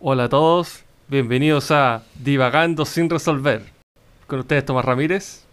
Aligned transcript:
Hola 0.00 0.24
a 0.24 0.28
todos, 0.28 0.84
bienvenidos 1.08 1.70
a 1.70 2.02
Divagando 2.22 2.84
sin 2.84 3.10
resolver. 3.10 3.62
Con 4.26 4.40
ustedes 4.40 4.64
Tomás 4.64 4.84
Ramírez. 4.84 5.44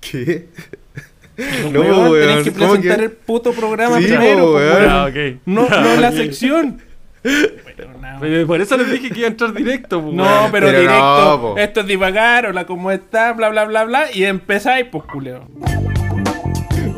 ¿Qué? 0.00 0.48
No, 1.70 1.82
No, 1.84 2.10
weón, 2.10 2.20
tenés 2.28 2.44
que 2.44 2.52
¿cómo 2.52 2.72
presentar 2.72 2.98
que? 2.98 3.04
el 3.04 3.10
puto 3.12 3.52
programa 3.52 3.98
Sí, 3.98 4.04
primero, 4.06 4.54
weón. 4.54 4.72
weón. 4.82 4.90
Ah, 4.90 5.04
ok. 5.08 5.40
No, 5.46 5.66
Ah, 5.70 5.80
no 5.82 6.00
la 6.00 6.08
ok. 6.08 6.14
sección. 6.14 6.80
No. 7.24 7.30
Pero 8.20 8.46
por 8.46 8.60
eso 8.60 8.76
les 8.76 8.90
dije 8.90 9.10
que 9.10 9.18
iba 9.18 9.28
a 9.28 9.30
entrar 9.30 9.52
directo. 9.52 10.00
pues, 10.00 10.14
No, 10.14 10.48
pero, 10.52 10.68
Pero 10.68 10.80
directo. 10.80 11.54
no, 11.54 11.58
esto 11.58 11.80
es 11.80 11.86
divagar, 11.86 12.46
hola, 12.46 12.64
¿cómo 12.66 12.90
está? 12.90 13.32
Bla, 13.32 13.48
bla, 13.50 13.64
bla, 13.64 13.84
bla. 13.84 14.06
Y 14.12 14.24
empezáis, 14.24 14.86
pues, 14.90 15.04
culeo. 15.04 15.46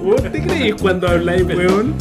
¿Vos 0.02 0.22
te 0.30 0.42
creís 0.42 0.74
cuando 0.76 1.08
habláis, 1.08 1.42
weón? 1.44 1.94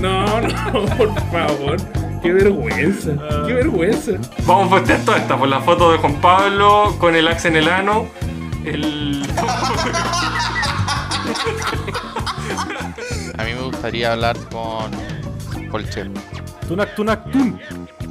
No, 0.00 0.40
no, 0.40 0.86
por 0.96 1.20
favor. 1.30 1.76
Qué 2.22 2.32
vergüenza. 2.32 3.12
Qué 3.46 3.52
vergüenza. 3.54 4.12
Vamos 4.46 4.68
a 4.68 4.70
postear 4.76 5.00
toda 5.04 5.18
esta 5.18 5.36
por 5.36 5.48
la 5.48 5.60
foto 5.60 5.90
de 5.90 5.98
Juan 5.98 6.20
Pablo 6.20 6.96
con 6.98 7.16
el 7.16 7.26
axe 7.26 7.48
en 7.48 7.56
el 7.56 7.68
ano. 7.68 8.06
El. 8.64 9.22
A 13.38 13.44
mí 13.44 13.54
me 13.54 13.62
gustaría 13.62 14.12
hablar 14.12 14.36
con 14.50 14.90
Colchero. 15.70 16.12
Tunac, 16.68 16.94
tunac, 16.94 17.30
tun. 17.32 17.58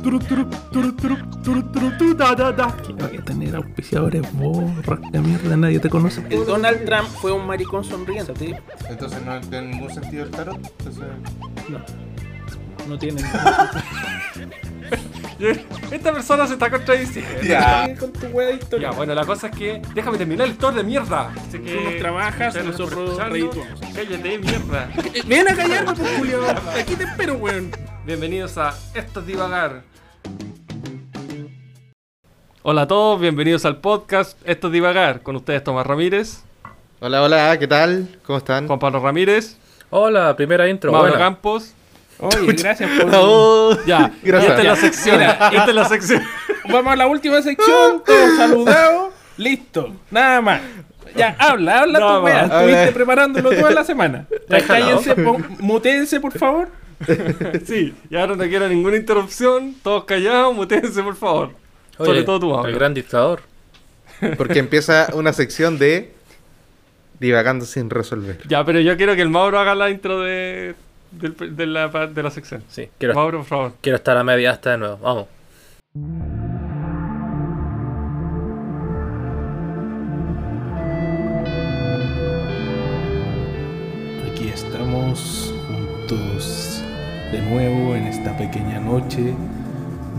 Turu, 0.04 0.20
turu, 0.20 0.46
turu, 0.72 0.96
turu, 0.96 1.18
turu, 1.44 1.64
turu, 1.72 1.98
tu, 1.98 2.14
da, 2.16 2.34
da, 2.34 2.52
da. 2.52 2.76
Voy 2.98 3.18
a 3.18 3.22
tener 3.24 3.56
auspiciadores 3.56 4.24
vos, 4.34 4.86
rasca 4.86 5.22
mierda, 5.22 5.56
nadie 5.56 5.80
te 5.80 5.90
conoce. 5.90 6.26
El 6.30 6.44
Donald 6.46 6.86
Trump 6.86 7.08
fue 7.08 7.32
un 7.32 7.46
maricón 7.46 7.84
sonriente, 7.84 8.34
¿sí? 8.38 8.56
Entonces 8.90 9.22
no 9.24 9.40
tiene 9.42 9.68
ningún 9.68 9.94
sentido 9.94 10.24
el 10.24 10.32
tarot. 10.32 10.58
Entonces... 10.58 11.04
No. 11.70 11.80
No 12.88 12.98
tiene 12.98 13.22
Esta 15.92 16.14
persona 16.14 16.46
se 16.46 16.54
está 16.54 16.70
contradiciendo. 16.70 17.42
Ya. 17.42 17.96
Con 18.00 18.14
tu 18.14 18.28
wea 18.28 18.50
de 18.50 18.54
historia. 18.56 18.92
Ya, 18.92 18.96
bueno, 18.96 19.16
la 19.16 19.26
cosa 19.26 19.48
es 19.48 19.56
que. 19.58 19.82
Déjame 19.96 20.20
terminar 20.20 20.48
el 20.48 20.56
tour 20.56 20.74
de 20.74 20.84
mierda. 20.84 21.32
Así 21.36 21.58
que. 21.60 21.74
Tú 21.74 21.82
nos 21.82 21.98
trabajas, 21.98 22.64
nosotros 22.64 23.18
redituamos. 23.18 23.80
Cállate, 23.96 24.38
mierda. 24.38 24.90
Ven 25.26 25.48
a 25.48 25.56
callarme, 25.56 25.94
pues, 25.96 26.18
Julio. 26.18 26.42
Aquí 26.80 26.96
te 26.96 27.06
espero, 27.06 27.36
weón. 27.36 27.72
Bienvenidos 28.06 28.58
a 28.58 28.76
Esto 28.94 29.22
es 29.22 29.26
Divagar. 29.26 29.84
Hola 32.64 32.84
a 32.84 32.88
todos, 32.88 33.20
bienvenidos 33.20 33.66
al 33.66 33.78
podcast 33.78 34.38
Esto 34.46 34.68
es 34.68 34.74
Divagar. 34.74 35.24
Con 35.24 35.36
ustedes 35.36 35.64
Tomás 35.64 35.88
Ramírez, 35.88 36.44
Hola, 37.00 37.24
hola, 37.24 37.58
¿qué 37.58 37.68
tal? 37.68 38.20
¿Cómo 38.24 38.38
están? 38.38 38.68
Juan 38.68 38.78
Pablo 38.78 39.00
Ramírez, 39.00 39.58
Hola, 39.90 40.36
primera 40.36 40.70
intro. 40.70 40.92
Mauro 40.92 41.10
buena. 41.10 41.26
Campos. 41.26 41.74
Oye, 42.22 42.54
gracias 42.54 42.90
por. 43.00 43.12
Oh, 43.14 43.78
Ya, 43.86 44.12
y 44.22 44.26
Gracias. 44.28 44.52
esta 44.52 44.62
es 44.62 44.68
la 44.68 44.76
sección. 44.76 45.18
Mira, 45.18 45.32
esta 45.52 45.66
es 45.70 45.76
la 45.76 45.86
sección. 45.86 46.24
Vamos 46.70 46.94
a 46.94 46.96
la 46.96 47.08
última 47.08 47.42
sección, 47.42 48.04
todos 48.06 48.38
saludados. 48.38 49.14
Listo, 49.38 49.96
nada 50.12 50.42
más. 50.42 50.62
Ya, 51.16 51.36
habla, 51.40 51.82
habla 51.82 52.00
Nada 52.00 52.18
tu 52.20 52.26
wea. 52.26 52.46
Estuviste 52.46 52.92
preparándolo 52.94 53.50
toda 53.50 53.72
la 53.72 53.84
semana. 53.84 54.28
Cállense, 54.68 55.16
mutéense, 55.60 56.20
por 56.20 56.38
favor. 56.38 56.70
Sí, 57.66 57.94
y 58.10 58.16
ahora 58.16 58.36
no 58.36 58.44
quiero 58.44 58.70
ninguna 58.70 58.96
interrupción. 58.96 59.76
Todos 59.84 60.06
callados, 60.06 60.54
mutéense 60.56 61.02
por 61.02 61.16
favor. 61.16 61.50
Oye, 61.98 62.08
Sobre 62.08 62.24
todo 62.24 62.40
tú, 62.40 62.66
El 62.68 62.76
gran 62.76 62.94
dictador. 62.94 63.42
Porque 64.38 64.60
empieza 64.60 65.08
una 65.14 65.34
sección 65.34 65.80
de 65.80 66.14
divagando 67.20 67.66
sin 67.66 67.90
resolver. 67.90 68.40
Ya, 68.48 68.64
pero 68.64 68.80
yo 68.80 68.96
quiero 68.98 69.16
que 69.16 69.22
el 69.22 69.30
Mauro 69.30 69.60
haga 69.60 69.76
la 69.76 69.90
intro 69.90 70.22
de, 70.22 70.76
del- 71.12 71.56
de, 71.56 71.66
la, 71.66 71.88
de 71.90 72.24
la 72.24 72.32
sección. 72.32 72.64
Sí, 72.68 72.90
quiero, 72.98 73.14
Mauro, 73.16 73.40
por 73.40 73.48
favor. 73.48 73.74
quiero 73.82 73.98
estar 73.98 74.18
a 74.18 74.24
media 74.24 74.52
hasta 74.52 74.72
de 74.72 74.78
nuevo. 74.78 74.98
Vamos. 74.98 75.28
Aquí 84.32 84.48
estamos 84.50 85.54
juntos 85.68 86.82
de 87.32 87.42
nuevo 87.42 87.96
en 87.96 88.08
esta 88.08 88.36
pequeña 88.38 88.80
noche, 88.80 89.34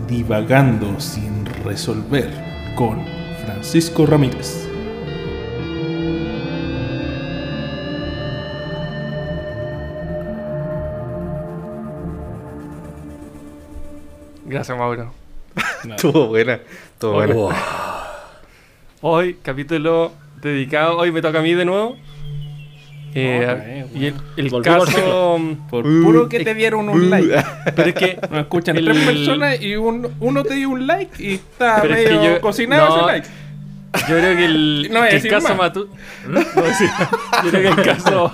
divagando 0.07 0.99
sin 0.99 1.45
resolver 1.63 2.29
con 2.75 2.99
Francisco 3.45 4.05
Ramírez. 4.05 4.62
Gracias, 14.53 14.77
Mauro. 14.77 15.11
Estuvo 15.89 16.27
buena, 16.27 16.59
estuvo 16.93 17.13
buena. 17.13 17.33
Wow. 17.33 17.51
Hoy, 19.01 19.37
capítulo 19.41 20.11
dedicado. 20.41 20.95
Hoy 20.97 21.11
me 21.11 21.23
toca 21.23 21.39
a 21.39 21.41
mí 21.41 21.55
de 21.55 21.65
nuevo. 21.65 21.97
Eh, 23.15 23.85
y 23.95 24.05
el, 24.39 24.61
caso. 24.61 25.39
Por 25.71 25.85
Uh, 25.87 26.03
puro 26.03 26.29
que 26.29 26.43
te 26.43 26.53
dieron 26.53 26.87
un 26.87 27.09
like. 27.09 27.35
Pero 27.75 27.89
es 27.89 27.95
que. 27.95 28.19
Nos 28.29 28.41
escuchan 28.41 28.77
El- 28.77 28.85
tres 28.85 28.97
personas 28.99 29.59
y 29.59 29.75
un- 29.75 30.13
uno 30.19 30.43
te 30.43 30.53
dio 30.53 30.69
un 30.69 30.85
like 30.85 31.23
y 31.23 31.33
está 31.33 31.79
Pero 31.81 31.95
es 31.95 32.07
que 32.07 32.15
medio 32.15 32.33
yo- 32.35 32.41
cocinado 32.41 32.89
no, 32.89 32.95
ese 32.97 33.05
like. 33.07 33.27
Yo 34.07 34.15
creo 34.17 34.37
que 34.37 34.45
el, 34.45 34.89
No 34.91 35.01
que 35.09 35.27
caso. 35.29 35.55
Matute. 35.55 35.95
No, 36.27 36.41
sí. 36.77 36.85
Yo 37.43 37.49
creo 37.49 37.75
que 37.75 37.81
el 37.81 37.87
caso. 37.87 38.31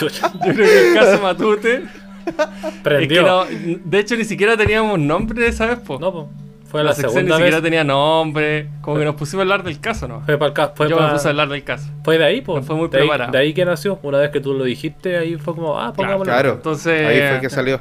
Yo 0.00 0.08
creo 0.40 0.54
que 0.54 0.88
el 0.88 0.94
caso 0.94 1.22
Matute. 1.22 1.84
Es 2.26 2.72
que 2.74 2.80
Prendió. 2.82 3.22
no, 3.22 3.44
de 3.46 3.98
hecho, 3.98 4.16
ni 4.16 4.24
siquiera 4.24 4.56
teníamos 4.56 4.98
nombre 4.98 5.46
esa 5.46 5.66
vez, 5.66 5.78
po. 5.78 5.98
No, 5.98 6.12
po. 6.12 6.30
Fue 6.70 6.84
la, 6.84 6.90
la, 6.90 6.94
sección 6.94 7.14
segunda 7.14 7.36
ni 7.36 7.42
siquiera 7.42 7.62
tenía 7.62 7.82
nombre. 7.82 8.68
Como 8.80 8.96
que 8.98 9.04
nos 9.04 9.16
pusimos 9.16 9.40
a 9.40 9.42
hablar 9.42 9.64
del 9.64 9.80
caso, 9.80 10.06
¿no? 10.06 10.20
Fue 10.20 10.38
para 10.38 10.48
el 10.50 10.54
caso. 10.54 10.72
Fue, 10.76 10.88
Yo 10.88 10.96
pa- 10.96 11.06
me 11.08 11.12
puse 11.14 11.26
a 11.26 11.30
hablar 11.30 11.48
del 11.48 11.64
caso. 11.64 11.90
fue 12.04 12.16
de 12.16 12.24
ahí, 12.24 12.42
po. 12.42 12.56
No 12.56 12.62
fue 12.62 12.76
muy 12.76 12.88
de 12.88 12.98
ahí, 12.98 13.02
preparado. 13.08 13.32
de 13.32 13.38
ahí 13.38 13.52
que 13.52 13.64
nació. 13.64 13.98
Una 14.04 14.18
vez 14.18 14.30
que 14.30 14.40
tú 14.40 14.54
lo 14.54 14.62
dijiste, 14.62 15.16
ahí 15.16 15.36
fue 15.36 15.54
como, 15.56 15.80
ah, 15.80 15.92
pongámoslo. 15.92 16.24
Claro, 16.32 16.52
Entonces- 16.52 17.06
ahí 17.06 17.28
fue 17.28 17.40
que 17.40 17.50
salió. 17.50 17.80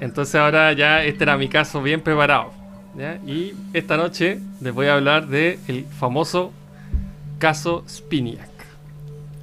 Entonces 0.00 0.34
ahora 0.36 0.72
ya 0.72 1.02
este 1.04 1.24
era 1.24 1.36
mi 1.36 1.48
caso 1.48 1.82
bien 1.82 2.00
preparado. 2.00 2.52
¿ya? 2.96 3.18
Y 3.26 3.54
esta 3.72 3.96
noche 3.96 4.38
les 4.60 4.72
voy 4.72 4.86
a 4.86 4.94
hablar 4.94 5.26
del 5.26 5.58
el 5.68 5.84
famoso 5.98 6.52
caso 7.38 7.84
Spiniak. 7.88 8.49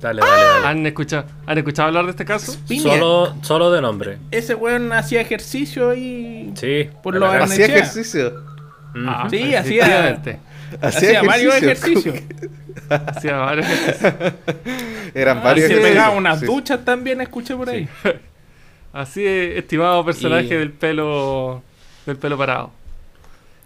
Dale, 0.02 0.22
dale, 0.22 0.44
dale. 0.44 0.68
¿Han 0.68 0.86
escuchado, 0.86 1.26
¿Han 1.48 1.58
escuchado 1.58 1.88
hablar 1.88 2.06
de 2.06 2.12
este 2.12 2.24
caso? 2.26 2.56
Solo, 2.82 3.36
solo 3.42 3.72
de 3.72 3.82
nombre. 3.82 4.18
ese 4.32 4.54
weón 4.56 4.94
hacía 4.94 5.22
ejercicio 5.22 5.90
ahí. 5.90 6.52
Sí. 6.56 6.90
Por 7.02 7.16
lo 7.16 7.26
Hacía 7.28 7.66
ejercicio. 7.66 8.44
Mm. 8.94 9.10
Ah, 9.10 9.28
Sí, 9.30 9.56
hacía-. 9.56 10.22
Hacía, 10.82 11.24
varios 11.24 11.56
ejercicios. 11.56 12.16
Hacía 12.90 13.38
varios 13.38 13.66
ejercicios. 13.68 14.14
Eran 15.16 15.38
Ah, 15.40 15.42
varios 15.42 15.68
se 15.68 15.74
ejercicios. 15.74 15.82
pegaba 15.90 16.10
unas 16.16 16.40
Sí. 16.42 16.46
duchas 16.46 16.86
también, 16.86 17.22
escuché 17.22 17.56
por 17.56 17.70
ahí. 17.70 17.88
Así 18.94 19.26
es, 19.26 19.58
estimado 19.58 20.04
personaje 20.06 20.46
Y- 20.46 20.58
del 20.58 20.72
pelo 20.72 21.62
del 22.06 22.18
pelo 22.18 22.38
parado. 22.38 22.72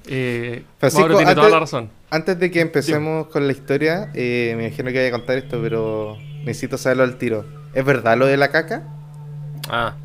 Eh, 0.08 0.64
Francisco, 0.80 1.02
Mauro 1.02 1.18
tiene 1.18 1.34
toda 1.36 1.46
antes- 1.48 1.54
la 1.54 1.60
razón. 1.60 1.90
Antes 2.12 2.38
de 2.40 2.52
que 2.52 2.60
empecemos 2.60 3.28
con 3.28 3.48
la 3.48 3.54
historia, 3.54 4.10
eh, 4.14 4.54
me 4.58 4.68
imagino 4.68 4.92
que 4.92 4.98
vaya 4.98 5.08
a 5.08 5.12
contar 5.12 5.38
esto, 5.38 5.60
pero 5.62 6.18
necesito 6.44 6.78
saberlo 6.78 7.04
al 7.04 7.16
tiro. 7.18 7.46
¿Es 7.74 7.86
verdad 7.86 8.18
lo 8.18 8.26
de 8.26 8.36
la 8.38 8.50
caca? 8.52 8.84
Ah, 9.70 9.96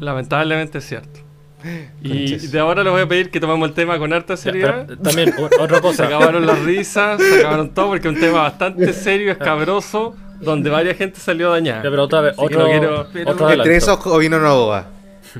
Lamentablemente 0.00 0.78
es 0.78 0.84
cierto. 0.86 1.20
Y 2.02 2.38
de 2.38 2.58
ahora 2.58 2.82
les 2.82 2.90
voy 2.92 3.02
a 3.02 3.06
pedir 3.06 3.30
que 3.30 3.38
tomemos 3.38 3.68
el 3.68 3.74
tema 3.74 3.98
con 3.98 4.12
harta 4.12 4.34
ya, 4.34 4.36
seriedad. 4.38 4.84
pero 4.86 4.98
también, 5.00 5.32
otra 5.60 5.76
Se 5.76 5.80
cosa. 5.82 6.06
acabaron 6.06 6.46
las 6.46 6.58
risas, 6.64 7.20
se 7.22 7.40
acabaron 7.40 7.70
todo 7.70 7.88
porque 7.88 8.08
es 8.08 8.14
un 8.14 8.20
tema 8.20 8.42
bastante 8.42 8.92
serio, 8.94 9.30
escabroso, 9.30 10.16
donde 10.40 10.70
varias 10.70 10.96
gente 10.96 11.20
salió 11.20 11.48
Ya, 11.48 11.52
dañada. 11.52 11.82
pero 11.82 12.02
otra 12.04 12.20
vez, 12.22 12.34
otro, 12.36 12.64
quiero- 12.66 13.06
pero- 13.12 13.30
otro 13.30 13.50
Entre 13.50 13.76
esos 13.76 14.18
vino 14.18 14.38
una 14.38 14.52
boba. 14.52 14.86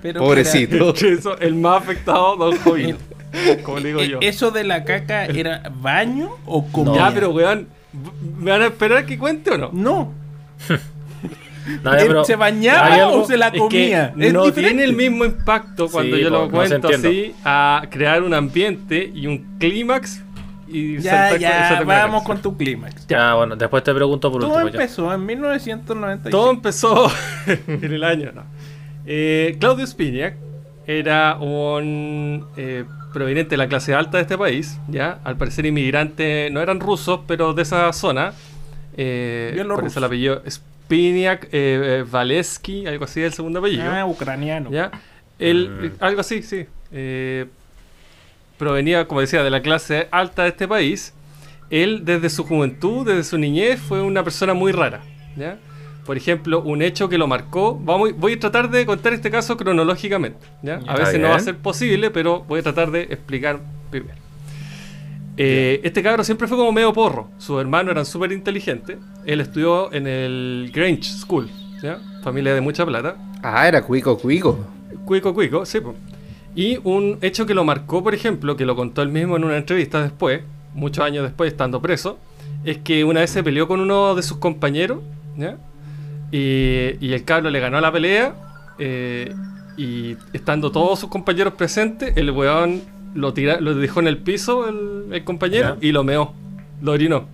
Pero 0.00 0.20
Pobrecito. 0.20 0.90
Entre 0.90 1.12
eso, 1.14 1.38
el 1.38 1.54
más 1.54 1.82
afectado, 1.82 2.36
Don 2.36 2.56
Jovino. 2.58 2.96
Como 3.64 3.78
le 3.80 3.88
digo 3.88 4.00
mira, 4.00 4.10
yo. 4.12 4.18
eh, 4.20 4.28
¿Eso 4.28 4.50
de 4.50 4.64
la 4.64 4.84
caca 4.84 5.26
era 5.26 5.62
baño 5.74 6.30
o 6.46 6.66
comida? 6.68 6.94
Ya, 7.08 7.14
pero 7.14 7.30
weón, 7.30 7.68
¿me 8.38 8.50
van 8.50 8.62
a 8.62 8.66
esperar 8.66 9.06
que 9.06 9.18
cuente 9.18 9.50
o 9.50 9.58
no? 9.58 9.70
No. 9.72 10.12
No, 11.84 11.92
ya, 11.92 11.98
¿Él 12.00 12.06
pero 12.08 12.24
¿Se 12.24 12.34
bañaba 12.34 12.86
algo- 12.92 13.22
o 13.22 13.24
se 13.24 13.36
la 13.36 13.46
Es 13.46 13.52
que 13.52 13.58
comía? 13.58 14.12
Es 14.18 14.32
no 14.32 14.46
diferente. 14.46 14.60
tiene 14.74 14.82
el 14.84 14.94
mismo 14.94 15.24
impacto 15.24 15.88
cuando 15.88 16.16
Sí, 16.16 16.22
yo 16.22 16.28
lo 16.30 16.50
cuento 16.50 16.88
así 16.88 17.34
a 17.44 17.82
crear 17.88 18.24
un 18.24 18.34
ambiente 18.34 19.08
y 19.14 19.28
un 19.28 19.58
clímax 19.60 20.24
y 20.66 20.98
Ya, 20.98 21.36
ya, 21.36 21.82
vamos 21.86 22.24
con 22.24 22.42
tu 22.42 22.56
clímax. 22.56 23.06
Ya, 23.06 23.34
bueno, 23.34 23.54
después 23.54 23.84
te 23.84 23.94
pregunto 23.94 24.32
por 24.32 24.40
Todo 24.40 24.54
último. 24.54 24.70
ya. 24.70 24.80
empezó 24.82 25.14
en 25.14 25.24
1996. 25.24 26.32
Todo 26.32 26.50
empezó 26.50 27.12
en 27.68 27.92
el 27.94 28.02
año, 28.02 28.32
¿no? 28.34 28.42
Eh, 29.06 29.56
Claudio 29.60 29.86
Spiniak 29.86 30.34
era 30.84 31.36
un 31.36 32.44
eh, 32.56 32.84
proveniente 33.12 33.50
de 33.50 33.56
la 33.56 33.68
clase 33.68 33.94
alta 33.94 34.18
de 34.18 34.22
este 34.22 34.38
país, 34.38 34.78
¿ya? 34.88 35.18
Al 35.24 35.36
parecer 35.36 35.66
inmigrante, 35.66 36.48
no 36.50 36.60
eran 36.60 36.80
rusos, 36.80 37.20
pero 37.26 37.54
de 37.54 37.62
esa 37.62 37.92
zona. 37.92 38.32
Eh, 38.96 39.62
por 39.66 39.86
eso 39.86 39.98
el 39.98 40.04
apellido 40.04 40.42
Spiniak 40.48 41.44
eh, 41.44 41.48
eh, 41.52 42.04
Valesky, 42.10 42.86
algo 42.86 43.04
así 43.04 43.22
el 43.22 43.32
segundo 43.32 43.60
apellido. 43.60 43.84
Ah, 43.90 44.04
ucraniano. 44.04 44.70
¿Ya? 44.70 44.90
Él, 45.38 45.68
Mm. 45.70 46.04
Algo 46.04 46.20
así, 46.20 46.42
sí. 46.42 46.66
Eh, 46.92 47.46
provenía, 48.58 49.06
como 49.08 49.20
decía, 49.20 49.42
de 49.42 49.50
la 49.50 49.62
clase 49.62 50.08
alta 50.10 50.42
de 50.42 50.50
este 50.50 50.68
país, 50.68 51.14
él 51.70 52.04
desde 52.04 52.28
su 52.30 52.44
juventud, 52.44 53.06
desde 53.06 53.24
su 53.24 53.38
niñez, 53.38 53.80
fue 53.80 54.02
una 54.02 54.22
persona 54.22 54.54
muy 54.54 54.72
rara. 54.72 55.00
¿ya? 55.36 55.56
Por 56.04 56.16
ejemplo, 56.16 56.62
un 56.62 56.82
hecho 56.82 57.08
que 57.08 57.16
lo 57.16 57.28
marcó, 57.28 57.78
vamos, 57.80 58.10
voy 58.16 58.32
a 58.32 58.40
tratar 58.40 58.70
de 58.70 58.84
contar 58.84 59.12
este 59.12 59.30
caso 59.30 59.56
cronológicamente. 59.56 60.46
¿ya? 60.62 60.80
A 60.86 60.96
veces 60.96 61.20
no 61.20 61.28
va 61.28 61.36
a 61.36 61.40
ser 61.40 61.56
posible, 61.56 62.10
pero 62.10 62.40
voy 62.40 62.60
a 62.60 62.62
tratar 62.62 62.90
de 62.90 63.02
explicar 63.02 63.60
primero. 63.90 64.16
Eh, 65.36 65.80
este 65.84 66.02
cabro 66.02 66.24
siempre 66.24 66.46
fue 66.48 66.56
como 66.56 66.72
medio 66.72 66.92
porro. 66.92 67.28
Sus 67.38 67.60
hermanos 67.60 67.92
eran 67.92 68.04
súper 68.04 68.32
inteligentes. 68.32 68.98
Él 69.24 69.40
estudió 69.40 69.92
en 69.92 70.06
el 70.06 70.70
Grange 70.74 71.04
School, 71.04 71.48
¿ya? 71.82 72.00
familia 72.22 72.54
de 72.54 72.60
mucha 72.60 72.84
plata. 72.84 73.16
Ah, 73.42 73.66
era 73.66 73.82
cuico, 73.82 74.18
cuico. 74.18 74.58
Cuico, 75.04 75.32
cuico, 75.34 75.64
sí. 75.64 75.80
po. 75.80 75.94
Y 76.54 76.78
un 76.84 77.18
hecho 77.22 77.46
que 77.46 77.54
lo 77.54 77.64
marcó, 77.64 78.02
por 78.02 78.14
ejemplo, 78.14 78.56
que 78.56 78.66
lo 78.66 78.76
contó 78.76 79.02
él 79.02 79.08
mismo 79.08 79.36
en 79.36 79.44
una 79.44 79.56
entrevista 79.56 80.02
después, 80.02 80.42
muchos 80.74 81.04
años 81.04 81.24
después, 81.24 81.50
estando 81.50 81.80
preso, 81.80 82.18
es 82.64 82.78
que 82.78 83.04
una 83.04 83.20
vez 83.20 83.30
se 83.30 83.42
peleó 83.42 83.66
con 83.66 83.80
uno 83.80 84.14
de 84.14 84.22
sus 84.22 84.36
compañeros, 84.36 84.98
¿ya? 85.36 85.56
Y, 86.32 86.96
y 87.00 87.12
el 87.12 87.24
cabro 87.24 87.50
le 87.50 87.60
ganó 87.60 87.80
la 87.80 87.92
pelea, 87.92 88.34
eh, 88.78 89.32
y 89.76 90.16
estando 90.32 90.72
todos 90.72 90.98
sus 90.98 91.08
compañeros 91.10 91.54
presentes, 91.54 92.16
el 92.16 92.30
weón 92.30 92.80
lo, 93.14 93.32
tira, 93.34 93.60
lo 93.60 93.74
dejó 93.74 94.00
en 94.00 94.08
el 94.08 94.18
piso, 94.18 94.68
el, 94.68 95.12
el 95.12 95.24
compañero, 95.24 95.76
Ya. 95.80 95.86
y 95.86 95.92
lo 95.92 96.02
meó, 96.04 96.32
lo 96.80 96.92
orinó. 96.92 97.26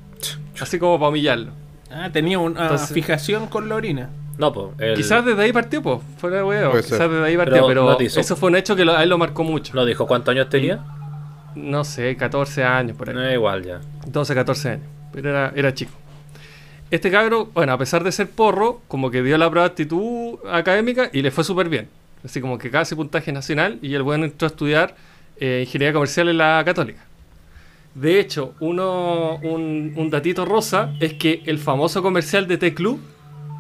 Así 0.61 0.79
como 0.81 0.99
para 0.99 1.11
humillarlo. 1.11 1.53
Ah, 1.91 2.11
tenía 2.13 2.39
una 2.41 2.63
Entonces- 2.63 2.93
fijación 2.93 3.47
con 3.47 3.69
la 3.69 3.77
orina. 3.77 4.11
No, 4.37 4.53
pues. 4.53 4.67
el- 4.79 4.95
Quizás 4.97 5.25
desde 5.25 5.43
ahí 5.43 5.53
partió, 5.53 5.83
pues, 5.83 6.01
fuera 6.19 6.39
de 6.39 6.43
weón. 6.45 6.71
Puede 6.71 6.83
Quizás 6.83 6.99
ser. 6.99 7.09
desde 7.11 7.25
ahí 7.25 7.37
partió, 7.37 7.67
Pero 7.67 7.85
no 7.85 7.99
eso 7.99 8.37
fue 8.37 8.51
un 8.51 8.57
hecho 8.57 8.75
que 8.77 8.85
lo- 8.85 8.97
a 8.97 9.03
él 9.03 9.09
lo 9.09 9.19
marcó 9.19 9.43
mucho. 9.45 9.73
¿No 9.75 9.85
dijo 9.85 10.07
cuántos 10.07 10.33
años 10.33 10.49
tenía? 10.49 10.81
No 11.55 11.83
sé, 11.85 12.17
14 12.17 12.63
años 12.65 12.97
por 12.97 13.09
ahí. 13.09 13.15
No, 13.17 13.33
igual 13.33 13.65
ya. 13.65 13.81
12, 14.07 14.35
14 14.35 14.69
años. 14.71 14.87
Pero 15.13 15.31
era, 15.31 15.53
era 15.57 15.73
chico. 15.75 15.93
Este 16.91 17.11
cabro, 17.11 17.47
bueno, 17.53 17.73
a 17.73 17.79
pesar 17.79 18.03
de 18.03 18.13
ser 18.13 18.31
porro, 18.31 18.81
como 18.89 19.11
que 19.11 19.23
dio 19.23 19.37
la 19.37 19.51
prueba 19.51 19.69
de 19.69 19.73
actitud 19.73 20.39
académica 20.51 21.11
y 21.13 21.21
le 21.23 21.31
fue 21.31 21.45
súper 21.45 21.69
bien. 21.69 21.89
Así 22.25 22.41
como 22.41 22.59
que 22.59 22.71
casi 22.71 22.95
puntaje 22.95 23.31
nacional 23.33 23.79
y 23.83 23.95
el 23.95 24.03
bueno 24.03 24.25
entró 24.25 24.47
a 24.47 24.51
estudiar 24.51 24.97
eh, 25.39 25.63
ingeniería 25.67 25.93
comercial 25.93 26.29
en 26.29 26.39
la 26.39 26.63
católica. 26.65 27.05
De 27.95 28.19
hecho, 28.21 28.55
uno, 28.61 29.37
un, 29.43 29.93
un 29.97 30.11
datito 30.11 30.45
rosa 30.45 30.95
es 31.01 31.15
que 31.15 31.43
el 31.47 31.59
famoso 31.59 32.03
comercial 32.03 32.47
de 32.49 32.57
T-Club 32.59 33.01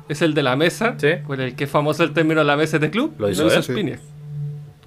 es 0.08 0.22
el 0.22 0.32
de 0.32 0.42
la 0.42 0.56
mesa, 0.56 0.94
Sí. 0.98 1.08
por 1.26 1.40
el 1.40 1.54
que 1.54 1.64
es 1.64 1.70
famoso 1.70 2.02
el 2.04 2.12
término 2.12 2.42
la 2.44 2.56
mesa 2.56 2.78
de 2.78 2.86
T-Club. 2.86 3.14
Lo 3.18 3.28
hizo 3.30 3.46
él. 3.52 3.62
Spiniak. 3.62 4.00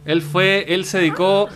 Él 0.06 0.22
fue, 0.22 0.66
él 0.74 0.86
se 0.86 0.98
dedicó 0.98 1.48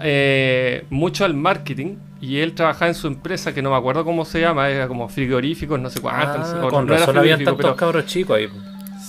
eh, 0.00 0.84
mucho 0.90 1.24
al 1.24 1.32
marketing 1.34 1.96
y 2.24 2.38
él 2.40 2.54
trabajaba 2.54 2.88
en 2.88 2.94
su 2.94 3.06
empresa 3.06 3.52
que 3.54 3.62
no 3.62 3.70
me 3.70 3.76
acuerdo 3.76 4.04
cómo 4.04 4.24
se 4.24 4.40
llama, 4.40 4.68
era 4.68 4.88
como 4.88 5.08
frigoríficos, 5.08 5.78
no 5.80 5.90
sé 5.90 6.00
cuánto, 6.00 6.38
no 6.38 6.44
sé, 6.46 6.54
Ah, 6.56 6.68
con 6.70 6.86
no 6.86 6.92
era 6.94 7.00
razón 7.06 7.18
habían 7.18 7.36
frigorífico, 7.38 7.50
tantos 7.50 7.64
pero- 7.66 7.76
cabros 7.76 8.06
chicos 8.06 8.36
ahí. 8.38 8.48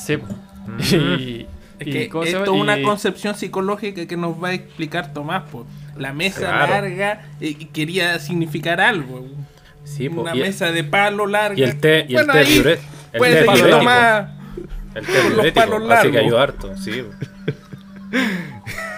Sí. 0.06 0.18
Y, 1.78 1.82
Es 1.82 1.88
y 1.88 1.92
que 1.92 2.10
¿cómo 2.10 2.24
se 2.24 2.30
esto 2.30 2.46
llama? 2.46 2.56
es 2.58 2.62
una 2.62 2.80
Y- 2.80 2.84
concepción 2.84 3.36
psicológica 3.36 4.06
que 4.08 4.16
nos 4.18 4.42
va 4.42 4.48
a 4.50 4.54
explicar 4.54 5.14
Tomás. 5.14 5.44
po. 5.52 5.66
La 5.98 6.14
mesa 6.14 6.40
Claro. 6.40 6.72
larga 6.74 7.22
eh, 7.42 7.68
quería 7.74 8.18
significar 8.20 8.80
algo. 8.82 9.26
Sí, 9.84 10.08
po, 10.10 10.22
una 10.22 10.36
y, 10.36 10.40
mesa 10.40 10.72
de 10.72 10.84
palo 10.86 11.28
larga. 11.28 11.60
y 11.60 11.64
el 11.64 11.80
té, 11.80 12.06
y 12.08 12.16
el 12.16 12.26
té 12.28 12.38
ahí 12.40 12.46
diure- 12.60 12.80
el 13.12 13.18
puede 13.20 13.34
té 13.34 13.40
seguir 13.42 13.54
diurético. 13.56 13.78
Tomás. 13.80 14.30
El 14.96 15.06
té 15.06 15.12
con 15.14 15.16
los 15.24 15.34
diurético, 15.34 15.54
palos 15.66 15.76
así 15.82 15.88
largos. 15.90 16.12
que 16.14 16.18
ayuda 16.20 16.44
harto, 16.44 16.78
sí. 16.78 17.04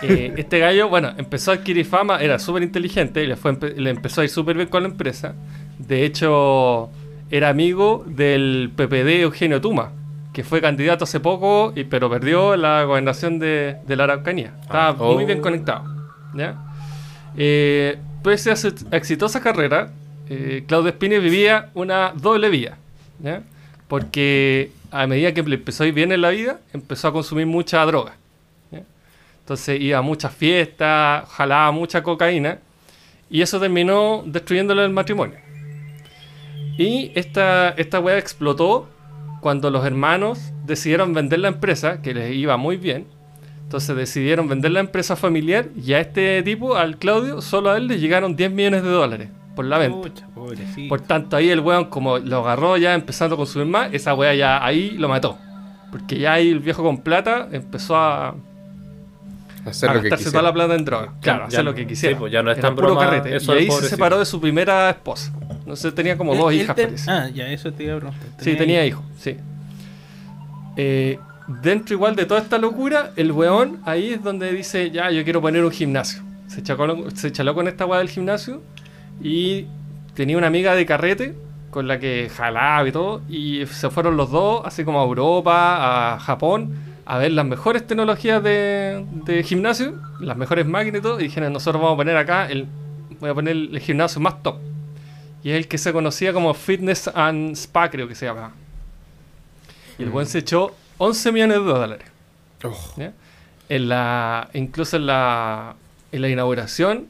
Eh, 0.03 0.33
este 0.37 0.59
gallo, 0.59 0.89
bueno, 0.89 1.11
empezó 1.17 1.51
a 1.51 1.55
adquirir 1.55 1.85
fama, 1.85 2.21
era 2.21 2.37
súper 2.37 2.61
inteligente 2.63 3.23
y 3.23 3.27
le, 3.27 3.35
fue 3.35 3.57
le 3.75 3.89
empezó 3.89 4.21
a 4.21 4.23
ir 4.25 4.29
súper 4.29 4.55
bien 4.55 4.67
con 4.69 4.83
la 4.83 4.89
empresa. 4.89 5.33
De 5.79 6.05
hecho, 6.05 6.89
era 7.31 7.49
amigo 7.49 8.03
del 8.07 8.71
PPD 8.75 9.21
Eugenio 9.21 9.59
Tuma, 9.59 9.91
que 10.33 10.43
fue 10.43 10.61
candidato 10.61 11.05
hace 11.05 11.19
poco, 11.19 11.73
y, 11.75 11.83
pero 11.85 12.09
perdió 12.11 12.55
la 12.55 12.83
gobernación 12.83 13.39
de, 13.39 13.77
de 13.87 13.95
la 13.95 14.03
Araucanía. 14.03 14.53
Estaba 14.61 14.95
Oh. 14.99 15.15
muy 15.15 15.25
bien 15.25 15.41
conectado. 15.41 15.83
¿ya? 16.35 16.55
Eh, 17.35 17.97
pese 18.23 18.51
a 18.51 18.55
su 18.55 18.73
exitosa 18.91 19.41
carrera, 19.41 19.89
eh, 20.29 20.63
Claudio 20.67 20.91
Spini 20.91 21.17
vivía 21.17 21.69
una 21.73 22.13
doble 22.15 22.49
vida. 22.49 22.77
¿ya? 23.19 23.41
Porque 23.87 24.71
a 24.91 25.07
medida 25.07 25.33
que 25.33 25.41
le 25.41 25.55
empezó 25.55 25.83
a 25.83 25.87
ir 25.87 25.93
bien 25.93 26.11
en 26.11 26.21
la 26.21 26.29
vida, 26.29 26.59
empezó 26.73 27.07
a 27.07 27.13
consumir 27.13 27.47
mucha 27.47 27.83
droga. 27.85 28.13
Entonces 29.47 29.79
iba 29.79 29.99
a 29.99 30.01
muchas 30.01 30.35
fiestas, 30.35 31.23
jalaba 31.29 31.71
mucha 31.71 32.03
cocaína 32.03 32.59
y 33.29 33.41
eso 33.41 33.61
terminó 33.61 34.21
destruyéndole 34.25 34.83
el 34.83 34.91
matrimonio. 34.91 35.37
Y 36.77 37.13
esta, 37.15 37.69
esta 37.69 38.01
wea 38.01 38.17
explotó 38.17 38.89
cuando 39.39 39.71
los 39.71 39.85
hermanos 39.85 40.51
decidieron 40.65 41.13
vender 41.13 41.39
la 41.39 41.47
empresa, 41.47 42.01
que 42.01 42.13
les 42.13 42.35
iba 42.35 42.57
muy 42.57 42.75
bien. 42.75 43.07
Entonces 43.63 43.95
decidieron 43.95 44.49
vender 44.49 44.71
la 44.71 44.81
empresa 44.81 45.15
familiar 45.15 45.69
y 45.81 45.93
a 45.93 46.01
este 46.01 46.43
tipo, 46.43 46.75
al 46.75 46.97
Claudio, 46.97 47.39
solo 47.39 47.71
a 47.71 47.77
él 47.77 47.87
le 47.87 47.99
llegaron 47.99 48.35
10 48.35 48.51
millones 48.51 48.83
de 48.83 48.89
dólares 48.89 49.29
por 49.55 49.63
la 49.63 49.77
venta. 49.77 50.09
Pucha. 50.09 50.27
Por 50.89 50.99
tanto, 50.99 51.37
ahí 51.37 51.49
el 51.49 51.61
weón, 51.61 51.85
como 51.85 52.17
lo 52.17 52.39
agarró 52.39 52.75
ya 52.75 52.93
empezando 52.93 53.35
a 53.35 53.37
consumir 53.37 53.69
más, 53.69 53.93
esa 53.93 54.13
wea 54.13 54.35
ya 54.35 54.65
ahí 54.65 54.97
lo 54.97 55.07
mató. 55.07 55.37
Porque 55.89 56.19
ya 56.19 56.33
ahí 56.33 56.49
el 56.49 56.59
viejo 56.59 56.83
con 56.83 56.97
plata 56.97 57.47
empezó 57.49 57.95
a, 57.95 58.35
Hacer 59.69 59.89
a 59.89 59.93
lo 59.95 60.01
que 60.01 60.09
quisiera. 60.09 60.31
toda 60.31 60.43
la 60.43 60.53
plata 60.53 60.75
en 60.75 60.85
droga. 60.85 61.13
Claro, 61.21 61.39
Ya 61.41 61.45
hacer 61.47 61.65
lo 61.65 61.73
que 61.73 61.87
quisiera. 61.87 62.15
sí, 62.15 62.19
pues 62.19 62.31
ya 62.31 62.41
no 62.43 62.51
es 62.51 62.59
tan 62.59 62.75
puro 62.75 62.87
broma 62.89 63.01
carrete. 63.05 63.35
eso 63.35 63.55
y 63.55 63.59
ahí 63.59 63.71
se 63.71 63.89
separó 63.89 64.19
de 64.19 64.25
su 64.25 64.39
primera 64.41 64.89
esposa. 64.89 65.31
No 65.65 65.75
sé, 65.75 65.91
tenía 65.91 66.17
como 66.17 66.35
dos 66.35 66.53
hijas, 66.53 66.75
ten-. 66.75 66.95
Ah, 67.07 67.27
ya, 67.33 67.47
eso 67.49 67.71
te 67.73 67.83
iba 67.83 67.95
a 67.95 67.97
preguntar. 67.97 68.27
sí, 68.39 68.55
tenía 68.55 68.85
hijos, 68.85 69.03
sí. 69.19 69.37
Eh, 70.75 71.19
dentro 71.61 71.95
igual 71.95 72.15
de 72.15 72.25
toda 72.25 72.39
esta 72.39 72.57
locura, 72.57 73.11
el 73.15 73.31
weón 73.31 73.79
ahí 73.85 74.13
es 74.13 74.23
donde 74.23 74.51
dice, 74.51 74.91
ya, 74.91 75.09
yo 75.11 75.23
quiero 75.23 75.41
poner 75.41 75.63
un 75.63 75.71
gimnasio. 75.71 76.21
Se 76.47 76.63
chaló, 76.63 77.09
se 77.11 77.31
chaló 77.31 77.53
con 77.55 77.67
esta 77.67 77.85
weá 77.85 77.99
del 77.99 78.09
gimnasio 78.09 78.61
y 79.21 79.65
tenía 80.13 80.37
una 80.37 80.47
amiga 80.47 80.75
de 80.75 80.85
carrete 80.85 81.35
con 81.69 81.87
la 81.87 81.99
que 81.99 82.29
jalaba 82.33 82.87
y 82.87 82.91
todo, 82.91 83.21
y 83.29 83.65
se 83.67 83.89
fueron 83.89 84.15
los 84.17 84.31
dos, 84.31 84.61
así 84.65 84.83
como 84.83 85.01
a 85.01 85.03
Europa, 85.03 86.13
a 86.15 86.19
Japón, 86.19 86.73
a 87.07 87.17
ver 87.17 87.31
las 87.31 87.45
mejores 87.45 87.87
tecnologías 87.87 88.43
de, 88.43 89.05
de 89.23 89.41
gimnasio, 89.41 89.93
las 90.19 90.35
mejores 90.35 90.65
máquinas 90.65 90.99
y 90.99 91.01
todo, 91.01 91.19
y 91.21 91.23
dijeron, 91.23 91.53
nosotros 91.53 91.81
vamos 91.81 91.95
a 91.95 91.97
poner 91.97 92.17
acá, 92.17 92.47
el, 92.49 92.67
voy 93.21 93.29
a 93.29 93.33
poner 93.33 93.55
el 93.55 93.79
gimnasio 93.79 94.19
más 94.19 94.43
top. 94.43 94.57
Y 95.41 95.51
es 95.51 95.57
el 95.57 95.69
que 95.69 95.77
se 95.77 95.93
conocía 95.93 96.33
como 96.33 96.53
Fitness 96.53 97.09
and 97.13 97.55
Spa, 97.55 97.89
creo 97.89 98.09
que 98.09 98.15
se 98.15 98.25
llama. 98.25 98.51
Y 99.97 100.03
el 100.03 100.09
buen 100.09 100.25
se 100.25 100.39
echó 100.39 100.75
11 100.97 101.31
millones 101.31 101.57
de 101.59 101.63
dólares. 101.63 102.07
Oh. 102.65 102.93
¿ya? 102.97 103.13
En 103.69 103.87
la, 103.87 104.49
incluso 104.53 104.97
en 104.97 105.05
la, 105.05 105.75
en 106.11 106.21
la 106.21 106.27
inauguración 106.27 107.07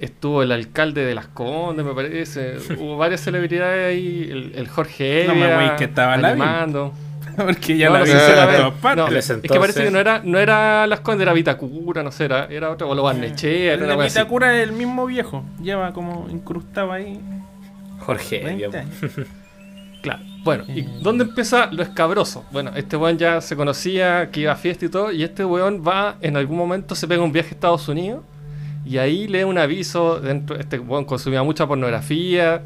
estuvo 0.00 0.42
el 0.42 0.52
alcalde 0.52 1.04
de 1.04 1.14
Las 1.14 1.26
Condes, 1.26 1.84
me 1.84 1.92
parece. 1.92 2.56
Hubo 2.78 2.96
varias 2.96 3.20
celebridades 3.20 3.94
ahí. 3.94 4.26
El, 4.30 4.52
el 4.54 4.68
Jorge 4.68 5.26
No 5.26 5.34
me 5.34 5.52
Evia 5.52 5.76
que 5.76 5.84
estaba 5.84 6.14
animando. 6.14 6.94
Porque 7.44 7.76
ya 7.76 7.88
No, 7.88 7.94
la 7.98 8.02
vi 8.04 8.10
no, 8.96 9.08
es 9.08 9.32
que 9.42 9.58
parece 9.60 9.84
que 9.84 9.90
no 9.90 9.98
era, 9.98 10.20
no 10.24 10.38
era 10.38 10.86
Las 10.86 11.00
Condes, 11.00 11.22
era 11.22 11.32
Vitacura, 11.32 12.02
no 12.02 12.10
sé, 12.12 12.26
era, 12.26 12.46
era 12.46 12.70
otra, 12.70 12.86
o 12.86 12.94
lo 12.94 13.02
Barnechea, 13.02 13.74
así. 13.74 14.18
Vitacura 14.18 14.56
es 14.56 14.68
el 14.68 14.72
mismo 14.72 15.06
viejo. 15.06 15.44
Lleva 15.62 15.92
como 15.92 16.28
incrustado 16.30 16.92
ahí. 16.92 17.20
Jorge. 18.00 18.42
20 18.44 18.70
ya, 18.70 18.80
años. 18.80 18.94
Claro. 20.02 20.22
Bueno, 20.42 20.64
¿y 20.68 20.80
Eh. 20.80 20.88
dónde 21.00 21.24
empieza 21.24 21.70
lo 21.72 21.82
escabroso? 21.82 22.44
Bueno, 22.52 22.72
este 22.76 22.94
weón 22.98 23.16
ya 23.16 23.40
se 23.40 23.56
conocía, 23.56 24.28
que 24.30 24.40
iba 24.40 24.52
a 24.52 24.56
fiesta 24.56 24.84
y 24.84 24.90
todo, 24.90 25.10
y 25.10 25.22
este 25.24 25.46
weón 25.46 25.82
va, 25.82 26.16
en 26.20 26.36
algún 26.36 26.58
momento 26.58 26.94
se 26.94 27.08
pega 27.08 27.22
un 27.22 27.32
viaje 27.32 27.48
a 27.48 27.54
Estados 27.54 27.88
Unidos, 27.88 28.22
y 28.84 28.98
ahí 28.98 29.26
lee 29.26 29.44
un 29.44 29.56
aviso, 29.56 30.20
dentro, 30.20 30.56
este 30.60 30.78
weón 30.78 31.06
consumía 31.06 31.42
mucha 31.42 31.66
pornografía, 31.66 32.60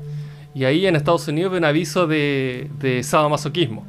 y 0.53 0.65
ahí 0.65 0.85
en 0.89 0.97
Estados 0.97 1.29
Unidos 1.29 1.53
ve 1.53 1.59
un 1.59 1.65
aviso 1.65 2.09
de, 2.09 2.69
de 2.81 3.05
sadomasoquismo, 3.05 3.87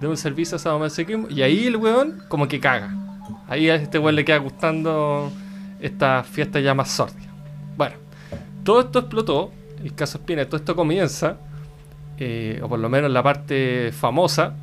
de 0.00 0.06
un 0.06 0.16
servicio 0.16 0.58
sadomasoquismo, 0.58 1.28
y 1.30 1.42
ahí 1.42 1.66
el 1.66 1.76
weón 1.76 2.22
como 2.28 2.48
que 2.48 2.60
caga. 2.60 2.94
Ahí 3.48 3.70
a 3.70 3.76
este 3.76 3.98
weón 3.98 4.14
le 4.14 4.24
queda 4.24 4.38
gustando 4.38 5.32
esta 5.80 6.22
fiesta 6.24 6.60
ya 6.60 6.74
más 6.74 6.90
sórdida. 6.90 7.32
Bueno, 7.76 7.96
todo 8.64 8.80
esto 8.80 9.00
explotó, 9.00 9.52
el 9.82 9.94
caso 9.94 10.18
Espina, 10.18 10.44
todo 10.46 10.56
esto 10.56 10.74
comienza 10.74 11.38
eh, 12.18 12.60
o 12.62 12.68
por 12.68 12.78
lo 12.78 12.88
menos 12.88 13.10
la 13.10 13.22
parte 13.22 13.92
famosa, 13.92 14.54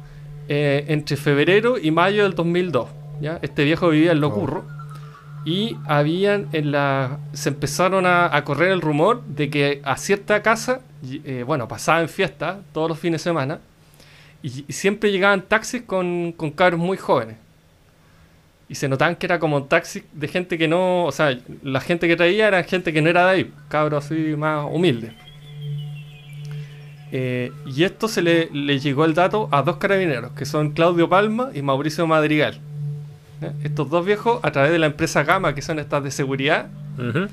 eh, 0.48 0.86
entre 0.88 1.18
febrero 1.18 1.78
y 1.78 1.92
mayo 1.92 2.24
del 2.24 2.34
2002. 2.34 2.90
¿ya? 3.22 3.40
Este 3.42 3.64
viejo 3.64 3.90
vivía 3.90 4.12
en 4.12 4.22
Locurro 4.22 4.66
y 5.46 5.78
habían 5.86 6.48
en 6.52 6.72
la 6.72 7.20
se 7.34 7.50
empezaron 7.50 8.06
a, 8.06 8.36
a 8.36 8.44
correr 8.44 8.72
el 8.72 8.82
rumor 8.82 9.24
de 9.26 9.50
que 9.50 9.82
a 9.84 9.98
cierta 9.98 10.42
casa, 10.42 10.82
eh, 11.04 11.44
bueno, 11.46 11.68
pasaban 11.68 12.10
fiestas 12.10 12.58
todos 12.72 12.90
los 12.90 12.98
fines 12.98 13.22
de 13.22 13.30
semana 13.30 13.60
y, 14.44 14.72
siempre 14.72 15.12
llegaban 15.12 15.42
taxis 15.42 15.82
con, 15.82 16.34
con 16.34 16.52
cabros 16.52 16.80
muy 16.80 16.98
jóvenes. 16.98 17.38
Y 18.70 18.76
se 18.76 18.88
notaban 18.88 19.16
que 19.16 19.26
era 19.26 19.40
como 19.40 19.58
un 19.58 19.68
taxi 19.68 20.04
de 20.14 20.28
gente 20.28 20.58
que 20.58 20.68
no. 20.68 21.06
O 21.06 21.12
sea, 21.12 21.38
la 21.64 21.80
gente 21.80 22.08
que 22.08 22.16
traía 22.16 22.48
era 22.48 22.64
gente 22.64 22.92
que 22.94 23.02
no 23.02 23.10
era 23.10 23.26
de 23.26 23.32
ahí, 23.32 23.54
cabros 23.70 24.06
así 24.06 24.36
más 24.38 24.68
humildes. 24.70 25.14
Eh, 27.12 27.52
y 27.68 27.84
esto 27.84 28.08
se 28.08 28.22
le, 28.22 28.50
le 28.52 28.80
llegó 28.80 29.06
el 29.06 29.14
dato 29.14 29.48
a 29.52 29.62
dos 29.62 29.78
carabineros, 29.78 30.32
que 30.32 30.46
son 30.46 30.72
Claudio 30.72 31.08
Palma 31.08 31.52
y 31.54 31.62
Mauricio 31.62 32.08
Madrigal. 32.08 32.60
¿Ya? 33.40 33.54
Estos 33.64 33.90
dos 33.90 34.06
viejos, 34.06 34.40
a 34.42 34.52
través 34.52 34.72
de 34.72 34.80
la 34.80 34.88
empresa 34.88 35.24
Gama, 35.24 35.54
que 35.54 35.62
son 35.62 35.78
estas 35.78 36.04
de 36.04 36.12
seguridad, 36.12 36.70
Ujú. 36.98 37.28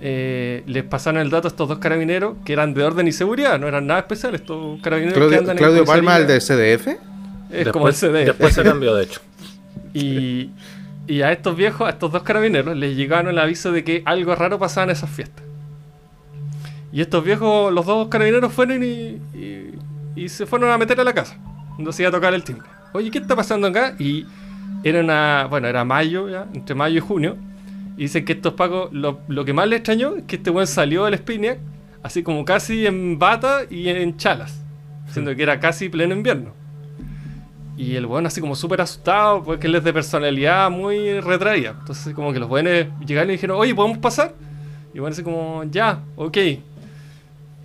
Eh, 0.00 0.62
les 0.66 0.84
pasaron 0.84 1.20
el 1.20 1.30
dato 1.30 1.48
a 1.48 1.50
estos 1.50 1.68
dos 1.68 1.78
carabineros 1.78 2.36
que 2.44 2.52
eran 2.52 2.74
de 2.74 2.84
orden 2.84 3.08
y 3.08 3.12
seguridad, 3.12 3.58
no 3.58 3.66
eran 3.66 3.86
nada 3.86 4.00
especial. 4.00 4.34
Estos 4.34 4.80
carabineros 4.82 5.14
que 5.14 5.20
Claudio, 5.20 5.38
andan 5.38 5.56
en 5.56 5.58
Claudio 5.58 5.84
Palma, 5.84 6.16
el 6.18 6.26
comisaría. 6.26 6.66
de 6.66 6.78
CDF. 6.78 6.88
Es 7.50 7.68
como 7.68 7.88
el 7.88 7.94
CD. 7.94 8.24
Después 8.26 8.54
se 8.54 8.62
cambió, 8.62 8.94
de 8.94 9.04
hecho. 9.04 9.20
Y, 9.94 10.50
y 11.06 11.22
a 11.22 11.32
estos 11.32 11.56
viejos, 11.56 11.86
a 11.86 11.90
estos 11.90 12.12
dos 12.12 12.22
carabineros, 12.22 12.76
les 12.76 12.94
llegaron 12.94 13.30
el 13.30 13.38
aviso 13.38 13.72
de 13.72 13.82
que 13.82 14.02
algo 14.04 14.34
raro 14.34 14.58
pasaba 14.58 14.84
en 14.84 14.90
esas 14.90 15.08
fiestas. 15.08 15.42
Y 16.92 17.00
estos 17.00 17.24
viejos, 17.24 17.72
los 17.72 17.86
dos 17.86 18.08
carabineros 18.08 18.52
fueron 18.52 18.82
y, 18.84 19.18
y, 19.34 19.74
y 20.14 20.28
se 20.28 20.44
fueron 20.44 20.70
a 20.70 20.76
meter 20.76 21.00
a 21.00 21.04
la 21.04 21.14
casa. 21.14 21.38
Donde 21.78 21.94
se 21.94 22.02
iba 22.02 22.10
a 22.10 22.12
tocar 22.12 22.34
el 22.34 22.44
timbre. 22.44 22.68
Oye, 22.92 23.10
¿qué 23.10 23.18
está 23.18 23.34
pasando 23.34 23.68
acá? 23.68 23.94
Y 23.98 24.26
era 24.84 25.00
una. 25.00 25.46
Bueno, 25.48 25.66
era 25.66 25.82
mayo, 25.84 26.28
ya, 26.28 26.46
entre 26.52 26.74
mayo 26.74 26.98
y 26.98 27.00
junio. 27.00 27.36
Y 27.96 28.02
dicen 28.02 28.24
que 28.24 28.34
estos 28.34 28.52
pacos, 28.54 28.92
lo, 28.92 29.20
lo 29.28 29.44
que 29.44 29.52
más 29.52 29.66
les 29.68 29.78
extrañó 29.78 30.16
es 30.16 30.24
que 30.24 30.36
este 30.36 30.50
buen 30.50 30.66
salió 30.66 31.04
del 31.06 31.16
Spinac, 31.18 31.58
así 32.02 32.22
como 32.22 32.44
casi 32.44 32.86
en 32.86 33.18
bata 33.18 33.60
y 33.70 33.88
en 33.88 34.16
chalas. 34.16 34.62
Siendo 35.08 35.34
que 35.34 35.42
era 35.42 35.60
casi 35.60 35.88
pleno 35.88 36.14
invierno. 36.14 36.52
Y 37.78 37.94
el 37.96 38.06
weón 38.06 38.26
así 38.26 38.40
como 38.40 38.54
súper 38.54 38.80
asustado, 38.80 39.42
porque 39.42 39.66
él 39.66 39.74
es 39.74 39.84
de 39.84 39.92
personalidad 39.92 40.70
muy 40.70 41.20
retraída. 41.20 41.76
Entonces 41.78 42.14
como 42.14 42.32
que 42.32 42.38
los 42.38 42.48
buenos 42.48 42.86
llegaron 43.06 43.30
y 43.30 43.32
dijeron, 43.34 43.58
oye, 43.58 43.74
¿podemos 43.74 43.98
pasar? 43.98 44.34
Y 44.94 44.98
bueno, 44.98 45.12
así 45.12 45.22
como, 45.22 45.62
ya, 45.64 46.00
ok. 46.16 46.38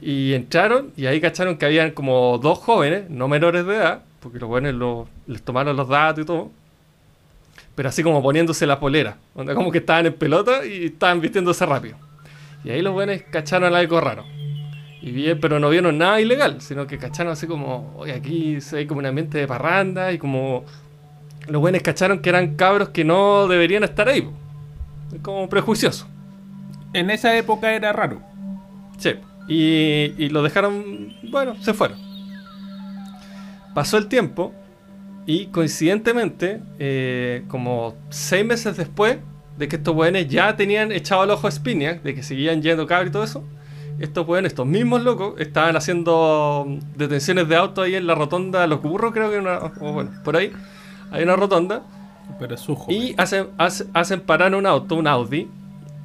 Y 0.01 0.33
entraron 0.33 0.91
y 0.97 1.05
ahí 1.05 1.21
cacharon 1.21 1.57
que 1.57 1.65
habían 1.65 1.91
como 1.91 2.37
dos 2.39 2.57
jóvenes, 2.59 3.09
no 3.09 3.27
menores 3.27 3.65
de 3.65 3.75
edad, 3.75 4.01
porque 4.19 4.39
los 4.39 4.49
buenos 4.49 4.73
lo- 4.73 5.07
les 5.27 5.41
tomaron 5.43 5.77
los 5.77 5.87
datos 5.87 6.23
y 6.23 6.25
todo. 6.25 6.51
Pero 7.75 7.89
así 7.89 8.03
como 8.03 8.21
poniéndose 8.21 8.67
la 8.67 8.79
polera. 8.79 9.17
Onda 9.33 9.55
como 9.55 9.71
que 9.71 9.79
estaban 9.79 10.05
en 10.05 10.13
pelota 10.13 10.65
y 10.65 10.85
estaban 10.85 11.21
vistiéndose 11.21 11.65
rápido. 11.65 11.97
Y 12.63 12.69
ahí 12.69 12.81
los 12.81 12.93
buenos 12.93 13.21
cacharon 13.31 13.73
algo 13.73 13.99
raro. 14.01 14.25
Y 15.01 15.11
bien, 15.11 15.39
pero 15.39 15.59
no 15.59 15.69
vieron 15.69 15.97
nada 15.97 16.21
ilegal, 16.21 16.61
sino 16.61 16.85
que 16.85 16.99
cacharon 16.99 17.33
así 17.33 17.47
como, 17.47 17.93
oye, 17.97 18.13
aquí 18.13 18.61
se 18.61 18.75
ve 18.75 18.87
como 18.87 18.99
un 18.99 19.07
ambiente 19.07 19.39
de 19.39 19.47
parranda 19.47 20.11
y 20.11 20.19
como 20.19 20.63
los 21.47 21.59
buenos 21.59 21.81
cacharon 21.81 22.19
que 22.19 22.29
eran 22.29 22.55
cabros 22.55 22.89
que 22.89 23.03
no 23.03 23.47
deberían 23.47 23.83
estar 23.83 24.07
ahí. 24.07 24.21
po. 24.21 24.33
Como 25.23 25.49
prejuicioso. 25.49 26.07
En 26.93 27.09
esa 27.09 27.35
época 27.35 27.73
era 27.73 27.91
raro. 27.93 28.21
Sí. 28.97 29.15
Y, 29.47 30.13
y 30.17 30.29
lo 30.29 30.43
dejaron, 30.43 31.15
bueno, 31.31 31.55
se 31.61 31.73
fueron. 31.73 31.97
Pasó 33.73 33.97
el 33.97 34.07
tiempo 34.07 34.53
y 35.25 35.47
coincidentemente, 35.47 36.61
eh, 36.79 37.43
como 37.47 37.95
seis 38.09 38.45
meses 38.45 38.77
después 38.77 39.17
de 39.57 39.67
que 39.67 39.75
estos 39.75 39.93
buenos 39.93 40.27
ya 40.27 40.55
tenían 40.55 40.91
echado 40.91 41.23
el 41.23 41.29
ojo 41.31 41.47
a 41.47 41.51
Spiniak, 41.51 42.01
de 42.03 42.15
que 42.15 42.23
seguían 42.23 42.61
yendo 42.61 42.87
cabros 42.87 43.09
y 43.09 43.11
todo 43.11 43.23
eso, 43.23 43.43
estos 43.99 44.25
buenos, 44.25 44.51
estos 44.51 44.65
mismos 44.65 45.03
locos, 45.03 45.35
estaban 45.39 45.75
haciendo 45.75 46.65
mm, 46.67 46.97
detenciones 46.97 47.47
de 47.47 47.55
auto 47.55 47.83
ahí 47.83 47.93
en 47.95 48.07
la 48.07 48.15
rotonda 48.15 48.61
de 48.61 48.67
los 48.67 48.81
burros, 48.81 49.13
creo 49.13 49.29
que 49.29 49.37
una, 49.37 49.59
o 49.59 49.93
bueno, 49.93 50.11
por 50.23 50.35
ahí, 50.37 50.51
hay 51.11 51.23
una 51.23 51.35
rotonda. 51.35 51.83
Pero 52.39 52.55
es 52.55 52.61
su 52.61 52.75
joven. 52.75 52.95
Y 53.01 53.13
hacen, 53.17 53.47
hace- 53.57 53.85
hacen 53.93 54.21
parar 54.21 54.55
un 54.55 54.65
auto, 54.65 54.95
un 54.95 55.05
Audi, 55.05 55.47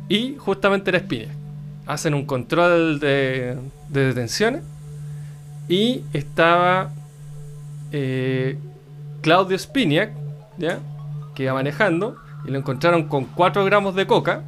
y 0.08 0.35
justamente 0.38 0.90
era 0.90 0.99
Spinac. 1.00 1.28
Hacen 1.87 2.14
un 2.14 2.26
control 2.26 2.99
de, 2.99 3.56
de 3.88 4.04
detenciones 4.06 4.62
y 5.68 6.02
estaba 6.12 6.90
eh, 7.92 8.58
Claudio 9.26 9.59
Spinac, 9.59 10.12
¿ya? 10.56 10.78
que 11.35 11.42
iba 11.42 11.52
manejando, 11.54 12.16
y 12.47 12.50
lo 12.52 12.59
encontraron 12.59 13.09
con 13.09 13.25
4 13.25 13.64
gramos 13.64 13.95
de 13.97 14.06
coca, 14.06 14.45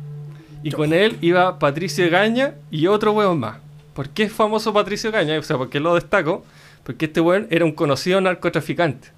y 0.63 0.71
con 0.71 0.93
él 0.93 1.19
iba 1.21 1.59
Patricio 1.59 2.09
Gaña 2.11 2.55
y 2.71 2.87
otro 2.87 3.11
hueón 3.13 3.41
más. 3.41 3.59
¿Por 3.93 4.09
qué 4.11 4.23
es 4.23 4.33
famoso 4.33 4.73
Patricio 4.73 5.11
Gaña? 5.11 5.37
O 5.39 5.43
sea, 5.43 5.57
¿por 5.59 5.69
qué 5.69 5.81
lo 5.81 5.95
destaco? 5.97 6.45
Porque 6.85 7.07
este 7.07 7.21
hueón 7.21 7.49
era 7.51 7.65
un 7.65 7.73
conocido 7.73 8.21
narcotraficante. 8.21 9.09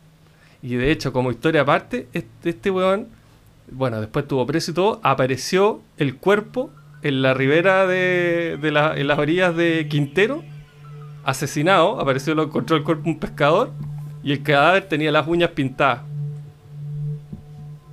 Y 0.62 0.76
de 0.76 0.90
hecho, 0.90 1.12
como 1.12 1.30
historia 1.30 1.60
aparte, 1.60 2.08
este, 2.14 2.48
este 2.50 2.70
bueno, 2.70 4.00
después 4.00 4.26
tuvo 4.26 4.46
preso 4.46 4.70
y 4.70 4.74
todo, 4.74 5.00
apareció 5.02 5.80
el 5.98 6.16
cuerpo 6.16 6.70
en 7.02 7.20
la 7.22 7.34
ribera 7.34 7.86
de, 7.86 8.58
de 8.60 8.70
la- 8.72 8.94
las 8.96 9.18
orillas 9.18 9.54
de 9.54 9.86
Quintero, 9.90 10.42
asesinado, 11.24 12.00
apareció, 12.00 12.34
lo 12.34 12.44
encontró 12.44 12.76
el 12.76 12.82
cuerpo 12.82 13.08
un 13.08 13.18
pescador, 13.18 13.70
y 14.22 14.32
el 14.32 14.42
cadáver 14.42 14.84
tenía 14.88 15.10
las 15.12 15.26
uñas 15.26 15.50
pintadas. 15.50 16.00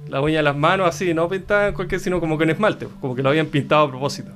Las 0.10 0.22
uñas 0.22 0.38
de 0.38 0.44
las 0.44 0.56
manos 0.56 0.88
así, 0.88 1.14
no 1.14 1.28
pintadas 1.28 1.70
en 1.70 1.76
cualquier, 1.76 2.00
sino 2.00 2.20
como 2.20 2.38
con 2.38 2.50
esmalte, 2.50 2.88
como 3.02 3.14
que 3.16 3.22
lo 3.22 3.30
habían 3.30 3.48
pintado 3.48 3.86
a 3.86 3.90
propósito. 3.90 4.32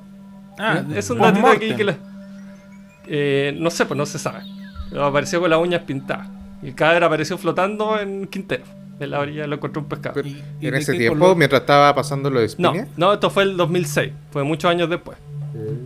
Ah, 0.59 0.83
es 0.93 1.09
un 1.09 1.19
datito 1.19 1.47
aquí 1.47 1.73
que 1.75 1.83
la- 1.85 1.95
eh, 3.07 3.55
no 3.57 3.69
sé, 3.71 3.85
pues 3.85 3.97
no 3.97 4.05
se 4.05 4.19
sabe. 4.19 4.41
Pero 4.89 5.05
apareció 5.05 5.39
con 5.39 5.49
las 5.49 5.59
uñas 5.59 5.81
pintadas. 5.83 6.27
Y 6.61 6.67
el 6.67 6.75
cadáver 6.75 7.05
apareció 7.05 7.37
flotando 7.37 7.97
en 7.99 8.27
Quintero. 8.27 8.63
En 8.99 9.09
la 9.09 9.19
orilla 9.19 9.47
lo 9.47 9.55
encontró 9.55 9.81
un 9.81 9.87
pescado. 9.87 10.13
Pero- 10.15 10.27
¿Y- 10.27 10.43
y 10.59 10.67
en 10.67 10.75
ese 10.75 10.93
tiempo, 10.93 11.17
color? 11.17 11.37
mientras 11.37 11.61
estaba 11.61 11.95
pasando 11.95 12.29
lo 12.29 12.39
de 12.41 12.45
No, 12.59 12.71
Spinac. 12.71 12.87
no, 12.97 13.13
esto 13.13 13.29
fue 13.31 13.43
el 13.43 13.57
2006. 13.57 14.11
Fue 14.29 14.43
muchos 14.43 14.69
años 14.69 14.89
después. 14.89 15.17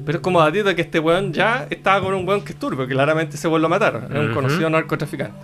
Pero 0.06 0.18
es 0.18 0.22
como 0.22 0.40
datito 0.42 0.76
que 0.76 0.82
este 0.82 1.00
weón 1.00 1.32
ya 1.32 1.66
estaba 1.70 2.04
con 2.04 2.14
un 2.14 2.28
weón 2.28 2.42
que 2.44 2.52
es 2.54 2.60
turbio, 2.60 2.86
que 2.88 2.94
claramente 2.94 3.36
ese 3.38 3.48
weón 3.48 3.62
lo 3.62 3.70
mataron. 3.70 4.06
Era 4.12 4.20
un 4.20 4.26
Ujú. 4.28 4.36
conocido 4.36 4.70
narcotraficante. 4.70 5.38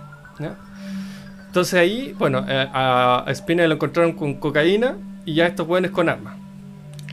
Entonces 1.46 1.74
ahí, 1.74 2.14
bueno, 2.18 2.44
eh, 2.48 2.68
a, 2.72 3.24
a 3.26 3.34
Spinner 3.34 3.68
lo 3.68 3.74
encontraron 3.74 4.12
con 4.12 4.34
cocaína 4.34 4.96
y 5.24 5.34
ya 5.34 5.46
estos 5.46 5.68
weones 5.68 5.90
con 5.90 6.08
armas. 6.08 6.34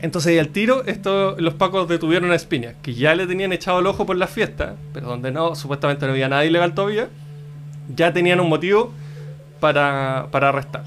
Entonces 0.02 0.38
al 0.40 0.48
tiro, 0.48 0.84
esto, 0.86 1.36
los 1.38 1.54
pacos 1.54 1.86
detuvieron 1.88 2.32
a 2.32 2.38
Spinner, 2.38 2.74
que 2.82 2.94
ya 2.94 3.14
le 3.14 3.26
tenían 3.26 3.52
echado 3.52 3.80
el 3.80 3.86
ojo 3.86 4.06
por 4.06 4.16
la 4.16 4.26
fiesta, 4.26 4.76
pero 4.94 5.08
donde 5.08 5.30
no, 5.30 5.54
supuestamente 5.54 6.06
no 6.06 6.12
había 6.12 6.28
nada 6.28 6.44
ilegal 6.44 6.74
todavía, 6.74 7.08
ya 7.94 8.12
tenían 8.12 8.40
un 8.40 8.48
motivo 8.48 8.92
para, 9.60 10.28
para 10.30 10.48
arrestar. 10.48 10.84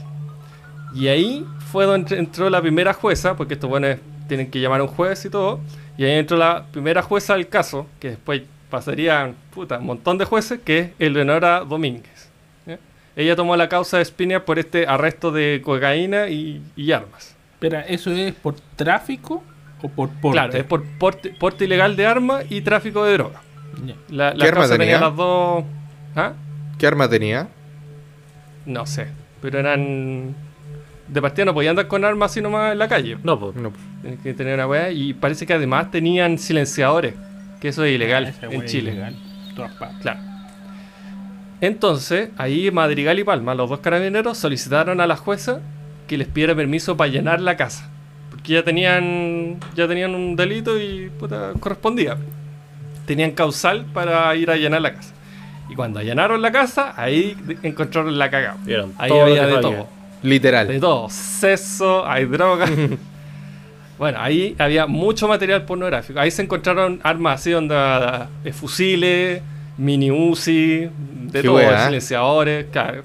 Y 0.95 1.07
ahí 1.07 1.45
fue 1.71 1.85
donde 1.85 2.17
entró 2.17 2.49
la 2.49 2.61
primera 2.61 2.93
jueza, 2.93 3.35
porque 3.35 3.55
estos 3.55 3.69
buenos 3.69 3.97
tienen 4.27 4.49
que 4.49 4.59
llamar 4.59 4.81
a 4.81 4.83
un 4.83 4.89
juez 4.89 5.25
y 5.25 5.29
todo. 5.29 5.59
Y 5.97 6.05
ahí 6.05 6.17
entró 6.17 6.37
la 6.37 6.65
primera 6.71 7.01
jueza 7.01 7.35
del 7.35 7.47
caso, 7.47 7.87
que 7.99 8.09
después 8.09 8.41
pasarían 8.69 9.35
puta, 9.53 9.77
un 9.77 9.85
montón 9.85 10.17
de 10.17 10.25
jueces, 10.25 10.59
que 10.63 10.79
es 10.79 10.89
Eleonora 10.99 11.61
Domínguez. 11.61 12.12
Ella 13.15 13.35
tomó 13.35 13.55
la 13.55 13.69
causa 13.69 13.97
de 13.99 14.05
Spinia 14.05 14.43
por 14.45 14.57
este 14.59 14.87
arresto 14.87 15.31
de 15.31 15.61
cocaína 15.63 16.29
y, 16.29 16.61
y 16.75 16.91
armas. 16.91 17.35
Espera, 17.53 17.81
¿eso 17.81 18.11
es 18.11 18.33
por 18.33 18.55
tráfico 18.75 19.43
o 19.81 19.89
por 19.89 20.09
porte? 20.09 20.33
Claro, 20.35 20.53
es 20.57 20.63
por 20.63 20.83
porte, 20.97 21.29
porte 21.29 21.65
ilegal 21.65 21.95
de 21.95 22.05
armas 22.07 22.45
y 22.49 22.61
tráfico 22.61 23.05
de 23.05 23.13
droga. 23.13 23.41
La, 24.09 24.33
la 24.33 24.43
¿Qué 24.45 24.47
arma 24.49 24.63
tenía 24.67 24.77
tenía? 24.77 24.99
las 24.99 25.15
dos. 25.15 25.63
¿Ah? 26.15 26.33
¿Qué 26.77 26.87
arma 26.87 27.07
tenía? 27.09 27.47
No 28.65 28.85
sé, 28.85 29.07
pero 29.41 29.59
eran. 29.59 30.35
De 31.07 31.21
partida 31.21 31.45
no 31.45 31.53
podían 31.53 31.71
andar 31.71 31.87
con 31.87 32.03
armas 32.05 32.31
así 32.31 32.41
nomás 32.41 32.71
en 32.71 32.79
la 32.79 32.87
calle. 32.87 33.17
No, 33.23 33.39
pues. 33.39 33.55
No. 33.55 33.71
Tienes 34.01 34.19
que 34.21 34.33
tener 34.33 34.53
una 34.55 34.67
weá. 34.67 34.89
Y 34.91 35.13
parece 35.13 35.45
que 35.45 35.53
además 35.53 35.91
tenían 35.91 36.37
silenciadores. 36.37 37.13
Que 37.59 37.69
eso 37.69 37.83
es 37.83 37.93
ilegal 37.93 38.33
Ah, 38.41 38.47
en 38.49 38.65
Chile. 38.65 38.91
ilegal. 38.91 39.15
En 39.49 39.55
todas 39.55 39.71
partes. 39.73 39.99
Claro. 40.01 40.19
Entonces, 41.63 42.27
ahí 42.37 42.71
Madrigal 42.71 43.17
y 43.19 43.23
Palma, 43.23 43.55
los 43.55 43.69
dos 43.69 43.79
carabineros, 43.79 44.37
solicitaron 44.37 44.99
a 44.99 45.07
la 45.07 45.15
jueza 45.15 45.61
que 46.07 46.17
les 46.17 46.27
pidiera 46.27 46.53
permiso 46.53 46.97
para 46.97 47.09
llenar 47.09 47.39
la 47.39 47.55
casa. 47.55 47.89
Porque 48.29 48.51
ya 48.51 48.63
tenían, 48.63 49.61
ya 49.73 49.87
tenían 49.87 50.13
un 50.13 50.35
delito 50.35 50.77
y 50.77 51.09
puta, 51.17 51.53
correspondía. 51.61 52.17
Tenían 53.05 53.31
causal 53.31 53.85
para 53.93 54.35
ir 54.35 54.51
a 54.51 54.57
llenar 54.57 54.81
la 54.81 54.93
casa. 54.93 55.13
Y 55.69 55.75
cuando 55.75 56.01
allanaron 56.01 56.41
la 56.41 56.51
casa, 56.51 56.95
ahí 56.97 57.37
encontraron 57.63 58.19
la 58.19 58.29
cagada. 58.29 58.57
Ahí 58.97 59.17
había 59.17 59.47
de 59.47 59.57
todo. 59.59 59.87
Literal. 60.21 60.67
De 60.67 60.81
todo, 60.81 61.07
sexo, 61.09 62.05
hay 62.05 62.25
droga. 62.25 62.65
bueno, 63.97 64.17
ahí 64.19 64.53
había 64.59 64.85
mucho 64.85 65.29
material 65.29 65.63
pornográfico. 65.63 66.19
Ahí 66.19 66.29
se 66.29 66.41
encontraron 66.41 66.99
armas 67.03 67.39
así, 67.39 67.53
onda 67.53 68.29
eh, 68.43 68.51
fusiles, 68.51 69.41
mini 69.77 70.11
Uzi, 70.11 70.89
de 70.89 71.41
Qué 71.41 71.47
todo, 71.47 71.59
silenciadores, 71.85 72.67
claro. 72.71 73.03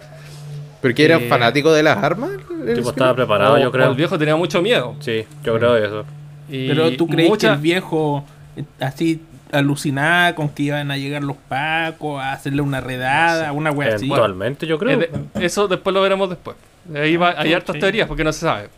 ¿Pero 0.81 0.95
que 0.95 1.05
era 1.05 1.17
Eh, 1.17 1.29
fanático 1.29 1.73
de 1.73 1.83
las 1.83 1.97
armas? 1.99 2.31
el 2.67 2.75
tipo 2.75 2.91
estaba 2.91 3.15
preparado, 3.15 3.55
O- 3.55 3.59
yo 3.59 3.73
creo. 3.73 3.91
el 3.91 3.97
viejo 3.97 4.19
tenía 4.19 4.37
mucho 4.37 4.61
miedo. 4.63 4.95
Sí, 5.01 5.25
yo 5.43 5.57
creo 5.59 5.77
eso. 5.77 6.05
Y 6.49 6.69
Pero 6.69 6.97
tú 6.97 7.07
crees 7.09 7.29
mucha- 7.29 7.49
que 7.49 7.55
el 7.55 7.61
viejo 7.61 8.25
eh, 8.57 8.65
así 8.81 9.21
alucinaba 9.53 10.35
con 10.35 10.49
que 10.51 10.65
iban 10.65 10.91
a 10.91 10.97
llegar 10.99 11.23
los 11.23 11.37
pacos 11.49 12.21
a 12.23 12.33
hacerle 12.33 12.61
una 12.63 12.81
redada, 12.81 13.53
una 13.53 13.71
wea 13.71 13.95
así. 13.95 14.07
Eventualmente, 14.07 14.67
yo 14.67 14.79
creo. 14.79 15.01
eh, 15.01 15.11
de- 15.35 15.45
eso 15.47 15.69
después 15.69 15.95
lo 15.95 16.03
veremos 16.03 16.29
después. 16.29 16.57
Ahí 16.95 17.17
va, 17.17 17.35
hay 17.37 17.53
hartas 17.55 17.75
sí. 17.75 17.81
teorías 17.81 18.07
porque 18.09 18.25
no 18.25 18.33
se 18.33 18.41
sabe. 18.41 18.69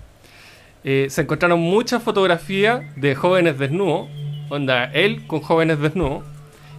Eh, 0.84 1.06
se 1.10 1.22
encontraron 1.22 1.60
muchas 1.60 2.02
fotografías 2.02 2.80
de 2.96 3.14
jóvenes 3.14 3.58
desnudos, 3.58 4.08
onda 4.48 4.84
él 4.92 5.26
con 5.26 5.40
jóvenes 5.40 5.78
desnudos, 5.80 6.24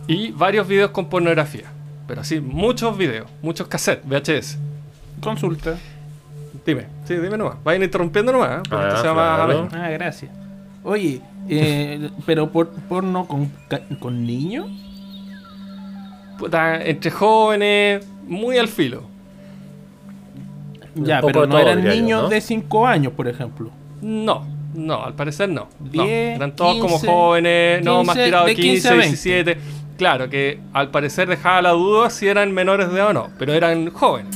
y 0.08 0.32
varios 0.32 0.68
videos 0.68 0.92
con 0.92 1.10
pornografía. 1.10 1.72
Pero 2.08 2.22
así, 2.22 2.40
muchos 2.40 2.98
videos, 2.98 3.30
muchos 3.42 3.68
cassettes, 3.68 4.06
VHS. 4.08 4.58
Consulta. 5.22 5.78
Dime, 6.66 6.88
sí, 7.06 7.16
dime 7.16 7.38
nomás. 7.38 7.56
Vayan 7.64 7.84
interrumpiendo 7.84 8.32
nomás, 8.32 8.60
¿eh? 8.60 8.64
porque 8.70 8.86
Ah, 8.86 8.88
esto 8.90 9.02
sea 9.02 9.14
más 9.14 9.36
claro. 9.36 9.70
Ah, 9.72 9.90
gracias. 9.90 10.32
Oye, 10.84 11.22
eh, 11.50 12.10
pero 12.26 12.52
por, 12.52 12.70
porno 12.70 13.28
con, 13.28 13.52
con 14.00 14.26
niños. 14.26 14.68
Puta, 16.38 16.84
entre 16.84 17.12
jóvenes, 17.12 18.06
muy 18.28 18.58
al 18.58 18.68
filo. 18.68 19.04
Ya, 20.96 21.22
pero 21.22 21.46
no 21.46 21.56
todo, 21.56 21.60
eran 21.60 21.84
niños 21.84 22.24
¿no? 22.24 22.30
de 22.30 22.42
5 22.42 22.88
años, 22.88 23.14
por 23.14 23.28
ejemplo. 23.28 23.70
No, 24.02 24.46
no, 24.74 25.04
al 25.06 25.14
parecer 25.14 25.50
no. 25.50 25.68
No, 25.80 26.04
10, 26.04 26.36
eran 26.36 26.56
todos 26.56 26.74
15, 26.74 26.88
como 26.88 27.00
jóvenes, 27.00 27.84
no, 27.84 28.04
más 28.04 28.16
15, 28.16 28.26
tirados 28.26 28.48
de 28.48 28.56
15 28.56 28.88
a 28.90 28.92
15, 28.92 29.30
20. 29.30 29.54
17. 29.54 29.81
Claro, 30.02 30.30
que 30.32 30.60
al 30.74 30.90
parecer 30.90 31.28
dejaba 31.30 31.62
la 31.62 31.70
duda 31.74 32.10
si 32.10 32.28
eran 32.28 32.52
menores 32.54 32.90
de 32.90 32.96
edad 32.96 33.10
o 33.10 33.14
no, 33.14 33.30
pero 33.38 33.54
eran 33.54 33.92
jóvenes. 33.92 34.36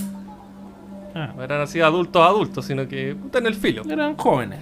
Ah, 1.16 1.32
No 1.36 1.42
eran 1.42 1.60
así 1.62 1.82
adultos 1.82 2.22
adultos, 2.22 2.66
sino 2.66 2.88
que 2.88 3.16
puta 3.16 3.40
en 3.40 3.48
el 3.48 3.56
filo. 3.56 3.82
eran 3.90 4.16
jóvenes. 4.16 4.60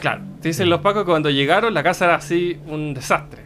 Claro, 0.00 0.22
dicen 0.42 0.68
los 0.70 0.80
pacos 0.80 1.04
que 1.04 1.10
cuando 1.10 1.30
llegaron 1.30 1.72
la 1.72 1.84
casa 1.84 2.06
era 2.06 2.16
así 2.16 2.58
un 2.66 2.94
desastre. 2.94 3.42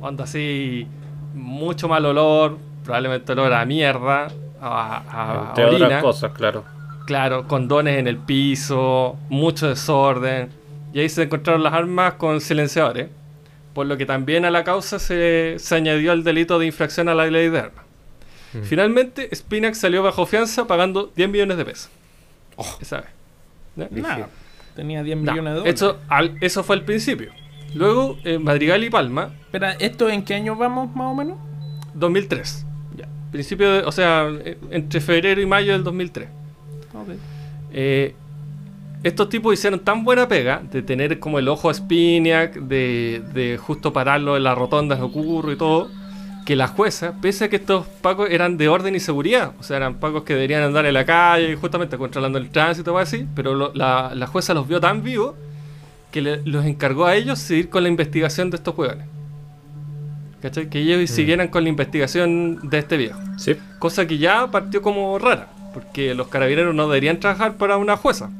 Onda 0.00 0.22
así, 0.22 0.86
mucho 1.34 1.88
mal 1.88 2.06
olor, 2.06 2.56
probablemente 2.84 3.32
olor 3.32 3.52
a 3.52 3.64
mierda, 3.64 4.28
a, 4.62 5.02
a 5.10 5.48
Entre 5.48 5.64
orina. 5.64 5.86
otras 5.86 6.02
cosas, 6.04 6.32
claro. 6.34 6.62
Claro, 7.06 7.48
condones 7.48 7.98
en 7.98 8.06
el 8.06 8.18
piso, 8.18 9.16
mucho 9.28 9.66
desorden. 9.68 10.50
Y 10.92 11.00
ahí 11.00 11.08
se 11.08 11.24
encontraron 11.24 11.64
las 11.64 11.72
armas 11.72 12.12
con 12.14 12.40
silenciadores. 12.40 13.08
Por 13.76 13.86
lo 13.86 13.98
que 13.98 14.06
también 14.06 14.46
a 14.46 14.50
la 14.50 14.64
causa 14.64 14.98
se, 14.98 15.56
se 15.58 15.74
añadió 15.74 16.12
el 16.14 16.24
delito 16.24 16.58
de 16.58 16.64
infracción 16.64 17.10
a 17.10 17.14
la 17.14 17.26
ley 17.26 17.50
de 17.50 17.58
armas. 17.58 17.84
Mm. 18.54 18.62
Finalmente, 18.62 19.28
Spinac 19.36 19.74
salió 19.74 20.02
bajo 20.02 20.24
fianza 20.24 20.66
pagando 20.66 21.12
10 21.14 21.28
millones 21.28 21.58
de 21.58 21.64
pesos. 21.66 21.90
Vez. 22.80 22.90
¿Ya? 23.76 23.88
Nada. 23.90 24.28
Tenía 24.74 25.02
10 25.02 25.18
No, 25.18 25.30
millones 25.32 25.52
de 25.52 25.58
dólares. 25.58 25.74
eso, 25.74 25.98
al- 26.08 26.38
eso 26.40 26.64
fue 26.64 26.76
el 26.76 26.82
principio. 26.84 27.32
Luego, 27.74 28.16
eh, 28.24 28.38
Madrigal 28.38 28.82
y 28.82 28.88
Palma, 28.88 29.32
Espera, 29.42 29.72
¿esto 29.72 30.08
en 30.08 30.24
qué 30.24 30.32
año 30.34 30.56
vamos 30.56 30.94
más 30.96 31.08
o 31.12 31.14
menos? 31.14 31.36
2003. 31.92 32.64
Ya. 32.96 33.06
Principio 33.30 33.70
de, 33.70 33.80
o 33.80 33.92
sea, 33.92 34.26
eh, 34.42 34.56
entre 34.70 35.02
febrero 35.02 35.38
y 35.42 35.44
mayo 35.46 35.72
del 35.74 35.84
2003. 35.84 36.28
Ok. 36.94 37.08
Eh, 37.72 38.14
estos 39.06 39.28
tipos 39.28 39.54
hicieron 39.54 39.80
tan 39.80 40.04
buena 40.04 40.26
pega 40.28 40.62
de 40.70 40.82
tener 40.82 41.18
como 41.18 41.38
el 41.38 41.48
ojo 41.48 41.70
a 41.70 41.74
Spiniak, 41.74 42.54
de, 42.54 43.22
de 43.32 43.56
justo 43.58 43.92
pararlo 43.92 44.36
en 44.36 44.42
las 44.44 44.56
rotondas 44.56 44.98
de 44.98 45.04
ocurro 45.04 45.52
y 45.52 45.56
todo, 45.56 45.88
que 46.44 46.54
la 46.56 46.68
jueza, 46.68 47.14
pese 47.20 47.44
a 47.44 47.48
que 47.48 47.56
estos 47.56 47.86
pacos 47.86 48.28
eran 48.30 48.56
de 48.56 48.68
orden 48.68 48.94
y 48.94 49.00
seguridad, 49.00 49.52
o 49.58 49.62
sea, 49.62 49.76
eran 49.78 49.94
pacos 49.96 50.22
que 50.22 50.34
deberían 50.34 50.62
andar 50.62 50.86
en 50.86 50.94
la 50.94 51.04
calle, 51.04 51.56
justamente 51.56 51.98
controlando 51.98 52.38
el 52.38 52.50
tránsito 52.50 52.94
o 52.94 52.98
así, 52.98 53.26
pero 53.34 53.54
lo- 53.54 53.72
la, 53.74 54.12
la 54.14 54.26
jueza 54.26 54.54
los 54.54 54.68
vio 54.68 54.80
tan 54.80 55.02
vivos 55.02 55.34
que 56.12 56.22
le- 56.22 56.42
los 56.44 56.64
encargó 56.64 57.04
a 57.06 57.14
ellos 57.16 57.38
seguir 57.38 57.68
con 57.68 57.82
la 57.82 57.88
investigación 57.88 58.50
de 58.50 58.56
estos 58.58 58.76
hueones. 58.78 59.06
¿Cachai? 60.40 60.68
Que 60.68 60.78
ellos 60.80 61.10
siguieran 61.10 61.48
con 61.48 61.64
la 61.64 61.70
investigación 61.70 62.60
de 62.68 62.78
este 62.78 62.96
viejo. 62.96 63.18
Sí. 63.38 63.56
Cosa 63.78 64.06
que 64.06 64.18
ya 64.18 64.46
partió 64.50 64.82
como 64.82 65.18
rara, 65.18 65.48
porque 65.74 66.14
los 66.14 66.28
carabineros 66.28 66.74
no 66.74 66.84
deberían 66.86 67.18
trabajar 67.18 67.56
para 67.56 67.76
una 67.76 67.96
jueza. 67.96 68.30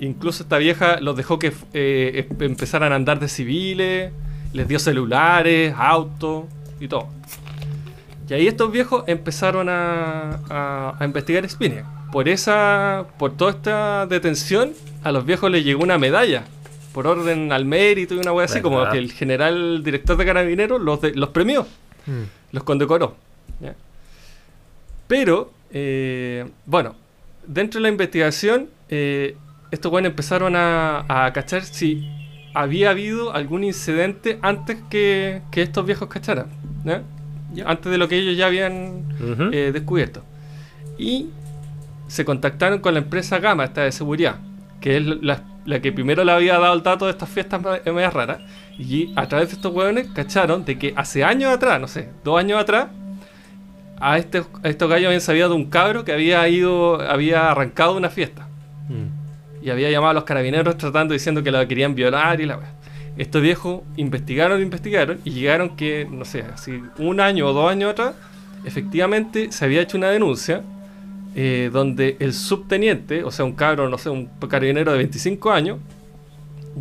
Incluso 0.00 0.42
esta 0.42 0.58
vieja 0.58 0.98
los 1.00 1.16
dejó 1.16 1.38
que 1.38 1.52
eh, 1.74 2.26
em- 2.30 2.42
empezaran 2.42 2.92
a 2.92 2.96
andar 2.96 3.20
de 3.20 3.28
civiles, 3.28 4.12
les 4.52 4.66
dio 4.66 4.78
celulares, 4.78 5.74
autos 5.76 6.44
y 6.80 6.88
todo. 6.88 7.08
Y 8.28 8.34
ahí 8.34 8.46
estos 8.48 8.70
viejos 8.72 9.04
empezaron 9.06 9.68
a, 9.68 10.40
a- 10.48 10.96
a 10.98 11.04
investigar 11.04 11.48
Spinac. 11.48 11.84
Por 12.12 12.28
esa, 12.28 13.04
por 13.18 13.36
toda 13.36 13.50
esta 13.52 14.06
detención, 14.06 14.72
a 15.04 15.12
los 15.12 15.24
viejos 15.24 15.50
les 15.50 15.64
llegó 15.64 15.82
una 15.82 15.98
medalla. 15.98 16.44
Por 16.92 17.06
orden 17.06 17.52
al 17.52 17.64
mérito 17.66 18.14
y 18.14 18.18
una 18.18 18.32
wea 18.32 18.46
así, 18.46 18.60
como 18.60 18.88
que 18.90 18.98
el 18.98 19.12
general 19.12 19.84
director 19.84 20.16
de 20.16 20.24
carabineros 20.26 20.80
los, 20.80 21.00
de- 21.00 21.14
los 21.14 21.28
premió 21.28 21.66
Mm. 22.06 22.22
los 22.52 22.64
condecoró. 22.64 23.14
¿ya? 23.60 23.74
Pero, 25.06 25.52
eh, 25.72 26.48
bueno, 26.66 26.94
dentro 27.46 27.78
de 27.78 27.82
la 27.82 27.88
investigación, 27.90 28.68
eh, 28.88 29.36
estos 29.70 29.90
buenos 29.90 30.10
empezaron 30.10 30.56
a, 30.56 31.04
a 31.08 31.32
cachar 31.32 31.62
si 31.62 32.08
había 32.54 32.90
habido 32.90 33.32
algún 33.34 33.62
incidente 33.64 34.38
antes 34.42 34.78
que, 34.90 35.42
que 35.50 35.62
estos 35.62 35.86
viejos 35.86 36.08
cacharan. 36.08 36.46
Antes 37.66 37.90
de 37.92 37.98
lo 37.98 38.08
que 38.08 38.16
ellos 38.18 38.36
ya 38.36 38.46
habían 38.46 39.04
eh, 39.52 39.70
descubierto. 39.72 40.22
Y 40.98 41.28
se 42.08 42.24
contactaron 42.24 42.80
con 42.80 42.94
la 42.94 43.00
empresa 43.00 43.38
Gama, 43.38 43.64
esta 43.64 43.82
de 43.82 43.92
seguridad, 43.92 44.36
que 44.80 44.96
es 44.96 45.04
la, 45.04 45.42
la 45.64 45.80
que 45.80 45.92
primero 45.92 46.24
le 46.24 46.32
había 46.32 46.58
dado 46.58 46.74
el 46.74 46.82
dato 46.82 47.04
de 47.06 47.12
estas 47.12 47.28
fiestas 47.28 47.60
me- 47.62 47.92
medias 47.92 48.12
raras. 48.12 48.38
Y 48.78 49.12
a 49.16 49.28
través 49.28 49.48
de 49.50 49.54
estos 49.56 49.72
hueones 49.72 50.08
cacharon 50.14 50.64
de 50.64 50.78
que 50.78 50.92
hace 50.96 51.22
años 51.22 51.52
atrás, 51.52 51.80
no 51.80 51.86
sé, 51.88 52.08
dos 52.24 52.38
años 52.38 52.58
atrás, 52.60 52.88
a, 54.00 54.16
este, 54.18 54.38
a 54.62 54.68
estos 54.68 54.88
gallos 54.88 55.06
habían 55.06 55.20
sabido 55.20 55.48
de 55.50 55.54
un 55.54 55.66
cabro 55.70 56.04
que 56.04 56.12
había 56.12 56.46
ido, 56.48 57.00
había 57.02 57.50
arrancado 57.50 57.96
una 57.96 58.08
fiesta. 58.10 58.48
Mm. 58.88 59.19
Y 59.62 59.70
había 59.70 59.90
llamado 59.90 60.10
a 60.10 60.14
los 60.14 60.24
carabineros 60.24 60.76
tratando 60.76 61.12
diciendo 61.12 61.42
que 61.42 61.50
la 61.50 61.66
querían 61.66 61.94
violar 61.94 62.40
y 62.40 62.46
la 62.46 62.56
weá. 62.56 62.74
Estos 63.18 63.42
viejos 63.42 63.82
investigaron, 63.96 64.62
investigaron 64.62 65.20
y 65.24 65.30
llegaron 65.30 65.76
que, 65.76 66.06
no 66.10 66.24
sé, 66.24 66.44
así 66.54 66.80
un 66.98 67.20
año 67.20 67.48
o 67.48 67.52
dos 67.52 67.70
años 67.70 67.90
atrás, 67.90 68.14
efectivamente 68.64 69.52
se 69.52 69.64
había 69.64 69.82
hecho 69.82 69.98
una 69.98 70.08
denuncia 70.08 70.62
eh, 71.34 71.70
donde 71.72 72.16
el 72.18 72.32
subteniente, 72.32 73.22
o 73.24 73.30
sea, 73.30 73.44
un 73.44 73.52
cabro, 73.52 73.88
no 73.88 73.98
sé, 73.98 74.10
un 74.10 74.26
carabinero 74.48 74.92
de 74.92 74.98
25 74.98 75.50
años, 75.50 75.78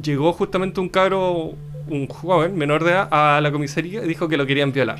llegó 0.01 0.33
justamente 0.33 0.79
un 0.79 0.89
cabro, 0.89 1.53
un 1.87 2.07
joven 2.07 2.57
menor 2.57 2.83
de 2.83 2.91
edad, 2.91 3.07
a 3.11 3.41
la 3.41 3.51
comisaría 3.51 4.03
y 4.03 4.07
dijo 4.07 4.27
que 4.27 4.37
lo 4.37 4.45
querían 4.45 4.71
violar. 4.71 4.99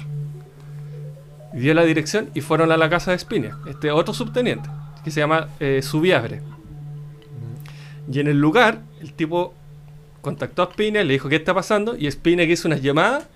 Dio 1.54 1.74
la 1.74 1.84
dirección 1.84 2.30
y 2.34 2.42
fueron 2.42 2.72
a 2.72 2.78
la 2.78 2.90
casa 2.90 3.12
de 3.12 3.20
Spinia, 3.20 3.58
este 3.68 3.92
otro 3.92 4.14
subteniente, 4.14 4.70
que 5.04 5.10
se 5.10 5.20
llama 5.20 5.48
eh. 5.60 5.82
Y 8.12 8.20
en 8.20 8.28
el 8.28 8.40
lugar, 8.40 8.82
el 9.02 9.14
tipo 9.14 9.54
contactó 10.22 10.64
a 10.64 10.72
Spina, 10.72 11.04
le 11.04 11.14
dijo 11.14 11.30
qué 11.30 11.36
está 11.38 11.54
pasando, 11.54 11.96
y 11.98 12.10
Spina 12.12 12.44
hizo 12.44 12.68
unas 12.68 12.82
llamadas 12.82 13.28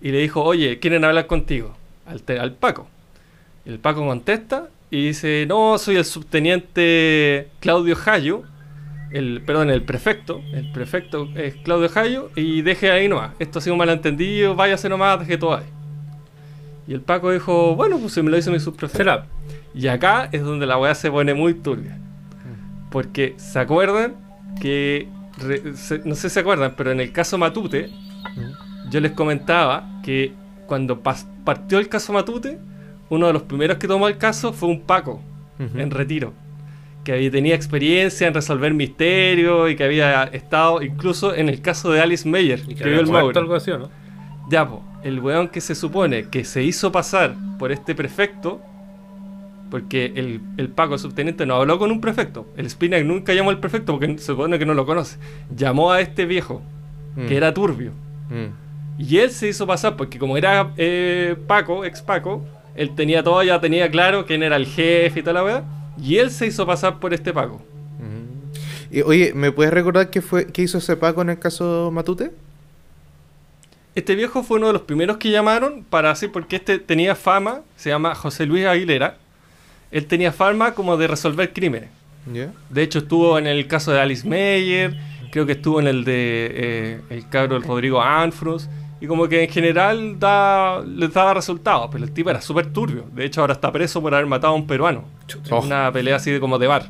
y 0.00 0.10
le 0.12 0.18
dijo, 0.18 0.42
oye, 0.42 0.78
quieren 0.78 1.04
hablar 1.04 1.26
contigo, 1.26 1.74
al, 2.06 2.22
te- 2.22 2.38
al 2.38 2.52
Paco. 2.54 2.88
Y 3.64 3.70
el 3.70 3.78
Paco 3.78 4.06
contesta 4.06 4.68
y 4.90 5.06
dice, 5.08 5.44
no, 5.48 5.76
soy 5.78 5.96
el 5.96 6.04
subteniente 6.04 7.48
Claudio 7.60 7.96
Jayo, 7.96 8.42
el, 9.10 9.42
perdón, 9.44 9.70
el 9.70 9.82
prefecto, 9.82 10.40
el 10.54 10.72
prefecto 10.72 11.28
es 11.34 11.54
Claudio 11.56 11.88
Jayo, 11.88 12.30
y 12.34 12.62
deje 12.62 12.90
ahí 12.90 13.08
nomás, 13.08 13.32
esto 13.38 13.58
ha 13.58 13.62
sido 13.62 13.74
un 13.74 13.78
malentendido, 13.78 14.54
váyase 14.54 14.88
nomás, 14.88 15.20
deje 15.20 15.36
todo 15.36 15.56
ahí. 15.56 15.66
Y 16.88 16.94
el 16.94 17.00
Paco 17.00 17.30
dijo, 17.30 17.76
bueno, 17.76 17.98
pues 17.98 18.12
se 18.12 18.22
me 18.22 18.30
lo 18.30 18.36
dice 18.36 18.50
mi 18.50 18.58
subprefecto. 18.58 19.24
Y 19.74 19.86
acá 19.86 20.28
es 20.32 20.42
donde 20.42 20.66
la 20.66 20.78
weá 20.78 20.94
se 20.94 21.10
pone 21.10 21.32
muy 21.32 21.54
turbia. 21.54 21.98
Porque 22.92 23.34
se 23.38 23.58
acuerdan 23.58 24.14
que, 24.60 25.08
re- 25.38 25.74
se- 25.76 26.00
no 26.04 26.14
sé 26.14 26.28
si 26.28 26.34
se 26.34 26.40
acuerdan, 26.40 26.74
pero 26.76 26.92
en 26.92 27.00
el 27.00 27.10
caso 27.10 27.38
Matute, 27.38 27.90
yo 28.90 29.00
les 29.00 29.12
comentaba 29.12 30.00
que 30.04 30.32
cuando 30.66 31.02
pas- 31.02 31.26
partió 31.44 31.78
el 31.78 31.88
caso 31.88 32.12
Matute, 32.12 32.58
uno 33.08 33.26
de 33.26 33.32
los 33.32 33.42
primeros 33.42 33.78
que 33.78 33.88
tomó 33.88 34.08
el 34.08 34.18
caso 34.18 34.52
fue 34.52 34.68
un 34.68 34.82
Paco, 34.82 35.20
en 35.58 35.90
retiro. 35.90 36.32
Que 37.04 37.12
había, 37.14 37.30
tenía 37.30 37.54
experiencia 37.54 38.28
en 38.28 38.34
resolver 38.34 38.72
misterios 38.74 39.70
y 39.70 39.76
que 39.76 39.84
había 39.84 40.24
estado 40.24 40.82
incluso 40.82 41.34
en 41.34 41.48
el 41.48 41.60
caso 41.60 41.90
de 41.90 42.00
Alice 42.00 42.28
Meyer, 42.28 42.60
Y 42.60 42.68
que 42.68 42.74
que 42.76 42.84
vio 42.84 42.98
había 42.98 43.00
el 43.00 43.06
muerto 43.10 43.40
algo 43.40 43.54
así, 43.56 43.70
¿o 43.72 43.78
¿no? 43.78 43.90
Ya, 44.50 44.68
po, 44.68 44.82
el 45.02 45.18
weón 45.20 45.48
que 45.48 45.60
se 45.60 45.74
supone 45.74 46.28
que 46.28 46.44
se 46.44 46.62
hizo 46.62 46.92
pasar 46.92 47.34
por 47.58 47.72
este 47.72 47.94
prefecto, 47.94 48.60
porque 49.72 50.12
el, 50.16 50.40
el 50.58 50.68
Paco, 50.68 50.92
el 50.94 51.00
subteniente, 51.00 51.46
no 51.46 51.54
habló 51.54 51.78
con 51.78 51.90
un 51.90 52.02
prefecto. 52.02 52.46
El 52.58 52.68
Spinac 52.68 53.04
nunca 53.04 53.32
llamó 53.32 53.48
al 53.48 53.58
prefecto 53.58 53.98
porque 53.98 54.18
se 54.18 54.26
supone 54.26 54.58
que 54.58 54.66
no 54.66 54.74
lo 54.74 54.84
conoce. 54.84 55.16
Llamó 55.56 55.90
a 55.90 56.02
este 56.02 56.26
viejo, 56.26 56.62
Mm. 57.16 57.26
que 57.26 57.36
era 57.36 57.52
turbio. 57.54 57.92
Mm. 58.30 59.02
Y 59.02 59.18
él 59.18 59.30
se 59.30 59.48
hizo 59.48 59.66
pasar 59.66 59.96
porque 59.96 60.18
como 60.18 60.36
era 60.36 60.72
eh, 60.76 61.36
Paco, 61.46 61.84
ex 61.84 62.02
Paco, 62.02 62.44
él 62.74 62.94
tenía 62.94 63.22
todo, 63.22 63.42
ya 63.42 63.60
tenía 63.60 63.90
claro 63.90 64.26
quién 64.26 64.42
era 64.42 64.56
el 64.56 64.66
jefe 64.66 65.20
y 65.20 65.22
toda 65.22 65.34
la 65.34 65.44
weá. 65.44 65.64
Y 66.00 66.18
él 66.18 66.30
se 66.30 66.46
hizo 66.46 66.66
pasar 66.66 66.98
por 67.00 67.12
este 67.14 67.32
Paco. 67.32 67.62
Mm. 67.98 68.94
Y, 68.96 69.02
oye, 69.02 69.32
¿me 69.34 69.52
puedes 69.52 69.72
recordar 69.72 70.10
qué 70.10 70.20
fue 70.22 70.46
qué 70.46 70.62
hizo 70.62 70.78
ese 70.78 70.96
Paco 70.96 71.22
en 71.22 71.30
el 71.30 71.38
caso 71.38 71.90
Matute? 71.92 72.30
Este 73.94 74.14
viejo 74.14 74.42
fue 74.42 74.56
uno 74.56 74.68
de 74.68 74.72
los 74.72 74.82
primeros 74.82 75.18
que 75.18 75.30
llamaron 75.30 75.84
para 75.84 76.10
así, 76.10 76.28
porque 76.28 76.56
este 76.56 76.78
tenía 76.78 77.14
fama, 77.14 77.60
se 77.76 77.90
llama 77.90 78.14
José 78.14 78.46
Luis 78.46 78.64
Aguilera. 78.64 79.18
Él 79.92 80.06
tenía 80.06 80.32
fama 80.32 80.74
como 80.74 80.96
de 80.96 81.06
resolver 81.06 81.52
crímenes. 81.52 81.90
De 82.70 82.82
hecho, 82.82 83.00
estuvo 83.00 83.38
en 83.38 83.46
el 83.46 83.66
caso 83.66 83.92
de 83.92 84.00
Alice 84.00 84.26
Meyer, 84.26 84.96
creo 85.30 85.46
que 85.46 85.52
estuvo 85.52 85.80
en 85.80 85.86
el 85.86 86.04
de 86.04 86.50
eh, 86.54 87.00
el 87.10 87.28
cabro 87.28 87.54
del 87.54 87.62
Rodrigo 87.66 88.00
Anfrus, 88.02 88.68
y 89.00 89.06
como 89.08 89.26
que 89.28 89.42
en 89.42 89.50
general 89.50 90.18
da, 90.20 90.80
les 90.82 91.12
daba 91.12 91.34
resultados, 91.34 91.88
pero 91.90 92.04
el 92.04 92.12
tipo 92.12 92.30
era 92.30 92.40
súper 92.40 92.72
turbio. 92.72 93.04
De 93.12 93.24
hecho, 93.24 93.40
ahora 93.40 93.54
está 93.54 93.72
preso 93.72 94.00
por 94.00 94.14
haber 94.14 94.26
matado 94.26 94.52
a 94.52 94.56
un 94.56 94.66
peruano. 94.66 95.04
En 95.28 95.52
Oh. 95.52 95.60
una 95.60 95.90
pelea 95.92 96.16
así 96.16 96.30
de 96.30 96.38
como 96.38 96.58
de 96.58 96.68
bar. 96.68 96.86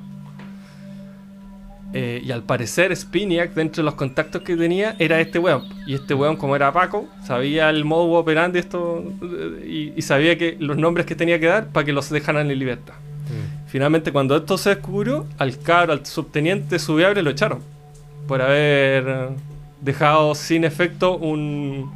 Eh, 1.94 2.22
y 2.24 2.30
al 2.32 2.42
parecer 2.42 2.94
Spiniak, 2.96 3.52
dentro 3.54 3.82
de 3.82 3.84
los 3.84 3.94
contactos 3.96 4.40
que 4.42 4.56
tenía, 4.56 4.96
era 4.98 5.20
este 5.20 5.38
weón. 5.38 5.64
Y 5.86 5.94
este 5.94 6.14
weón, 6.14 6.36
como 6.36 6.56
era 6.56 6.72
Paco, 6.72 7.06
sabía 7.24 7.68
el 7.68 7.84
modo 7.84 8.10
operandi 8.12 8.58
esto 8.60 9.04
eh, 9.22 9.66
y, 9.94 9.98
y 9.98 10.02
sabía 10.02 10.38
que 10.38 10.56
los 10.58 10.78
nombres 10.78 11.04
que 11.04 11.14
tenía 11.14 11.38
que 11.38 11.46
dar 11.46 11.66
para 11.68 11.84
que 11.84 11.92
los 11.92 12.08
dejaran 12.08 12.50
en 12.50 12.58
libertad. 12.58 12.94
Mm. 12.94 13.68
Finalmente, 13.68 14.10
cuando 14.10 14.36
esto 14.36 14.56
se 14.56 14.70
descubrió, 14.70 15.26
al 15.38 15.58
cabro, 15.58 15.92
al 15.92 16.06
subteniente 16.06 16.78
subiable 16.78 17.22
lo 17.22 17.30
echaron 17.30 17.58
por 18.26 18.40
haber 18.40 19.28
dejado 19.82 20.34
sin 20.34 20.64
efecto 20.64 21.16
un, 21.18 21.92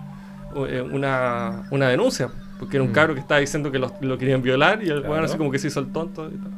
eh, 0.69 0.83
una, 0.83 1.67
una 1.71 1.89
denuncia. 1.89 2.29
Porque 2.59 2.77
era 2.79 2.85
un 2.85 2.91
Mm. 2.91 2.95
cabro 2.95 3.15
que 3.15 3.21
estaba 3.21 3.41
diciendo 3.41 3.71
que 3.71 3.79
lo, 3.79 3.93
lo 4.01 4.17
querían 4.19 4.43
violar 4.43 4.81
y 4.83 4.89
el 4.89 4.99
Claro. 5.01 5.11
weón 5.13 5.25
así 5.25 5.37
como 5.39 5.51
que 5.51 5.59
se 5.59 5.69
hizo 5.69 5.81
el 5.81 5.93
tonto. 5.93 6.27
y 6.29 6.37
tal. 6.37 6.51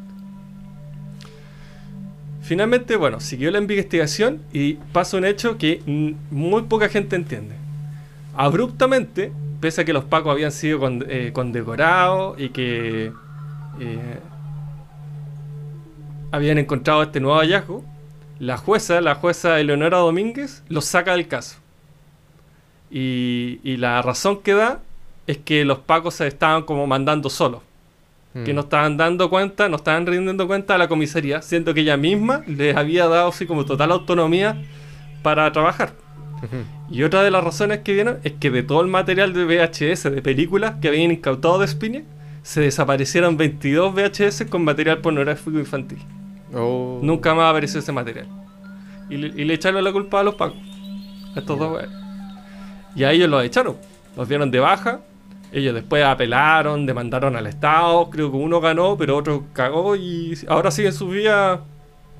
Finalmente, 2.48 2.96
bueno, 2.96 3.20
siguió 3.20 3.50
la 3.50 3.58
investigación 3.58 4.40
y 4.54 4.76
pasa 4.94 5.18
un 5.18 5.26
hecho 5.26 5.58
que 5.58 5.82
muy 6.30 6.62
poca 6.62 6.88
gente 6.88 7.14
entiende. 7.14 7.54
Abruptamente, 8.34 9.32
pese 9.60 9.82
a 9.82 9.84
que 9.84 9.92
los 9.92 10.04
pacos 10.04 10.32
habían 10.32 10.50
sido 10.50 10.80
eh, 11.08 11.30
condecorados 11.34 12.40
y 12.40 12.48
que 12.48 13.12
eh, 13.80 14.18
habían 16.32 16.56
encontrado 16.56 17.02
este 17.02 17.20
nuevo 17.20 17.38
hallazgo, 17.38 17.84
la 18.38 18.56
jueza, 18.56 19.02
la 19.02 19.14
jueza 19.14 19.60
Eleonora 19.60 19.98
Domínguez, 19.98 20.62
los 20.70 20.86
saca 20.86 21.12
del 21.12 21.28
caso. 21.28 21.58
Y, 22.90 23.60
y 23.62 23.76
la 23.76 24.00
razón 24.00 24.40
que 24.40 24.54
da 24.54 24.80
es 25.26 25.36
que 25.36 25.66
los 25.66 25.80
pacos 25.80 26.14
se 26.14 26.26
estaban 26.26 26.62
como 26.62 26.86
mandando 26.86 27.28
solos 27.28 27.60
que 28.44 28.52
Mm. 28.52 28.54
no 28.56 28.60
estaban 28.62 28.96
dando 28.96 29.30
cuenta, 29.30 29.68
no 29.68 29.76
estaban 29.76 30.06
rindiendo 30.06 30.46
cuenta 30.46 30.74
a 30.74 30.78
la 30.78 30.88
comisaría, 30.88 31.40
siendo 31.42 31.72
que 31.74 31.80
ella 31.80 31.96
misma 31.96 32.42
les 32.46 32.76
había 32.76 33.06
dado 33.08 33.28
así 33.28 33.46
como 33.46 33.64
total 33.64 33.92
autonomía 33.92 34.62
para 35.22 35.50
trabajar. 35.52 35.92
Y 36.90 37.02
otra 37.02 37.22
de 37.22 37.30
las 37.32 37.42
razones 37.42 37.80
que 37.80 37.92
vieron 37.92 38.18
es 38.22 38.32
que 38.34 38.50
de 38.50 38.62
todo 38.62 38.80
el 38.80 38.86
material 38.86 39.32
de 39.32 39.44
VHS 39.44 40.04
de 40.10 40.22
películas 40.22 40.76
que 40.80 40.88
habían 40.88 41.10
incautado 41.10 41.58
de 41.58 41.66
Spiniak, 41.66 42.04
se 42.42 42.60
desaparecieron 42.60 43.36
22 43.36 43.92
VHS 43.94 44.44
con 44.48 44.62
material 44.64 44.98
pornográfico 44.98 45.58
infantil. 45.58 45.98
Oh. 46.54 47.00
Nunca 47.02 47.34
más 47.34 47.50
apareció 47.50 47.80
ese 47.80 47.92
material. 47.92 48.26
Y 49.10 49.16
le, 49.16 49.26
y 49.42 49.44
le 49.44 49.54
echaron 49.54 49.82
la 49.82 49.92
culpa 49.92 50.20
a 50.20 50.22
los 50.22 50.34
pacos. 50.36 50.58
A 51.34 51.40
estos 51.40 51.58
dos 51.58 51.72
weones. 51.72 51.90
Y 52.94 53.04
a 53.04 53.10
ellos 53.12 53.28
los 53.28 53.42
echaron. 53.44 53.76
Los 54.16 54.28
dieron 54.28 54.50
de 54.50 54.60
baja. 54.60 55.00
Ellos 55.52 55.74
después 55.74 56.04
apelaron, 56.04 56.86
demandaron 56.86 57.36
al 57.36 57.46
Estado. 57.46 58.10
Creo 58.10 58.30
que 58.30 58.36
uno 58.36 58.60
ganó, 58.60 58.96
pero 58.96 59.16
otro 59.16 59.44
cagó. 59.52 59.96
Y 59.96 60.38
ahora 60.48 60.70
siguen 60.70 60.92
sus 60.92 61.10
vidas. 61.10 61.60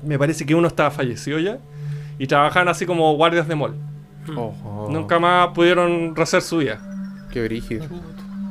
Me 0.03 0.17
parece 0.17 0.45
que 0.45 0.55
uno 0.55 0.67
estaba 0.67 0.91
fallecido 0.91 1.39
ya. 1.39 1.59
Y 2.17 2.27
trabajan 2.27 2.67
así 2.67 2.85
como 2.85 3.15
guardias 3.15 3.47
de 3.47 3.55
mall. 3.55 3.75
Ojo. 4.35 4.87
Nunca 4.89 5.19
más 5.19 5.49
pudieron 5.49 6.15
rehacer 6.15 6.41
su 6.41 6.57
vida. 6.57 6.79
Qué 7.31 7.43
brígido. 7.43 7.85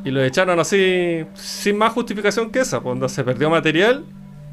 Y 0.04 0.10
lo 0.10 0.22
echaron 0.22 0.58
así, 0.60 1.24
sin 1.34 1.76
más 1.76 1.92
justificación 1.92 2.50
que 2.50 2.60
esa, 2.60 2.80
cuando 2.80 3.08
se 3.08 3.24
perdió 3.24 3.50
material 3.50 4.04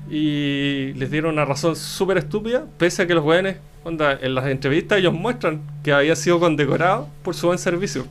y 0.09 0.93
les 0.93 1.09
dieron 1.09 1.33
una 1.33 1.45
razón 1.45 1.75
súper 1.75 2.17
estúpida, 2.17 2.65
pese 2.77 3.03
a 3.03 3.07
que 3.07 3.13
los 3.13 3.23
jóvenes, 3.23 3.57
onda, 3.83 4.17
en 4.21 4.35
las 4.35 4.47
entrevistas 4.47 4.99
ellos 4.99 5.13
muestran 5.13 5.61
que 5.83 5.93
había 5.93 6.15
sido 6.15 6.39
condecorado 6.39 7.07
por 7.23 7.35
su 7.35 7.47
buen 7.47 7.59
servicio. 7.59 8.05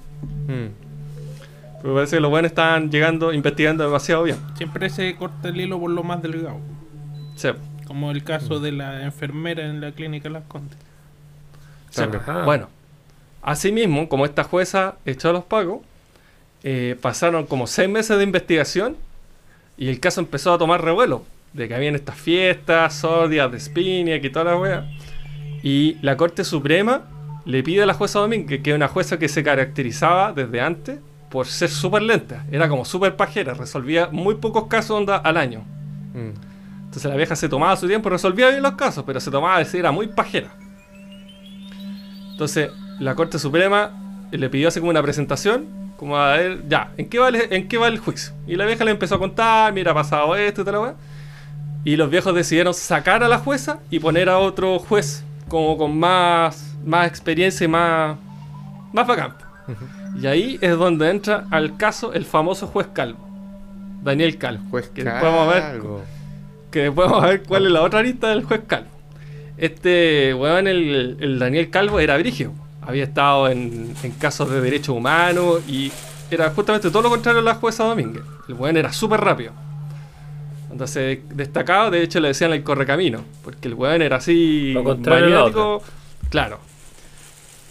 Mm. 0.46 0.83
Pero 1.84 1.96
parece 1.96 2.16
que 2.16 2.20
los 2.20 2.30
jóvenes 2.30 2.52
estaban 2.52 2.90
llegando, 2.90 3.30
investigando 3.34 3.84
demasiado 3.84 4.22
bien. 4.22 4.38
Siempre 4.56 4.88
se 4.88 5.14
corta 5.16 5.48
el 5.50 5.60
hilo 5.60 5.78
por 5.78 5.90
lo 5.90 6.02
más 6.02 6.22
delgado. 6.22 6.56
Sí, 7.36 7.50
Como 7.86 8.10
el 8.10 8.24
caso 8.24 8.58
de 8.58 8.72
la 8.72 9.02
enfermera 9.04 9.66
en 9.66 9.82
la 9.82 9.92
clínica 9.92 10.30
Las 10.30 10.44
Condes. 10.44 10.78
sí. 11.90 12.02
Bueno, 12.46 12.70
asimismo, 13.42 14.08
como 14.08 14.24
esta 14.24 14.44
jueza 14.44 14.94
echó 15.04 15.28
a 15.28 15.34
los 15.34 15.44
pagos, 15.44 15.80
eh, 16.62 16.96
pasaron 17.02 17.44
como 17.44 17.66
seis 17.66 17.90
meses 17.90 18.16
de 18.16 18.24
investigación 18.24 18.96
y 19.76 19.88
el 19.90 20.00
caso 20.00 20.22
empezó 20.22 20.54
a 20.54 20.58
tomar 20.58 20.82
revuelo. 20.82 21.26
De 21.52 21.68
que 21.68 21.74
habían 21.74 21.94
estas 21.94 22.16
fiestas, 22.16 22.94
sordias 22.94 23.52
de 23.52 23.60
Spiniak 23.60 24.24
y 24.24 24.30
toda 24.30 24.46
la 24.46 24.56
wea. 24.56 24.90
Y 25.62 25.98
la 26.00 26.16
Corte 26.16 26.44
Suprema 26.44 27.02
le 27.44 27.62
pide 27.62 27.82
a 27.82 27.86
la 27.86 27.92
jueza 27.92 28.20
Domínguez, 28.20 28.62
que 28.62 28.70
es 28.70 28.76
una 28.76 28.88
jueza 28.88 29.18
que 29.18 29.28
se 29.28 29.42
caracterizaba 29.42 30.32
desde 30.32 30.62
antes 30.62 30.98
por 31.34 31.48
ser 31.48 31.68
súper 31.68 32.02
lenta. 32.02 32.44
Era 32.48 32.68
como 32.68 32.84
súper 32.84 33.16
pajera, 33.16 33.54
resolvía 33.54 34.08
muy 34.12 34.36
pocos 34.36 34.68
casos 34.68 34.92
onda, 34.92 35.16
al 35.16 35.36
año. 35.36 35.64
Mm. 36.14 36.30
Entonces 36.84 37.10
la 37.10 37.16
vieja 37.16 37.34
se 37.34 37.48
tomaba 37.48 37.74
su 37.76 37.88
tiempo, 37.88 38.08
resolvía 38.08 38.50
bien 38.50 38.62
los 38.62 38.74
casos, 38.76 39.02
pero 39.04 39.18
se 39.18 39.32
tomaba 39.32 39.60
era 39.60 39.90
muy 39.90 40.06
pajera. 40.06 40.50
Entonces 42.30 42.70
la 43.00 43.16
Corte 43.16 43.40
Suprema 43.40 43.90
le 44.30 44.48
pidió 44.48 44.68
así 44.68 44.78
como 44.78 44.90
una 44.90 45.02
presentación, 45.02 45.66
como 45.96 46.16
a 46.16 46.36
ver, 46.36 46.68
ya, 46.68 46.92
¿en 46.96 47.08
qué 47.08 47.18
va 47.18 47.30
el, 47.30 47.52
en 47.52 47.66
qué 47.66 47.78
va 47.78 47.88
el 47.88 47.98
juicio? 47.98 48.32
Y 48.46 48.54
la 48.54 48.64
vieja 48.64 48.84
le 48.84 48.92
empezó 48.92 49.16
a 49.16 49.18
contar, 49.18 49.72
mira, 49.72 49.90
ha 49.90 49.94
pasado 49.94 50.36
esto 50.36 50.62
y 50.62 50.64
tal, 50.64 50.76
weá. 50.76 50.94
Y 51.84 51.96
los 51.96 52.10
viejos 52.10 52.32
decidieron 52.32 52.74
sacar 52.74 53.24
a 53.24 53.28
la 53.28 53.38
jueza 53.38 53.80
y 53.90 53.98
poner 53.98 54.28
a 54.28 54.38
otro 54.38 54.78
juez, 54.78 55.24
como 55.48 55.76
con 55.76 55.98
más, 55.98 56.76
más 56.86 57.08
experiencia 57.08 57.64
y 57.64 57.68
más, 57.68 58.16
más 58.92 59.04
bacán. 59.04 59.34
Y 60.20 60.26
ahí 60.26 60.58
es 60.60 60.76
donde 60.76 61.10
entra 61.10 61.46
al 61.50 61.76
caso 61.76 62.12
el 62.12 62.24
famoso 62.24 62.66
juez 62.66 62.88
Calvo, 62.92 63.28
Daniel 64.02 64.38
Calvo. 64.38 64.64
Juez 64.70 64.88
que 64.88 65.04
después 65.04 65.22
vamos 65.22 65.48
a 65.48 65.54
ver 65.54 65.62
Calvo. 65.62 66.02
que 66.70 66.82
después 66.82 67.08
vamos 67.08 67.24
a 67.24 67.28
ver 67.28 67.42
cuál 67.42 67.66
es 67.66 67.72
la 67.72 67.82
otra 67.82 67.98
arista 68.00 68.28
del 68.28 68.44
juez 68.44 68.60
Calvo. 68.66 68.88
Este 69.56 70.34
weón, 70.34 70.66
el, 70.66 71.16
el 71.20 71.38
Daniel 71.38 71.70
Calvo, 71.70 72.00
era 72.00 72.16
brigio. 72.16 72.52
Había 72.82 73.04
estado 73.04 73.48
en, 73.48 73.94
en 74.02 74.12
casos 74.12 74.50
de 74.50 74.60
derechos 74.60 74.96
humanos 74.96 75.62
y 75.68 75.90
era 76.30 76.50
justamente 76.50 76.90
todo 76.90 77.02
lo 77.02 77.10
contrario 77.10 77.40
a 77.40 77.44
la 77.44 77.54
jueza 77.54 77.84
Domínguez. 77.84 78.22
El 78.48 78.54
weón 78.54 78.76
era 78.76 78.92
súper 78.92 79.20
rápido. 79.20 79.52
Entonces 80.70 81.20
destacado, 81.30 81.90
de 81.90 82.02
hecho 82.02 82.18
le 82.20 82.28
decían 82.28 82.52
el 82.52 82.64
correcamino, 82.64 83.24
porque 83.42 83.68
el 83.68 83.74
weón 83.74 84.02
era 84.02 84.16
así 84.16 84.74
maniático. 85.06 85.82
Claro. 86.30 86.58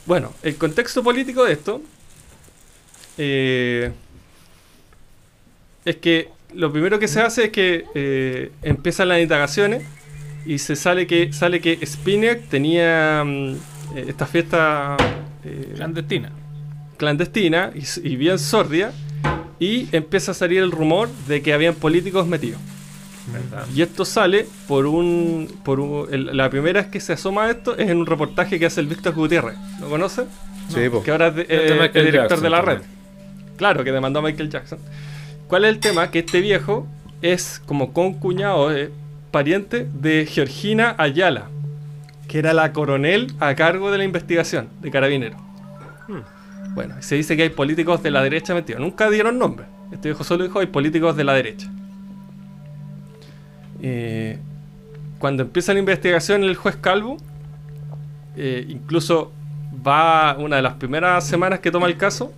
Bueno, 0.06 0.34
el 0.42 0.56
contexto 0.58 1.04
político 1.04 1.44
de 1.44 1.54
esto 1.54 1.82
eh, 3.18 3.92
es 5.86 5.96
que 5.98 6.30
lo 6.56 6.72
primero 6.72 7.00
que 7.00 7.08
se 7.08 7.22
hace 7.22 7.46
es 7.46 7.50
que 7.52 7.86
eh, 7.96 8.52
empiezan 8.62 9.10
las 9.10 9.20
indagaciones 9.22 9.84
y 10.46 10.60
se 10.60 10.76
sale 10.76 11.08
que 11.08 11.32
sale 11.34 11.60
que 11.62 11.80
Spinac 11.86 12.48
tenía 12.50 13.24
mm, 13.26 13.54
eh, 13.96 14.06
esta 14.08 14.26
fiesta 14.26 14.98
eh, 15.44 15.74
Clandestina. 15.76 16.32
clandestina 16.98 17.72
y, 18.04 18.16
bien 18.16 18.38
sordia 18.40 18.92
y 19.60 19.88
empieza 19.92 20.32
a 20.32 20.34
salir 20.36 20.60
el 20.62 20.72
rumor 20.72 21.10
de 21.28 21.42
que 21.42 21.54
habían 21.54 21.76
políticos 21.76 22.28
metidos. 22.28 22.60
¿Verdad? 23.32 23.66
Y 23.74 23.82
esto 23.82 24.04
sale 24.04 24.46
por 24.68 24.86
un. 24.86 25.48
Por 25.64 25.80
un- 25.80 26.14
el- 26.14 26.36
la 26.36 26.50
primera 26.50 26.82
vez 26.82 26.92
que 26.92 27.00
se 27.00 27.14
asoma 27.14 27.46
a 27.46 27.52
esto 27.52 27.78
es 27.78 27.90
en 27.90 27.96
un 27.98 28.06
reportaje 28.06 28.60
que 28.60 28.66
hace 28.66 28.82
el 28.82 28.88
Víctor 28.88 29.14
Gutiérrez. 29.14 29.56
¿Lo 29.80 29.88
conocen? 29.88 30.26
Sí, 30.68 30.90
po. 30.90 31.02
Que 31.04 31.12
ahora 31.12 31.28
es 31.28 31.36
de- 31.36 31.42
Este 31.44 31.56
eh, 31.56 32.04
director 32.04 32.12
Jackson 32.14 32.42
de 32.44 32.50
la 32.50 32.62
red. 32.62 32.74
también. 32.80 32.93
Claro, 33.58 33.84
que 33.84 33.92
demandó 33.92 34.20
a 34.20 34.22
Michael 34.24 34.50
Jackson. 34.50 34.80
¿Cuál 35.48 35.66
es 35.66 35.72
el 35.72 35.80
tema? 35.80 36.10
Que 36.12 36.20
este 36.20 36.42
viejo 36.42 36.88
es 37.22 37.62
como 37.66 37.94
concuñado, 37.94 38.76
eh, 38.76 38.92
pariente 39.32 39.88
de 39.94 40.26
Georgina 40.26 40.96
Ayala, 40.98 41.46
que 42.28 42.40
era 42.40 42.54
la 42.54 42.74
coronel 42.74 43.34
a 43.40 43.56
cargo 43.56 43.92
de 43.92 43.98
la 43.98 44.04
investigación 44.04 44.70
de 44.82 44.92
Carabineros. 44.92 45.40
Hmm. 46.08 46.74
Bueno, 46.76 46.96
se 47.00 47.16
dice 47.16 47.36
que 47.38 47.44
hay 47.44 47.50
políticos 47.50 48.02
de 48.04 48.12
la 48.12 48.22
derecha 48.22 48.54
metidos. 48.54 48.82
Nunca 48.82 49.10
dieron 49.10 49.38
nombre. 49.38 49.66
Este 49.92 50.10
viejo 50.10 50.24
solo 50.24 50.44
dijo 50.44 50.60
hay 50.60 50.68
políticos 50.68 51.16
de 51.16 51.24
la 51.24 51.34
derecha. 51.34 51.70
Eh, 53.82 54.40
cuando 55.20 55.44
empieza 55.44 55.74
la 55.74 55.80
investigación 55.80 56.44
el 56.44 56.56
juez 56.56 56.76
Calvo, 56.78 57.18
eh, 58.36 58.66
incluso 58.68 59.32
va 59.86 60.36
una 60.38 60.56
de 60.56 60.62
las 60.62 60.74
primeras 60.76 61.26
semanas 61.28 61.60
que 61.60 61.72
toma 61.72 61.88
el 61.88 61.98
caso, 61.98 62.34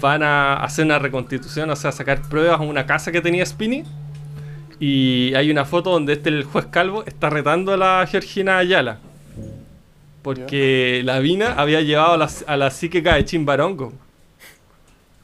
van 0.00 0.22
a 0.22 0.54
hacer 0.54 0.84
una 0.84 0.98
reconstitución, 0.98 1.70
o 1.70 1.76
sea, 1.76 1.90
a 1.90 1.92
sacar 1.92 2.22
pruebas 2.22 2.60
a 2.60 2.62
una 2.62 2.86
casa 2.86 3.12
que 3.12 3.20
tenía 3.20 3.44
Spini. 3.46 3.84
Y 4.80 5.32
hay 5.34 5.50
una 5.50 5.64
foto 5.64 5.90
donde 5.90 6.14
este 6.14 6.28
el 6.28 6.44
juez 6.44 6.66
Calvo 6.66 7.04
está 7.04 7.30
retando 7.30 7.72
a 7.72 7.76
la 7.76 8.06
Georgina 8.10 8.58
Ayala. 8.58 8.98
Porque 10.22 11.02
la 11.04 11.18
Vina 11.20 11.54
había 11.54 11.80
llevado 11.80 12.14
a 12.14 12.16
la, 12.16 12.30
a 12.46 12.56
la 12.56 12.70
psíquica 12.70 13.14
de 13.14 13.24
Chimbarongo. 13.24 13.92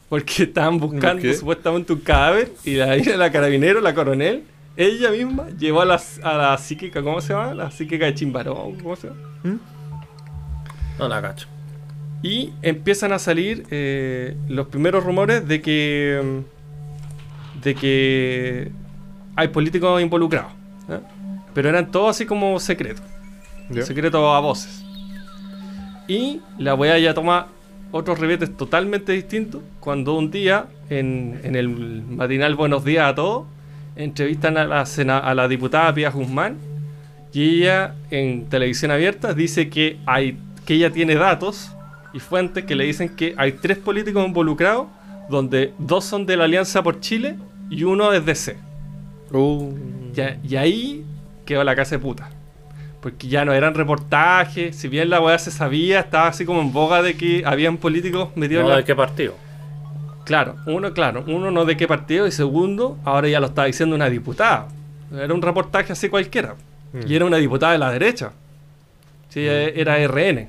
Porque 0.08 0.44
estaban 0.44 0.78
buscando 0.78 1.22
qué? 1.22 1.34
supuestamente 1.34 1.92
un 1.92 2.00
cadáver 2.00 2.52
y 2.64 2.74
la 2.74 2.94
Vina, 2.94 3.16
la 3.16 3.30
carabinero, 3.30 3.80
la 3.80 3.94
coronel, 3.94 4.44
ella 4.76 5.10
misma 5.10 5.48
llevó 5.58 5.82
a 5.82 5.84
la, 5.84 6.00
a 6.22 6.34
la 6.34 6.58
psíquica, 6.58 7.02
¿cómo 7.02 7.20
se 7.20 7.32
llama? 7.32 7.52
La 7.52 7.70
psíquica 7.70 8.06
de 8.06 8.14
Chimbarón, 8.14 8.78
¿cómo 8.80 8.96
se 8.96 9.08
llama? 9.08 9.58
No 10.98 11.08
la 11.08 11.20
cacho. 11.20 11.48
Y 12.22 12.52
empiezan 12.62 13.12
a 13.12 13.18
salir 13.18 13.64
eh, 13.70 14.36
los 14.48 14.68
primeros 14.68 15.04
rumores 15.04 15.46
de 15.46 15.60
que. 15.62 16.20
mm, 16.44 17.62
de 17.62 17.74
que 17.74 18.70
hay 19.36 19.48
políticos 19.48 20.00
involucrados. 20.00 20.52
Pero 21.54 21.68
eran 21.68 21.90
todos 21.90 22.10
así 22.10 22.24
como 22.26 22.58
secretos. 22.60 23.04
¿Ya? 23.70 23.82
Secretos 23.82 24.20
a 24.22 24.38
voces. 24.40 24.84
Y 26.06 26.40
la 26.56 26.74
weá 26.74 26.98
ya 26.98 27.14
toma 27.14 27.48
otros 27.90 28.18
rebetes 28.18 28.56
totalmente 28.56 29.12
distintos 29.12 29.62
cuando 29.80 30.14
un 30.16 30.30
día 30.30 30.66
en, 30.88 31.40
en 31.42 31.56
el 31.56 31.68
matinal 31.68 32.54
Buenos 32.54 32.84
Días 32.84 33.06
a 33.10 33.14
Todos 33.14 33.46
entrevistan 33.96 34.56
a 34.56 34.64
la, 34.64 34.86
sena- 34.86 35.18
a 35.18 35.34
la 35.34 35.48
diputada 35.48 35.92
Pia 35.94 36.10
Guzmán 36.10 36.56
y 37.32 37.62
ella 37.62 37.94
en 38.10 38.46
televisión 38.48 38.90
abierta 38.90 39.34
dice 39.34 39.68
que, 39.68 39.98
hay, 40.06 40.38
que 40.64 40.74
ella 40.74 40.90
tiene 40.92 41.14
datos 41.16 41.72
y 42.12 42.20
fuentes 42.20 42.64
que 42.64 42.74
le 42.74 42.84
dicen 42.84 43.14
que 43.16 43.34
hay 43.36 43.52
tres 43.52 43.78
políticos 43.78 44.26
involucrados 44.26 44.86
donde 45.28 45.72
dos 45.78 46.04
son 46.04 46.24
de 46.26 46.36
la 46.36 46.44
Alianza 46.44 46.82
por 46.82 47.00
Chile 47.00 47.36
y 47.70 47.84
uno 47.84 48.12
es 48.12 48.24
de 48.24 48.34
C. 48.34 48.56
Uh, 49.32 49.72
Ya- 50.14 50.38
y 50.42 50.56
ahí 50.56 51.04
quedó 51.44 51.62
la 51.64 51.76
casa 51.76 51.96
de 51.96 51.98
puta. 52.00 52.30
Porque 53.00 53.28
ya 53.28 53.44
no 53.44 53.52
eran 53.52 53.74
reportajes, 53.74 54.74
si 54.74 54.88
bien 54.88 55.10
la 55.10 55.20
weá 55.20 55.38
se 55.38 55.50
sabía, 55.50 56.00
estaba 56.00 56.28
así 56.28 56.44
como 56.44 56.60
en 56.62 56.72
boga 56.72 57.02
de 57.02 57.16
que 57.16 57.42
habían 57.46 57.76
políticos 57.76 58.30
metidos 58.34 58.62
No, 58.64 58.68
en 58.68 58.72
la... 58.72 58.76
¿de 58.78 58.84
qué 58.84 58.94
partido? 58.96 59.34
Claro, 60.24 60.56
uno, 60.66 60.92
claro, 60.92 61.24
uno 61.26 61.50
no 61.50 61.64
de 61.64 61.76
qué 61.76 61.86
partido 61.86 62.26
y 62.26 62.32
segundo, 62.32 62.98
ahora 63.04 63.28
ya 63.28 63.38
lo 63.40 63.46
estaba 63.46 63.66
diciendo 63.66 63.94
una 63.94 64.10
diputada. 64.10 64.68
Era 65.14 65.32
un 65.32 65.40
reportaje 65.42 65.92
así 65.92 66.08
cualquiera. 66.08 66.54
Y 67.06 67.14
era 67.14 67.24
una 67.24 67.36
diputada 67.36 67.72
de 67.72 67.78
la 67.78 67.90
derecha. 67.92 68.32
Sí, 69.28 69.40
e- 69.40 69.78
era 69.80 69.96
RN. 70.06 70.48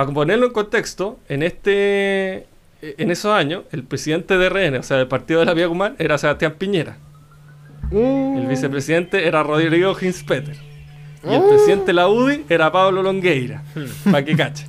Para 0.00 0.14
ponerlo 0.14 0.46
en 0.46 0.52
contexto, 0.52 1.18
en 1.28 1.42
este 1.42 2.46
en 2.82 3.10
esos 3.10 3.32
años, 3.32 3.64
el 3.72 3.82
presidente 3.84 4.38
de 4.38 4.48
RN, 4.48 4.78
o 4.78 4.82
sea, 4.82 4.96
del 4.96 5.06
partido 5.08 5.40
de 5.40 5.46
la 5.46 5.52
Vía 5.54 5.66
Guzmán, 5.66 5.96
era 5.98 6.16
Sebastián 6.16 6.54
Piñera. 6.56 6.96
El 7.92 8.46
vicepresidente 8.48 9.26
era 9.26 9.42
Rodrigo 9.42 9.94
Hinspeter. 10.00 10.56
Y 11.28 11.34
el 11.34 11.42
presidente 11.42 11.86
de 11.86 11.92
la 11.92 12.08
UDI 12.08 12.44
era 12.48 12.72
Pablo 12.72 13.02
Longueira. 13.02 13.62
Para 14.04 14.24
que 14.24 14.34
cachen. 14.36 14.68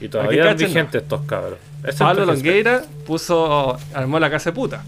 Y 0.00 0.08
todavía 0.08 0.50
es 0.50 0.56
vigente 0.74 0.98
estos 0.98 1.22
cabros. 1.22 1.58
Pablo 1.98 2.26
Longueira 2.26 2.82
puso, 3.06 3.78
armó 3.94 4.18
la 4.20 4.28
casa 4.30 4.50
de 4.50 4.54
puta. 4.56 4.84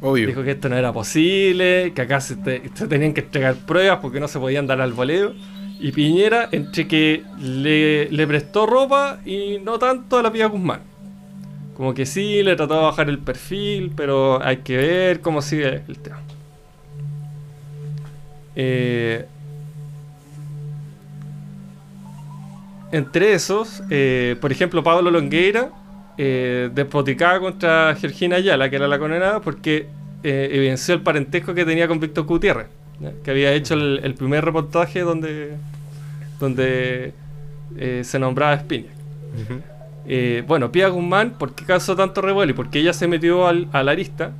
obvio. 0.00 0.26
Dijo 0.26 0.42
que 0.42 0.52
esto 0.52 0.68
no 0.68 0.76
era 0.76 0.92
posible, 0.92 1.92
que 1.94 2.02
acá 2.02 2.20
se, 2.20 2.34
te- 2.36 2.62
se 2.74 2.88
tenían 2.88 3.12
que 3.14 3.20
entregar 3.20 3.54
pruebas 3.54 3.98
porque 4.02 4.18
no 4.18 4.26
se 4.26 4.40
podían 4.40 4.66
dar 4.66 4.80
al 4.80 4.92
voleo. 4.92 5.34
Y 5.82 5.90
Piñera, 5.92 6.48
entre 6.52 6.86
que 6.86 7.24
le, 7.40 8.08
le 8.10 8.26
prestó 8.26 8.66
ropa 8.66 9.18
y 9.26 9.58
no 9.58 9.78
tanto 9.78 10.18
a 10.18 10.22
la 10.22 10.32
Pía 10.32 10.46
Guzmán. 10.46 10.80
Como 11.76 11.92
que 11.92 12.06
sí, 12.06 12.42
le 12.42 12.54
trató 12.54 12.74
de 12.74 12.82
bajar 12.82 13.08
el 13.08 13.18
perfil, 13.18 13.92
pero 13.96 14.40
hay 14.42 14.58
que 14.58 14.76
ver 14.76 15.20
cómo 15.20 15.42
sigue 15.42 15.82
el 15.88 15.98
tema. 15.98 16.20
Eh, 18.54 19.26
entre 22.92 23.32
esos, 23.32 23.82
eh, 23.90 24.36
por 24.40 24.52
ejemplo, 24.52 24.82
Pablo 24.84 25.10
Longueira 25.10 25.70
eh, 26.18 26.70
despoticaba 26.72 27.40
contra 27.40 27.96
Georgina 27.98 28.36
Ayala, 28.36 28.70
que 28.70 28.76
era 28.76 28.86
la 28.86 28.98
condenada, 28.98 29.40
porque 29.40 29.88
eh, 30.22 30.48
evidenció 30.52 30.94
el 30.94 31.00
parentesco 31.00 31.54
que 31.54 31.64
tenía 31.64 31.88
con 31.88 31.98
Víctor 31.98 32.24
Gutiérrez, 32.24 32.68
¿ya? 33.02 33.12
que 33.24 33.30
había 33.30 33.52
hecho 33.52 33.74
el, 33.74 34.00
el 34.02 34.14
primer 34.14 34.44
reportaje 34.44 35.00
donde, 35.00 35.56
donde 36.40 37.12
eh, 37.76 38.02
se 38.04 38.18
nombraba 38.18 38.58
Spinac. 38.58 38.90
Eh, 40.06 40.42
bueno, 40.46 40.72
Pia 40.72 40.88
Guzmán, 40.88 41.32
¿por 41.38 41.54
qué 41.54 41.64
causó 41.64 41.94
tanto 41.94 42.20
revuelo 42.20 42.50
y 42.50 42.54
por 42.54 42.70
qué 42.70 42.80
ella 42.80 42.92
se 42.92 43.06
metió 43.06 43.46
al, 43.46 43.68
a 43.72 43.82
la 43.82 43.94
lista? 43.94 44.32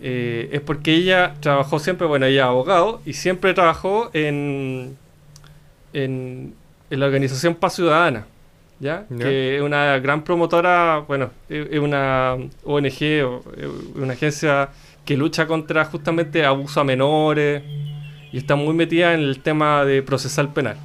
Eh, 0.00 0.50
es 0.52 0.60
porque 0.60 0.94
ella 0.94 1.34
trabajó 1.40 1.78
siempre, 1.78 2.06
bueno, 2.06 2.26
ella 2.26 2.42
es 2.42 2.46
abogado 2.46 3.00
y 3.04 3.14
siempre 3.14 3.52
trabajó 3.54 4.10
en, 4.12 4.96
en, 5.92 6.54
en 6.90 7.00
la 7.00 7.06
organización 7.06 7.54
Paz 7.54 7.74
Ciudadana, 7.74 8.26
¿ya? 8.78 9.06
Que 9.18 9.56
es 9.56 9.62
una 9.62 9.98
gran 9.98 10.22
promotora, 10.22 10.98
bueno, 11.08 11.30
es 11.48 11.80
una 11.80 12.36
ONG 12.64 13.24
o 13.24 13.42
una 13.96 14.12
agencia 14.12 14.68
que 15.04 15.16
lucha 15.16 15.46
contra 15.46 15.84
justamente 15.86 16.44
abuso 16.44 16.80
a 16.80 16.84
menores 16.84 17.62
y 18.32 18.38
está 18.38 18.56
muy 18.56 18.74
metida 18.74 19.14
en 19.14 19.20
el 19.20 19.40
tema 19.40 19.84
de 19.84 20.02
procesal 20.02 20.52
penal. 20.52 20.76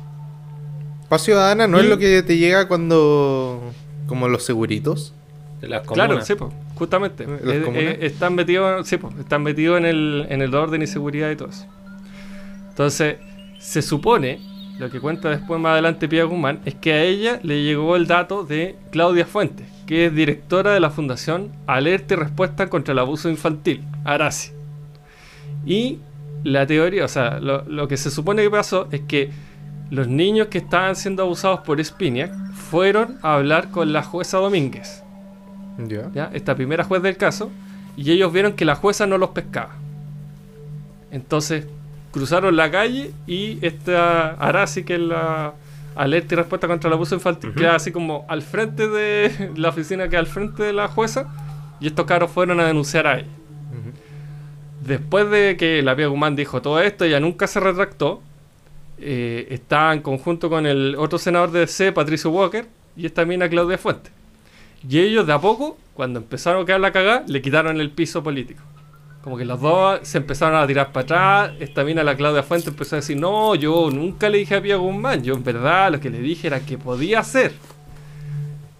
Paz 1.09 1.23
Ciudadana 1.23 1.67
no 1.67 1.77
Y- 1.77 1.83
es 1.83 1.89
lo 1.89 1.97
que 1.97 2.23
te 2.23 2.37
llega 2.37 2.67
cuando. 2.67 3.61
como 4.07 4.27
los 4.27 4.43
seguritos. 4.43 5.13
De 5.61 5.67
las 5.69 5.81
Claro, 5.87 6.09
comunas. 6.09 6.27
sí, 6.27 6.35
pues, 6.35 6.51
justamente. 6.75 7.23
¿En 7.23 7.31
las 7.41 7.55
Eh, 7.55 7.63
eh, 7.73 7.97
están 8.01 8.35
metidos, 8.35 8.85
sí, 8.87 8.97
pues, 8.97 9.17
están 9.17 9.43
metidos 9.43 9.77
en 9.77 9.85
el, 9.85 10.25
en 10.29 10.41
el 10.41 10.53
orden 10.53 10.81
y 10.81 10.87
seguridad 10.87 11.31
y 11.31 11.35
todo 11.37 11.49
eso. 11.49 11.65
Entonces, 12.69 13.15
se 13.59 13.81
supone, 13.81 14.39
lo 14.77 14.89
que 14.89 14.99
cuenta 14.99 15.29
después 15.29 15.59
más 15.61 15.71
adelante 15.73 16.09
Pia 16.09 16.25
Guzmán, 16.25 16.59
es 16.65 16.75
que 16.75 16.91
a 16.93 17.03
ella 17.03 17.39
le 17.43 17.63
llegó 17.63 17.95
el 17.95 18.07
dato 18.07 18.43
de 18.43 18.75
Claudia 18.91 19.25
Fuentes, 19.25 19.67
que 19.85 20.07
es 20.07 20.13
directora 20.13 20.73
de 20.73 20.79
la 20.81 20.89
Fundación 20.89 21.51
Alerta 21.65 22.15
y 22.15 22.17
Respuesta 22.17 22.67
contra 22.69 22.91
el 22.91 22.99
Abuso 22.99 23.29
Infantil, 23.29 23.83
ARASI. 24.03 24.51
Y 25.65 25.99
la 26.43 26.65
teoría, 26.67 27.05
o 27.05 27.07
sea, 27.07 27.39
lo, 27.39 27.63
lo 27.65 27.87
que 27.87 27.97
se 27.97 28.11
supone 28.11 28.43
que 28.43 28.49
pasó 28.49 28.87
es 28.91 29.01
que 29.01 29.31
los 29.89 30.07
niños 30.07 30.47
que 30.47 30.57
estaban 30.57 30.95
siendo 30.95 31.23
abusados 31.23 31.59
por 31.61 31.83
Spinac 31.83 32.31
fueron 32.53 33.17
a 33.21 33.35
hablar 33.35 33.69
con 33.69 33.93
la 33.93 34.03
jueza 34.03 34.37
Domínguez. 34.37 35.03
Ya. 35.77 36.09
¿ya? 36.13 36.29
esta 36.33 36.55
primera 36.55 36.83
juez 36.83 37.01
del 37.01 37.17
caso, 37.17 37.49
y 37.95 38.11
ellos 38.11 38.31
vieron 38.33 38.53
que 38.53 38.65
la 38.65 38.75
jueza 38.75 39.05
no 39.07 39.17
los 39.17 39.29
pescaba. 39.29 39.75
Entonces 41.11 41.67
cruzaron 42.11 42.55
la 42.55 42.69
calle 42.71 43.11
y 43.27 43.63
esta 43.65 44.31
Arasi, 44.31 44.83
que 44.83 44.95
es 44.95 45.01
la 45.01 45.53
alerta 45.95 46.33
y 46.33 46.37
respuesta 46.37 46.67
contra 46.67 46.87
el 46.87 46.93
abuso 46.93 47.15
infantil, 47.15 47.51
Ujú. 47.51 47.59
queda 47.59 47.75
así 47.75 47.91
como 47.91 48.25
al 48.27 48.41
frente 48.41 48.87
de 48.87 49.51
la 49.55 49.69
oficina 49.69 50.07
que 50.09 50.17
al 50.17 50.27
frente 50.27 50.63
de 50.63 50.73
la 50.73 50.87
jueza, 50.87 51.27
y 51.79 51.87
estos 51.87 52.05
caros 52.05 52.31
fueron 52.31 52.59
a 52.59 52.65
denunciar 52.65 53.07
a 53.07 53.19
ella. 53.19 53.27
Después 54.85 55.29
de 55.29 55.55
que 55.55 55.81
la 55.81 55.95
Pia 55.95 56.07
Guzmán 56.07 56.35
dijo 56.35 56.61
todo 56.61 56.81
esto, 56.81 57.05
ella 57.05 57.19
nunca 57.19 57.47
se 57.47 57.59
retractó. 57.59 58.21
Eh, 58.97 59.47
estaba 59.49 59.93
en 59.93 60.01
conjunto 60.01 60.49
con 60.49 60.65
el 60.65 60.95
otro 60.97 61.17
senador 61.17 61.51
de 61.51 61.61
DC, 61.61 61.93
Patricio 61.93 62.31
Walker, 62.31 62.67
y 62.97 63.05
esta 63.05 63.25
mina 63.25 63.47
Claudia 63.47 63.77
Fuentes. 63.77 64.11
Y 64.87 64.99
ellos 64.99 65.25
de 65.25 65.33
a 65.33 65.39
poco, 65.39 65.77
cuando 65.93 66.19
empezaron 66.19 66.63
a 66.63 66.65
quedar 66.65 66.81
la 66.81 66.91
cagada, 66.91 67.23
le 67.27 67.41
quitaron 67.41 67.79
el 67.79 67.91
piso 67.91 68.21
político. 68.23 68.61
Como 69.23 69.37
que 69.37 69.45
los 69.45 69.61
dos 69.61 70.01
se 70.03 70.17
empezaron 70.17 70.61
a 70.61 70.67
tirar 70.67 70.91
para 70.91 71.03
atrás. 71.03 71.53
Esta 71.61 71.85
mina, 71.85 72.03
la 72.03 72.17
Claudia 72.17 72.43
Fuentes, 72.43 72.67
empezó 72.67 72.97
a 72.97 72.99
decir, 72.99 73.15
no, 73.15 73.55
yo 73.55 73.89
nunca 73.89 74.27
le 74.27 74.39
dije 74.39 74.55
a 74.55 74.61
Pia 74.61 74.75
Guzmán. 74.75 75.23
Yo 75.23 75.33
en 75.33 75.45
verdad 75.45 75.93
lo 75.93 76.01
que 76.01 76.09
le 76.09 76.19
dije 76.19 76.47
era 76.47 76.59
que 76.59 76.77
podía 76.77 77.19
hacer. 77.19 77.53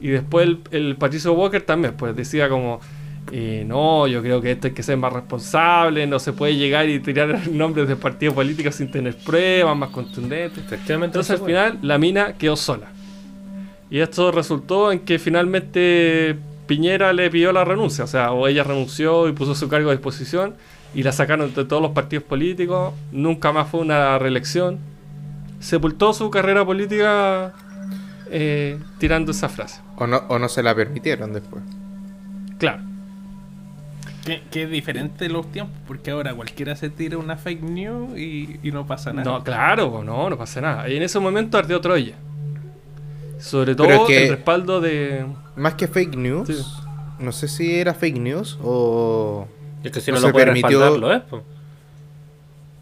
Y 0.02 0.10
después 0.10 0.48
el, 0.48 0.60
el 0.72 0.96
Patricio 0.98 1.32
Walker 1.32 1.62
también, 1.62 1.96
pues 1.96 2.14
decía 2.14 2.50
como, 2.50 2.82
eh, 3.32 3.64
no, 3.66 4.08
yo 4.08 4.22
creo 4.22 4.42
que 4.42 4.52
esto 4.52 4.68
hay 4.68 4.74
que 4.74 4.84
ser 4.84 4.98
más 4.98 5.14
responsable, 5.14 6.06
no 6.08 6.20
se 6.20 6.34
puede 6.34 6.56
llegar 6.56 6.90
y 6.90 7.00
tirar 7.00 7.48
nombres 7.52 7.88
de 7.88 7.96
partidos 7.96 8.36
políticos 8.36 8.76
sin 8.76 8.92
tener 8.92 9.16
pruebas 9.16 9.76
más 9.78 9.90
contundentes. 9.90 10.64
Efectivamente. 10.64 11.18
Entonces 11.18 11.40
no 11.40 11.46
al 11.46 11.52
final 11.52 11.80
la 11.82 11.98
mina 11.98 12.34
quedó 12.34 12.56
sola. 12.56 12.88
Y 13.90 14.00
esto 14.00 14.32
resultó 14.32 14.92
en 14.92 15.00
que 15.00 15.20
finalmente 15.20 16.36
Piñera 16.68 17.14
le 17.14 17.30
pidió 17.30 17.52
la 17.52 17.64
renuncia. 17.64 18.04
O 18.04 18.08
sea, 18.08 18.32
o 18.32 18.48
ella 18.48 18.64
renunció 18.64 19.28
y 19.28 19.34
puso 19.34 19.56
su 19.56 19.68
cargo 19.70 19.90
a 19.90 19.94
disposición 19.94 20.56
y 20.96 21.04
la 21.04 21.12
sacaron 21.12 21.54
de 21.54 21.66
todos 21.66 21.82
los 21.82 21.92
partidos 21.92 22.24
políticos. 22.24 22.94
Nunca 23.12 23.52
más 23.52 23.70
fue 23.70 23.82
una 23.82 24.18
reelección. 24.20 24.80
Sepultó 25.60 26.14
su 26.14 26.30
carrera 26.30 26.66
política 26.66 27.54
eh, 28.30 28.80
tirando 28.98 29.32
esa 29.32 29.50
frase. 29.50 29.82
O 29.96 30.08
no, 30.08 30.24
o 30.28 30.40
no 30.40 30.50
se 30.50 30.64
la 30.64 30.76
permitieron 30.76 31.34
después. 31.34 31.64
Claro. 32.58 32.93
Que, 34.26 34.42
que 34.52 34.64
es 34.64 34.70
diferente 34.70 35.28
los 35.28 35.52
tiempos, 35.52 35.76
porque 35.86 36.12
ahora 36.12 36.34
cualquiera 36.34 36.76
se 36.78 36.90
tira 36.90 37.18
una 37.18 37.36
fake 37.36 37.62
news 37.62 38.18
y, 38.18 38.58
y 38.64 38.72
no 38.72 38.86
pasa 38.88 39.12
nada. 39.12 39.30
No, 39.30 39.44
claro, 39.44 39.92
po, 39.92 40.04
no, 40.04 40.30
no 40.30 40.38
pasa 40.38 40.62
nada. 40.62 40.88
Y 40.90 40.96
en 40.96 41.04
ese 41.04 41.20
momento 41.20 41.58
ardió 41.58 41.82
Troya. 41.82 42.16
Sobre 43.40 43.76
todo 43.76 43.90
es 43.90 44.00
que- 44.08 44.24
el 44.24 44.30
respaldo 44.36 44.80
de... 44.80 45.26
Más 45.58 45.74
que 45.74 45.88
fake 45.90 46.16
news, 46.16 46.48
Sí. 46.48 46.56
no 47.20 47.32
sé 47.34 47.48
si 47.50 47.76
era 47.76 47.94
fake 47.94 48.18
news 48.18 48.58
o. 48.64 49.46
Es 49.84 49.92
que 49.92 50.00
si 50.00 50.12
no 50.12 50.16
no, 50.16 50.22
se 50.22 50.28
lo 50.28 50.34
puede 50.34 50.46
permitió- 50.46 51.24
po. 51.30 51.44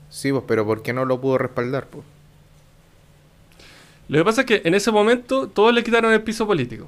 Sí, 0.10 0.32
pues, 0.32 0.44
pero 0.48 0.66
¿por 0.66 0.84
qué 0.84 0.94
no 0.94 1.06
lo 1.06 1.20
pudo 1.20 1.38
respaldar? 1.40 1.88
Pues? 1.88 2.04
Lo 4.10 4.20
que 4.20 4.26
pasa 4.26 4.42
es 4.42 4.48
que 4.48 4.62
en 4.66 4.76
ese 4.76 4.92
momento 4.92 5.48
todos 5.48 5.74
le 5.74 5.84
quitaron 5.84 6.12
el 6.14 6.22
piso 6.22 6.46
político. 6.46 6.88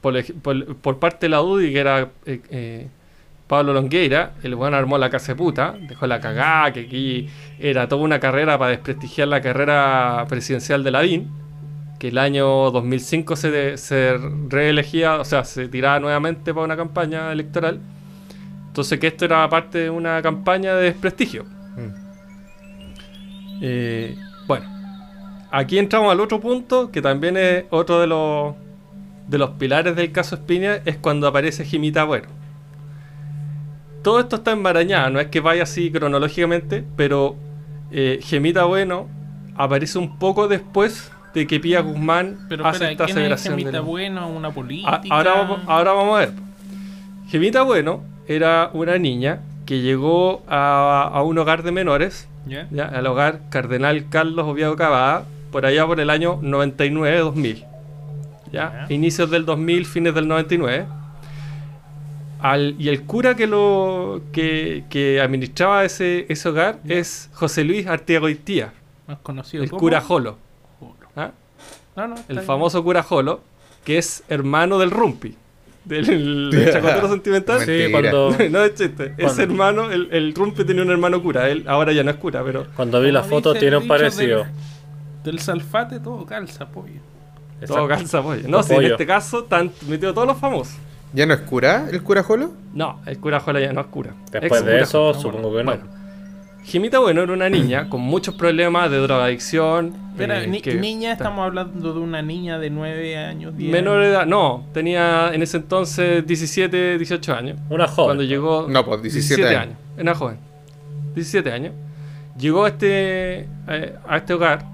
Por, 0.00 0.22
por- 0.40 0.74
por 0.76 0.98
parte 0.98 1.26
de 1.26 1.30
la 1.30 1.42
UDI, 1.42 1.72
que 1.72 1.78
era 1.78 2.10
eh, 2.26 2.40
eh, 2.50 2.88
Pablo 3.46 3.72
Longueira, 3.72 4.32
el 4.42 4.54
weón 4.54 4.74
armó 4.74 4.98
la 4.98 5.08
casa 5.08 5.32
de 5.32 5.36
puta, 5.36 5.76
dejó 5.80 6.06
la 6.06 6.20
cagada, 6.20 6.72
que 6.72 6.80
aquí 6.80 7.28
era 7.60 7.88
toda 7.88 8.02
una 8.02 8.18
carrera 8.18 8.58
para 8.58 8.72
desprestigiar 8.72 9.28
la 9.28 9.40
carrera 9.40 10.24
presidencial 10.28 10.82
de 10.82 10.90
Lavín, 10.90 11.30
que 12.00 12.08
el 12.08 12.18
año 12.18 12.70
2005 12.72 13.36
se, 13.36 14.18
reelegía, 14.48 15.20
o 15.20 15.24
sea, 15.24 15.44
se 15.44 15.68
tiraba 15.68 16.00
nuevamente 16.00 16.52
para 16.52 16.64
una 16.64 16.76
campaña 16.76 17.30
electoral. 17.32 17.80
Entonces 18.66 18.98
que 18.98 19.06
esto 19.06 19.24
era 19.24 19.48
parte 19.48 19.78
de 19.78 19.90
una 19.90 20.20
campaña 20.22 20.74
de 20.74 20.84
desprestigio. 20.84 21.46
Eh, 23.62 24.16
bueno, 24.46 24.66
aquí 25.50 25.78
entramos 25.78 26.12
al 26.12 26.20
otro 26.20 26.40
punto, 26.40 26.90
que 26.90 27.00
también 27.00 27.36
es 27.36 27.64
otro 27.70 28.00
de 28.00 28.08
los, 28.08 28.54
de 29.28 29.38
los 29.38 29.50
pilares 29.50 29.94
del 29.94 30.10
caso 30.10 30.34
Espiña, 30.34 30.80
es 30.84 30.96
cuando 30.96 31.28
aparece 31.28 31.64
Jimita 31.64 32.04
Bueno. 32.04 32.35
Todo 34.06 34.20
esto 34.20 34.36
está 34.36 34.52
embarañado, 34.52 35.10
no 35.10 35.18
es 35.18 35.26
que 35.26 35.40
vaya 35.40 35.64
así 35.64 35.90
cronológicamente, 35.90 36.84
pero 36.94 37.34
eh, 37.90 38.20
Gemita 38.22 38.62
Bueno 38.64 39.08
aparece 39.56 39.98
un 39.98 40.16
poco 40.16 40.46
después 40.46 41.10
de 41.34 41.44
que 41.48 41.58
Pía 41.58 41.80
Guzmán 41.80 42.36
Pero 42.48 42.64
hace 42.64 42.84
espera, 42.84 42.92
esta 42.92 43.04
¿quién 43.06 43.32
es. 43.32 43.42
Gemita 43.42 43.80
Bueno? 43.80 44.28
¿Una 44.28 44.52
política? 44.52 45.02
a- 45.10 45.16
ahora, 45.16 45.32
vamos, 45.34 45.58
ahora 45.66 45.92
vamos 45.92 46.16
a 46.16 46.20
ver. 46.20 46.30
Gemita 47.30 47.62
Bueno 47.62 48.04
era 48.28 48.70
una 48.74 48.96
niña 48.96 49.40
que 49.66 49.80
llegó 49.80 50.44
a, 50.48 51.10
a 51.12 51.22
un 51.24 51.36
hogar 51.38 51.64
de 51.64 51.72
menores, 51.72 52.28
al 52.78 53.06
hogar 53.08 53.40
Cardenal 53.50 54.08
Carlos 54.08 54.46
Oviedo 54.46 54.76
Cavada, 54.76 55.24
por 55.50 55.66
allá 55.66 55.84
por 55.84 55.98
el 55.98 56.10
año 56.10 56.40
99-2000. 56.42 57.64
¿ya? 58.52 58.86
Ya. 58.88 58.94
Inicios 58.94 59.32
del 59.32 59.44
2000, 59.44 59.84
fines 59.84 60.14
del 60.14 60.28
99. 60.28 60.86
Al- 62.40 62.76
y 62.78 62.88
el 62.88 63.02
cura 63.04 63.34
que 63.34 63.46
lo 63.46 64.20
que, 64.32 64.84
que 64.90 65.20
administraba 65.20 65.84
ese, 65.84 66.26
ese 66.28 66.48
hogar 66.48 66.78
es 66.86 67.30
José 67.34 67.64
Luis 67.64 67.86
Artiagoitía, 67.86 68.72
Más 69.06 69.18
conocido 69.18 69.62
el 69.64 69.70
como- 69.70 69.80
cura 69.80 70.00
Jolo. 70.00 70.38
Jolo. 70.78 70.94
¿ah? 71.16 71.30
No, 71.96 72.08
no, 72.08 72.14
está 72.16 72.26
El 72.32 72.36
bien. 72.38 72.46
famoso 72.46 72.82
cura 72.84 73.02
Jolo, 73.02 73.40
que 73.84 73.98
es 73.98 74.22
hermano 74.28 74.78
del 74.78 74.90
Rumpi, 74.90 75.34
del, 75.84 76.50
del 76.50 76.64
chacotero 76.72 77.08
sentimental. 77.08 77.60
Sí, 77.64 77.86
cuando, 77.90 78.36
no 78.50 78.64
es 78.64 78.74
chiste, 78.74 79.14
hermano, 79.38 79.90
el, 79.90 80.08
el 80.12 80.34
Rumpi 80.34 80.64
tenía 80.64 80.82
un 80.82 80.90
hermano 80.90 81.22
cura, 81.22 81.48
él 81.48 81.64
ahora 81.66 81.92
ya 81.92 82.02
no 82.04 82.10
es 82.10 82.16
cura, 82.18 82.42
pero 82.44 82.66
cuando 82.76 83.00
vi 83.00 83.10
la 83.12 83.22
foto 83.22 83.54
tiene 83.54 83.78
un 83.78 83.88
parecido. 83.88 84.40
Del, 84.44 84.52
del 85.24 85.38
salfate 85.38 86.00
todo 86.00 86.26
calza, 86.26 86.68
pollo. 86.68 87.00
todo 87.66 87.88
calza 87.88 88.22
pollo. 88.22 88.46
No, 88.46 88.62
si 88.62 88.74
en 88.74 88.84
este 88.84 89.06
caso 89.06 89.40
están 89.44 89.72
metidos 89.88 90.14
todos 90.14 90.26
los 90.28 90.36
famosos. 90.38 90.76
¿Ya 91.12 91.24
no 91.26 91.34
es 91.34 91.40
cura 91.40 91.86
el 91.90 92.02
cura 92.02 92.22
Jolo? 92.22 92.50
No, 92.74 93.00
el 93.06 93.18
cura 93.18 93.40
Jola 93.40 93.60
ya 93.60 93.72
no 93.72 93.80
es 93.80 93.86
cura. 93.86 94.12
Después 94.32 94.64
de 94.64 94.80
eso, 94.80 95.14
supongo 95.14 95.54
que 95.56 95.64
no. 95.64 95.70
Bueno, 95.72 95.84
Jimita 96.64 96.98
Bueno 96.98 97.22
era 97.22 97.32
una 97.32 97.48
niña 97.48 97.88
con 97.88 98.00
muchos 98.00 98.34
problemas 98.34 98.90
de 98.90 98.98
drogadicción. 98.98 99.94
Eh, 100.18 100.46
ni- 100.48 100.60
que- 100.60 100.74
niña, 100.74 101.12
estamos 101.12 101.44
hablando 101.46 101.92
de 101.94 102.00
una 102.00 102.22
niña 102.22 102.58
de 102.58 102.70
9 102.70 103.16
años, 103.18 103.56
10 103.56 103.70
Menor 103.70 103.98
años. 104.00 104.10
edad, 104.10 104.26
no, 104.26 104.66
tenía 104.74 105.30
en 105.32 105.42
ese 105.42 105.58
entonces 105.58 106.26
17, 106.26 106.98
18 106.98 107.34
años. 107.34 107.58
Una 107.70 107.86
joven. 107.86 108.06
Cuando 108.08 108.22
llegó. 108.24 108.66
No, 108.68 108.84
pues 108.84 109.00
17 109.02 109.56
años. 109.56 109.76
Era 109.96 110.14
joven. 110.14 110.38
17 111.14 111.52
años. 111.52 111.72
Llegó 112.38 112.64
a 112.64 112.68
este, 112.68 113.40
eh, 113.68 113.94
a 114.08 114.16
este 114.16 114.34
hogar 114.34 114.64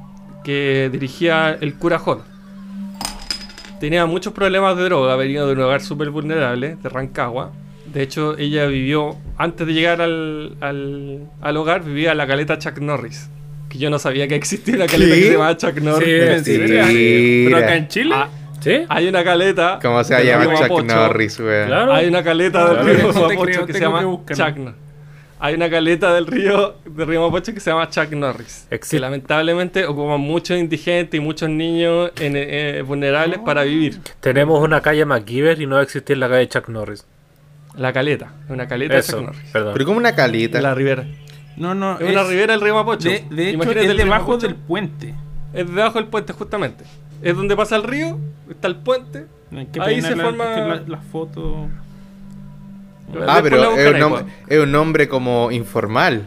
que 0.42 0.88
dirigía 0.90 1.56
el 1.60 1.74
cura 1.76 1.98
Jolo. 1.98 2.22
Tenía 3.82 4.06
muchos 4.06 4.32
problemas 4.32 4.76
de 4.76 4.84
droga, 4.84 5.16
venía 5.16 5.42
de 5.42 5.54
un 5.54 5.60
hogar 5.60 5.80
súper 5.80 6.10
vulnerable, 6.10 6.76
de 6.80 6.88
Rancagua. 6.88 7.50
De 7.92 8.00
hecho, 8.04 8.38
ella 8.38 8.66
vivió, 8.66 9.16
antes 9.36 9.66
de 9.66 9.72
llegar 9.74 10.00
al, 10.00 10.56
al, 10.60 11.28
al 11.40 11.56
hogar, 11.56 11.82
vivía 11.82 12.12
en 12.12 12.18
la 12.18 12.28
caleta 12.28 12.60
Chuck 12.60 12.78
Norris. 12.78 13.28
Que 13.68 13.78
yo 13.78 13.90
no 13.90 13.98
sabía 13.98 14.28
que 14.28 14.36
existía 14.36 14.76
una 14.76 14.86
caleta 14.86 15.14
¿Qué? 15.16 15.20
que 15.20 15.26
se 15.26 15.32
llamaba 15.32 15.56
Chuck 15.56 15.78
Norris. 15.80 16.44
Sí. 16.44 16.58
Mentira. 16.58 16.86
¿Pero 16.86 17.56
acá 17.56 17.74
en 17.76 17.88
Chile? 17.88 18.14
Ah, 18.16 18.28
¿Sí? 18.60 18.84
hay 18.88 19.08
una 19.08 19.24
caleta. 19.24 19.80
¿Cómo 19.82 20.04
se 20.04 20.14
va 20.14 20.20
a 20.20 20.22
del 20.22 20.30
llamar 20.30 20.46
río 20.46 20.56
Chuck 20.58 20.68
Mapocho. 20.68 20.94
Norris, 20.94 21.40
weón? 21.40 21.66
Claro. 21.66 21.92
Hay 21.92 22.06
una 22.06 22.22
caleta 22.22 22.64
Claro. 22.64 22.84
No 22.84 22.92
te 22.92 23.18
Mapocho 23.18 23.42
creo, 23.42 23.66
que 23.66 23.72
se 23.72 23.80
llama. 23.80 24.02
Chuck 24.02 24.56
Norris. 24.58 24.81
Hay 25.44 25.54
una 25.54 25.68
caleta 25.68 26.14
del 26.14 26.28
río, 26.28 26.76
del 26.84 27.06
río 27.08 27.20
Mapocho 27.22 27.52
que 27.52 27.58
se 27.58 27.70
llama 27.70 27.90
Chuck 27.90 28.12
Norris. 28.12 28.66
Que 28.68 28.76
Existe. 28.76 29.00
lamentablemente 29.00 29.84
ocupan 29.86 30.20
muchos 30.20 30.56
indigentes 30.56 31.18
y 31.18 31.20
muchos 31.20 31.48
niños 31.50 32.12
en- 32.20 32.34
eh, 32.36 32.82
vulnerables 32.86 33.40
para 33.40 33.64
vivir. 33.64 33.98
Tenemos 34.20 34.62
una 34.62 34.80
calle 34.80 35.04
MacGyver 35.04 35.60
y 35.60 35.66
no 35.66 35.74
va 35.74 35.80
a 35.80 35.84
existir 35.84 36.16
la 36.16 36.28
calle 36.28 36.48
Chuck 36.48 36.68
Norris. 36.68 37.04
La 37.76 37.92
caleta, 37.92 38.32
una 38.48 38.68
caleta 38.68 38.94
de 38.94 39.02
Chuck 39.02 39.20
Norris. 39.20 39.50
perdón. 39.52 39.72
Pero 39.72 39.84
como 39.86 39.98
una 39.98 40.14
calita. 40.14 40.58
En 40.58 40.62
la 40.62 40.74
ribera. 40.74 41.06
No, 41.56 41.74
no. 41.74 41.98
Es 41.98 42.08
una 42.12 42.22
ribera 42.22 42.52
del 42.52 42.60
río 42.62 42.74
Mapocho. 42.74 43.08
De, 43.08 43.24
de 43.28 43.48
hecho, 43.48 43.54
Imagínate 43.54 43.86
es 43.90 43.96
debajo 43.96 44.38
del 44.38 44.54
puente. 44.54 45.14
Es 45.52 45.66
debajo 45.66 45.98
del 45.98 46.06
puente, 46.08 46.32
justamente. 46.34 46.84
Es 47.20 47.34
donde 47.36 47.56
pasa 47.56 47.74
el 47.74 47.82
río, 47.82 48.16
está 48.48 48.68
el 48.68 48.76
puente. 48.76 49.26
Qué 49.72 49.80
Ahí 49.80 50.00
se 50.00 50.14
la, 50.14 50.24
forma- 50.24 50.54
que 50.54 50.60
la, 50.60 50.82
la 50.86 50.98
foto. 50.98 51.68
Ah, 53.08 53.40
Después 53.40 53.42
pero 53.42 53.56
la 53.56 53.62
es 53.98 54.04
un, 54.04 54.26
es 54.48 54.58
un 54.60 54.72
nombre 54.72 55.08
como 55.08 55.50
informal. 55.50 56.26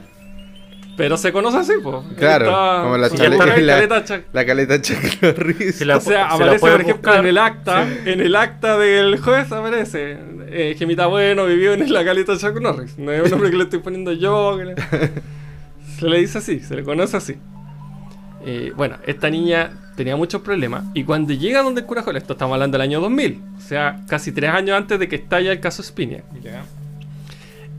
Pero 0.98 1.18
se 1.18 1.34
conoce 1.34 1.58
así, 1.58 1.74
pues. 1.84 1.98
Claro, 2.18 2.46
como 2.84 2.98
la 2.98 3.10
caleta, 3.10 3.38
chale- 3.46 3.62
la- 3.66 3.74
caleta 3.76 4.04
Chuck 4.06 4.22
La 4.32 4.46
caleta 4.46 4.82
Chuck 4.82 5.22
Norris. 5.22 5.82
La- 5.86 5.98
o 5.98 6.00
sea, 6.00 6.14
la 6.20 6.34
aparece, 6.36 6.60
por 6.60 6.70
ejemplo, 6.82 6.94
buscar. 6.96 7.20
en 7.20 7.26
el 7.28 7.38
acta, 7.38 7.88
en 8.06 8.22
el 8.22 8.36
acta 8.36 8.78
del 8.78 9.20
juez 9.20 9.52
aparece, 9.52 10.18
eh, 10.48 10.76
Gemita 10.80 11.08
Bueno 11.08 11.46
vivió 11.48 11.74
en 11.74 11.92
la 11.92 12.06
caleta 12.06 12.38
Chuck 12.38 12.62
Norris. 12.62 12.98
No 12.98 13.12
es 13.12 13.24
un 13.24 13.30
nombre 13.32 13.50
que 13.50 13.58
le 13.58 13.64
estoy 13.64 13.80
poniendo 13.80 14.14
yo. 14.14 14.58
que 14.58 14.66
le- 14.66 14.76
Se 16.00 16.08
le 16.08 16.18
dice 16.20 16.38
así, 16.38 16.60
se 16.62 16.76
le 16.76 16.84
conoce 16.84 17.18
así. 17.18 17.36
Eh, 18.46 18.72
bueno, 18.76 18.98
esta 19.06 19.30
niña 19.30 19.72
tenía 19.96 20.16
muchos 20.16 20.42
problemas 20.42 20.84
y 20.94 21.04
cuando 21.04 21.34
llega 21.34 21.62
donde 21.64 21.82
el 21.82 21.88
cura 21.88 22.02
Joel, 22.04 22.18
esto 22.18 22.34
estamos 22.34 22.54
hablando 22.56 22.78
del 22.78 22.88
año 22.88 23.00
2000, 23.02 23.42
o 23.58 23.62
sea, 23.62 24.02
casi 24.08 24.32
tres 24.32 24.52
años 24.52 24.76
antes 24.78 25.00
de 25.00 25.08
que 25.08 25.16
estalla 25.16 25.52
el 25.52 25.60
caso 25.60 25.82
Spinia, 25.84 26.24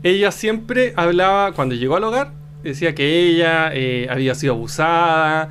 ella 0.03 0.31
siempre 0.31 0.93
hablaba, 0.95 1.51
cuando 1.53 1.75
llegó 1.75 1.95
al 1.95 2.03
hogar, 2.03 2.31
decía 2.63 2.93
que 2.95 3.19
ella 3.29 3.71
eh, 3.73 4.07
había 4.09 4.35
sido 4.35 4.53
abusada, 4.53 5.49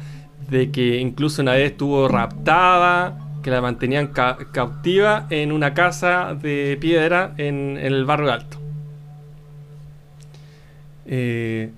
de 0.50 0.70
que 0.70 0.98
incluso 0.98 1.42
una 1.42 1.52
vez 1.52 1.72
estuvo 1.72 2.06
raptada, 2.08 3.18
que 3.42 3.50
la 3.50 3.60
mantenían 3.60 4.08
ca- 4.08 4.38
cautiva 4.52 5.26
en 5.30 5.52
una 5.52 5.74
casa 5.74 6.34
de 6.40 6.76
piedra 6.80 7.32
en, 7.36 7.76
en 7.78 7.86
el 7.92 8.04
barrio 8.04 8.32
alto. 8.32 8.58
Eh, 11.06 11.70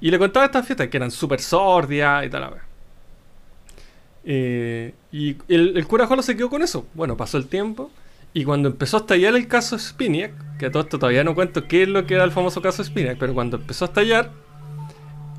y 0.00 0.10
le 0.10 0.18
contaba 0.18 0.46
estas 0.46 0.66
fiestas 0.66 0.88
que 0.88 0.96
eran 0.96 1.10
súper 1.10 1.40
sordias 1.40 2.24
y 2.24 2.30
tal. 2.30 2.50
Eh, 4.24 4.94
y 5.12 5.36
el, 5.48 5.86
cura 5.86 6.06
Jolo 6.06 6.22
se 6.22 6.36
quedó 6.36 6.50
con 6.50 6.62
eso. 6.62 6.86
Bueno, 6.94 7.16
pasó 7.16 7.38
el 7.38 7.46
tiempo. 7.46 7.90
Y 8.34 8.44
cuando 8.44 8.68
empezó 8.68 8.98
a 8.98 9.00
estallar 9.00 9.34
el 9.34 9.48
caso 9.48 9.78
Spiniak, 9.78 10.58
que 10.58 10.66
a 10.66 10.70
todo 10.70 10.82
esto 10.82 10.98
todavía 10.98 11.24
no 11.24 11.34
cuento 11.34 11.66
qué 11.66 11.82
es 11.82 11.88
lo 11.88 12.06
que 12.06 12.14
era 12.14 12.24
el 12.24 12.30
famoso 12.30 12.60
caso 12.60 12.84
Spiniak, 12.84 13.18
pero 13.18 13.32
cuando 13.32 13.56
empezó 13.56 13.86
a 13.86 13.88
estallar, 13.88 14.30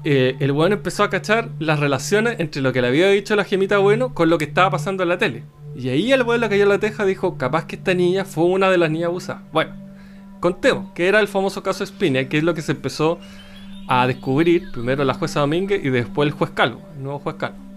eh, 0.03 0.35
el 0.39 0.51
bueno 0.53 0.75
empezó 0.75 1.03
a 1.03 1.09
cachar 1.09 1.49
las 1.59 1.79
relaciones 1.79 2.39
entre 2.39 2.61
lo 2.61 2.73
que 2.73 2.81
le 2.81 2.87
había 2.87 3.09
dicho 3.09 3.35
la 3.35 3.43
gemita 3.43 3.77
bueno 3.77 4.13
con 4.13 4.29
lo 4.29 4.37
que 4.37 4.45
estaba 4.45 4.71
pasando 4.71 5.03
en 5.03 5.09
la 5.09 5.17
tele. 5.17 5.43
Y 5.75 5.89
ahí 5.89 6.11
el 6.11 6.23
bueno 6.23 6.49
cayó 6.49 6.63
en 6.63 6.69
la 6.69 6.79
teja 6.79 7.05
dijo, 7.05 7.37
capaz 7.37 7.65
que 7.65 7.75
esta 7.75 7.93
niña 7.93 8.25
fue 8.25 8.45
una 8.45 8.71
de 8.71 8.77
las 8.77 8.89
niñas 8.89 9.07
abusadas. 9.07 9.43
Bueno, 9.51 9.73
contemos, 10.39 10.91
que 10.93 11.07
era 11.07 11.19
el 11.19 11.27
famoso 11.27 11.61
caso 11.61 11.85
Spiniak, 11.85 12.27
que 12.27 12.37
es 12.39 12.43
lo 12.43 12.53
que 12.53 12.61
se 12.61 12.71
empezó 12.71 13.19
a 13.87 14.07
descubrir, 14.07 14.71
primero 14.71 15.03
la 15.03 15.13
jueza 15.13 15.41
Domínguez 15.41 15.83
y 15.83 15.89
después 15.89 16.27
el 16.27 16.33
juez 16.33 16.51
Calvo, 16.51 16.81
el 16.95 17.03
nuevo 17.03 17.19
juez 17.19 17.35
Calvo. 17.37 17.68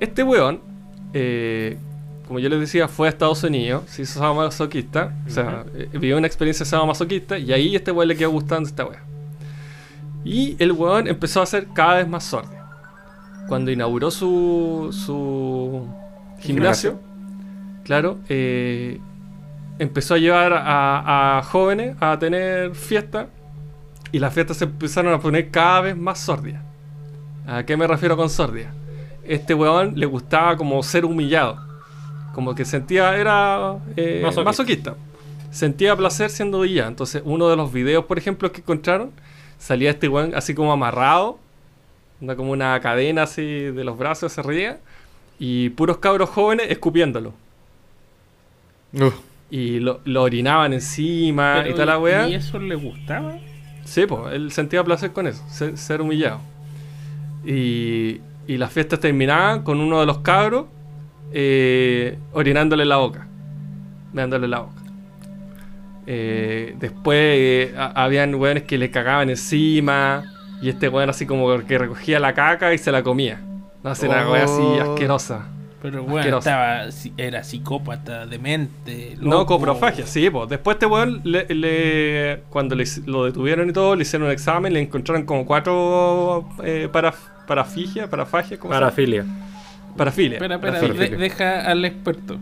Este 0.00 0.22
weón, 0.22 0.60
eh, 1.12 1.76
como 2.26 2.38
yo 2.38 2.48
les 2.48 2.60
decía, 2.60 2.88
fue 2.88 3.06
a 3.06 3.10
Estados 3.10 3.44
Unidos, 3.44 3.84
se 3.86 4.02
hizo 4.02 4.18
sadomasoquista, 4.18 5.14
o 5.26 5.30
sea, 5.30 5.64
eh, 5.74 5.88
vivió 5.92 6.16
una 6.16 6.26
experiencia 6.26 6.64
sadomasoquista 6.64 7.38
y 7.38 7.52
ahí 7.52 7.76
este 7.76 7.92
weón 7.92 8.08
le 8.08 8.16
quedó 8.16 8.30
gustando 8.30 8.68
esta 8.68 8.86
wea. 8.86 9.02
Y 10.24 10.56
el 10.58 10.72
weón 10.72 11.06
empezó 11.06 11.42
a 11.42 11.46
ser 11.46 11.68
cada 11.74 11.96
vez 11.96 12.08
más 12.08 12.24
sordo. 12.24 12.50
Cuando 13.46 13.70
inauguró 13.70 14.10
su, 14.10 14.88
su 14.92 15.86
gimnasio, 16.38 16.98
claro, 17.84 18.18
eh, 18.28 19.00
empezó 19.78 20.14
a 20.14 20.18
llevar 20.18 20.52
a, 20.52 21.38
a 21.38 21.42
jóvenes 21.42 21.96
a 22.00 22.18
tener 22.18 22.74
fiestas 22.74 23.26
y 24.12 24.18
las 24.18 24.32
fiestas 24.32 24.58
se 24.58 24.64
empezaron 24.64 25.12
a 25.12 25.20
poner 25.20 25.50
cada 25.50 25.82
vez 25.82 25.96
más 25.96 26.20
sordias. 26.20 26.62
¿A 27.46 27.64
qué 27.64 27.76
me 27.76 27.86
refiero 27.86 28.16
con 28.16 28.30
sordia? 28.30 28.72
Este 29.24 29.54
weón 29.54 29.92
le 29.96 30.06
gustaba 30.06 30.56
como 30.56 30.82
ser 30.82 31.04
humillado. 31.04 31.58
Como 32.34 32.54
que 32.54 32.64
sentía, 32.64 33.16
era 33.16 33.76
eh, 33.96 34.20
Masoquista. 34.22 34.44
masoquista. 34.44 34.94
Sentía 35.50 35.96
placer 35.96 36.30
siendo 36.30 36.58
humillado. 36.60 36.88
Entonces, 36.88 37.22
uno 37.24 37.48
de 37.48 37.56
los 37.56 37.72
videos, 37.72 38.04
por 38.04 38.18
ejemplo, 38.18 38.52
que 38.52 38.60
encontraron, 38.60 39.10
salía 39.58 39.90
este 39.90 40.08
weón 40.08 40.34
así 40.34 40.54
como 40.54 40.72
amarrado, 40.72 41.38
como 42.36 42.52
una 42.52 42.78
cadena 42.80 43.24
así 43.24 43.42
de 43.42 43.84
los 43.84 43.98
brazos, 43.98 44.32
se 44.32 44.42
reía, 44.42 44.78
y 45.38 45.70
puros 45.70 45.98
cabros 45.98 46.30
jóvenes 46.30 46.66
escupiéndolo. 46.70 47.32
Y 49.50 49.80
lo, 49.80 50.00
lo 50.04 50.22
orinaban 50.22 50.72
encima 50.72 51.64
y 51.68 51.72
toda 51.72 51.86
la 51.86 51.98
weá. 51.98 52.28
¿Y 52.28 52.34
eso 52.34 52.58
le 52.58 52.74
gustaba? 52.74 53.38
Sí, 53.84 54.06
pues, 54.06 54.34
él 54.34 54.52
sentía 54.52 54.84
placer 54.84 55.12
con 55.12 55.26
eso, 55.26 55.42
ser, 55.48 55.76
ser 55.76 56.00
humillado. 56.00 56.40
Y, 57.44 58.20
y 58.50 58.58
las 58.58 58.72
fiestas 58.72 58.98
terminaban 59.00 59.62
con 59.62 59.80
uno 59.80 60.00
de 60.00 60.06
los 60.06 60.18
cabros 60.18 60.66
eh, 61.32 62.18
orinándole 62.32 62.84
la 62.84 62.96
boca, 62.96 63.26
meándole 64.12 64.48
la 64.48 64.60
boca. 64.60 64.82
Eh, 66.06 66.74
después 66.78 67.18
eh, 67.20 67.74
ha- 67.76 68.04
habían 68.04 68.34
weones 68.34 68.64
que 68.64 68.78
le 68.78 68.90
cagaban 68.90 69.30
encima 69.30 70.24
y 70.62 70.68
este 70.70 70.88
weón 70.88 71.10
así 71.10 71.26
como 71.26 71.56
que 71.64 71.78
recogía 71.78 72.18
la 72.18 72.34
caca 72.34 72.74
y 72.74 72.78
se 72.78 72.90
la 72.90 73.02
comía. 73.02 73.40
No 73.84 73.90
hace 73.90 74.08
una 74.08 74.28
wea 74.30 74.44
así 74.44 74.60
Oh. 74.60 74.80
asquerosa. 74.94 75.46
Pero 75.82 76.02
bueno, 76.02 76.18
Asqueroso. 76.18 76.48
estaba, 76.50 76.84
era 77.16 77.42
psicópata, 77.42 78.26
demente. 78.26 79.16
No, 79.20 79.46
coprofagia, 79.46 80.06
sí, 80.06 80.28
pues. 80.28 80.48
Después 80.50 80.74
este 80.74 80.84
weón, 80.86 81.22
le, 81.24 81.46
le- 81.54 82.42
cuando 82.50 82.74
le 82.74 82.84
lo 83.06 83.24
detuvieron 83.24 83.70
y 83.70 83.72
todo, 83.72 83.96
le 83.96 84.02
hicieron 84.02 84.26
un 84.26 84.32
examen, 84.32 84.74
le 84.74 84.80
encontraron 84.82 85.24
como 85.24 85.46
cuatro 85.46 86.46
eh, 86.64 86.88
para, 86.92 87.14
parafigia, 87.54 88.06
parafagia, 88.08 88.56
¿cómo 88.60 88.72
se 88.72 88.76
llama? 88.78 88.86
Parafilia. 88.90 89.24
Parafilia. 89.96 90.36
Espera, 90.36 90.54
espera, 90.54 90.78
parafilia. 90.80 91.10
de- 91.10 91.16
deja 91.16 91.60
al 91.68 91.84
experto. 91.84 92.38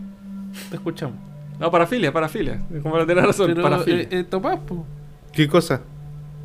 Te 0.69 0.75
escuchamos. 0.75 1.15
No, 1.59 1.71
parafilia, 1.71 2.13
parafilia. 2.13 2.61
Como 2.83 2.95
la 2.95 3.07
tenés 3.07 3.25
razón, 3.25 3.47
Pero, 3.47 3.63
parafilia. 3.63 4.03
eh, 4.03 4.07
eh, 4.11 4.23
po. 4.29 4.85
¿Qué 5.33 5.47
cosa? 5.47 5.81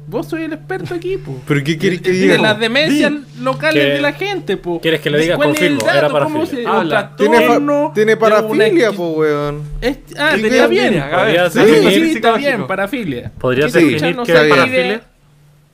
Vos 0.06 0.26
sois 0.28 0.44
el 0.46 0.54
experto 0.54 0.94
aquí, 0.94 1.18
po. 1.18 1.38
¿Pero 1.46 1.62
qué 1.62 1.76
quieres 1.76 2.00
que 2.00 2.10
De 2.12 2.18
diga? 2.18 2.38
las 2.38 2.58
demencias 2.58 3.12
locales 3.38 3.84
¿Qué- 3.84 3.90
de 3.92 4.00
la 4.00 4.12
gente, 4.14 4.56
po. 4.56 4.80
quieres 4.80 5.00
que 5.02 5.10
le 5.10 5.18
diga? 5.18 5.36
¿Cuál 5.36 5.50
es 5.50 5.60
el 5.60 5.76
Confirmo, 5.78 5.86
dato? 5.92 5.98
era 5.98 6.08
¿Cómo 6.08 6.40
parafilia. 6.40 6.64
se- 6.64 6.76
Habla. 6.76 7.16
Tiene, 7.16 7.36
trastorno 7.36 7.92
tiene 7.94 8.12
de 8.12 8.16
una 8.16 8.20
parafilia, 8.30 8.92
po, 8.92 9.08
weón. 9.10 9.62
Es- 9.82 9.98
ah, 10.18 10.30
¿Qué 10.34 10.46
está 10.46 10.48
quieres? 10.48 10.70
bien. 10.70 10.90
Mira, 10.94 11.50
Sí, 11.50 11.58
ser- 11.58 11.68
sí, 11.68 11.90
Sí, 11.90 12.12
está 12.16 12.36
bien, 12.38 12.66
parafilia. 12.66 13.30
¿Podrías 13.38 13.70
¿Qué 13.72 13.78
definir 13.78 14.16
qué 14.24 14.32
se 14.32 14.32
es 14.46 14.48
parafilia? 14.54 15.02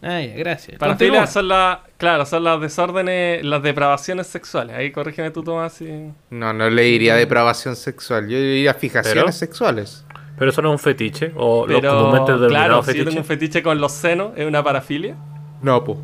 Ah, 0.02 0.20
ya, 0.22 0.34
gracias. 0.34 0.78
Parafilia 0.78 1.20
Continúa. 1.20 1.26
son 1.26 1.48
las, 1.48 1.78
claro, 1.98 2.24
son 2.24 2.44
las 2.44 2.60
desórdenes, 2.60 3.44
las 3.44 3.62
depravaciones 3.62 4.26
sexuales. 4.26 4.74
Ahí 4.74 4.92
corrígeme 4.92 5.30
tú, 5.30 5.42
Tomás. 5.42 5.74
Si... 5.74 5.88
No, 6.30 6.52
no 6.52 6.70
le 6.70 6.82
diría 6.82 7.14
depravación 7.16 7.76
sexual. 7.76 8.28
Yo 8.28 8.38
diría 8.38 8.72
fijaciones 8.74 9.22
¿Pero? 9.24 9.32
sexuales. 9.32 10.06
Pero 10.38 10.50
eso 10.50 10.62
no 10.62 10.70
es 10.70 10.72
un 10.72 10.78
fetiche. 10.78 11.32
O 11.36 11.66
lo 11.66 11.80
Pero, 11.80 11.98
comúnmente 11.98 12.32
denominado 12.32 12.66
claro, 12.66 12.82
si 12.82 12.96
yo 12.96 13.04
tengo 13.04 13.18
un 13.18 13.26
fetiche 13.26 13.62
con 13.62 13.78
los 13.78 13.92
senos, 13.92 14.32
es 14.36 14.46
una 14.46 14.64
parafilia. 14.64 15.16
No, 15.60 15.84
po. 15.84 16.02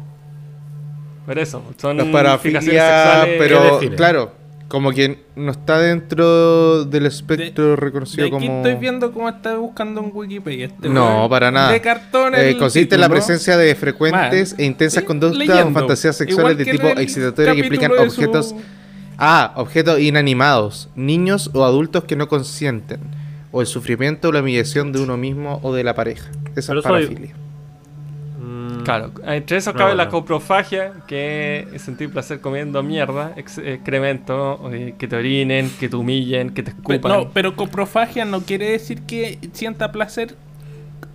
Por 1.24 1.38
eso, 1.38 1.62
son 1.78 1.96
Las 1.96 2.06
fijaciones 2.06 2.12
parafilia, 2.12 2.60
sexuales. 2.60 3.24
¿Qué 3.24 3.38
pero 3.38 3.96
claro, 3.96 4.32
como 4.68 4.90
que 4.92 5.24
no 5.36 5.52
está 5.52 5.78
dentro 5.78 6.84
del 6.84 7.06
espectro 7.06 7.70
De 7.70 7.76
reconocido 7.76 8.26
aquí 8.26 8.30
como... 8.32 8.56
estoy 8.56 8.74
viendo 8.74 9.12
cómo 9.12 9.28
está 9.28 9.56
buscando 9.56 10.00
en 10.00 10.10
Wikipedia. 10.12 10.66
Este 10.66 10.88
No, 10.88 11.28
para 11.30 11.50
nada. 11.50 11.70
De 11.72 11.80
cartón 11.80 12.34
Eh, 12.34 12.56
consiste 12.58 12.96
en 12.96 13.00
la 13.00 13.08
presencia 13.08 13.56
de 13.56 13.74
frecuentes 13.74 14.54
e 14.58 14.64
intensas 14.64 15.02
Sí, 15.02 15.06
conductas 15.06 15.64
o 15.64 15.70
fantasías 15.70 16.16
sexuales 16.16 16.58
de 16.58 16.64
tipo 16.64 16.86
excitatorio 16.88 17.54
que 17.54 17.60
implican 17.60 17.90
de 17.92 17.98
su- 18.10 18.20
objetos... 18.20 18.54
Ah, 19.18 19.52
objetos 19.56 19.98
inanimados, 20.00 20.90
niños 20.94 21.50
o 21.54 21.64
adultos 21.64 22.04
que 22.04 22.16
no 22.16 22.28
consienten, 22.28 23.00
o 23.50 23.62
el 23.62 23.66
sufrimiento 23.66 24.28
o 24.28 24.32
la 24.32 24.40
humillación 24.40 24.92
de 24.92 25.00
uno 25.00 25.16
mismo 25.16 25.58
o 25.62 25.72
de 25.72 25.84
la 25.84 25.94
pareja. 25.94 26.30
Esa 26.54 26.72
Pero 26.72 26.80
es 26.80 26.84
parafilia. 26.84 27.34
Claro, 28.86 29.12
entre 29.24 29.56
eso 29.58 29.74
cabe 29.74 29.90
no. 29.90 29.96
la 29.96 30.08
coprofagia, 30.08 30.92
que 31.08 31.66
es 31.74 31.82
sentir 31.82 32.10
placer 32.10 32.40
comiendo 32.40 32.82
mierda, 32.82 33.32
ex- 33.36 33.58
excremento, 33.58 34.70
eh, 34.72 34.94
que 34.96 35.08
te 35.08 35.16
orinen, 35.16 35.70
que 35.80 35.88
te 35.88 35.96
humillen, 35.96 36.50
que 36.54 36.62
te 36.62 36.70
escupan. 36.70 37.00
No, 37.12 37.30
pero 37.30 37.56
coprofagia 37.56 38.24
no 38.24 38.42
quiere 38.42 38.70
decir 38.70 39.02
que 39.02 39.38
sienta 39.52 39.90
placer 39.92 40.36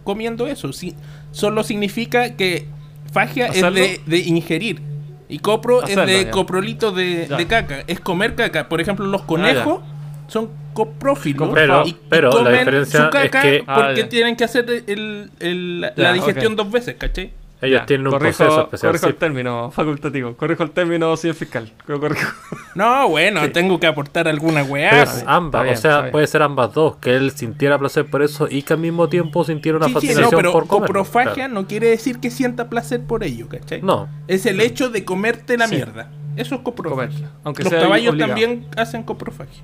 comiendo 0.03 0.47
eso. 0.47 0.73
Sí, 0.73 0.95
solo 1.31 1.63
significa 1.63 2.35
que 2.35 2.65
fagia 3.13 3.47
es 3.47 3.61
de, 3.73 4.01
de 4.05 4.17
ingerir. 4.19 4.81
Y 5.29 5.39
copro 5.39 5.81
Hacerlo, 5.81 6.03
es 6.03 6.09
de 6.09 6.25
ya. 6.25 6.31
coprolito 6.31 6.91
de, 6.91 7.27
de 7.27 7.47
caca. 7.47 7.83
Es 7.87 8.01
comer 8.01 8.35
caca. 8.35 8.67
Por 8.67 8.81
ejemplo, 8.81 9.05
los 9.05 9.21
conejos 9.21 9.79
son 10.27 10.49
coprófilos. 10.73 11.51
Pero- 11.53 11.83
y- 11.85 11.89
y 11.91 11.97
pero 12.09 12.29
la 12.31 12.37
comen 12.37 12.57
diferencia 12.59 13.05
su 13.05 13.09
caca 13.09 13.23
es 13.23 13.45
que- 13.45 13.63
porque 13.63 13.81
Ah, 13.81 13.93
ya. 13.95 14.09
tienen 14.09 14.35
que 14.35 14.43
hacer 14.43 14.65
el- 14.87 15.31
el- 15.39 15.81
la, 15.81 15.95
Ya, 15.95 16.03
la 16.03 16.13
digestión 16.13 16.55
dos 16.57 16.69
veces, 16.69 16.95
¿cachai? 16.97 17.31
Ellos 17.61 17.81
Ya, 17.81 17.85
tienen 17.85 18.07
un 18.07 18.13
corrijo, 18.13 18.37
proceso 18.37 18.61
especial. 18.63 18.89
Corrijo 18.89 19.05
sí. 19.05 19.09
el 19.11 19.15
término 19.17 19.69
facultativo, 19.71 20.35
corrijo 20.35 20.63
el 20.63 20.71
término, 20.71 21.15
señor 21.15 21.35
fiscal. 21.35 21.71
Corrijo. 21.85 22.31
No, 22.75 23.09
bueno, 23.09 23.43
Sí. 23.43 23.49
tengo 23.49 23.79
que 23.81 23.85
aportar 23.87 24.27
alguna 24.29 24.63
weá. 24.63 25.03
Es 25.03 25.23
ambas, 25.27 25.63
bien, 25.63 25.75
o 25.75 25.77
sea, 25.77 26.09
puede 26.09 26.25
ser 26.25 26.41
ambas 26.41 26.73
dos, 26.73 26.95
que 26.97 27.15
él 27.15 27.31
sintiera 27.31 27.77
placer 27.77 28.09
por 28.09 28.21
eso 28.23 28.47
y 28.49 28.63
que 28.63 28.73
al 28.73 28.79
mismo 28.79 29.09
tiempo 29.09 29.43
sintiera 29.43 29.77
una 29.77 29.87
Sí, 29.87 29.91
sí, 29.91 29.95
fascinación 30.07 30.31
no, 30.31 30.37
pero 30.37 30.51
por 30.53 30.67
comer. 30.67 30.87
coprofagia 30.87 31.33
Claro. 31.33 31.53
no 31.53 31.67
quiere 31.67 31.87
decir 31.89 32.19
que 32.19 32.31
sienta 32.31 32.69
placer 32.69 33.03
por 33.05 33.23
ello, 33.25 33.47
¿cachai? 33.49 33.81
No, 33.81 34.07
Es 34.29 34.45
el 34.45 34.61
hecho 34.61 34.89
de 34.89 35.03
comerte 35.03 35.57
la 35.57 35.67
Sí. 35.67 35.75
mierda. 35.75 36.09
Eso 36.37 36.55
es 36.55 36.61
coprofagia. 36.61 37.29
Aunque 37.43 37.63
Los 37.63 37.71
sea 37.73 37.81
caballos 37.81 38.11
obligado. 38.13 38.29
también 38.31 38.65
hacen 38.77 39.03
coprofagia. 39.03 39.61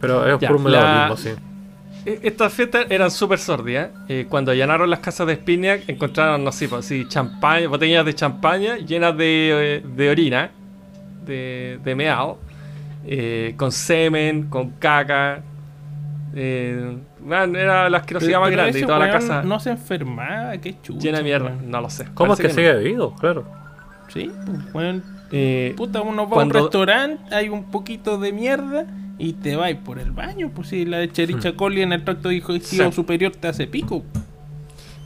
pero 0.00 0.26
es 0.34 0.40
Ya, 0.40 0.48
por 0.48 0.56
un 0.56 0.72
la- 0.72 1.14
sí. 1.16 1.30
E- 2.06 2.20
Estas 2.22 2.52
fiestas 2.52 2.86
eran 2.88 3.10
súper 3.10 3.38
sordias. 3.38 3.90
Eh, 4.08 4.26
cuando 4.28 4.52
allanaron 4.52 4.88
las 4.88 5.00
casas 5.00 5.26
de 5.26 5.34
Spinac, 5.34 5.88
encontraron, 5.88 6.44
no 6.44 6.52
sé, 6.52 6.68
pues, 6.68 6.84
así, 6.86 7.06
champaña, 7.08 7.68
botellas 7.68 8.04
de 8.06 8.14
champaña 8.14 8.76
llenas 8.78 9.16
de, 9.16 9.76
eh, 9.76 9.82
de 9.84 10.10
orina, 10.10 10.50
de, 11.26 11.78
de 11.84 12.34
eh, 13.08 13.54
con 13.56 13.72
semen, 13.72 14.44
con 14.48 14.70
caca. 14.70 15.42
Eh, 16.34 16.96
man, 17.24 17.56
era 17.56 17.88
la 17.88 17.98
asquerosidad 17.98 18.40
más 18.40 18.50
Pero 18.50 18.62
grande 18.62 18.78
y 18.78 18.82
toda 18.82 18.98
la 18.98 19.10
casa 19.10 19.42
No 19.42 19.58
se 19.58 19.70
enfermaba, 19.70 20.56
qué 20.58 20.74
chucha. 20.82 21.00
llena 21.00 21.18
de 21.18 21.24
mierda. 21.24 21.50
No 21.64 21.80
lo 21.80 21.88
sé. 21.90 22.06
¿Cómo 22.14 22.34
es 22.34 22.38
que 22.38 22.48
Parece 22.48 22.60
sigue 22.60 22.74
no. 22.74 22.80
vivo? 22.80 23.16
Claro. 23.18 23.44
Sí, 24.08 24.30
pues, 24.44 24.58
weón. 24.74 25.02
Eh, 25.32 25.74
Puta, 25.76 26.02
uno 26.02 26.24
va 26.28 26.34
Cuando- 26.34 26.58
a 26.58 26.60
un 26.60 26.64
restaurante, 26.64 27.34
hay 27.34 27.48
un 27.48 27.64
poquito 27.70 28.18
de 28.18 28.32
mierda 28.32 28.86
y 29.18 29.32
te 29.34 29.56
vas 29.56 29.72
por 29.84 29.98
el 29.98 30.10
baño. 30.10 30.50
Pues 30.54 30.68
si 30.68 30.84
la 30.84 31.06
chericha 31.10 31.52
coli 31.56 31.82
en 31.82 31.92
el 31.92 32.04
tracto 32.04 32.28
digestivo 32.28 32.84
Sí. 32.90 32.92
superior 32.92 33.32
te 33.32 33.48
hace 33.48 33.66
pico. 33.66 34.02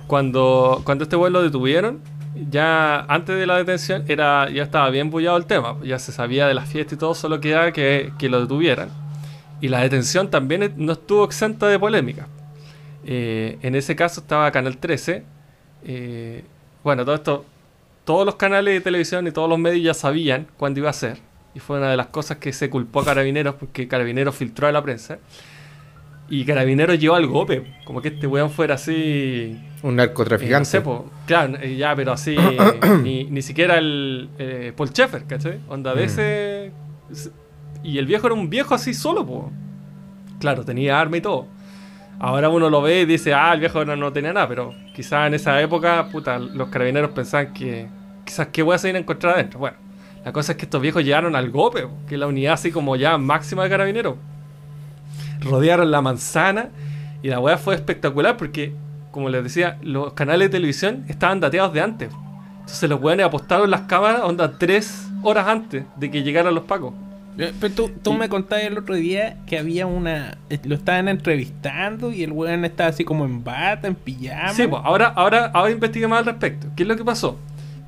cuando, 0.07 0.83
cuando 0.85 1.05
este 1.05 1.17
vuelo 1.17 1.39
lo 1.39 1.45
detuvieron, 1.45 2.01
ya 2.51 3.01
antes 3.09 3.37
de 3.37 3.47
la 3.47 3.57
detención 3.57 4.05
era 4.09 4.49
ya 4.51 4.63
estaba 4.65 4.91
bien 4.91 5.11
bullado 5.11 5.37
el 5.37 5.47
tema, 5.47 5.77
ya 5.85 5.99
se 5.99 6.11
sabía 6.13 6.47
de 6.49 6.55
la 6.55 6.63
fiesta 6.63 6.95
y 6.95 6.99
todo, 6.99 7.15
solo 7.15 7.41
quedaba 7.41 7.73
que, 7.73 8.13
que 8.19 8.29
lo 8.29 8.41
detuvieran. 8.41 8.89
Y 9.61 9.69
la 9.69 9.81
detención 9.81 10.31
también 10.31 10.73
no 10.77 10.93
estuvo 10.93 11.25
exenta 11.25 11.67
de 11.69 11.79
polémica. 11.79 12.27
Eh, 13.05 13.59
en 13.63 13.75
ese 13.75 13.95
caso 13.97 14.21
estaba 14.21 14.51
Canal 14.51 14.77
13. 14.79 15.25
eh, 15.85 16.45
bueno, 16.83 17.05
todo 17.05 17.15
esto, 17.15 17.45
todos 18.05 18.25
los 18.27 18.35
canales 18.37 18.73
de 18.75 18.81
televisión 18.81 19.27
y 19.27 19.31
todos 19.33 19.49
los 19.49 19.59
medios 19.59 19.85
ya 19.85 19.95
sabían 19.95 20.47
cuándo 20.57 20.81
iba 20.81 20.89
a 20.91 20.95
ser. 20.95 21.19
Y 21.55 21.59
fue 21.61 21.79
una 21.79 21.91
de 21.91 21.97
las 21.97 22.07
cosas 22.07 22.39
que 22.39 22.53
se 22.53 22.71
culpó 22.71 23.01
a 23.01 23.05
Carabineros 23.05 23.57
porque 23.57 23.89
Carabineros 23.89 24.35
filtró 24.37 24.69
a 24.69 24.73
la 24.73 24.83
prensa. 24.83 25.19
Y 26.29 26.45
Carabineros 26.45 26.99
llevó 27.01 27.17
al 27.17 27.27
gope, 27.27 27.65
como 27.85 28.01
que 28.01 28.09
este 28.09 28.27
weón 28.29 28.51
fuera 28.51 28.77
así 28.77 29.59
Un 29.83 29.95
eh, 29.95 29.97
narcotraficante. 29.97 30.59
no 30.61 30.65
sé, 30.65 30.81
po, 30.81 31.11
claro, 31.27 31.55
eh, 31.61 31.75
ya, 31.77 31.97
pero 31.97 32.13
así, 32.13 32.37
ni, 33.03 33.25
ni 33.25 33.43
siquiera 33.43 33.79
el 33.79 34.29
eh, 34.39 34.73
Paul 34.77 34.91
Schaeffer, 34.91 35.25
¿cachai? 35.25 35.59
Onda 35.69 35.93
de 35.95 36.03
Mm. 36.03 36.07
ese... 36.07 36.73
Y 37.83 37.99
el 37.99 38.07
viejo 38.07 38.27
era 38.29 38.35
un 38.35 38.49
viejo 38.49 38.75
así 38.77 38.95
solo, 38.95 39.27
po. 39.27 39.51
Claro, 40.39 40.65
tenía 40.65 41.01
arma 41.01 41.17
y 41.17 41.21
todo. 41.21 41.49
Ahora 42.21 42.49
uno 42.49 42.71
lo 42.71 42.81
ve 42.83 43.01
y 43.01 43.07
dice, 43.07 43.35
ah, 43.35 43.53
el 43.55 43.59
viejo 43.61 43.85
no, 43.85 43.97
no 43.97 44.13
tenía 44.13 44.33
nada, 44.33 44.47
pero 44.47 44.73
quizás 44.95 45.27
en 45.27 45.35
esa 45.35 45.61
época, 45.61 46.07
puta, 46.13 46.39
los 46.39 46.69
carabineros 46.69 47.11
pensaban 47.11 47.53
que 47.55 47.89
quizás 48.25 48.49
qué 48.53 48.63
hueá 48.63 48.79
se 48.79 48.89
iban 48.89 48.97
a 48.97 49.01
encontrar 49.01 49.35
adentro. 49.35 49.59
Bueno, 49.59 49.79
la 50.25 50.33
cosa 50.33 50.53
es 50.53 50.59
que 50.59 50.65
estos 50.67 50.81
viejos 50.83 51.03
llegaron 51.05 51.35
al 51.37 51.51
GOPE, 51.51 51.83
po, 51.83 51.91
que 52.09 52.15
es 52.15 52.21
la 52.21 52.27
unidad 52.27 52.55
así 52.55 52.71
como 52.71 52.97
ya 52.97 53.17
máxima 53.19 53.65
de 53.65 53.71
carabineros. 53.71 54.17
Rodearon 55.41 55.91
la 55.91 56.03
manzana 56.03 56.69
y 57.23 57.29
la 57.29 57.41
weá 57.41 57.57
fue 57.59 57.75
espectacular 57.75 58.37
porque, 58.37 58.75
como 59.11 59.29
les 59.29 59.43
decía, 59.43 59.79
los 59.83 60.13
canales 60.13 60.49
de 60.51 60.59
televisión 60.59 61.05
estaban 61.09 61.41
dateados 61.41 61.73
de 61.73 61.81
antes. 61.81 62.11
Entonces 62.61 62.89
los 62.89 63.01
weones 63.01 63.27
apostaron 63.27 63.71
las 63.71 63.83
cámaras 63.83 64.23
onda 64.23 64.59
tres 64.59 65.09
horas 65.23 65.47
antes 65.49 65.85
de 65.97 66.11
que 66.11 66.23
llegaran 66.23 66.55
los 66.55 66.65
pacos. 66.65 66.93
Pero 67.59 67.73
tú, 67.75 67.91
tú 68.03 68.13
me 68.13 68.29
contabas 68.29 68.65
el 68.65 68.77
otro 68.77 68.95
día 68.95 69.39
que 69.47 69.59
había 69.59 69.87
una. 69.87 70.37
eh, 70.51 70.59
Lo 70.65 70.75
estaban 70.75 71.09
entrevistando 71.09 72.13
y 72.13 72.23
el 72.23 72.33
weón 72.33 72.67
estaba 72.67 72.91
así 72.91 73.03
como 73.05 73.25
en 73.25 73.43
bata, 73.43 73.89
en 73.89 73.95
pijama. 73.95 74.53
Sí, 74.53 74.67
pues 74.67 74.83
ahora, 74.85 75.07
ahora, 75.17 75.51
ahora 75.55 75.71
investigué 75.71 76.07
más 76.07 76.19
al 76.19 76.27
respecto. 76.27 76.67
¿Qué 76.77 76.83
es 76.83 76.89
lo 76.89 76.97
que 76.97 77.05
pasó? 77.05 77.39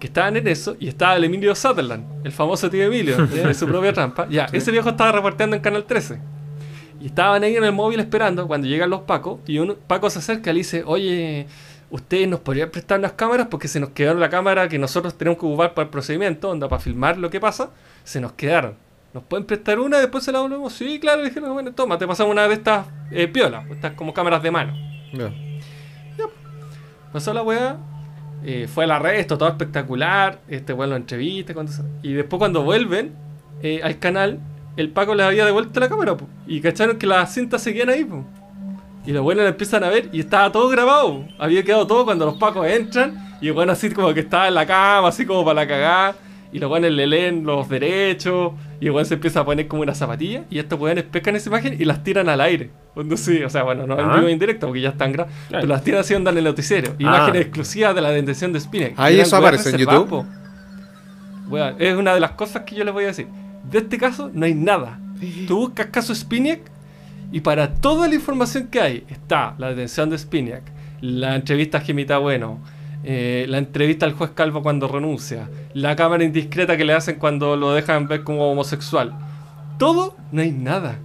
Que 0.02 0.08
estaban 0.08 0.36
en 0.36 0.48
eso 0.48 0.76
y 0.80 0.88
estaba 0.88 1.14
el 1.14 1.22
Emilio 1.22 1.54
Sutherland, 1.54 2.26
el 2.26 2.32
famoso 2.32 2.68
tío 2.68 2.82
Emilio, 2.82 3.24
de 3.28 3.54
su 3.54 3.68
propia 3.68 3.92
trampa. 3.92 4.26
Ya, 4.28 4.46
ese 4.46 4.72
viejo 4.72 4.88
estaba 4.88 5.12
reporteando 5.12 5.54
en 5.54 5.62
Canal 5.62 5.84
13. 5.84 6.18
Y 7.00 7.06
estaban 7.06 7.44
ahí 7.44 7.54
en 7.54 7.62
el 7.62 7.70
móvil 7.70 8.00
esperando 8.00 8.48
cuando 8.48 8.66
llegan 8.66 8.90
los 8.90 9.02
pacos. 9.02 9.38
Y 9.46 9.60
un 9.60 9.76
Paco 9.86 10.10
se 10.10 10.18
acerca 10.18 10.50
y 10.50 10.54
le 10.54 10.58
dice: 10.58 10.82
Oye, 10.84 11.46
¿ustedes 11.88 12.26
nos 12.26 12.40
podrían 12.40 12.70
prestar 12.70 12.98
unas 12.98 13.12
cámaras? 13.12 13.46
Porque 13.48 13.68
se 13.68 13.78
nos 13.78 13.90
quedaron 13.90 14.18
la 14.18 14.28
cámara 14.28 14.68
que 14.68 14.76
nosotros 14.76 15.16
tenemos 15.16 15.38
que 15.38 15.46
ocupar 15.46 15.72
para 15.72 15.84
el 15.84 15.90
procedimiento, 15.90 16.50
onda, 16.50 16.68
para 16.68 16.82
filmar 16.82 17.16
lo 17.16 17.30
que 17.30 17.38
pasa. 17.38 17.70
Se 18.02 18.20
nos 18.20 18.32
quedaron. 18.32 18.74
¿nos 19.14 19.22
pueden 19.22 19.46
prestar 19.46 19.78
una? 19.78 20.00
Después 20.00 20.24
se 20.24 20.32
la 20.32 20.40
volvemos. 20.40 20.72
Sí, 20.72 20.98
claro, 20.98 21.22
le 21.22 21.28
dijeron, 21.28 21.52
bueno, 21.52 21.72
toma, 21.74 21.96
te 21.96 22.08
pasamos 22.08 22.32
una 22.32 22.48
de 22.48 22.54
estas 22.54 22.88
eh, 23.12 23.28
piolas, 23.28 23.70
estas 23.70 23.92
como 23.92 24.12
cámaras 24.12 24.42
de 24.42 24.50
mano. 24.50 24.72
Ya. 25.12 25.32
Pasó 27.12 27.32
la 27.32 27.42
weá, 27.42 27.76
eh, 28.44 28.68
fue 28.72 28.84
al 28.84 28.90
arresto, 28.90 29.38
todo 29.38 29.48
espectacular. 29.48 30.40
Este 30.48 30.72
weón 30.72 30.90
lo 30.90 30.96
entrevista. 30.96 31.54
cuando 31.54 31.72
Y 32.02 32.12
después, 32.12 32.38
cuando 32.38 32.62
vuelven 32.62 33.12
eh, 33.62 33.80
al 33.82 33.98
canal, 33.98 34.40
el 34.76 34.90
Paco 34.90 35.14
les 35.14 35.26
había 35.26 35.44
devuelto 35.44 35.78
la 35.80 35.88
cámara. 35.88 36.16
po, 36.16 36.26
y 36.46 36.60
cacharon 36.60 36.98
que 36.98 37.06
las 37.06 37.32
cintas 37.32 37.62
seguían 37.62 37.88
ahí. 37.88 38.04
po. 38.04 38.24
Y 39.04 39.12
los 39.12 39.22
buenos 39.22 39.44
la 39.44 39.50
empiezan 39.50 39.84
a 39.84 39.88
ver 39.88 40.08
y 40.12 40.20
estaba 40.20 40.50
todo 40.52 40.68
grabado. 40.68 41.24
Había 41.38 41.64
quedado 41.64 41.86
todo 41.86 42.04
cuando 42.04 42.24
los 42.24 42.36
Pacos 42.36 42.66
entran. 42.66 43.38
Y 43.40 43.48
el 43.48 43.56
weón 43.56 43.70
así 43.70 43.90
como 43.90 44.14
que 44.14 44.20
estaba 44.20 44.48
en 44.48 44.54
la 44.54 44.66
cama, 44.66 45.08
así 45.08 45.26
como 45.26 45.44
para 45.44 45.62
la 45.62 45.66
cagada. 45.66 46.14
Y 46.52 46.58
los 46.58 46.70
weones 46.70 46.92
le 46.92 47.06
leen 47.06 47.44
los 47.44 47.68
derechos. 47.68 48.52
Y 48.82 48.86
el 48.86 48.90
weón 48.90 49.06
se 49.06 49.14
empieza 49.14 49.38
a 49.38 49.44
poner 49.44 49.68
como 49.68 49.82
una 49.82 49.94
zapatilla. 49.94 50.42
Y 50.50 50.58
estos 50.58 50.76
weones 50.80 51.04
pescan 51.04 51.36
esa 51.36 51.48
imagen 51.48 51.76
y 51.80 51.84
las 51.84 52.02
tiran 52.02 52.28
al 52.28 52.40
aire. 52.40 52.70
Sí, 53.14 53.40
o 53.44 53.48
sea, 53.48 53.62
bueno, 53.62 53.86
no 53.86 53.96
en 53.96 54.10
Ah. 54.10 54.16
vivo 54.16 54.26
e 54.26 54.32
indirecto 54.32 54.66
porque 54.66 54.80
ya 54.80 54.88
están. 54.88 55.12
Claro. 55.12 55.30
Pero 55.48 55.66
las 55.68 55.84
tiran 55.84 56.00
así 56.00 56.14
onda 56.14 56.32
en 56.32 56.38
el 56.38 56.44
noticiero. 56.44 56.90
Ah. 56.90 56.96
Imágenes 56.98 57.42
exclusivas 57.42 57.94
de 57.94 58.00
la 58.00 58.10
detención 58.10 58.52
de 58.52 58.58
Spinner. 58.58 58.92
Ah, 58.96 59.08
¿y 59.08 59.14
Eran 59.14 59.26
eso 59.26 59.36
aparece 59.36 59.70
en 59.70 59.76
YouTube? 59.76 60.26
Weón, 61.48 61.76
es 61.78 61.94
una 61.96 62.12
de 62.12 62.18
las 62.18 62.32
cosas 62.32 62.62
que 62.64 62.74
yo 62.74 62.82
les 62.82 62.92
voy 62.92 63.04
a 63.04 63.08
decir. 63.08 63.28
De 63.70 63.78
este 63.78 63.98
caso 63.98 64.32
no 64.34 64.46
hay 64.46 64.54
nada. 64.54 64.98
Tú 65.46 65.58
buscas 65.58 65.86
caso 65.86 66.12
Spiniak 66.12 66.62
y 67.30 67.40
para 67.40 67.74
toda 67.74 68.08
la 68.08 68.16
información 68.16 68.66
que 68.66 68.80
hay 68.80 69.04
está 69.08 69.54
la 69.58 69.68
detención 69.68 70.10
de 70.10 70.18
Spiniak, 70.18 70.62
la 71.00 71.36
entrevista 71.36 71.78
a 71.78 71.80
Gemita 71.82 72.18
Bueno, 72.18 72.58
eh, 73.04 73.46
la 73.48 73.58
entrevista 73.58 74.06
al 74.06 74.12
juez 74.12 74.30
Calvo 74.32 74.62
cuando 74.62 74.86
renuncia, 74.86 75.50
la 75.74 75.96
cámara 75.96 76.24
indiscreta 76.24 76.76
que 76.76 76.84
le 76.84 76.92
hacen 76.92 77.18
cuando 77.18 77.56
lo 77.56 77.72
dejan 77.72 78.06
ver 78.08 78.22
como 78.22 78.50
homosexual. 78.50 79.14
Todo, 79.78 80.16
no 80.30 80.42
hay 80.42 80.52
nada. 80.52 80.98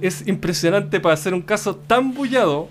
Es 0.00 0.26
impresionante 0.26 1.00
para 1.00 1.14
hacer 1.14 1.34
un 1.34 1.42
caso 1.42 1.76
tan 1.76 2.12
bullado. 2.12 2.68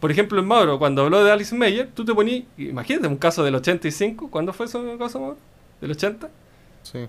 Por 0.00 0.10
ejemplo, 0.10 0.38
en 0.38 0.46
Mauro, 0.46 0.78
cuando 0.78 1.02
habló 1.02 1.24
de 1.24 1.32
Alice 1.32 1.54
Meyer, 1.54 1.88
tú 1.92 2.04
te 2.04 2.14
ponías, 2.14 2.44
imagínate, 2.58 3.08
un 3.08 3.16
caso 3.16 3.42
del 3.42 3.54
85, 3.54 4.30
¿cuándo 4.30 4.52
fue 4.52 4.66
ese 4.66 4.78
caso, 4.98 5.18
Mauro? 5.18 5.38
¿Del 5.80 5.90
80? 5.90 6.28
Sí. 6.82 7.08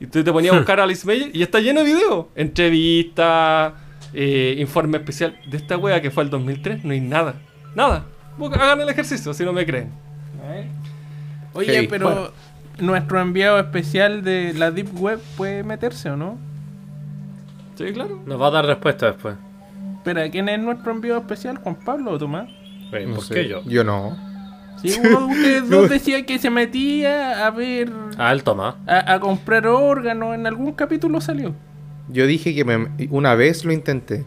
Y 0.00 0.06
tú 0.06 0.22
te 0.24 0.32
ponías 0.32 0.54
a 0.54 0.56
buscar 0.56 0.80
a 0.80 0.84
Alice 0.84 1.06
Meyer 1.06 1.30
y 1.34 1.42
está 1.42 1.60
lleno 1.60 1.80
de 1.80 1.86
videos. 1.86 2.26
Entrevistas, 2.34 3.72
eh, 4.14 4.56
informe 4.58 4.98
especial. 4.98 5.38
De 5.50 5.56
esta 5.56 5.76
wea 5.76 6.00
que 6.00 6.10
fue 6.10 6.24
el 6.24 6.30
2003, 6.30 6.84
no 6.84 6.92
hay 6.92 7.00
nada. 7.00 7.34
Nada. 7.74 8.06
Hagan 8.54 8.80
el 8.80 8.88
ejercicio 8.88 9.32
si 9.34 9.44
no 9.44 9.52
me 9.52 9.64
creen. 9.66 9.90
Oye, 11.54 11.86
pero 11.88 12.06
Bueno. 12.08 12.28
nuestro 12.78 13.20
enviado 13.20 13.58
especial 13.58 14.22
de 14.24 14.54
la 14.54 14.70
Deep 14.70 14.88
Web 15.00 15.20
puede 15.36 15.62
meterse 15.62 16.10
o 16.10 16.16
no? 16.16 16.38
Sí, 17.76 17.84
claro. 17.92 18.20
Nos 18.26 18.40
va 18.40 18.46
a 18.48 18.50
dar 18.50 18.66
respuesta 18.66 19.06
después. 19.06 19.36
Espera, 19.98 20.28
¿quién 20.30 20.48
es 20.48 20.58
nuestro 20.58 20.92
enviado 20.92 21.20
especial? 21.20 21.58
¿Juan 21.58 21.76
Pablo 21.76 22.12
o 22.12 22.18
Tomás? 22.18 22.48
Oye, 22.92 23.06
No 23.06 23.14
¿Por 23.16 23.24
sé. 23.24 23.34
qué 23.34 23.48
yo? 23.48 23.62
Yo 23.64 23.84
no. 23.84 24.16
Sí, 24.80 24.94
uno 25.04 25.26
de 25.28 25.32
ustedes 25.34 25.68
dos 25.70 25.88
decía 25.90 26.24
que 26.26 26.38
se 26.38 26.50
metía 26.50 27.46
a 27.46 27.50
ver. 27.50 27.90
Ah, 28.18 28.32
el 28.32 28.42
Tomás. 28.42 28.74
A, 28.86 29.12
a 29.14 29.20
comprar 29.20 29.66
órganos. 29.66 30.34
En 30.34 30.46
algún 30.46 30.72
capítulo 30.72 31.20
salió. 31.20 31.54
Yo 32.08 32.26
dije 32.26 32.54
que 32.54 32.64
me- 32.64 32.88
una 33.10 33.34
vez 33.34 33.64
lo 33.64 33.72
intenté. 33.72 34.24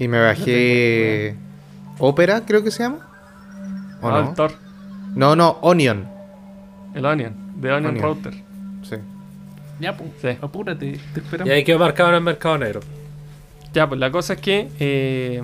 Y 0.00 0.08
me 0.08 0.20
bajé. 0.20 1.36
Ópera, 1.98 2.42
creo 2.46 2.64
que 2.64 2.70
se 2.70 2.82
llama. 2.82 3.06
¿O 4.02 4.08
Ah, 4.08 4.22
no? 4.22 4.28
el 4.30 4.34
Thor, 4.34 4.52
No, 5.14 5.36
no, 5.36 5.58
Onion. 5.60 6.08
el 6.94 7.04
Onion, 7.04 7.34
de 7.60 7.70
Onion, 7.72 7.90
Onion. 7.92 8.02
Router. 8.04 8.34
Sí. 8.82 8.96
Ya, 9.78 9.96
pues. 9.96 10.10
Sí. 10.20 10.28
Apúrate, 10.40 10.78
te 10.78 10.86
Y 11.20 11.22
esperamos. 11.22 11.52
ahí 11.52 11.64
quedó 11.64 11.78
marcado 11.78 12.08
en 12.08 12.14
el 12.16 12.20
mercado 12.22 12.58
negro. 12.58 12.80
Ya, 13.74 13.86
pues 13.88 14.00
la 14.00 14.10
cosa 14.10 14.32
es 14.32 14.40
que. 14.40 14.68
eh, 14.80 15.42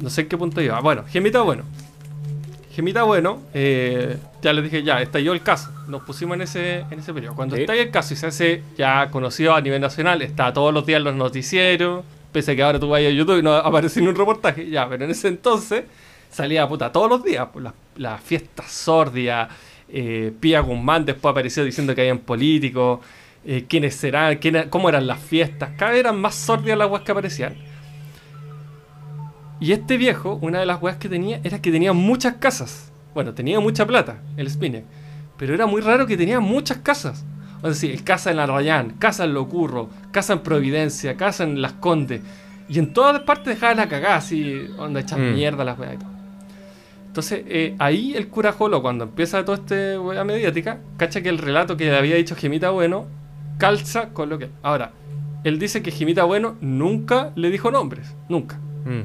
no 0.00 0.10
sé 0.10 0.22
en 0.22 0.28
qué 0.28 0.36
punto 0.36 0.60
iba. 0.60 0.80
Bueno, 0.80 1.04
Gemita 1.08 1.40
Bueno. 1.42 1.62
Gemita 2.72 3.02
Bueno, 3.04 3.38
eh, 3.54 4.16
ya 4.40 4.52
les 4.52 4.64
dije, 4.64 4.82
ya, 4.82 5.00
estalló 5.00 5.32
el 5.34 5.42
caso. 5.42 5.70
Nos 5.88 6.02
pusimos 6.02 6.34
en 6.36 6.42
ese, 6.42 6.80
en 6.90 6.98
ese 6.98 7.12
periodo. 7.14 7.34
Cuando 7.36 7.54
Sí. 7.54 7.60
estalla 7.62 7.82
el 7.82 7.90
caso 7.90 8.14
y 8.14 8.16
se 8.16 8.26
hace 8.26 8.62
ya 8.76 9.10
conocido 9.10 9.54
a 9.54 9.60
nivel 9.60 9.80
nacional, 9.80 10.22
está 10.22 10.52
todos 10.52 10.72
los 10.74 10.84
días 10.86 10.98
en 10.98 11.04
los 11.04 11.14
noticieros. 11.14 12.04
Pese 12.32 12.52
a 12.52 12.56
que 12.56 12.62
ahora 12.62 12.80
tú 12.80 12.88
vayas 12.88 13.12
a 13.12 13.14
YouTube 13.14 13.38
y 13.38 13.42
no 13.42 13.52
aparece 13.54 14.00
ni 14.00 14.06
un 14.08 14.16
reportaje. 14.16 14.68
Ya, 14.70 14.88
pero 14.88 15.04
en 15.04 15.10
ese 15.10 15.28
entonces 15.28 15.84
salía 16.30 16.66
puta 16.68 16.90
todos 16.90 17.08
los 17.10 17.22
días. 17.22 17.48
Pues, 17.52 17.66
las 17.96 18.20
fiestas 18.22 18.70
sórdidas. 18.70 19.48
Eh, 19.88 20.32
Pía 20.40 20.60
Guzmán 20.60 21.04
después 21.04 21.30
apareció 21.32 21.64
diciendo 21.64 21.94
que 21.94 22.00
habían 22.02 22.18
políticos. 22.18 23.00
eh, 23.44 23.64
quiénes 23.68 23.96
serán, 23.96 24.36
quiénes- 24.38 24.66
cómo 24.68 24.88
eran 24.88 25.06
las 25.08 25.18
fiestas. 25.18 25.70
Cada 25.76 25.90
vez 25.90 26.00
eran 26.00 26.20
más 26.20 26.34
sórdidas 26.36 26.78
las 26.78 26.88
weas 26.88 27.02
que 27.02 27.10
aparecían. 27.10 27.54
Y 29.60 29.72
este 29.72 29.96
viejo, 29.96 30.38
una 30.40 30.60
de 30.60 30.66
las 30.66 30.80
weas 30.82 30.96
que 30.96 31.08
tenía 31.08 31.40
era 31.44 31.60
que 31.60 31.70
tenía 31.70 31.92
muchas 31.92 32.34
casas. 32.36 32.92
Bueno, 33.14 33.34
tenía 33.34 33.60
mucha 33.60 33.86
plata, 33.86 34.18
el 34.36 34.48
Spinner. 34.50 34.84
Pero 35.36 35.54
era 35.54 35.66
muy 35.66 35.80
raro 35.80 36.06
que 36.06 36.16
tenía 36.16 36.40
muchas 36.40 36.78
casas. 36.78 37.24
Sea, 37.62 37.74
sí, 37.74 37.96
casa 37.98 38.30
en 38.30 38.36
la 38.36 38.46
Rayán, 38.46 38.90
casa 38.98 39.24
en 39.24 39.34
Locurro, 39.34 39.88
casa 40.10 40.32
en 40.34 40.40
Providencia, 40.40 41.16
casa 41.16 41.44
en 41.44 41.62
Las 41.62 41.72
Condes. 41.74 42.20
Y 42.68 42.78
en 42.78 42.92
todas 42.92 43.20
partes 43.22 43.54
dejaba 43.54 43.74
la 43.74 43.88
cagada, 43.88 44.16
así, 44.16 44.66
onda 44.78 45.00
echar 45.00 45.18
Mm. 45.18 45.34
mierda 45.34 45.62
a 45.62 45.66
las 45.66 45.78
weas 45.78 45.94
y 45.94 45.96
todo. 45.98 46.08
Entonces, 47.06 47.42
eh, 47.46 47.74
ahí 47.78 48.14
el 48.16 48.28
cura 48.28 48.52
Jolo, 48.52 48.80
cuando 48.80 49.04
empieza 49.04 49.44
toda 49.44 49.58
esta 49.58 50.00
wea 50.00 50.24
mediática, 50.24 50.78
cacha 50.96 51.20
que 51.20 51.28
el 51.28 51.38
relato 51.38 51.76
que 51.76 51.84
le 51.84 51.96
había 51.96 52.16
dicho 52.16 52.34
Gemita 52.34 52.70
Bueno 52.70 53.06
calza 53.58 54.08
con 54.08 54.30
lo 54.30 54.38
que. 54.38 54.48
Ahora, 54.62 54.92
él 55.44 55.58
dice 55.58 55.82
que 55.82 55.90
Gemita 55.90 56.24
Bueno 56.24 56.56
nunca 56.62 57.30
le 57.36 57.50
dijo 57.50 57.70
nombres, 57.70 58.14
nunca. 58.28 58.56
Mm. 58.86 59.02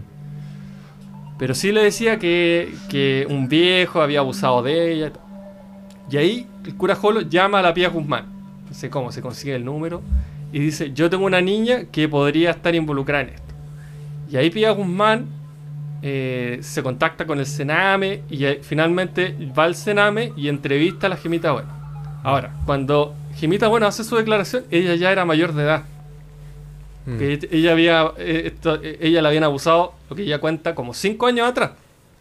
Pero 1.38 1.54
sí 1.54 1.72
le 1.72 1.84
decía 1.84 2.18
que, 2.18 2.74
que 2.90 3.28
un 3.30 3.48
viejo 3.50 4.02
había 4.02 4.20
abusado 4.20 4.64
de 4.64 4.94
ella. 4.94 5.12
y. 6.10 6.16
Y 6.16 6.18
ahí 6.18 6.48
el 6.66 6.76
cura 6.76 6.96
Jolo 6.96 7.22
llama 7.22 7.60
a 7.60 7.62
la 7.62 7.74
Pía 7.74 7.90
Guzmán. 7.90 8.26
No 8.70 8.74
sé 8.74 8.90
cómo 8.90 9.12
se 9.12 9.22
consigue 9.22 9.56
el 9.56 9.66
número. 9.66 10.02
Y 10.52 10.60
dice, 10.60 10.92
yo 10.94 11.10
tengo 11.10 11.26
una 11.26 11.42
niña 11.42 11.86
que 11.92 12.08
podría 12.08 12.52
estar 12.52 12.74
involucrada 12.76 13.24
en 13.24 13.30
esto. 13.30 13.54
Y 14.32 14.38
ahí 14.38 14.50
Pía 14.50 14.72
Guzmán 14.72 15.26
eh, 16.02 16.60
se 16.62 16.84
contacta 16.84 17.26
con 17.26 17.40
el 17.40 17.46
Sename 17.46 18.22
y 18.30 18.46
finalmente 18.62 19.36
va 19.58 19.64
al 19.66 19.76
Sename 19.76 20.32
y 20.36 20.48
entrevista 20.48 21.08
a 21.08 21.10
la 21.10 21.18
Gemita 21.18 21.52
Bueno. 21.52 21.70
Ahora, 22.24 22.56
cuando 22.66 23.14
Gemita 23.36 23.68
Bueno 23.68 23.88
hace 23.88 24.04
su 24.04 24.16
declaración, 24.16 24.64
ella 24.72 24.96
ya 24.96 25.12
era 25.12 25.26
mayor 25.26 25.54
de 25.54 25.64
edad. 25.64 25.84
Mm. 27.06 27.18
Que 27.18 27.40
ella- 27.52 27.72
había 27.72 28.12
eh, 28.18 28.44
esto- 28.48 28.80
eh, 28.84 28.98
ella 29.02 29.22
la 29.22 29.30
habían 29.30 29.44
abusado, 29.46 29.94
lo 30.10 30.16
que 30.16 30.24
ella 30.24 30.40
cuenta, 30.40 30.76
como 30.76 30.94
5 30.94 31.26
años 31.28 31.48
atrás. 31.48 31.72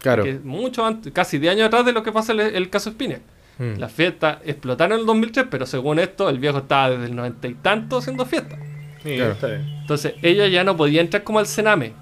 Claro. 0.00 0.22
Que 0.24 0.38
mucho 0.44 0.84
antes, 0.86 1.12
casi 1.12 1.38
10 1.38 1.54
años 1.54 1.66
atrás 1.66 1.84
de 1.84 1.92
lo 1.92 2.02
que 2.02 2.12
pasa 2.12 2.32
el, 2.32 2.40
el 2.40 2.70
caso 2.70 2.90
Spinner. 2.90 3.20
Mm. 3.58 3.78
Las 3.78 3.90
fiestas 3.92 4.38
explotaron 4.44 4.94
en 4.94 5.00
el 5.00 5.06
2003, 5.06 5.46
pero 5.50 5.64
según 5.66 5.98
esto, 5.98 6.28
el 6.28 6.38
viejo 6.38 6.58
estaba 6.58 6.90
desde 6.90 7.06
el 7.06 7.16
90 7.16 7.48
y 7.48 7.54
tanto 7.54 7.98
haciendo 7.98 8.26
fiestas. 8.26 8.58
Sí, 9.02 9.16
Claro. 9.16 9.32
está 9.32 9.46
bien. 9.48 9.62
Entonces, 9.80 10.14
ella 10.22 10.46
ya 10.48 10.62
no 10.64 10.76
podía 10.76 11.00
entrar 11.00 11.22
como 11.24 11.38
al 11.38 11.46
Sename, 11.46 11.92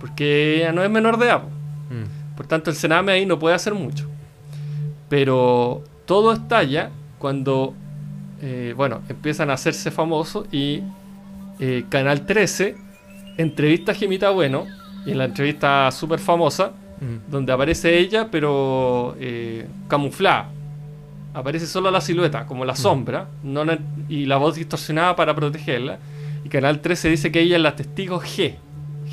porque 0.00 0.58
ella 0.58 0.72
no 0.72 0.82
es 0.84 0.90
menor 0.90 1.18
de 1.18 1.26
edad. 1.26 1.42
Mm. 1.42 2.36
Por 2.36 2.46
tanto, 2.46 2.70
el 2.70 2.76
Sename 2.76 3.12
ahí 3.12 3.26
no 3.26 3.38
puede 3.38 3.54
hacer 3.56 3.74
mucho. 3.74 4.06
Pero 5.08 5.82
todo 6.06 6.32
estalla 6.32 6.90
cuando, 7.18 7.74
eh, 8.42 8.74
bueno, 8.76 9.00
empiezan 9.08 9.50
a 9.50 9.54
hacerse 9.54 9.90
famosos 9.90 10.46
y 10.52 10.82
eh, 11.60 11.84
Canal 11.88 12.24
13 12.26 12.76
entrevista 13.36 13.92
a 13.92 13.94
Gemita 13.94 14.30
Bueno, 14.30 14.66
y 15.06 15.12
en 15.12 15.18
la 15.18 15.24
entrevista 15.24 15.90
súper 15.90 16.18
famosa, 16.18 16.72
Mm. 17.00 17.30
donde 17.30 17.52
aparece 17.52 17.96
ella, 17.96 18.28
pero 18.30 19.14
eh, 19.20 19.66
camuflada. 19.86 20.50
Aparece 21.38 21.66
solo 21.66 21.90
la 21.90 22.00
silueta, 22.00 22.46
como 22.46 22.64
la 22.64 22.74
sombra, 22.74 23.28
no 23.44 23.64
la- 23.64 23.78
y 24.08 24.26
la 24.26 24.36
voz 24.38 24.56
distorsionada 24.56 25.14
para 25.14 25.34
protegerla. 25.34 25.98
Y 26.44 26.48
Canal 26.48 26.80
13 26.80 27.10
dice 27.10 27.30
que 27.30 27.40
ella 27.40 27.56
es 27.56 27.62
la 27.62 27.76
testigo 27.76 28.20
G, 28.20 28.54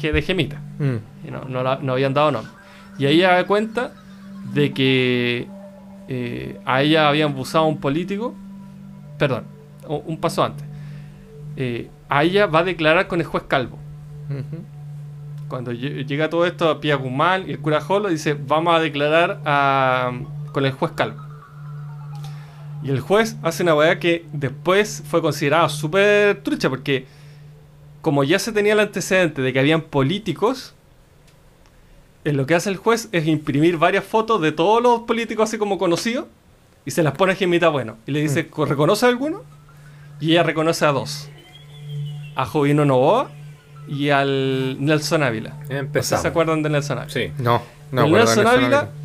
G 0.02 0.12
de 0.12 0.22
Gemita. 0.22 0.60
Mm. 0.80 1.28
Y 1.28 1.32
no, 1.32 1.44
no, 1.48 1.62
la- 1.62 1.78
no 1.82 1.94
habían 1.94 2.14
dado 2.14 2.32
nombre. 2.32 2.52
Y 2.98 3.06
ahí 3.06 3.18
ella 3.18 3.34
da 3.34 3.46
cuenta 3.46 3.92
de 4.54 4.74
que 4.74 5.48
eh, 6.08 6.60
a 6.66 6.82
ella 6.82 7.10
habían 7.10 7.32
abusado 7.32 7.66
un 7.66 7.78
político. 7.80 8.34
Perdón, 9.20 9.44
un, 9.88 10.02
un 10.06 10.18
paso 10.18 10.44
antes. 10.44 10.66
Eh, 11.58 11.90
a 12.10 12.24
ella 12.24 12.48
va 12.48 12.60
a 12.60 12.64
declarar 12.64 13.08
con 13.08 13.20
el 13.20 13.26
juez 13.28 13.44
Calvo. 13.48 13.78
Cuando 15.48 15.72
lle- 15.72 16.06
llega 16.06 16.30
todo 16.30 16.46
esto 16.46 16.70
a 16.70 16.80
Pía 16.82 16.96
Guzmán 16.96 17.44
y 17.48 17.52
el 17.52 17.60
cura 17.60 17.82
Jolo 17.82 18.10
dice, 18.10 18.34
vamos 18.34 18.76
a 18.76 18.80
declarar 18.80 19.42
a- 19.46 20.12
con 20.52 20.66
el 20.66 20.72
juez 20.72 20.92
Calvo. 20.94 21.22
Y 22.86 22.92
el 22.92 23.00
juez 23.00 23.36
hace 23.42 23.64
una 23.64 23.74
weá 23.74 24.00
que 24.00 24.26
después 24.32 25.02
fue 25.08 25.20
considerada 25.20 25.70
súper 25.70 26.44
trucha 26.44 26.70
porque 26.70 27.08
como 28.04 28.24
ya 28.24 28.38
se 28.38 28.52
tenía 28.52 28.74
el 28.74 28.80
antecedente 28.80 29.42
de 29.42 29.52
que 29.52 29.58
habían 29.58 29.82
políticos, 29.82 30.76
en 32.26 32.38
lo 32.38 32.46
que 32.46 32.54
hace 32.54 32.70
el 32.70 32.78
juez 32.78 33.10
es 33.12 33.26
imprimir 33.26 33.78
varias 33.78 34.04
fotos 34.04 34.40
de 34.40 34.52
todos 34.52 34.84
los 34.84 35.02
políticos 35.02 35.50
así 35.50 35.58
como 35.58 35.80
conocidos 35.80 36.28
y 36.86 36.92
se 36.92 37.02
las 37.02 37.14
pone 37.14 37.34
a 37.34 37.36
Gemita 37.36 37.70
Bueno. 37.70 37.98
Y 38.06 38.12
le 38.12 38.22
dice, 38.22 38.48
¿reconoce 38.56 39.08
a 39.08 39.10
alguno? 39.10 39.42
Y 40.20 40.34
ella 40.34 40.44
reconoce 40.44 40.86
a 40.86 40.92
dos. 40.92 41.28
A 42.36 42.46
Jovino 42.46 42.86
Novoa 42.86 43.32
y 43.88 44.12
al 44.12 44.78
Nelson 44.80 45.24
Ávila. 45.24 45.58
No. 45.92 46.04
¿Se 46.04 46.28
acuerdan 46.28 46.62
de 46.62 46.70
Nelson 46.70 47.00
Ávila? 47.00 47.12
Sí. 47.12 47.32
No, 47.40 47.64
no, 47.92 48.06
el 48.06 48.12
Nelson 48.12 48.36
de 48.36 48.44
Nelson 48.44 48.48
Ávila 48.48 48.80
Ávila. 48.82 49.05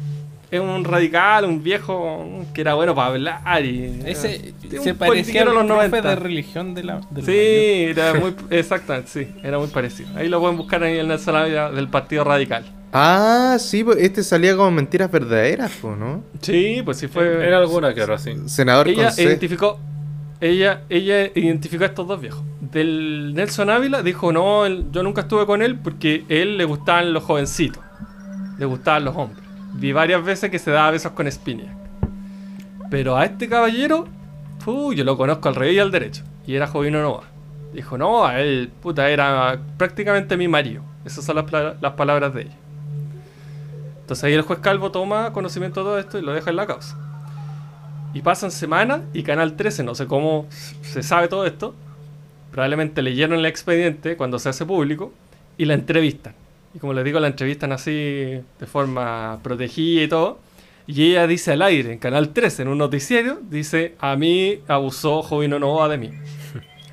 Es 0.50 0.60
un 0.60 0.84
radical, 0.84 1.44
un 1.44 1.62
viejo 1.62 2.44
que 2.52 2.60
era 2.62 2.74
bueno 2.74 2.94
para 2.94 3.08
hablar 3.08 3.64
y... 3.64 4.00
Ese 4.04 4.52
era 4.70 4.82
se 4.82 4.92
un 4.92 4.98
parecía 4.98 5.42
a 5.42 5.44
los 5.44 5.54
los 5.54 5.64
90. 5.66 5.96
profe 6.00 6.08
de 6.08 6.16
religión 6.16 6.74
de 6.74 6.84
la. 6.84 7.00
del 7.10 7.24
Sí, 7.24 7.32
era 7.90 8.14
muy... 8.14 8.34
Exactamente, 8.50 9.08
sí. 9.10 9.28
Era 9.42 9.58
muy 9.58 9.68
parecido. 9.68 10.08
Ahí 10.16 10.28
lo 10.28 10.40
pueden 10.40 10.56
buscar 10.56 10.82
ahí 10.82 10.98
el 10.98 11.08
Nelson 11.08 11.36
Ávila 11.36 11.70
del 11.70 11.88
Partido 11.88 12.24
Radical. 12.24 12.64
Ah, 12.92 13.56
sí, 13.60 13.84
pues 13.84 13.98
este 14.00 14.24
salía 14.24 14.56
como 14.56 14.72
mentiras 14.72 15.10
verdaderas, 15.12 15.70
po, 15.80 15.94
¿no? 15.94 16.24
Sí, 16.42 16.82
pues 16.84 16.96
sí 16.98 17.06
fue... 17.06 17.46
Era 17.46 17.58
alguna 17.58 17.94
que 17.94 18.00
ahora 18.00 18.18
sí. 18.18 18.32
Senador 18.46 18.88
ella 18.88 19.04
con 19.04 19.12
C. 19.12 19.22
identificó 19.22 19.78
ella 20.40 20.82
ella 20.88 21.26
identificó 21.34 21.84
a 21.84 21.88
estos 21.88 22.08
dos 22.08 22.18
viejos 22.20 22.42
del 22.60 23.34
Nelson 23.34 23.68
Ávila 23.68 24.02
dijo 24.02 24.32
no 24.32 24.64
él- 24.64 24.86
yo 24.90 25.02
nunca 25.02 25.20
estuve 25.20 25.44
con 25.44 25.60
él 25.60 25.78
porque 25.78 26.24
a 26.30 26.32
él 26.32 26.56
le 26.56 26.64
gustaban 26.64 27.12
los 27.12 27.22
jovencitos 27.24 27.82
le 28.58 28.64
gustaban 28.64 29.04
los 29.04 29.14
hombres 29.16 29.44
vi 29.72 29.92
varias 29.92 30.24
veces 30.24 30.50
que 30.50 30.58
se 30.58 30.70
daba 30.70 30.90
besos 30.90 31.12
con 31.12 31.30
Spiniak 31.30 31.70
pero 32.90 33.16
a 33.16 33.24
este 33.24 33.48
caballero 33.48 34.08
yo 34.66 35.04
lo 35.04 35.16
conozco 35.16 35.48
al 35.48 35.54
revés 35.54 35.74
y 35.74 35.78
al 35.78 35.90
derecho. 35.90 36.22
Y 36.46 36.54
era 36.54 36.66
Jovino 36.66 37.00
Nova 37.02 37.24
dijo 37.72 37.96
no 37.96 38.26
a 38.26 38.40
él 38.40 38.70
puta 38.82 39.08
era 39.08 39.60
prácticamente 39.76 40.36
mi 40.36 40.48
marido 40.48 40.82
esas 41.04 41.24
son 41.24 41.36
las, 41.36 41.50
las 41.80 41.92
palabras 41.94 42.34
de 42.34 42.42
ella. 42.42 42.56
Entonces 44.00 44.24
ahí 44.24 44.34
el 44.34 44.42
juez 44.42 44.58
Calvo 44.58 44.90
toma 44.90 45.32
conocimiento 45.32 45.80
de 45.80 45.84
todo 45.84 45.98
esto 45.98 46.18
y 46.18 46.22
lo 46.22 46.32
deja 46.32 46.50
en 46.50 46.56
la 46.56 46.66
causa. 46.66 46.98
Y 48.12 48.22
pasan 48.22 48.50
semanas 48.50 49.02
y 49.12 49.22
Canal 49.22 49.56
13, 49.56 49.84
no 49.84 49.94
sé 49.94 50.06
cómo 50.06 50.46
se 50.82 51.02
sabe 51.02 51.28
todo 51.28 51.46
esto, 51.46 51.74
probablemente 52.50 53.02
leyeron 53.02 53.38
el 53.38 53.46
expediente 53.46 54.16
cuando 54.16 54.38
se 54.38 54.48
hace 54.48 54.66
público 54.66 55.12
y 55.56 55.64
la 55.64 55.74
entrevistan. 55.74 56.34
Y 56.74 56.78
como 56.78 56.92
les 56.92 57.04
digo, 57.04 57.18
la 57.18 57.26
entrevistan 57.26 57.72
así 57.72 57.90
de 57.90 58.66
forma 58.66 59.40
protegida 59.42 60.02
y 60.02 60.08
todo. 60.08 60.38
Y 60.86 61.10
ella 61.10 61.26
dice 61.26 61.52
al 61.52 61.62
aire, 61.62 61.92
en 61.92 61.98
Canal 61.98 62.30
13, 62.30 62.62
en 62.62 62.68
un 62.68 62.78
noticiero, 62.78 63.38
dice, 63.48 63.94
a 63.98 64.16
mí 64.16 64.60
abusó 64.66 65.22
Jovino 65.22 65.58
Nova 65.58 65.88
de 65.88 65.98
mí. 65.98 66.10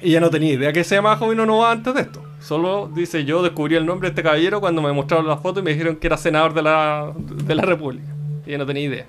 Y 0.02 0.10
ella 0.10 0.20
no 0.20 0.30
tenía 0.30 0.54
idea 0.54 0.74
que 0.74 0.84
se 0.84 0.96
llamaba 0.96 1.18
Jovino 1.18 1.46
Nova 1.46 1.72
antes 1.72 1.94
de 1.94 2.02
esto. 2.02 2.24
Solo 2.40 2.92
dice, 2.94 3.26
yo 3.26 3.42
descubrí 3.42 3.76
el 3.76 3.86
nombre 3.86 4.10
de 4.10 4.12
este 4.12 4.24
caballero 4.24 4.62
cuando 4.62 4.82
me 4.82 4.92
mostraron 4.94 5.28
la 5.28 5.38
foto 5.38 5.60
y 5.60 5.64
me 5.64 5.72
dijeron 5.72 5.98
que 5.98 6.08
era 6.08 6.18
senador 6.18 6.54
de 6.54 6.62
la, 6.62 7.14
de 7.18 7.56
la 7.56 7.64
República. 7.64 8.08
Ella 8.46 8.60
no 8.60 8.66
tenía 8.66 8.84
idea. 8.84 9.06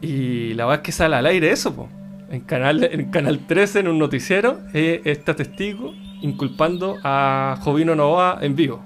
Y 0.00 0.54
la 0.54 0.66
verdad 0.66 0.82
es 0.82 0.84
que 0.84 0.92
sale 0.92 1.16
al 1.16 1.26
aire 1.26 1.50
eso, 1.50 1.74
po. 1.74 1.88
En 2.30 2.40
canal, 2.40 2.84
en 2.84 3.10
canal 3.10 3.46
13, 3.46 3.80
en 3.80 3.88
un 3.88 3.98
noticiero, 3.98 4.58
eh, 4.74 5.00
está 5.04 5.34
testigo 5.34 5.94
inculpando 6.22 6.96
a 7.04 7.58
Jovino 7.62 7.94
Novoa 7.94 8.38
en 8.42 8.56
vivo. 8.56 8.82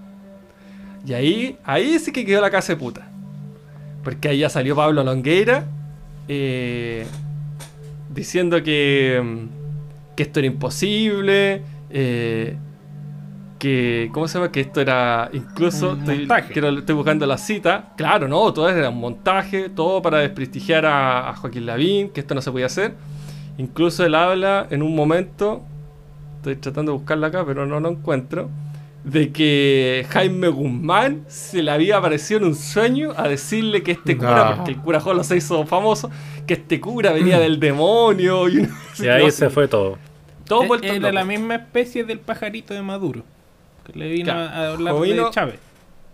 Y 1.07 1.15
ahí, 1.15 1.57
ahí 1.65 1.99
sí 1.99 2.13
que 2.13 2.25
quedó 2.25 2.41
la 2.41 2.51
casa 2.51 2.73
de 2.75 2.79
puta. 2.79 3.09
Porque 4.05 4.29
ahí 4.29 4.39
ya 4.39 4.49
salió 4.49 4.75
Pablo 4.77 5.03
Longueira 5.05 5.65
eh, 6.29 7.07
diciendo 8.13 8.63
que, 8.63 9.21
mm, 9.23 10.15
que 10.17 10.23
esto 10.23 10.41
era 10.41 10.47
imposible, 10.47 11.63
eh, 11.91 12.57
que, 13.59 14.09
¿cómo 14.13 14.27
se 14.27 14.39
llama? 14.39 14.51
Que 14.51 14.61
esto 14.61 14.81
era 14.81 15.29
incluso, 15.33 15.93
Un 15.93 16.11
estoy, 16.11 16.27
quiero- 16.53 16.79
estoy 16.79 16.95
buscando 16.95 17.27
la 17.27 17.37
cita, 17.37 17.91
claro, 17.97 18.27
no, 18.27 18.53
todo 18.55 18.69
era 18.71 18.89
un 18.89 18.99
montaje, 19.01 19.69
todo 19.69 20.01
para 20.01 20.19
desprestigiar 20.19 20.87
a, 20.87 21.29
a 21.31 21.37
Joaquín 21.37 21.67
Lavín, 21.67 22.09
que 22.11 22.21
esto 22.21 22.35
no 22.35 22.41
se 22.41 22.51
podía 22.51 22.67
hacer. 22.67 22.95
Incluso 23.59 24.05
él 24.07 24.15
habla 24.15 24.67
en 24.71 24.83
un 24.83 24.95
momento, 24.97 25.63
estoy 26.41 26.57
tratando 26.57 26.93
de 26.93 26.99
buscarla 26.99 27.29
acá, 27.29 27.45
pero 27.47 27.67
no 27.67 27.79
lo 27.81 27.89
encuentro, 27.91 28.49
de 29.05 29.31
que 29.33 30.05
Jaime 30.11 30.49
Guzmán 30.49 31.25
se 31.29 31.63
le 31.63 31.71
había 31.71 31.97
aparecido 31.99 32.41
en 32.41 32.47
un 32.49 32.55
sueño 32.55 33.13
a 33.17 33.29
decirle 33.29 33.83
que 33.83 33.93
este 33.93 34.17
cura, 34.17 34.51
No. 34.51 34.57
porque 34.57 34.71
el 34.73 34.77
cura 34.79 35.01
Jolo 35.01 35.25
se 35.25 35.37
hizo 35.37 35.65
famoso, 35.67 36.11
que 36.47 36.55
este 36.55 36.81
cura 36.81 37.13
venía 37.13 37.39
del 37.39 37.59
demonio 37.61 38.49
y, 38.49 38.69
ahí 39.09 39.31
se 39.31 39.49
fue 39.49 39.69
todo. 39.69 39.97
todo 40.45 40.65
Eh, 40.65 40.67
vuelto 40.69 40.87
Era 40.87 40.97
loco. 40.99 41.13
la 41.13 41.25
misma 41.25 41.55
especie 41.55 42.05
del 42.05 42.19
pajarito 42.21 42.75
de 42.75 42.83
Maduro. 42.83 43.23
Que 43.87 43.99
le 43.99 44.09
vino 44.11 44.25
Claro. 44.25 44.41
a 44.41 44.73
hablar 44.73 44.95
Jovino- 44.95 45.25
de 45.27 45.31
Chávez. 45.31 45.59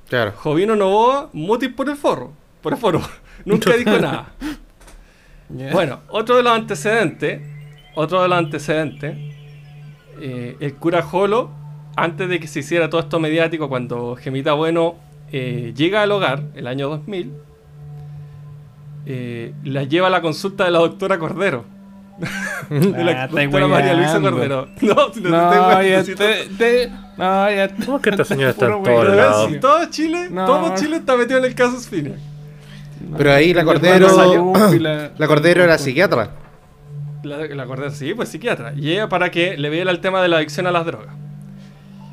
Claro. 0.09 0.33
Jovino 0.37 0.77
Novoa, 0.77 1.31
mutis 1.33 1.71
por 1.71 1.89
el 1.89 1.97
forro, 1.97 2.33
por 2.63 2.73
el 2.75 2.79
foro. 2.79 3.01
Nunca 3.45 3.75
dijo 3.77 3.99
nada. 3.99 4.29
Bueno, 5.49 6.01
otro 6.09 6.37
de 6.37 6.43
los 6.43 6.53
antecedentes, 6.53 7.41
otro 7.95 8.23
de 8.23 8.29
los 8.29 8.39
antecedentes, 8.39 9.17
eh, 10.21 10.57
el 10.61 10.75
cura 10.75 11.03
Jolo, 11.03 11.51
antes 11.97 12.29
de 12.29 12.41
que 12.41 12.47
se 12.47 12.61
hiciera 12.61 12.91
todo 12.91 13.01
esto 13.01 13.19
mediático, 13.21 13.69
cuando 13.69 14.17
Gemita 14.17 14.53
Bueno 14.55 14.95
eh, 15.33 15.73
llega 15.77 16.03
al 16.03 16.13
hogar, 16.13 16.43
el 16.55 16.67
año 16.67 16.89
2000, 16.89 17.33
eh, 19.07 19.53
la 19.65 19.85
lleva 19.85 20.09
a 20.09 20.11
la 20.11 20.21
consulta 20.21 20.65
de 20.65 20.71
la 20.71 20.79
doctora 20.79 21.19
Cordero. 21.19 21.65
de 22.71 23.05
la 23.05 23.25
Ah, 23.25 23.29
doctora 23.29 23.69
María 23.69 23.95
Luisa. 23.95 24.21
Cordero. 24.21 24.69
No, 24.81 25.13
si 25.13 25.21
no, 25.21 25.31
No, 25.31 25.51
te 25.79 25.95
estoy 25.97 26.15
te, 26.15 26.35
te- 26.57 26.89
no, 27.19 27.51
ya 27.51 27.69
te- 27.69 27.85
¿Cómo 27.85 28.01
que 28.01 28.11
esta 28.11 28.25
señora 28.25 28.51
está 28.51 28.67
en 28.67 29.17
lados? 29.17 29.51
si 29.53 29.59
todo 29.61 29.85
Chile, 29.91 30.29
No. 30.31 30.47
todo 30.47 30.75
Chile 30.77 30.97
está 30.97 31.17
metido 31.17 31.39
en 31.39 31.45
el 31.45 31.55
caso 31.55 31.79
Spinac. 31.79 32.15
Pero 33.17 33.33
ahí 33.33 33.53
la 33.53 33.65
Cordero. 33.65 34.53
la- 34.81 35.11
La 35.19 35.27
Cordero 35.27 35.63
era 35.65 35.77
psiquiatra. 35.79 36.31
La, 37.27 37.47
la 37.47 37.67
Cordero, 37.67 37.91
sí, 37.91 38.15
pues 38.15 38.29
psiquiatra. 38.29 38.73
Y 38.77 38.93
ella 38.93 39.09
para 39.09 39.31
que 39.31 39.57
le 39.57 39.69
viera 39.69 39.91
el 39.91 40.01
tema 40.01 40.23
de 40.23 40.29
la 40.29 40.37
adicción 40.37 40.67
a 40.67 40.71
las 40.71 40.87
drogas. 40.87 41.15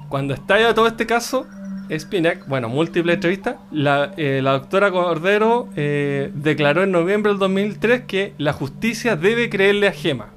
Cuando 0.10 0.34
estalla 0.34 0.74
todo 0.74 0.88
este 0.88 1.06
caso, 1.06 1.48
Spinac, 1.92 2.48
bueno, 2.48 2.70
múltiples 2.70 3.16
entrevistas, 3.16 3.58
la, 3.72 4.14
eh, 4.18 4.42
la 4.42 4.54
doctora 4.54 4.92
Cordero 4.92 5.70
eh, 5.76 6.32
declaró 6.34 6.84
en 6.84 6.92
noviembre 6.92 7.32
del 7.32 7.40
2003 7.40 8.04
que 8.06 8.34
la 8.38 8.54
justicia 8.54 9.16
debe 9.16 9.50
creerle 9.50 9.88
a 9.88 9.92
Gema. 9.92 10.30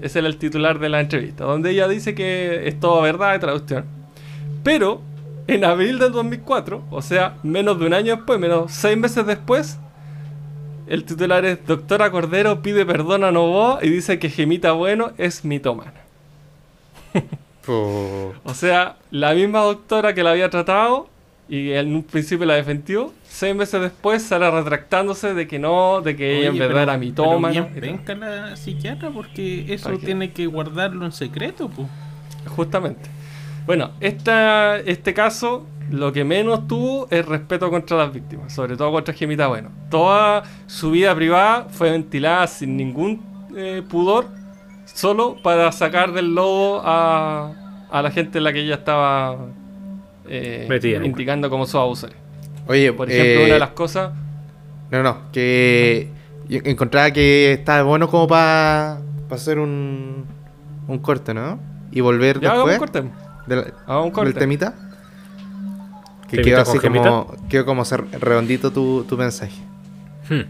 Ese 0.00 0.18
era 0.18 0.28
el 0.28 0.36
titular 0.36 0.78
de 0.78 0.88
la 0.88 1.00
entrevista, 1.00 1.44
donde 1.44 1.70
ella 1.70 1.88
dice 1.88 2.14
que 2.14 2.68
es 2.68 2.78
todo 2.78 3.00
verdad 3.02 3.34
y 3.34 3.38
traducción. 3.38 3.84
Pero 4.62 5.00
en 5.46 5.64
abril 5.64 5.98
del 5.98 6.12
2004, 6.12 6.84
o 6.90 7.02
sea, 7.02 7.36
menos 7.42 7.78
de 7.78 7.86
un 7.86 7.94
año 7.94 8.16
después, 8.16 8.38
menos 8.38 8.72
seis 8.72 8.96
meses 8.96 9.26
después, 9.26 9.78
el 10.86 11.04
titular 11.04 11.44
es 11.44 11.66
Doctora 11.66 12.10
Cordero 12.10 12.62
pide 12.62 12.84
perdón 12.86 13.24
a 13.24 13.30
Novoa 13.32 13.78
y 13.82 13.88
dice 13.90 14.18
que 14.18 14.28
Gemita 14.30 14.72
Bueno 14.72 15.12
es 15.18 15.44
mitómana. 15.44 15.94
Po. 17.66 18.34
O 18.44 18.54
sea, 18.54 18.96
la 19.10 19.32
misma 19.34 19.60
doctora 19.60 20.12
que 20.14 20.22
la 20.22 20.32
había 20.32 20.50
tratado 20.50 21.08
y 21.48 21.72
en 21.72 21.94
un 21.94 22.02
principio 22.02 22.44
la 22.46 22.54
defendió, 22.54 23.12
seis 23.28 23.54
meses 23.54 23.80
después 23.80 24.22
sale 24.22 24.50
retractándose 24.50 25.34
de 25.34 25.46
que 25.46 25.58
no, 25.58 26.00
de 26.02 26.16
que 26.16 26.38
ella 26.38 26.46
en 26.48 26.52
Oye, 26.52 26.60
verdad 26.60 26.74
pero- 26.74 26.82
era 26.92 26.98
mitómana. 26.98 27.68
pero 27.72 27.80
bien 27.80 27.98
penca 27.98 28.14
la 28.14 28.56
psiquiatra 28.56 29.10
porque 29.10 29.72
eso 29.72 29.90
tiene 29.98 30.32
que 30.32 30.46
guardarlo 30.46 31.04
en 31.06 31.12
secreto, 31.12 31.68
pues. 31.68 31.88
Justamente. 32.56 33.08
Bueno, 33.66 33.92
esta, 34.00 34.78
este 34.80 35.14
caso 35.14 35.66
lo 35.90 36.12
que 36.12 36.24
menos 36.24 36.66
tuvo 36.66 37.06
es 37.10 37.24
respeto 37.26 37.70
contra 37.70 37.96
las 37.98 38.12
víctimas, 38.12 38.52
sobre 38.52 38.76
todo 38.76 38.90
contra 38.92 39.12
Gemita 39.14 39.46
Bueno. 39.48 39.70
Toda 39.90 40.42
su 40.66 40.90
vida 40.90 41.14
privada 41.14 41.66
fue 41.70 41.90
ventilada 41.90 42.46
sin 42.46 42.76
ningún 42.76 43.20
eh, 43.56 43.82
pudor, 43.88 44.26
solo 44.86 45.36
para 45.42 45.70
sacar 45.72 46.12
del 46.12 46.34
lodo 46.34 46.80
a, 46.84 47.52
a 47.90 48.02
la 48.02 48.10
gente 48.10 48.38
en 48.38 48.44
la 48.44 48.52
que 48.52 48.60
ella 48.60 48.74
estaba 48.76 49.36
eh, 50.28 50.66
Metida. 50.68 51.04
indicando 51.04 51.48
como 51.50 51.66
sus 51.66 51.76
abusores. 51.76 52.16
Oye, 52.66 52.92
Por 52.92 53.10
ejemplo, 53.10 53.40
eh, 53.42 53.44
una 53.44 53.54
de 53.54 53.60
las 53.60 53.70
cosas... 53.70 54.12
No, 54.90 55.02
no, 55.02 55.18
que 55.32 56.08
yo 56.48 56.60
encontraba 56.64 57.10
que 57.10 57.52
estaba 57.52 57.82
bueno 57.82 58.08
como 58.08 58.26
para 58.28 59.00
hacer 59.30 59.58
un, 59.58 60.24
un 60.88 60.98
corte, 60.98 61.34
¿no? 61.34 61.58
Y 61.90 62.00
volver 62.00 62.40
Ya 62.40 62.54
después 62.54 62.74
un 62.74 62.78
corte. 62.78 63.04
de 63.46 63.56
la- 63.56 63.62
Hagamos 63.86 64.06
un 64.06 64.10
corte. 64.12 64.30
del 64.30 64.38
temita. 64.38 64.74
Que 66.28 66.38
¿Temita 66.38 66.56
quedó 66.56 66.64
con 66.64 66.76
así 66.78 66.86
como, 66.88 67.36
quedó 67.48 67.64
como 67.66 67.84
ser 67.84 68.04
redondito 68.20 68.70
tu, 68.72 69.04
tu 69.04 69.16
mensaje. 69.16 69.54
Hmm. 70.28 70.42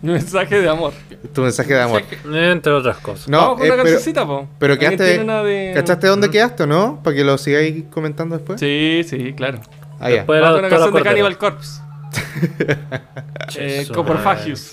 Mensaje 0.02 0.60
de 0.60 0.68
amor. 0.68 0.92
Tu 1.32 1.42
mensaje 1.42 1.74
de 1.74 1.80
amor. 1.82 2.02
Entre 2.32 2.72
otras 2.72 2.98
cosas. 2.98 3.28
No, 3.28 3.38
Vamos 3.38 3.58
con 3.58 3.66
eh, 3.66 3.72
una 3.72 3.82
pero, 3.82 4.26
po. 4.26 4.48
pero 4.58 4.72
¿Alguien 4.74 4.96
quedaste, 4.96 5.24
de- 5.24 5.72
¿cachaste 5.74 6.06
dónde 6.06 6.30
quedaste 6.30 6.62
o 6.62 6.66
no? 6.66 7.00
Para 7.02 7.16
que 7.16 7.24
lo 7.24 7.36
sigáis 7.36 7.84
comentando 7.90 8.36
después. 8.36 8.60
Sí, 8.60 9.02
sí, 9.04 9.32
claro. 9.32 9.60
Ah. 9.98 10.08
Después- 10.08 10.40
Vamos 10.40 10.62
la 10.62 10.68
con 10.68 10.68
una 10.68 10.68
canción 10.68 10.94
de. 10.94 11.02
Cannibal 11.02 11.38
Corpse. 11.38 11.80
eh, 13.56 13.88
Coprofagius. 13.92 14.72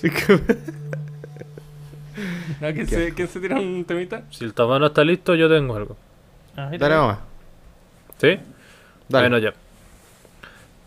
¿No? 2.60 2.72
¿Quién, 2.72 2.86
se, 2.86 3.12
¿Quién 3.12 3.28
se 3.28 3.40
tira 3.40 3.56
un 3.58 3.84
temita? 3.84 4.22
Si 4.30 4.44
el 4.44 4.54
tamaño 4.54 4.78
no 4.80 4.86
está 4.86 5.02
listo, 5.04 5.34
yo 5.34 5.48
tengo 5.48 5.76
algo. 5.76 5.96
Dale, 6.54 6.78
mamá. 6.96 7.20
¿Sí? 8.18 8.38
Dale. 9.08 9.28
Bueno, 9.28 9.38
ya. 9.38 9.52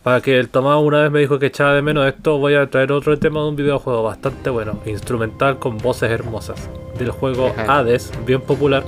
Para 0.04 0.22
que 0.22 0.40
el 0.40 0.50
Tomás 0.50 0.82
una 0.82 1.02
vez 1.02 1.12
me 1.12 1.20
dijo 1.20 1.40
que 1.40 1.48
echaba 1.48 1.74
de 1.74 1.82
menos 1.82 2.08
esto, 2.08 2.38
voy 2.38 2.56
a 2.56 2.70
traer 2.70 2.92
otro 2.92 3.20
tema 3.20 3.42
de 3.42 3.50
un 3.50 3.56
videojuego 3.56 4.04
bastante 4.04 4.50
bueno, 4.50 4.80
instrumental 4.86 5.60
con 5.60 5.78
voces 5.78 6.10
hermosas, 6.10 6.70
del 6.98 7.12
juego. 7.12 7.54
Hades, 7.68 8.12
bien 8.26 8.42
popular, 8.42 8.84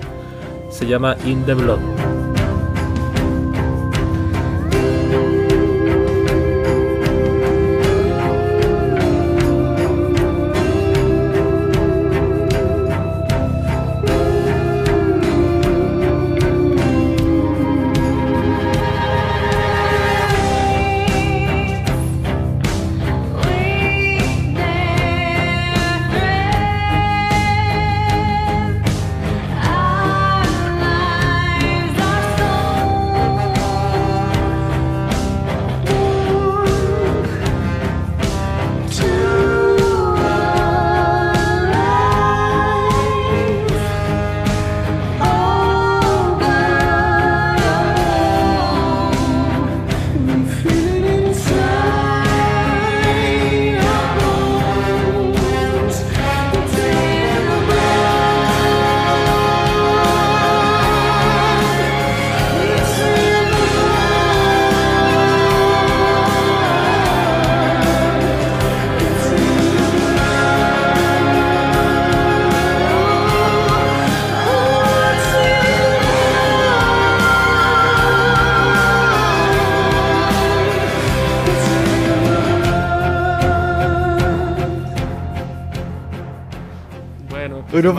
se 0.70 0.88
llama 0.88 1.18
In 1.26 1.46
the 1.46 1.54
Blood. 1.54 2.11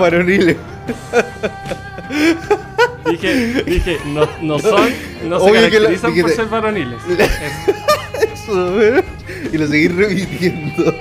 Varoniles. 0.03 0.57
dije, 3.11 3.63
dije, 3.65 3.99
no, 4.07 4.29
no 4.43 4.59
son, 4.59 4.91
no 5.29 5.39
se 5.39 5.45
Obvio 5.45 5.55
que 5.55 5.61
la- 5.61 5.71
caracterizan 5.71 6.11
dije 6.11 6.23
por 6.23 6.31
ser 6.33 6.47
varoniles. 6.47 6.99
Eso. 7.09 8.33
Eso, 8.35 8.53
weón. 8.77 9.05
Y 9.53 9.59
lo 9.59 9.67
seguís 9.67 9.95
repitiendo. 9.95 10.95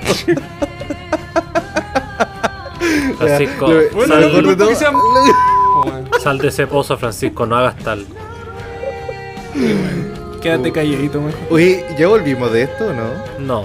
Francisco, 3.18 3.66
Lo- 3.68 3.90
Bueno, 3.92 4.06
lo 4.06 4.06
sal, 4.06 4.20
mejor 4.20 4.34
de 4.34 4.42
no, 4.42 4.56
todo- 4.56 4.56
porque 4.58 4.76
sean- 4.76 4.94
bueno. 5.84 6.08
sal 6.22 6.38
de 6.38 6.48
ese 6.48 6.66
pozo, 6.66 6.96
Francisco, 6.98 7.46
no 7.46 7.56
hagas 7.56 7.76
tal. 7.78 8.06
Quédate 10.40 10.72
calladito, 10.72 11.20
mejor. 11.20 11.40
Oye, 11.50 11.84
¿ya 11.98 12.08
volvimos 12.08 12.50
de 12.52 12.62
esto 12.62 12.86
o 12.86 12.92
no? 12.92 13.02
No. 13.38 13.64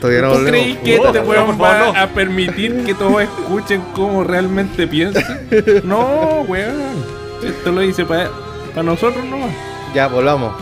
Todavía 0.00 0.22
no 0.22 0.28
¿Tú 0.28 0.34
volvemos. 0.36 0.50
crees 0.50 0.78
que 0.78 0.98
No, 0.98 1.06
este 1.06 1.20
weón 1.20 1.46
por 1.46 1.56
favor, 1.56 1.86
va 1.88 1.92
no. 1.92 2.00
a 2.00 2.06
permitir 2.08 2.84
que 2.84 2.94
todos 2.94 3.22
escuchen 3.46 3.82
cómo 3.94 4.24
realmente 4.24 4.86
piensa? 4.86 5.20
No, 5.84 6.44
weón. 6.48 7.16
Esto 7.42 7.70
lo 7.70 7.82
hice 7.82 8.04
para 8.04 8.30
nosotros 8.82 9.24
nomás. 9.24 9.50
Ya, 9.94 10.08
volvamos. 10.08 10.52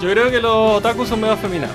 Yo 0.00 0.10
creo 0.10 0.30
que 0.30 0.40
los 0.40 0.76
otakus 0.76 1.08
son 1.08 1.20
medio 1.20 1.34
afeminados. 1.34 1.74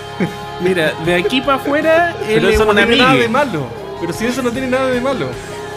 Mira, 0.60 0.92
de 1.04 1.14
aquí 1.14 1.40
para 1.40 1.54
afuera, 1.54 2.16
él 2.28 2.34
Pero 2.34 2.48
es 2.48 2.54
eso 2.54 2.64
no 2.64 2.74
tiene 2.74 2.96
nada 2.96 3.14
de 3.14 3.28
malo. 3.28 3.66
Pero 4.00 4.12
si 4.12 4.26
eso 4.26 4.42
no 4.42 4.50
tiene 4.50 4.66
nada 4.68 4.88
de 4.88 5.00
malo. 5.00 5.26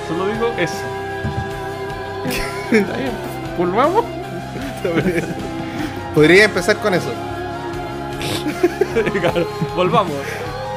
Solo 0.08 0.28
digo 0.28 0.48
eso. 0.58 0.74
Está 2.72 2.98
bien. 2.98 3.12
Volvamos. 3.58 4.06
Podría 6.16 6.46
empezar 6.46 6.78
con 6.78 6.94
eso. 6.94 7.12
Claro, 9.20 9.48
volvamos. 9.76 10.16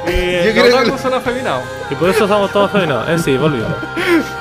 Eh, 0.09 0.53
Yo 0.55 0.63
los 0.63 0.73
creo 0.83 0.97
que- 0.97 1.03
son 1.03 1.15
afeminados. 1.15 1.63
Y 1.91 1.95
por 1.95 2.09
eso 2.11 2.25
estamos 2.25 2.51
todos 2.53 2.71
feminados. 2.71 3.09
En 3.09 3.19
sí, 3.23 3.37
volvió. 3.37 3.65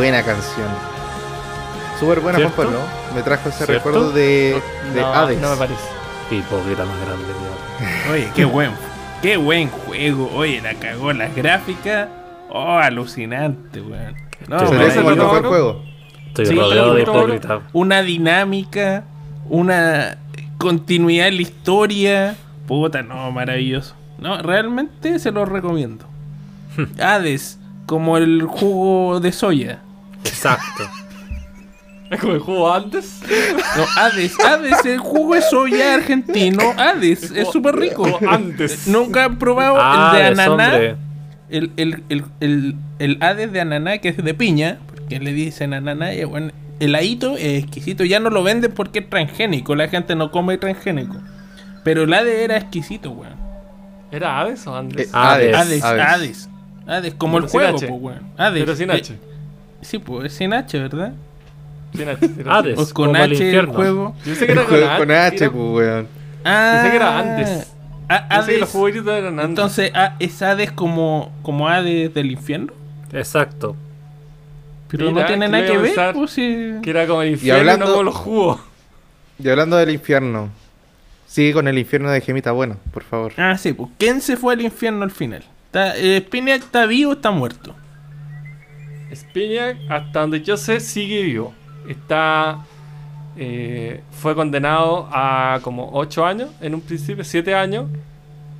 buena 0.00 0.22
canción. 0.22 0.68
Súper 1.98 2.20
buena, 2.20 2.38
Juan. 2.38 2.52
Pablo. 2.52 2.78
Me 3.14 3.22
trajo 3.22 3.50
ese 3.50 3.66
¿Cierto? 3.66 3.72
recuerdo 3.74 4.12
de, 4.12 4.58
de 4.94 5.00
no, 5.02 5.06
Hades. 5.12 5.38
no 5.40 5.50
me 5.50 5.56
parece. 5.56 5.80
Hipócrita 6.30 6.86
más 6.86 6.96
grande, 7.04 7.24
mierda. 7.26 8.12
Oye, 8.12 8.30
qué 8.34 8.44
buen, 8.46 8.70
qué 9.20 9.36
buen 9.36 9.68
juego. 9.68 10.30
Oye, 10.34 10.62
la 10.62 10.72
cagó 10.74 11.12
las 11.12 11.34
gráficas. 11.36 12.08
Oh, 12.48 12.78
alucinante, 12.78 13.82
weón. 13.82 14.16
No, 14.48 14.56
le 14.72 14.86
hace 14.86 15.00
ese 15.00 15.06
el 15.06 15.16
¿no? 15.18 15.28
juego. 15.42 15.82
Estoy 16.28 16.46
Sí, 16.46 16.54
rodeado 16.54 16.94
de 16.94 17.02
hipócritas. 17.02 17.60
una 17.74 18.00
dinámica, 18.02 19.04
una 19.50 20.16
continuidad 20.56 21.28
en 21.28 21.36
la 21.36 21.42
historia. 21.42 22.36
Puta, 22.66 23.02
no, 23.02 23.30
maravilloso. 23.32 23.94
No, 24.18 24.40
realmente 24.40 25.18
se 25.18 25.30
lo 25.30 25.44
recomiendo. 25.44 26.06
Hades, 27.02 27.58
como 27.84 28.16
el 28.16 28.44
jugo 28.44 29.20
de 29.20 29.32
soya. 29.32 29.80
Exacto. 30.24 30.88
Es 32.10 32.18
como 32.18 32.32
el 32.32 32.40
juego 32.40 32.74
antes. 32.74 33.20
No, 33.76 33.84
Hades, 33.96 34.34
Hades, 34.40 34.84
el 34.84 34.98
jugo 34.98 35.36
de 35.36 35.42
soya 35.42 35.94
argentino. 35.94 36.74
Hades, 36.76 37.30
es 37.30 37.48
súper 37.52 37.76
rico. 37.76 38.18
Antes. 38.28 38.88
Nunca 38.88 39.26
han 39.26 39.38
probado 39.38 39.76
Ah, 39.78 40.10
el 40.16 40.18
de 40.18 40.22
de 40.34 40.42
ananá. 40.42 40.76
El, 41.50 41.70
el, 41.76 42.02
el, 42.08 42.24
el, 42.40 42.74
el 42.98 43.22
Hades 43.22 43.52
de 43.52 43.60
ananá, 43.60 43.98
que 43.98 44.08
es 44.08 44.16
de 44.16 44.34
piña, 44.34 44.78
porque 44.88 45.20
le 45.20 45.32
dicen 45.32 45.72
ananá, 45.72 46.12
y 46.12 46.24
bueno, 46.24 46.50
el 46.80 46.96
ahito 46.96 47.36
es 47.36 47.62
exquisito. 47.62 48.02
Ya 48.04 48.18
no 48.18 48.30
lo 48.30 48.42
venden 48.42 48.72
porque 48.72 48.98
es 48.98 49.08
transgénico, 49.08 49.76
la 49.76 49.86
gente 49.86 50.16
no 50.16 50.32
come 50.32 50.58
transgénico. 50.58 51.14
Pero 51.84 52.02
el 52.02 52.12
Hades 52.12 52.40
era 52.40 52.56
exquisito, 52.56 53.12
weón. 53.12 53.36
¿Era 54.10 54.40
Hades 54.40 54.66
o 54.66 54.74
Andes? 54.74 55.06
Eh, 55.06 55.10
Hades. 55.12 55.54
Hades, 55.56 55.84
Hades. 55.84 56.02
Hades. 56.08 56.48
Hades, 56.88 57.14
como 57.14 57.34
Pero 57.34 57.44
el 57.46 57.50
juego, 57.52 57.78
pues, 57.78 57.90
weón. 57.92 58.32
Hades. 58.36 58.64
Pero 58.64 58.74
sin 58.74 58.90
Eh, 58.90 58.94
H. 58.94 59.16
sí, 59.82 59.98
pues 59.98 60.26
es 60.26 60.32
sin 60.34 60.52
H, 60.52 60.78
¿verdad? 60.78 61.12
Sin 61.94 62.08
H, 62.08 62.30
era 62.38 62.56
Hades. 62.58 62.78
O 62.78 62.84
con 62.94 63.06
como 63.12 63.16
el 63.16 63.22
H 63.22 63.24
el 63.34 63.42
infierno. 63.46 63.72
juego. 63.74 64.14
Yo 64.18 64.24
pensé 64.24 64.46
que 64.46 64.52
era 64.52 64.62
El 64.62 64.68
con, 64.68 64.78
con 64.98 65.10
H, 65.10 65.26
H, 65.26 65.36
era- 65.44 65.52
pues, 65.52 65.64
weón. 65.72 66.08
Ah, 66.44 66.70
Pensé 66.74 66.90
que 66.90 66.96
era 66.96 67.18
antes. 67.18 67.72
Ah, 68.08 68.26
pensé 68.28 68.52
que 68.52 68.58
los 68.58 68.62
Hades. 68.68 68.72
favoritos 68.72 69.06
eran 69.08 69.26
antes. 69.38 69.48
Entonces, 69.48 69.92
ah, 69.94 70.16
¿es 70.18 70.42
Hades 70.42 70.72
como, 70.72 71.32
como 71.42 71.68
Hades 71.68 72.12
del 72.14 72.30
infierno? 72.30 72.72
Exacto. 73.12 73.76
Pero 74.88 75.10
Mira, 75.10 75.20
no 75.22 75.26
tiene 75.26 75.48
nada 75.48 75.66
que 75.66 75.78
ver, 75.78 76.12
pues, 76.14 76.30
sí. 76.32 76.72
que 76.82 76.90
era 76.90 77.06
como 77.06 77.22
el 77.22 77.30
infierno 77.32 77.58
y 77.58 77.60
hablando- 77.60 77.86
no 77.86 77.90
como 77.92 78.02
los 78.04 78.14
jugos. 78.16 78.60
Y 79.38 79.48
hablando 79.48 79.76
del 79.76 79.90
infierno, 79.90 80.48
sigue 81.26 81.52
con 81.52 81.68
el 81.68 81.78
infierno 81.78 82.10
de 82.10 82.20
Gemita 82.20 82.50
Bueno, 82.52 82.76
por 82.92 83.04
favor. 83.04 83.32
Ah, 83.36 83.56
sí, 83.56 83.72
pues 83.72 83.88
¿quién 83.98 84.20
se 84.20 84.36
fue 84.36 84.52
al 84.54 84.60
infierno 84.60 85.04
al 85.04 85.10
final? 85.12 85.44
Está, 85.66 85.96
eh, 85.96 86.22
Spinac 86.26 86.62
está 86.62 86.86
vivo 86.86 87.10
o 87.10 87.14
está 87.14 87.30
muerto. 87.30 87.74
Spinac, 89.14 89.76
hasta 89.88 90.20
donde 90.20 90.40
yo 90.42 90.56
sé, 90.56 90.80
sigue 90.80 91.22
vivo. 91.22 91.52
Está. 91.88 92.64
eh, 93.36 94.02
fue 94.10 94.34
condenado 94.34 95.08
a 95.12 95.60
como 95.62 95.90
8 95.92 96.26
años, 96.26 96.50
en 96.60 96.74
un 96.74 96.80
principio, 96.80 97.24
7 97.24 97.54
años. 97.54 97.86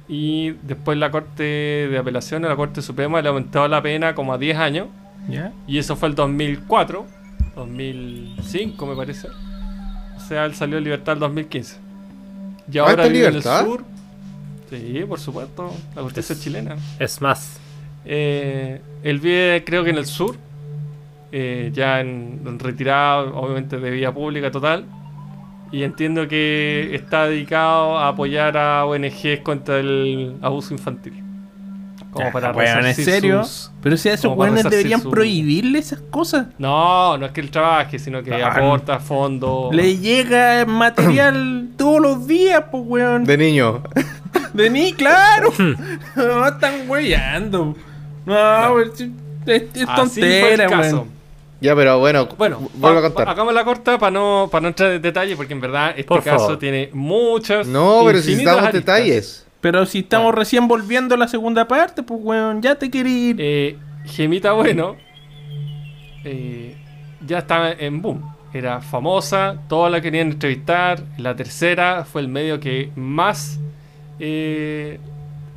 Y 0.08 0.50
después 0.62 0.96
la 0.98 1.10
Corte 1.10 1.42
de 1.42 1.98
Apelaciones, 1.98 2.48
la 2.50 2.56
Corte 2.56 2.80
Suprema, 2.82 3.20
le 3.22 3.28
aumentó 3.28 3.66
la 3.68 3.80
pena 3.82 4.14
como 4.14 4.32
a 4.32 4.38
10 4.38 4.56
años. 4.58 4.88
¿Ya? 5.28 5.52
Y 5.66 5.78
eso 5.78 5.96
fue 5.96 6.08
el 6.08 6.14
2004, 6.14 7.04
2005 7.56 8.86
me 8.86 8.96
parece. 8.96 9.28
O 10.16 10.20
sea, 10.20 10.44
él 10.46 10.54
salió 10.54 10.78
en 10.78 10.84
libertad 10.84 11.14
el 11.14 11.20
2015. 11.20 11.76
Y 12.72 12.78
¿Ah, 12.78 12.82
ahora 12.82 13.04
vive 13.04 13.18
en 13.20 13.24
el 13.26 13.30
libertad? 13.34 13.64
sur. 13.64 13.84
Sí, 14.70 15.04
por 15.08 15.18
supuesto, 15.18 15.72
la 15.96 16.02
justicia 16.02 16.32
Es- 16.32 16.40
chilena. 16.42 16.76
Es 16.98 17.20
más, 17.20 17.58
Eh, 18.04 18.80
él 19.02 19.20
vive, 19.20 19.62
creo 19.64 19.84
que 19.84 19.90
en 19.90 19.98
el 19.98 20.06
sur, 20.06 20.36
eh, 21.32 21.70
ya 21.72 22.00
en, 22.00 22.40
en 22.46 22.58
retirado, 22.58 23.36
obviamente 23.36 23.78
de 23.78 23.90
vía 23.90 24.12
pública 24.12 24.50
total. 24.50 24.84
Y 25.72 25.84
entiendo 25.84 26.26
que 26.26 26.90
está 26.94 27.26
dedicado 27.26 27.96
a 27.96 28.08
apoyar 28.08 28.56
a 28.56 28.84
ONGs 28.86 29.40
contra 29.44 29.78
el 29.78 30.36
abuso 30.42 30.74
infantil. 30.74 31.22
Como 32.10 32.26
Ah, 32.26 32.30
para 32.32 32.50
weón, 32.50 32.86
¿en 32.86 32.94
serio? 32.96 33.44
sus- 33.44 33.70
Pero 33.80 33.96
si 33.96 34.08
a 34.08 34.14
esos 34.14 34.36
resarcir 34.36 34.70
deberían 34.70 35.00
su- 35.00 35.10
prohibirle 35.10 35.78
esas 35.78 36.00
cosas. 36.00 36.48
No, 36.58 37.16
no 37.16 37.26
es 37.26 37.30
que 37.30 37.40
él 37.40 37.52
trabaje, 37.52 38.00
sino 38.00 38.20
que 38.24 38.34
Ah, 38.34 38.48
aporta 38.52 38.98
fondos. 38.98 39.72
Le 39.72 39.96
llega 39.96 40.66
material 40.66 41.68
todos 41.78 42.00
los 42.00 42.26
días, 42.26 42.64
pues, 42.72 42.82
weón. 42.84 43.24
De 43.24 43.38
niño. 43.38 43.84
De 44.54 44.68
ni, 44.70 44.92
claro. 44.92 45.52
no, 46.16 46.48
están 46.48 46.88
weyando. 46.90 47.76
No, 48.26 48.76
sí, 48.94 49.12
es, 49.46 49.62
es 49.74 49.88
Así 49.88 50.20
tontera, 50.20 50.40
fue 50.40 50.64
el 50.64 50.70
caso. 50.70 50.96
weón. 50.96 51.20
Ya, 51.60 51.76
pero 51.76 51.98
bueno, 51.98 52.26
Bueno, 52.38 52.70
vuelvo 52.74 52.98
a 53.00 53.02
contar. 53.02 53.28
hagamos 53.28 53.52
la 53.52 53.64
corta 53.64 53.98
para 53.98 54.10
no, 54.10 54.48
para 54.50 54.62
no 54.62 54.68
entrar 54.68 54.92
en 54.92 55.02
detalle, 55.02 55.36
porque 55.36 55.52
en 55.52 55.60
verdad 55.60 55.90
este 55.90 56.04
Por 56.04 56.22
caso 56.22 56.38
favor. 56.38 56.58
tiene 56.58 56.88
muchas. 56.94 57.66
No, 57.66 58.02
pero 58.06 58.20
si 58.20 58.30
necesitamos 58.30 58.62
aristas. 58.64 58.96
detalles. 58.96 59.46
Pero 59.60 59.84
si 59.84 59.98
estamos 59.98 60.26
Bueno. 60.26 60.38
recién 60.38 60.68
volviendo 60.68 61.14
a 61.14 61.18
la 61.18 61.28
segunda 61.28 61.68
parte, 61.68 62.02
pues, 62.02 62.18
weón, 62.22 62.62
ya 62.62 62.76
te 62.76 62.90
quería 62.90 63.30
ir. 63.30 63.36
Eh, 63.38 63.76
Gemita 64.06 64.52
Bueno 64.52 64.96
eh, 66.24 66.76
ya 67.26 67.38
estaba 67.38 67.70
en 67.72 68.00
boom. 68.02 68.22
Era 68.52 68.80
famosa, 68.80 69.56
todas 69.68 69.92
la 69.92 70.00
querían 70.00 70.30
entrevistar. 70.32 71.02
La 71.18 71.36
tercera 71.36 72.04
fue 72.04 72.20
el 72.22 72.28
medio 72.28 72.58
que 72.58 72.90
más 72.96 73.60
eh, 74.18 74.98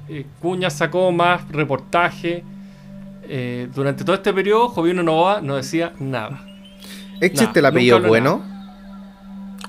eh, 0.10 0.26
cuñas 0.42 0.74
sacó, 0.74 1.12
más 1.12 1.48
reportaje. 1.50 2.44
Eh, 3.24 3.70
durante 3.74 4.04
todo 4.04 4.16
este 4.16 4.34
periodo, 4.34 4.70
Jovino 4.70 5.02
Novoa 5.02 5.42
no 5.42 5.56
decía 5.56 5.94
nada. 6.00 6.46
¿Existe 7.22 7.60
el 7.60 7.66
apellido 7.66 8.02
bueno? 8.02 8.44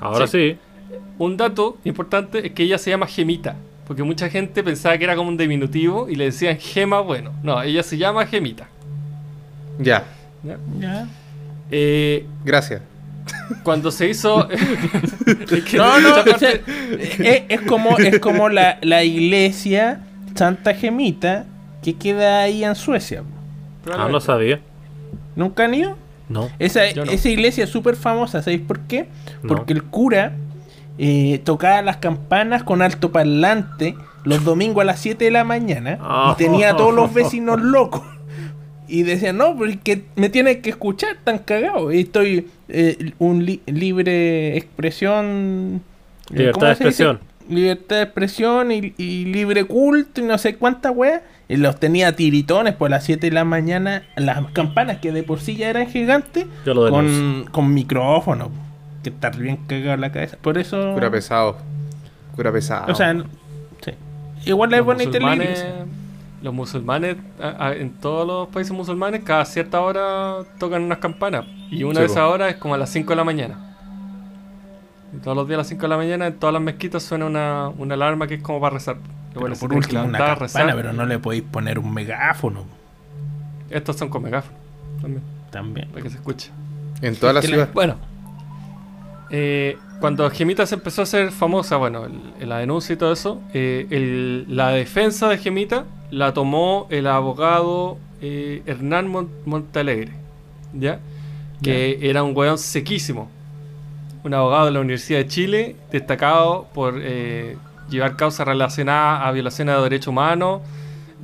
ahora 0.00 0.26
sí. 0.26 0.58
Un 1.18 1.36
dato 1.36 1.78
importante 1.84 2.48
es 2.48 2.52
que 2.52 2.64
ella 2.64 2.78
se 2.78 2.90
llama 2.90 3.06
Gemita. 3.06 3.56
Porque 3.86 4.02
mucha 4.02 4.28
gente 4.28 4.62
pensaba 4.62 4.96
que 4.96 5.04
era 5.04 5.14
como 5.14 5.28
un 5.28 5.36
diminutivo 5.36 6.08
y 6.08 6.16
le 6.16 6.24
decían 6.24 6.58
Gema 6.58 7.00
Bueno. 7.00 7.32
No, 7.42 7.62
ella 7.62 7.82
se 7.82 7.96
llama 7.98 8.26
Gemita. 8.26 8.66
Ya, 9.78 10.04
¿ya? 10.42 10.58
Ya. 10.80 11.08
Eh, 11.70 12.26
gracias. 12.44 12.80
cuando 13.62 13.90
se 13.90 14.08
hizo. 14.08 14.48
Es 15.50 15.64
que 15.64 15.76
No, 15.76 16.00
no, 16.00 16.20
o 16.20 16.38
sea, 16.38 16.50
es, 16.50 17.42
es 17.48 17.60
como, 17.62 17.98
es 17.98 18.18
como 18.18 18.48
la, 18.48 18.78
la 18.82 19.04
iglesia 19.04 20.00
Santa 20.34 20.74
Gemita 20.74 21.44
que 21.82 21.94
queda 21.94 22.40
ahí 22.40 22.64
en 22.64 22.74
Suecia. 22.74 23.22
Ah, 23.92 24.08
no 24.10 24.20
sabía. 24.20 24.60
¿Nunca 25.36 25.64
han 25.64 25.74
ido? 25.74 25.96
No. 26.28 26.48
Esa, 26.58 26.80
no. 26.96 27.02
esa 27.04 27.28
iglesia 27.28 27.64
es 27.64 27.70
súper 27.70 27.96
famosa, 27.96 28.42
¿sabéis 28.42 28.62
por 28.62 28.80
qué? 28.80 29.08
No. 29.42 29.48
Porque 29.48 29.72
el 29.74 29.82
cura 29.84 30.32
eh, 30.96 31.40
tocaba 31.44 31.82
las 31.82 31.98
campanas 31.98 32.62
con 32.62 32.80
alto 32.82 33.12
parlante 33.12 33.94
los 34.24 34.42
domingos 34.44 34.80
a 34.82 34.84
las 34.86 35.00
7 35.00 35.22
de 35.26 35.30
la 35.30 35.44
mañana 35.44 35.98
Ah. 36.00 36.34
y 36.34 36.42
tenía 36.42 36.70
a 36.70 36.76
todos 36.76 36.94
los 36.94 37.12
vecinos 37.14 37.60
locos. 37.60 38.02
Y 38.88 39.02
decían, 39.02 39.36
no, 39.38 39.56
porque 39.56 40.04
me 40.16 40.28
tienen 40.30 40.62
que 40.62 40.70
escuchar, 40.70 41.16
tan 41.24 41.38
cagado. 41.38 41.92
Y 41.92 42.00
estoy 42.00 42.48
eh, 42.68 43.12
un 43.18 43.44
li- 43.44 43.62
libre 43.66 44.56
expresión. 44.56 45.82
eh, 46.30 46.38
Libertad 46.38 46.60
¿cómo 46.60 46.74
de 46.78 46.84
dice? 46.86 47.04
Libertad 47.48 47.96
de 47.96 48.02
expresión 48.02 48.72
y, 48.72 48.94
y 48.96 49.24
libre 49.26 49.64
culto 49.64 50.20
y 50.20 50.24
no 50.24 50.38
sé 50.38 50.56
cuánta 50.56 50.90
wea. 50.90 51.22
Y 51.48 51.56
los 51.56 51.78
tenía 51.78 52.16
tiritones 52.16 52.74
por 52.74 52.90
las 52.90 53.04
7 53.04 53.28
de 53.28 53.32
la 53.34 53.44
mañana. 53.44 54.02
Las 54.16 54.46
campanas 54.52 54.98
que 54.98 55.12
de 55.12 55.22
por 55.22 55.40
sí 55.40 55.56
ya 55.56 55.68
eran 55.68 55.88
gigantes. 55.88 56.46
Yo 56.64 56.72
lo 56.74 56.84
denuncio. 56.86 57.44
Con, 57.44 57.52
con 57.52 57.74
micrófono. 57.74 58.50
Que 59.02 59.10
está 59.10 59.28
bien 59.30 59.58
cagado 59.66 59.98
la 59.98 60.10
cabeza. 60.10 60.38
Por 60.40 60.56
eso. 60.56 60.94
Cura 60.94 61.10
pesado. 61.10 61.58
Cura 62.34 62.50
pesado. 62.50 62.90
O 62.90 62.94
sea, 62.94 63.12
no- 63.12 63.24
sí. 63.84 63.90
Igual 64.46 64.80
bonita 64.82 65.18
la 65.20 65.34
iglesia. 65.34 65.84
los 66.42 66.54
musulmanes 66.54 67.16
en 67.78 67.90
todos 68.00 68.26
los 68.26 68.48
países 68.48 68.72
musulmanes, 68.72 69.22
cada 69.24 69.44
cierta 69.44 69.80
hora 69.80 70.36
tocan 70.58 70.82
unas 70.82 70.98
campanas. 70.98 71.44
Y 71.70 71.82
una 71.84 71.96
Sí, 71.96 72.00
de 72.00 72.06
esas 72.06 72.22
horas 72.24 72.52
es 72.54 72.56
como 72.56 72.74
a 72.74 72.78
las 72.78 72.88
5 72.90 73.10
de 73.10 73.16
la 73.16 73.24
mañana. 73.24 73.73
Y 75.14 75.18
todos 75.20 75.36
los 75.36 75.46
días 75.46 75.56
a 75.56 75.58
las 75.58 75.68
5 75.68 75.82
de 75.82 75.88
la 75.88 75.96
mañana, 75.96 76.26
en 76.26 76.34
todas 76.34 76.52
las 76.52 76.62
mezquitas 76.62 77.02
suena 77.02 77.26
una, 77.26 77.68
una 77.68 77.94
alarma 77.94 78.26
que 78.26 78.34
es 78.34 78.42
como 78.42 78.60
para 78.60 78.74
rezar. 78.74 78.96
Bueno, 79.34 79.54
por 79.56 79.72
último, 79.72 80.02
una 80.04 80.18
campana, 80.18 80.34
rezar. 80.36 80.74
pero 80.76 80.92
no 80.92 81.06
le 81.06 81.18
podéis 81.18 81.42
poner 81.42 81.78
un 81.78 81.92
megáfono. 81.92 82.64
Estos 83.70 83.96
son 83.96 84.08
con 84.08 84.22
megáfono 84.22 84.56
también, 85.00 85.22
También. 85.50 85.88
para 85.88 86.02
que 86.02 86.10
se 86.10 86.16
escuche. 86.16 86.50
en 87.02 87.16
toda 87.16 87.32
la 87.32 87.42
ciudad. 87.42 87.68
Bueno, 87.74 87.96
eh, 89.30 89.76
cuando 90.00 90.28
Gemita 90.30 90.66
se 90.66 90.74
empezó 90.76 91.02
a 91.02 91.04
hacer 91.04 91.30
famosa, 91.32 91.76
bueno, 91.76 92.04
el- 92.40 92.48
la 92.48 92.58
denuncia 92.58 92.92
y 92.92 92.96
todo 92.96 93.12
eso, 93.12 93.40
eh, 93.52 93.86
el- 93.90 94.46
la 94.48 94.68
defensa 94.68 95.28
de 95.28 95.38
Gemita 95.38 95.84
la 96.10 96.32
tomó 96.34 96.86
el 96.90 97.06
abogado 97.06 97.98
eh, 98.20 98.62
Hernán 98.66 99.08
Mon- 99.08 99.28
Montalegre, 99.44 100.12
¿ya? 100.72 100.98
Que 101.62 101.98
era 102.08 102.22
un 102.22 102.34
weón 102.36 102.56
sequísimo. 102.58 103.28
Un 104.24 104.32
abogado 104.32 104.64
de 104.64 104.72
la 104.72 104.80
Universidad 104.80 105.18
de 105.18 105.28
Chile, 105.28 105.76
destacado 105.92 106.66
por 106.72 106.94
eh, 106.98 107.58
llevar 107.90 108.16
causas 108.16 108.46
relacionadas 108.46 109.20
a 109.26 109.30
violaciones 109.32 109.76
de 109.76 109.82
derechos 109.82 110.06
humanos 110.08 110.62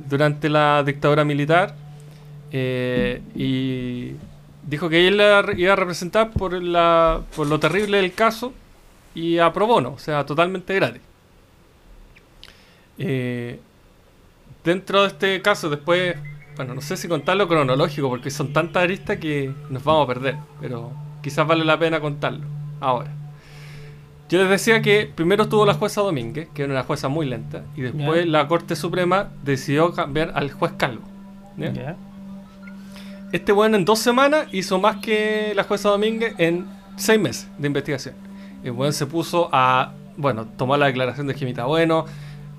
durante 0.07 0.49
la 0.49 0.83
dictadura 0.83 1.25
militar. 1.25 1.75
Eh, 2.51 3.21
y 3.33 4.11
dijo 4.67 4.87
que 4.87 5.07
él 5.07 5.17
la 5.17 5.43
iba 5.57 5.73
a 5.73 5.75
representar 5.75 6.29
por, 6.29 6.53
lo 6.53 7.59
terrible 7.59 7.97
del 7.97 8.13
caso 8.13 8.53
y 9.15 9.39
a 9.39 9.51
pro 9.51 9.65
bono, 9.65 9.93
o 9.93 9.99
sea, 9.99 10.23
totalmente 10.23 10.75
gratis. 10.75 11.01
Eh, 12.99 13.59
dentro 14.63 15.01
de 15.01 15.07
este 15.07 15.41
caso, 15.41 15.71
después, 15.71 16.15
bueno, 16.55 16.75
no 16.75 16.81
sé 16.81 16.97
si 16.97 17.07
contarlo 17.07 17.47
cronológico 17.47 18.09
porque 18.09 18.29
son 18.29 18.53
tantas 18.53 18.83
aristas 18.83 19.17
que 19.17 19.51
nos 19.71 19.83
vamos 19.83 20.03
a 20.03 20.13
perder, 20.13 20.35
pero 20.59 20.91
quizás 21.23 21.47
vale 21.47 21.65
la 21.65 21.79
pena 21.79 21.99
contarlo 21.99 22.60
ahora. 22.81 23.11
Yo 24.29 24.39
les 24.39 24.49
decía 24.49 24.81
que 24.81 25.11
primero 25.13 25.43
estuvo 25.43 25.65
la 25.65 25.73
jueza 25.73 26.01
Domínguez, 26.01 26.47
que 26.53 26.63
era 26.63 26.71
una 26.73 26.83
jueza 26.83 27.07
muy 27.09 27.25
lenta, 27.25 27.63
y 27.75 27.81
después 27.81 28.25
la 28.27 28.47
Corte 28.47 28.75
Suprema 28.75 29.29
decidió 29.43 29.93
cambiar 29.93 30.31
al 30.35 30.51
juez 30.51 30.73
Calvo. 30.77 31.03
¿ya? 31.57 31.71
Ya. 31.73 31.95
Este 33.31 33.51
bueno 33.51 33.77
en 33.77 33.85
dos 33.85 33.99
semanas 33.99 34.47
hizo 34.51 34.79
más 34.79 34.97
que 34.97 35.53
la 35.55 35.63
jueza 35.63 35.89
Domínguez 35.89 36.33
en 36.37 36.65
seis 36.97 37.19
meses 37.19 37.47
de 37.57 37.67
investigación. 37.67 38.15
El 38.63 38.73
buen 38.73 38.93
se 38.93 39.05
puso 39.05 39.49
a, 39.51 39.93
bueno, 40.17 40.45
tomó 40.57 40.75
la 40.77 40.85
declaración 40.87 41.27
de 41.27 41.33
Jimita 41.33 41.65
Bueno, 41.65 42.05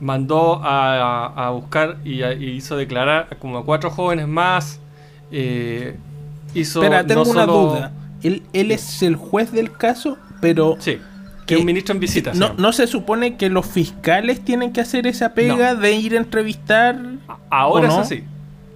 mandó 0.01 0.61
a, 0.64 1.47
a 1.47 1.51
buscar 1.51 1.99
y, 2.05 2.23
a- 2.23 2.33
y 2.33 2.51
hizo 2.51 2.77
declarar 2.77 3.37
como 3.39 3.59
a 3.59 3.64
cuatro 3.64 3.91
jóvenes 3.91 4.27
más. 4.29 4.81
eh, 5.31 5.97
hizo 6.55 6.83
Espera, 6.83 7.07
tengo 7.07 7.25
no 7.25 7.31
una 7.31 7.41
solo- 7.47 7.53
duda. 7.75 7.93
Él, 8.23 8.43
él 8.53 8.70
es 8.70 9.03
el 9.03 9.16
juez 9.16 9.53
del 9.53 9.73
caso, 9.73 10.16
pero 10.41 10.77
Sí, 10.81 10.99
que 11.47 11.57
un 11.57 11.64
ministro 11.64 11.93
en 11.95 12.01
visita. 12.01 12.33
no, 12.35 12.73
se 12.73 12.87
supone 12.87 13.37
que 13.37 13.49
los 13.51 13.66
fiscales 13.66 14.41
tienen 14.45 14.73
que 14.73 14.81
hacer 14.81 15.07
esa 15.07 15.35
pega 15.35 15.75
de 15.75 15.93
ir 15.93 16.14
a 16.14 16.18
entrevistar. 16.18 16.99
Ahora 17.51 17.89
es 17.89 17.95
así. 17.95 18.25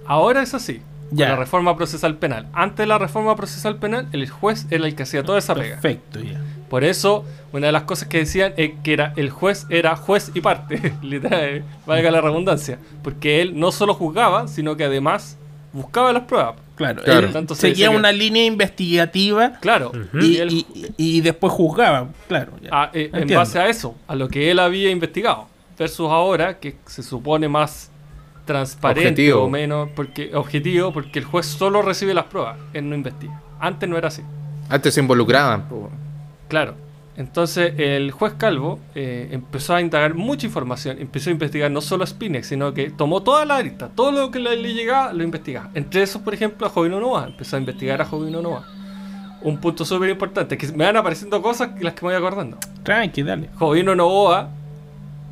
Ahora 0.05 0.41
es 0.41 0.53
así. 0.53 0.81
con 1.09 1.17
Ya. 1.17 1.29
la 1.29 1.35
reforma 1.37 1.75
procesal 1.77 2.15
penal. 2.17 2.47
Antes 2.53 2.77
de 2.79 2.87
la 2.87 2.97
reforma 2.97 3.35
procesal 3.35 3.77
penal, 3.77 4.07
el 4.11 4.29
juez 4.29 4.65
era 4.69 4.85
el 4.85 4.93
que 4.95 5.03
hacía 5.03 5.23
toda 5.23 5.39
esa 5.39 5.55
pega. 5.55 5.75
Perfecto, 5.79 6.19
ya. 6.19 6.41
Por 6.69 6.83
eso, 6.83 7.23
una 7.53 7.67
de 7.67 7.71
las 7.71 7.83
cosas 7.83 8.09
que 8.09 8.17
decían 8.19 8.51
es 8.57 8.71
que 8.83 8.91
era 8.91 9.13
el 9.15 9.29
juez 9.29 9.65
era 9.69 9.95
juez 9.95 10.31
y 10.33 10.41
parte, 10.41 10.93
literal, 11.01 11.39
eh, 11.43 11.63
valga 11.85 12.11
la 12.11 12.19
redundancia, 12.19 12.77
porque 13.03 13.41
él 13.41 13.57
no 13.57 13.71
solo 13.71 13.93
juzgaba, 13.93 14.49
sino 14.49 14.75
que 14.75 14.83
además 14.83 15.37
buscaba 15.71 16.11
las 16.11 16.23
pruebas. 16.23 16.55
Claro, 16.77 17.03
Claro. 17.03 17.27
él 17.27 17.47
seguía 17.55 17.89
que- 17.89 17.95
una 17.95 18.11
línea 18.11 18.45
investigativa 18.45 19.53
Claro, 19.59 19.91
y, 20.13 20.25
y 20.25 20.37
él, 20.37 20.51
y- 20.53 20.65
y 20.97 21.21
después 21.21 21.51
juzgaba, 21.51 22.09
claro. 22.27 22.53
ya. 22.61 22.69
a- 22.71 22.91
eh, 22.93 23.09
en 23.11 23.27
base 23.27 23.59
a 23.59 23.67
eso, 23.67 23.95
a 24.07 24.15
lo 24.15 24.27
que 24.29 24.51
él 24.51 24.59
había 24.59 24.89
investigado, 24.91 25.47
versus 25.77 26.07
ahora 26.09 26.59
que 26.59 26.75
se 26.85 27.01
supone 27.03 27.49
más 27.49 27.89
transparente 28.45 29.09
Objetivo. 29.09 29.41
o 29.43 29.49
menos 29.49 29.89
porque 29.95 30.33
objetivo, 30.35 30.93
porque 30.93 31.19
el 31.19 31.25
juez 31.25 31.45
solo 31.47 31.81
recibe 31.81 32.13
las 32.13 32.25
pruebas, 32.25 32.57
él 32.73 32.87
no 32.89 32.95
investiga. 32.95 33.41
Antes 33.59 33.89
no 33.89 33.97
era 33.97 34.07
así. 34.07 34.21
Antes 34.69 34.93
se 34.93 34.99
involucraban. 35.01 35.65
Claro. 36.47 36.75
Entonces 37.17 37.73
el 37.77 38.11
juez 38.11 38.33
Calvo 38.37 38.79
eh, 38.93 39.29
empezó 39.31 39.73
a 39.73 39.81
indagar 39.81 40.13
mucha 40.13 40.45
información, 40.45 40.97
empezó 40.99 41.31
a 41.31 41.33
investigar 41.33 41.71
no 41.71 41.81
solo 41.81 42.03
a 42.03 42.07
Spinex, 42.07 42.45
sino 42.47 42.73
que 42.75 42.91
tomó 42.91 43.23
toda 43.23 43.43
la 43.43 43.59
lista, 43.61 43.89
todo 43.89 44.11
lo 44.11 44.29
que 44.29 44.39
le, 44.39 44.55
le 44.55 44.73
llegaba 44.73 45.11
lo 45.13 45.23
investigaba. 45.23 45.71
Entre 45.73 46.03
esos, 46.03 46.21
por 46.21 46.35
ejemplo, 46.35 46.67
a 46.67 46.69
Jovino 46.69 46.99
Novoa, 46.99 47.25
empezó 47.25 47.55
a 47.55 47.59
investigar 47.59 48.01
a 48.01 48.05
Jovino 48.05 48.41
Novoa. 48.41 48.65
Un 49.41 49.57
punto 49.57 49.83
súper 49.83 50.09
importante, 50.09 50.57
que 50.57 50.67
me 50.73 50.85
van 50.85 50.95
apareciendo 50.97 51.41
cosas 51.41 51.69
que 51.69 51.83
las 51.83 51.93
que 51.95 52.05
me 52.05 52.11
voy 52.11 52.17
acordando. 52.17 52.57
Tranqui, 52.83 53.23
dale. 53.23 53.49
Jovino 53.55 53.95
Novoa, 53.95 54.49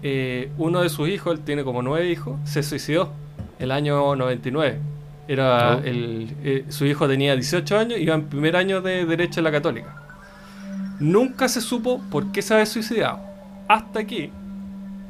eh, 0.01 0.49
uno 0.57 0.81
de 0.81 0.89
sus 0.89 1.07
hijos, 1.09 1.37
él 1.37 1.43
tiene 1.45 1.63
como 1.63 1.83
nueve 1.83 2.09
hijos, 2.09 2.37
se 2.45 2.63
suicidó 2.63 3.11
el 3.59 3.71
año 3.71 4.15
99. 4.15 4.79
Era 5.27 5.77
Oh. 5.77 5.81
el, 5.83 6.35
eh, 6.43 6.65
su 6.69 6.85
hijo 6.85 7.07
tenía 7.07 7.35
18 7.35 7.77
años, 7.77 7.99
iba 7.99 8.13
en 8.15 8.25
primer 8.25 8.55
año 8.55 8.81
de 8.81 9.05
Derecho 9.05 9.39
en 9.39 9.43
la 9.43 9.51
Católica. 9.51 10.01
Nunca 10.99 11.47
se 11.47 11.61
supo 11.61 12.01
por 12.09 12.31
qué 12.31 12.41
se 12.41 12.53
había 12.53 12.65
suicidado. 12.65 13.19
Hasta 13.67 14.05
que, 14.05 14.31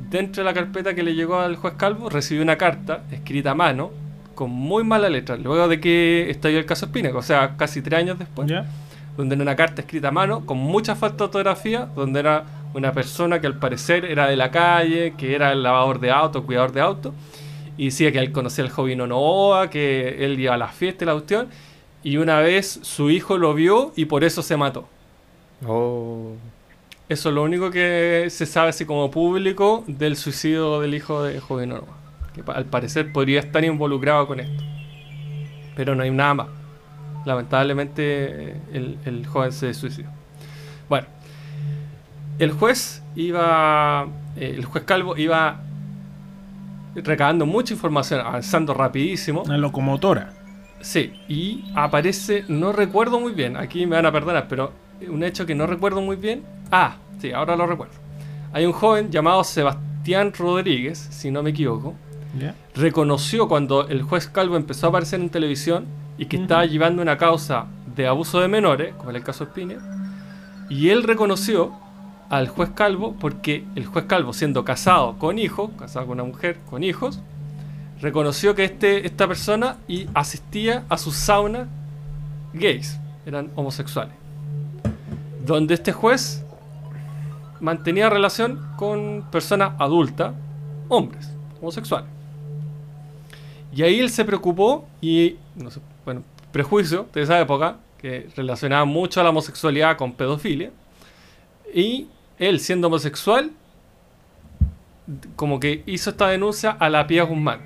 dentro 0.10 0.44
de 0.44 0.50
la 0.50 0.54
carpeta 0.54 0.94
que 0.94 1.04
le 1.04 1.14
llegó 1.14 1.40
al 1.40 1.56
juez 1.56 1.76
Calvo, 1.78 2.10
recibió 2.10 2.42
una 2.42 2.58
carta 2.58 3.04
escrita 3.12 3.52
a 3.52 3.56
mano, 3.56 3.92
con 4.34 4.50
muy 4.52 4.84
mala 4.84 5.10
letra, 5.10 5.38
luego 5.38 5.68
de 5.68 5.80
que 5.80 6.30
estalló 6.30 6.58
el 6.58 6.66
caso 6.66 6.88
Espínaco, 6.88 7.20
o 7.20 7.24
sea, 7.24 7.56
casi 7.56 7.82
tres 7.82 8.00
años 8.00 8.20
después 8.20 8.52
donde 9.18 9.36
era 9.36 9.44
una 9.44 9.56
carta 9.56 9.82
escrita 9.82 10.10
a 10.10 10.12
mano 10.12 10.46
con 10.46 10.58
mucha 10.58 10.96
falta 10.96 11.18
de 11.20 11.24
ortografía, 11.24 11.88
donde 11.96 12.20
era 12.20 12.44
una 12.74 12.92
persona 12.92 13.40
que 13.40 13.48
al 13.48 13.58
parecer 13.58 14.04
era 14.06 14.28
de 14.28 14.36
la 14.36 14.52
calle, 14.52 15.14
que 15.18 15.34
era 15.36 15.54
el 15.54 15.64
lavador 15.64 16.00
de 16.00 16.12
auto, 16.12 16.46
cuidador 16.46 16.74
de 16.74 16.82
auto, 16.82 17.14
y 17.78 17.86
decía 17.86 18.12
que 18.12 18.20
él 18.20 18.32
conocía 18.32 18.64
al 18.66 18.70
Jovino 18.70 19.08
Novoa, 19.08 19.70
que 19.70 20.26
él 20.26 20.40
iba 20.40 20.54
a 20.54 20.58
las 20.58 20.76
fiestas 20.76 21.04
y 21.04 21.06
la 21.06 21.14
cuestión, 21.14 21.48
y 22.04 22.18
una 22.18 22.40
vez 22.40 22.80
su 22.84 23.10
hijo 23.10 23.38
lo 23.38 23.54
vio 23.54 23.94
y 23.96 24.06
por 24.06 24.24
eso 24.24 24.42
se 24.42 24.58
mató. 24.58 24.88
Oh. 25.66 26.34
Eso 27.08 27.30
es 27.30 27.36
lo 27.36 27.44
único 27.44 27.70
que 27.70 28.28
se 28.30 28.46
sabe 28.48 28.70
así 28.70 28.86
como 28.86 29.12
público 29.12 29.84
del 29.88 30.16
suicidio 30.16 30.80
del 30.80 30.96
hijo 30.96 31.24
de 31.24 31.40
Jovino 31.40 31.76
Novoa, 31.76 31.98
que 32.34 32.44
al 32.52 32.66
parecer 32.66 33.14
podría 33.14 33.42
estar 33.42 33.64
involucrado 33.64 34.26
con 34.26 34.40
esto. 34.40 34.64
Pero 35.76 35.94
no 35.94 36.02
hay 36.02 36.10
nada 36.10 36.34
más. 36.34 36.48
Lamentablemente 37.26 38.60
el, 38.74 38.98
el 39.06 39.28
joven 39.28 39.52
se 39.52 39.74
suicidó. 39.76 40.10
Bueno, 40.90 41.08
el 42.40 42.52
juez 42.52 43.04
iba, 43.16 44.08
eh, 44.36 44.54
el 44.56 44.66
juez 44.66 44.84
Calvo 44.84 45.16
iba 45.16 45.62
recabando 46.96 47.46
mucha 47.46 47.74
información, 47.74 48.22
avanzando 48.22 48.74
rapidísimo. 48.74 49.44
Una 49.44 49.58
locomotora. 49.58 50.34
Sí, 50.82 51.14
y 51.28 51.66
aparece, 51.76 52.46
no 52.48 52.72
recuerdo 52.72 53.20
muy 53.20 53.34
bien, 53.34 53.58
aquí 53.58 53.86
me 53.86 53.96
van 53.96 54.06
a 54.06 54.12
perdonar, 54.12 54.48
pero 54.48 54.72
un 55.10 55.24
hecho 55.24 55.46
que 55.46 55.56
no 55.56 55.68
recuerdo 55.68 56.02
muy 56.02 56.16
bien. 56.16 56.44
Ah, 56.72 56.98
sí, 57.20 57.32
ahora 57.32 57.56
lo 57.56 57.68
recuerdo. 57.68 57.94
Hay 58.54 58.66
un 58.66 58.74
joven 58.74 59.12
llamado 59.12 59.44
Sebastián 59.44 60.34
Rodríguez, 60.34 60.98
si 60.98 61.32
no 61.32 61.44
me 61.44 61.50
equivoco, 61.52 61.94
reconoció 62.74 63.48
cuando 63.48 63.88
el 63.88 64.02
juez 64.02 64.28
Calvo 64.28 64.56
empezó 64.58 64.88
a 64.88 64.90
aparecer 64.90 65.20
en 65.20 65.30
televisión 65.30 65.86
y 66.18 66.26
que 66.26 66.38
estaba 66.38 66.66
llevando 66.66 67.02
una 67.02 67.18
causa 67.18 67.66
de 67.96 68.08
abuso 68.08 68.40
de 68.40 68.48
menores, 68.48 68.94
como 68.96 69.10
en 69.10 69.16
el 69.18 69.24
caso 69.24 69.46
Spinner, 69.46 69.80
y 70.70 70.90
él 70.90 71.04
reconoció 71.04 71.74
al 72.30 72.48
juez 72.48 72.72
Calvo 72.74 73.16
porque 73.20 73.66
el 73.76 73.86
juez 73.86 74.06
Calvo, 74.06 74.34
siendo 74.34 74.66
casado 74.66 75.18
con 75.18 75.40
hijos, 75.40 75.72
casado 75.78 76.08
con 76.08 76.20
una 76.20 76.24
mujer 76.24 76.58
con 76.70 76.84
hijos, 76.84 77.20
reconoció 78.02 78.56
que 78.56 78.66
este, 78.66 79.06
esta 79.06 79.28
persona 79.28 79.78
y 79.88 80.08
asistía 80.14 80.84
a 80.90 80.98
sus 80.98 81.16
saunas 81.16 81.68
gays, 82.54 83.00
eran 83.26 83.52
homosexuales, 83.56 84.14
donde 85.46 85.76
este 85.76 85.92
juez 85.92 86.44
mantenía 87.60 88.10
relación 88.10 88.68
con 88.78 89.26
personas 89.32 89.74
adultas, 89.80 90.34
hombres, 90.90 91.32
homosexuales. 91.62 92.10
Y 93.74 93.84
ahí 93.84 94.00
él 94.00 94.10
se 94.10 94.26
preocupó 94.26 94.88
y, 95.02 95.36
bueno, 96.04 96.24
prejuicio 96.52 97.08
de 97.14 97.22
esa 97.22 97.40
época, 97.40 97.78
que 97.98 98.30
relacionaba 98.36 98.86
mucho 98.86 99.20
a 99.20 99.24
la 99.24 99.30
homosexualidad 99.30 99.98
con 99.98 100.14
pedofilia. 100.14 100.72
Y 101.74 102.08
él, 102.40 102.60
siendo 102.60 102.88
homosexual, 102.88 103.52
como 105.36 105.60
que 105.60 105.84
hizo 105.86 106.10
esta 106.10 106.28
denuncia 106.28 106.72
a 106.72 106.90
la 106.90 107.06
Pía 107.08 107.24
Guzmán. 107.24 107.62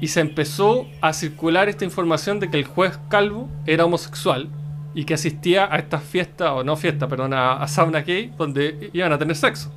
Y 0.00 0.08
se 0.08 0.20
empezó 0.20 0.86
a 1.00 1.12
circular 1.12 1.68
esta 1.68 1.84
información 1.84 2.38
de 2.38 2.50
que 2.50 2.58
el 2.58 2.64
juez 2.64 2.98
Calvo 3.08 3.48
era 3.64 3.86
homosexual 3.86 4.48
y 4.96 5.04
que 5.04 5.14
asistía 5.14 5.72
a 5.72 5.76
estas 5.76 6.02
fiestas, 6.02 6.50
o 6.50 6.64
no 6.64 6.74
fiestas, 6.74 7.08
perdón, 7.08 7.34
a, 7.34 7.52
a 7.52 7.68
sauna 7.68 8.00
gay, 8.00 8.32
donde 8.36 8.90
iban 8.92 9.12
a 9.12 9.18
tener 9.18 9.36
sexo. 9.36 9.70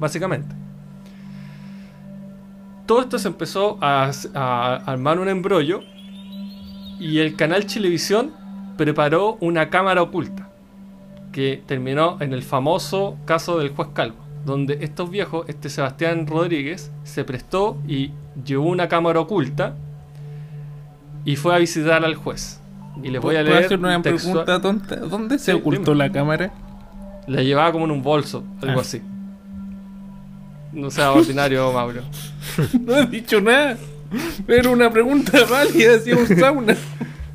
Básicamente 0.00 0.62
todo 2.86 3.00
esto 3.00 3.18
se 3.18 3.28
empezó 3.28 3.78
a, 3.80 4.10
a 4.34 4.76
armar 4.86 5.18
un 5.18 5.28
embrollo 5.28 5.82
y 6.98 7.18
el 7.18 7.36
canal 7.36 7.66
Chilevisión 7.66 8.32
preparó 8.76 9.38
una 9.40 9.70
cámara 9.70 10.02
oculta 10.02 10.50
que 11.32 11.62
terminó 11.66 12.18
en 12.20 12.32
el 12.32 12.42
famoso 12.42 13.16
caso 13.24 13.58
del 13.58 13.70
juez 13.70 13.88
Calvo, 13.94 14.18
donde 14.44 14.78
estos 14.82 15.10
viejos, 15.10 15.48
este 15.48 15.70
Sebastián 15.70 16.26
Rodríguez, 16.26 16.92
se 17.04 17.24
prestó 17.24 17.78
y 17.86 18.10
llevó 18.44 18.68
una 18.68 18.88
cámara 18.88 19.20
oculta 19.20 19.74
y 21.24 21.36
fue 21.36 21.54
a 21.54 21.58
visitar 21.58 22.04
al 22.04 22.14
juez. 22.14 22.61
Y 23.02 23.08
les 23.08 23.20
voy 23.22 23.36
a 23.36 23.40
¿Puedo 23.40 23.50
leer 23.54 23.64
hacer 23.66 23.78
una 23.78 24.02
textual- 24.02 24.44
pregunta 24.44 24.60
tonta? 24.60 24.96
¿Dónde 24.96 25.38
se 25.38 25.52
Sí, 25.52 25.58
ocultó 25.58 25.92
dime. 25.92 26.04
la 26.06 26.12
cámara? 26.12 26.52
La 27.26 27.42
llevaba 27.42 27.70
como 27.72 27.84
en 27.84 27.92
un 27.92 28.02
bolso, 28.02 28.44
algo 28.60 28.78
Ah. 28.80 28.82
así. 28.82 29.00
No 30.72 30.90
sea 30.90 31.12
ordinario, 31.12 31.72
Mauro. 31.72 32.02
No 32.80 32.96
he 32.98 33.06
dicho 33.06 33.40
nada. 33.40 33.76
Era 34.46 34.68
una 34.70 34.90
pregunta 34.90 35.38
válida, 35.50 35.96
hacía 35.96 36.16
un 36.16 36.26
sauna. 36.26 36.76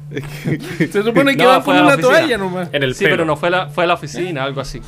Se 0.77 1.03
supone 1.03 1.35
que 1.35 1.43
No, 1.43 1.49
va 1.49 1.55
a 1.57 1.73
la 1.73 1.83
una 1.83 1.97
toalla 1.97 2.37
nomás. 2.37 2.69
En 2.71 2.83
el 2.83 2.93
sí, 2.95 3.03
pelo. 3.05 3.13
pero 3.15 3.25
no 3.25 3.35
fue 3.35 3.47
a 3.49 3.51
la, 3.51 3.67
fue 3.69 3.83
a 3.83 3.87
la 3.87 3.93
oficina, 3.95 4.43
algo 4.43 4.61
así. 4.61 4.81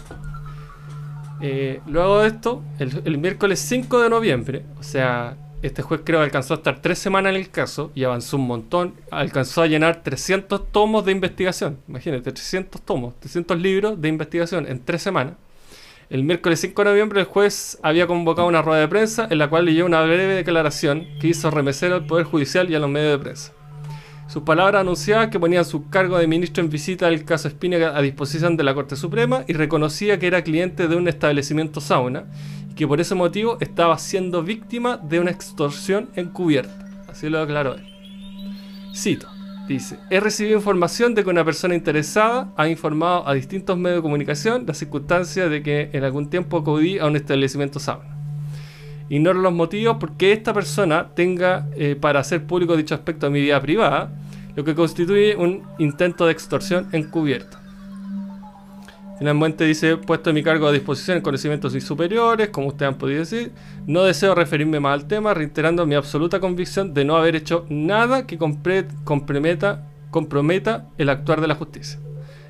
Eh, 1.41 1.82
luego 1.88 2.22
de 2.22 2.28
esto, 2.28 2.63
el, 2.80 3.01
el 3.05 3.17
miércoles 3.17 3.59
5 3.59 4.01
de 4.01 4.09
noviembre, 4.09 4.65
o 4.80 4.84
sea, 4.84 5.36
este 5.62 5.82
juez 5.82 6.01
creo 6.03 6.22
alcanzó 6.22 6.53
a 6.53 6.57
estar 6.57 6.82
tres 6.82 6.99
semanas 6.99 7.32
en 7.32 7.36
el 7.36 7.49
caso 7.49 7.91
y 7.93 8.05
avanzó 8.05 8.38
un 8.38 8.47
montón. 8.47 8.93
Alcanzó 9.12 9.62
a 9.62 9.68
llenar 9.68 10.03
300 10.03 10.72
tomos 10.72 11.03
de 11.05 11.12
investigación. 11.12 11.80
Imagínate, 11.88 12.32
300 12.32 12.82
tomos, 12.82 13.20
300 13.20 13.60
libros 13.60 14.01
de 14.01 14.07
investigación 14.07 14.68
en 14.68 14.84
tres 14.84 15.01
semanas. 15.01 15.34
El 16.10 16.24
miércoles 16.24 16.60
5 16.62 16.84
de 16.84 16.89
noviembre 16.89 17.20
el 17.20 17.28
juez 17.28 17.78
había 17.84 18.07
convocado 18.07 18.47
una 18.47 18.62
rueda 18.62 18.82
de 18.82 18.88
prensa 18.88 19.28
en 19.30 19.38
la 19.38 19.49
cual 19.49 19.66
leyó 19.66 19.86
una 19.86 20.01
breve 20.01 20.34
declaración 20.34 21.05
que 21.20 21.28
hizo 21.28 21.51
remecer 21.51 21.93
al 21.93 22.07
Poder 22.07 22.26
Judicial 22.26 22.70
y 22.72 22.76
a 22.76 22.80
los 22.80 22.89
medios 22.89 23.12
de 23.12 23.24
prensa. 23.24 23.53
Sus 24.28 24.43
palabras 24.43 24.82
anunciaban 24.82 25.30
que 25.30 25.39
ponían 25.39 25.66
su 25.66 25.89
cargo 25.89 26.18
de 26.18 26.28
ministro 26.28 26.64
en 26.64 26.70
visita 26.70 27.07
del 27.07 27.26
caso 27.26 27.47
Espínaga 27.47 27.97
a 27.97 28.01
disposición 28.01 28.57
de 28.57 28.64
la 28.64 28.74
Corte 28.74 28.95
Suprema 28.95 29.43
y 29.47 29.53
reconocía 29.53 30.20
que 30.20 30.28
era 30.28 30.43
cliente 30.43 30.88
de 30.88 30.95
un 30.95 31.07
establecimiento 31.07 31.82
sauna 31.82 32.26
que 32.80 32.88
por 32.88 33.01
ese 33.01 33.13
motivo 33.13 33.57
estaba 33.59 33.97
siendo 33.97 34.41
víctima 34.41 34.95
de 34.95 35.19
una 35.19 35.32
extorsión 35.32 36.07
encubierta. 36.15 36.88
Así 37.09 37.27
lo 37.27 37.41
declaró 37.41 37.73
él. 37.73 37.84
Cito. 38.95 39.27
Dice, 39.67 39.99
he 40.09 40.21
recibido 40.21 40.55
información 40.55 41.13
de 41.13 41.25
que 41.25 41.30
una 41.30 41.43
persona 41.43 41.75
interesada 41.75 42.53
ha 42.55 42.69
informado 42.69 43.27
a 43.27 43.34
distintos 43.34 43.77
medios 43.77 43.97
de 43.97 44.03
comunicación 44.03 44.63
las 44.65 44.77
circunstancias 44.77 45.49
de 45.51 45.61
que 45.61 45.89
en 45.91 46.05
algún 46.05 46.30
tiempo 46.30 46.55
acudí 46.55 46.99
a 46.99 47.05
un 47.07 47.17
establecimiento 47.17 47.80
sauna. 47.80 48.15
Ignoro 49.09 49.41
los 49.41 49.51
motivos 49.51 49.97
por 49.97 50.15
qué 50.15 50.32
esta 50.32 50.53
persona 50.53 51.09
tenga 51.13 51.67
eh, 51.75 51.97
para 51.99 52.21
hacer 52.21 52.45
público 52.45 52.77
dicho 52.77 52.95
aspecto 52.95 53.25
de 53.25 53.34
mi 53.34 53.41
vida 53.41 53.61
privada, 53.61 54.13
lo 54.55 54.63
que 54.63 54.73
constituye 54.73 55.36
un 55.36 55.63
intento 55.80 56.25
de 56.25 56.32
extorsión 56.32 56.88
encubierta. 56.93 57.59
Finalmente 59.20 59.65
dice, 59.65 59.97
puesto 59.97 60.32
mi 60.32 60.41
cargo 60.41 60.65
a 60.67 60.72
disposición 60.72 61.17
en 61.17 61.24
conocimientos 61.24 61.76
y 61.76 61.82
superiores, 61.82 62.49
como 62.49 62.67
ustedes 62.67 62.93
han 62.93 62.97
podido 62.97 63.20
decir, 63.20 63.51
no 63.86 64.03
deseo 64.03 64.34
referirme 64.34 64.80
más 64.80 64.93
al 64.93 65.07
tema, 65.09 65.34
reiterando 65.34 65.86
mi 65.86 65.95
absoluta 65.95 66.39
convicción 66.39 66.93
de 66.93 67.03
no 67.03 67.17
haber 67.17 67.36
hecho 67.36 67.65
nada 67.70 68.26
que 68.26 68.38
comprometa, 68.38 69.84
comprometa 70.09 70.88
el 70.97 71.09
actuar 71.09 71.41
de 71.41 71.47
la 71.47 71.55
justicia. 71.55 71.99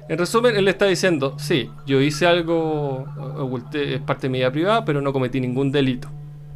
En 0.09 0.19
resumen, 0.19 0.55
él 0.55 0.67
está 0.67 0.85
diciendo, 0.85 1.35
sí, 1.39 1.71
yo 1.87 2.01
hice 2.01 2.27
algo, 2.27 3.05
oculté, 3.37 3.95
es 3.95 4.01
parte 4.01 4.27
de 4.27 4.31
mi 4.31 4.37
vida 4.37 4.51
privada, 4.51 4.85
pero 4.85 5.01
no 5.01 5.11
cometí 5.11 5.41
ningún 5.41 5.71
delito, 5.71 6.07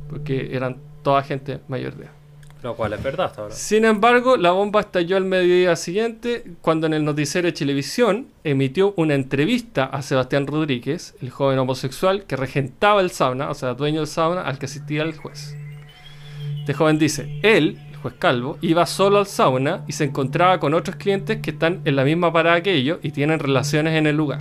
porque 0.10 0.56
eran 0.56 0.78
toda 1.02 1.24
gente 1.24 1.60
mayor 1.68 1.96
de 1.96 2.06
edad. 2.06 2.23
Lo 2.64 2.78
cual 2.78 2.94
es 2.94 3.04
verdad. 3.04 3.34
Sin 3.50 3.84
embargo, 3.84 4.38
la 4.38 4.52
bomba 4.52 4.80
estalló 4.80 5.18
al 5.18 5.26
mediodía 5.26 5.76
siguiente 5.76 6.46
cuando 6.62 6.88
en 6.88 6.94
el 6.94 7.04
noticiero 7.04 7.46
de 7.46 7.52
televisión 7.52 8.28
emitió 8.46 8.94
una 8.96 9.16
entrevista 9.16 9.84
a 9.84 10.02
Sebastián 10.02 10.48
Rodríguez, 10.48 11.14
el 11.22 11.30
joven 11.30 11.60
homosexual 11.60 12.24
que 12.24 12.38
regentaba 12.38 13.02
el 13.02 13.12
sauna, 13.12 13.50
o 13.50 13.54
sea, 13.54 13.74
dueño 13.74 14.00
del 14.00 14.08
sauna 14.08 14.44
al 14.44 14.60
que 14.60 14.68
asistía 14.68 15.02
el 15.02 15.18
juez. 15.18 15.58
Este 16.60 16.74
joven 16.74 16.98
dice, 16.98 17.38
él, 17.44 17.82
el 17.92 17.98
juez 17.98 18.14
Calvo, 18.18 18.58
iba 18.62 18.86
solo 18.86 19.18
al 19.18 19.28
sauna 19.28 19.84
y 19.86 19.92
se 19.92 20.06
encontraba 20.06 20.62
con 20.62 20.74
otros 20.74 20.96
clientes 20.96 21.40
que 21.42 21.52
están 21.52 21.82
en 21.84 21.98
la 21.98 22.06
misma 22.06 22.32
parada 22.32 22.64
que 22.64 22.74
ellos 22.74 23.00
y 23.04 23.12
tienen 23.12 23.40
relaciones 23.40 23.96
en 23.96 24.08
el 24.08 24.16
lugar. 24.16 24.40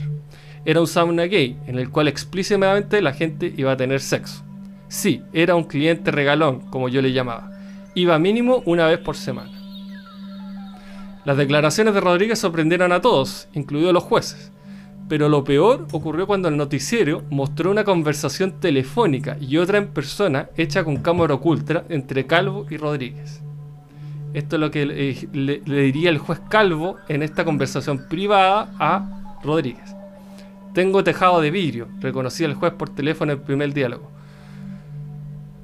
Era 0.65 0.81
un 0.81 0.87
sauna 0.87 1.25
gay, 1.25 1.59
en 1.67 1.77
el 1.77 1.91
cual 1.91 2.07
explícitamente 2.07 3.03
la 3.03 3.15
gente 3.15 3.53
iba 3.57 3.73
a 3.73 3.77
tener 3.77 4.01
sexo. 4.01 4.45
Sí, 4.87 5.23
era 5.33 5.57
un 5.57 5.65
cliente 5.65 6.13
regalón, 6.13 6.61
como 6.71 6.89
yo 6.89 7.03
le 7.03 7.13
llamaba 7.13 7.52
iba 7.95 8.19
mínimo 8.19 8.63
una 8.67 8.87
vez 8.87 8.99
por 8.99 9.17
semana. 9.17 9.53
Las 11.25 11.37
declaraciones 11.37 11.95
de 11.95 12.01
Rodríguez 12.01 12.39
sorprendieron 12.39 12.93
a 12.93 13.01
todos, 13.01 13.49
incluidos 13.53 13.93
los 13.93 14.03
jueces. 14.03 14.51
Pero 15.09 15.29
lo 15.29 15.45
peor 15.45 15.87
ocurrió 15.93 16.27
cuando 16.27 16.49
el 16.49 16.57
noticiero 16.57 17.23
mostró 17.31 17.71
una 17.71 17.85
conversación 17.85 18.61
telefónica 18.61 19.37
y 19.41 19.59
otra 19.59 19.79
en 19.79 19.89
persona 19.89 20.49
hecha 20.57 20.85
con 20.85 20.97
cámara 20.97 21.35
oculta 21.35 21.85
entre 21.89 22.27
Calvo 22.27 22.67
y 22.71 22.77
Rodríguez. 22.77 23.43
Esto 24.33 24.57
es 24.57 24.61
lo 24.61 24.71
que 24.71 24.87
le, 24.87 25.63
le 25.65 25.83
diría 25.83 26.09
el 26.09 26.19
juez 26.19 26.41
Calvo 26.49 26.97
en 27.09 27.23
esta 27.23 27.45
conversación 27.45 28.09
privada 28.09 28.73
a 28.79 29.39
Rodríguez. 29.45 29.95
Tengo 30.73 31.05
tejado 31.05 31.41
de 31.43 31.51
vidrio, 31.51 31.89
reconocía 32.01 32.47
el 32.47 32.55
juez 32.55 32.73
por 32.73 32.89
teléfono 32.89 33.33
en 33.33 33.39
el 33.39 33.45
primer 33.45 33.75
diálogo. 33.75 34.11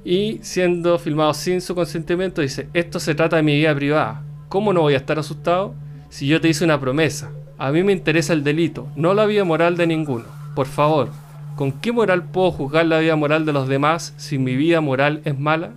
Y 0.08 0.38
siendo 0.40 0.98
filmado 0.98 1.34
sin 1.34 1.60
su 1.60 1.74
consentimiento, 1.74 2.40
dice, 2.40 2.70
esto 2.72 2.98
se 2.98 3.14
trata 3.14 3.36
de 3.36 3.42
mi 3.42 3.58
vida 3.58 3.74
privada. 3.74 4.22
¿Cómo 4.48 4.72
no 4.72 4.80
voy 4.80 4.94
a 4.94 4.96
estar 4.96 5.18
asustado 5.18 5.74
si 6.08 6.26
yo 6.26 6.40
te 6.40 6.48
hice 6.48 6.64
una 6.64 6.80
promesa? 6.80 7.30
A 7.58 7.70
mí 7.72 7.82
me 7.82 7.92
interesa 7.92 8.32
el 8.32 8.42
delito, 8.42 8.88
no 8.96 9.12
la 9.12 9.26
vida 9.26 9.44
moral 9.44 9.76
de 9.76 9.86
ninguno. 9.86 10.24
Por 10.54 10.66
favor, 10.66 11.10
¿con 11.56 11.72
qué 11.72 11.92
moral 11.92 12.24
puedo 12.24 12.50
juzgar 12.52 12.86
la 12.86 13.00
vida 13.00 13.16
moral 13.16 13.44
de 13.44 13.52
los 13.52 13.68
demás 13.68 14.14
si 14.16 14.38
mi 14.38 14.56
vida 14.56 14.80
moral 14.80 15.20
es 15.26 15.38
mala? 15.38 15.72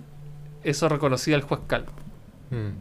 Eso 0.64 0.88
reconocía 0.88 1.36
el 1.36 1.42
juez 1.42 1.60
Calvo. 1.66 1.92
Mm. 2.48 2.78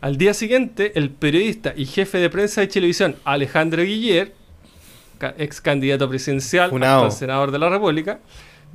Al 0.00 0.16
día 0.16 0.34
siguiente, 0.34 0.90
el 0.96 1.10
periodista 1.10 1.72
y 1.76 1.86
jefe 1.86 2.18
de 2.18 2.30
prensa 2.30 2.62
de 2.62 2.66
televisión 2.66 3.14
Alejandro 3.24 3.84
Guiller, 3.84 4.34
ex 5.38 5.60
candidato 5.60 6.08
presidencial 6.08 6.72
al 6.82 7.12
senador 7.12 7.52
de 7.52 7.60
la 7.60 7.68
República, 7.68 8.18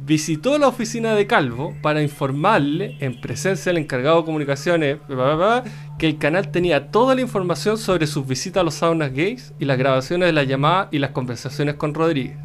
visitó 0.02 0.58
la 0.58 0.70
oficina 0.70 1.14
de 1.14 1.28
Calvo 1.28 1.76
para 1.82 2.02
informarle, 2.02 2.96
en 3.02 3.20
presencia 3.20 3.72
del 3.72 3.84
encargado 3.84 4.20
de 4.20 4.26
comunicaciones, 4.26 4.98
que 5.98 6.08
el 6.08 6.18
canal 6.18 6.52
tenía 6.52 6.90
toda 6.90 7.16
la 7.16 7.22
información 7.22 7.78
sobre 7.78 8.08
sus 8.08 8.26
visitas 8.26 8.62
a 8.62 8.64
los 8.64 8.76
saunas 8.76 9.14
gays 9.14 9.54
y 9.60 9.66
las 9.66 9.78
grabaciones 9.78 10.30
de 10.30 10.34
la 10.34 10.46
llamada 10.46 10.88
y 10.92 11.00
las 11.00 11.12
conversaciones 11.12 11.76
con 11.76 11.94
Rodríguez. 11.94 12.38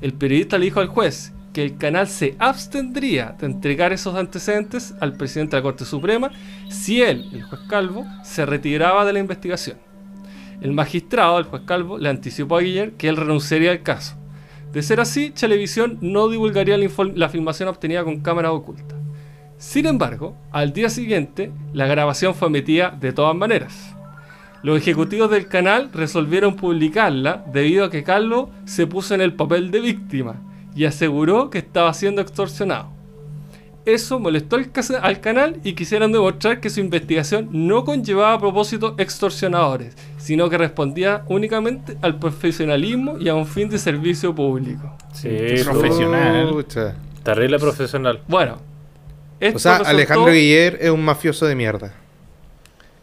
El 0.00 0.14
periodista 0.14 0.56
le 0.56 0.64
dijo 0.64 0.80
al 0.80 0.86
juez 0.86 1.34
que 1.52 1.62
el 1.62 1.76
canal 1.76 2.08
se 2.08 2.36
abstendría 2.38 3.36
de 3.38 3.46
entregar 3.46 3.92
esos 3.92 4.14
antecedentes 4.14 4.94
al 5.00 5.12
presidente 5.12 5.56
de 5.56 5.60
la 5.60 5.64
Corte 5.64 5.84
Suprema 5.84 6.30
si 6.70 7.02
él, 7.02 7.28
el 7.32 7.42
juez 7.42 7.60
Calvo, 7.68 8.06
se 8.24 8.46
retiraba 8.46 9.04
de 9.04 9.12
la 9.12 9.18
investigación. 9.18 9.76
El 10.62 10.72
magistrado, 10.72 11.38
el 11.38 11.44
juez 11.44 11.62
Calvo, 11.66 11.98
le 11.98 12.08
anticipó 12.08 12.56
a 12.56 12.60
Guiller 12.62 12.92
que 12.92 13.08
él 13.08 13.16
renunciaría 13.16 13.72
al 13.72 13.82
caso. 13.82 14.17
De 14.72 14.82
ser 14.82 15.00
así, 15.00 15.30
Televisión 15.30 15.98
no 16.00 16.28
divulgaría 16.28 16.76
la, 16.76 17.28
filmación 17.28 17.68
obtenida 17.68 18.04
con 18.04 18.20
cámara 18.20 18.52
oculta. 18.52 18.94
Sin 19.56 19.86
embargo, 19.86 20.36
al 20.52 20.72
día 20.72 20.90
siguiente, 20.90 21.50
la 21.72 21.86
grabación 21.86 22.34
fue 22.34 22.48
emitida 22.48 22.90
de 22.90 23.12
todas 23.12 23.34
maneras. 23.34 23.94
Los 24.62 24.78
ejecutivos 24.78 25.30
del 25.30 25.48
canal 25.48 25.90
resolvieron 25.92 26.56
publicarla 26.56 27.44
debido 27.52 27.84
a 27.84 27.90
que 27.90 28.04
Calvo 28.04 28.50
se 28.66 28.86
puso 28.86 29.14
en 29.14 29.20
el 29.20 29.34
papel 29.34 29.70
de 29.70 29.80
víctima 29.80 30.36
y 30.74 30.84
aseguró 30.84 31.48
que 31.48 31.58
estaba 31.58 31.94
siendo 31.94 32.20
extorsionado. 32.20 32.97
Eso 33.88 34.18
molestó 34.18 34.56
al, 34.56 35.20
canal 35.22 35.56
y 35.64 35.72
quisieron 35.72 36.12
demostrar 36.12 36.60
que 36.60 36.68
su 36.68 36.80
investigación 36.80 37.48
no 37.52 37.86
conllevaba 37.86 38.38
propósitos 38.38 38.92
extorsionadores, 38.98 39.96
sino 40.18 40.50
que 40.50 40.58
respondía 40.58 41.22
únicamente 41.28 41.96
al 42.02 42.18
profesionalismo 42.18 43.16
y 43.18 43.30
a 43.30 43.34
un 43.34 43.46
fin 43.46 43.70
de 43.70 43.78
servicio 43.78 44.34
público. 44.34 44.94
Sí, 45.14 45.30
Profesional. 45.64 46.50
Pucha. 46.50 46.96
terrible 47.22 47.58
profesional. 47.58 48.20
Bueno, 48.28 48.58
esto 49.40 49.56
O 49.56 49.58
sea, 49.58 49.72
resultó- 49.78 49.88
Alejandro 49.90 50.32
Guiller 50.32 50.78
es 50.82 50.90
un 50.90 51.02
mafioso 51.02 51.46
de 51.46 51.54
mierda. 51.54 51.94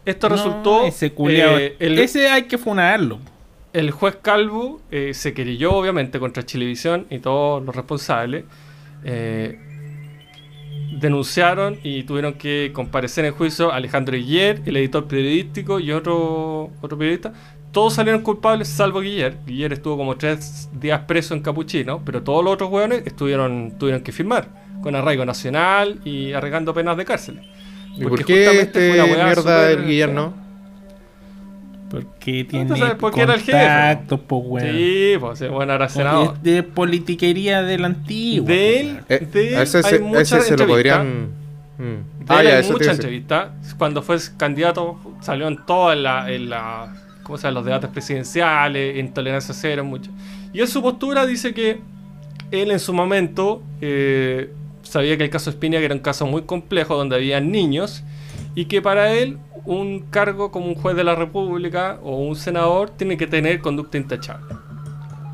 esto 0.04 0.28
No, 0.28 0.36
resultó 0.36 0.86
ese 0.86 1.06
eh, 1.28 1.76
el, 1.80 1.98
Ese 1.98 2.28
hay 2.28 2.44
que 2.44 2.58
funarlo. 2.58 3.18
el 3.72 3.90
juez 3.90 4.18
Calvo 4.22 4.80
eh, 4.92 5.14
se 5.14 5.34
querelló 5.34 5.72
obviamente 5.74 6.20
contra 6.20 6.44
Chilevisión 6.46 7.06
y 7.10 7.18
todos 7.18 7.60
los 7.64 7.74
responsables. 7.74 8.44
eh, 9.02 9.58
denunciaron 10.98 11.78
y 11.82 12.04
tuvieron 12.04 12.34
que 12.34 12.70
comparecer 12.72 13.24
en 13.24 13.34
juicio 13.34 13.72
Alejandro 13.72 14.16
Guiller, 14.16 14.62
el 14.64 14.76
editor 14.76 15.06
periodístico 15.06 15.78
y 15.80 15.92
otro, 15.92 16.70
otro 16.80 16.98
periodista. 16.98 17.32
Todos 17.72 17.94
salieron 17.94 18.22
culpables 18.22 18.68
salvo 18.68 19.00
Guiller. 19.00 19.36
Guiller 19.46 19.74
estuvo 19.74 19.96
como 19.96 20.16
tres 20.16 20.70
días 20.72 21.02
preso 21.06 21.34
en 21.34 21.42
Capuchino, 21.42 22.02
pero 22.04 22.22
todos 22.22 22.42
los 22.42 22.54
otros 22.54 22.70
hueones 22.70 23.02
estuvieron, 23.06 23.74
tuvieron 23.78 24.02
que 24.02 24.12
firmar 24.12 24.48
con 24.82 24.94
arraigo 24.94 25.24
nacional 25.24 26.00
y 26.04 26.32
arregando 26.32 26.72
penas 26.72 26.96
de 26.96 27.04
cárcel. 27.04 27.40
¿Y 27.94 28.02
Porque 28.02 28.08
por 28.08 28.24
qué 28.24 28.46
justamente 28.46 28.62
este 28.62 28.90
fue 28.90 29.02
una 29.02 29.12
weá 29.12 29.24
mierda 29.26 29.62
del 29.68 29.84
Guiller 29.84 30.12
no? 30.12 30.45
Porque 31.90 32.44
tú 32.44 32.50
tiene 32.50 32.76
sabes 32.76 32.94
por 32.96 33.14
qué 33.14 33.22
era 33.22 33.34
el 33.34 33.40
jefe, 33.40 33.52
contactos, 33.52 34.20
pues, 34.26 34.42
weón. 34.44 34.70
Sí, 34.72 35.14
pues 35.20 35.50
bueno, 35.50 35.72
era 35.74 35.88
senador. 35.88 36.34
Es 36.34 36.42
de 36.42 36.62
politiquería 36.62 37.62
del 37.62 37.84
antiguo. 37.84 38.46
De 38.48 38.80
él. 38.80 39.00
Eh, 39.08 39.26
de 39.32 39.48
él 39.50 39.54
a 39.56 39.62
ese, 39.62 39.78
hay 39.84 40.00
muchas 40.00 40.32
ese 40.32 40.40
se 40.42 40.56
lo 40.56 40.64
entrevistas. 40.64 40.66
podrían. 40.66 41.46
Mm. 41.78 42.24
De 42.24 42.34
Ah, 42.34 42.40
él 42.40 42.48
ya, 42.48 42.54
hay 42.54 42.60
eso 42.60 42.72
muchas 42.72 42.96
entrevistas. 42.96 43.48
Cuando 43.78 44.02
fue 44.02 44.16
candidato, 44.36 44.98
salió 45.20 45.46
en 45.46 45.64
todas 45.64 45.96
la, 45.96 46.30
en 46.32 46.50
la, 46.50 46.92
¿cómo 47.22 47.38
se 47.38 47.44
llama? 47.44 47.54
los 47.60 47.64
debates 47.66 47.90
presidenciales, 47.90 48.98
intolerancia 48.98 49.54
cero, 49.54 49.84
mucho. 49.84 50.10
Y 50.52 50.60
en 50.60 50.66
su 50.68 50.82
postura 50.82 51.24
dice 51.24 51.54
que 51.54 51.80
él 52.50 52.70
en 52.70 52.80
su 52.80 52.92
momento 52.94 53.62
eh, 53.80 54.50
sabía 54.82 55.16
que 55.16 55.24
el 55.24 55.30
caso 55.30 55.50
Espinia 55.50 55.78
era 55.80 55.94
un 55.94 56.00
caso 56.00 56.26
muy 56.26 56.42
complejo 56.42 56.96
donde 56.96 57.16
había 57.16 57.40
niños 57.40 58.02
y 58.54 58.64
que 58.66 58.80
para 58.82 59.12
él 59.12 59.38
un 59.66 60.00
cargo 60.10 60.50
como 60.50 60.66
un 60.66 60.74
juez 60.74 60.96
de 60.96 61.04
la 61.04 61.14
República 61.14 61.98
o 62.02 62.16
un 62.16 62.36
senador 62.36 62.90
tiene 62.90 63.16
que 63.16 63.26
tener 63.26 63.60
conducta 63.60 63.98
intachable. 63.98 64.54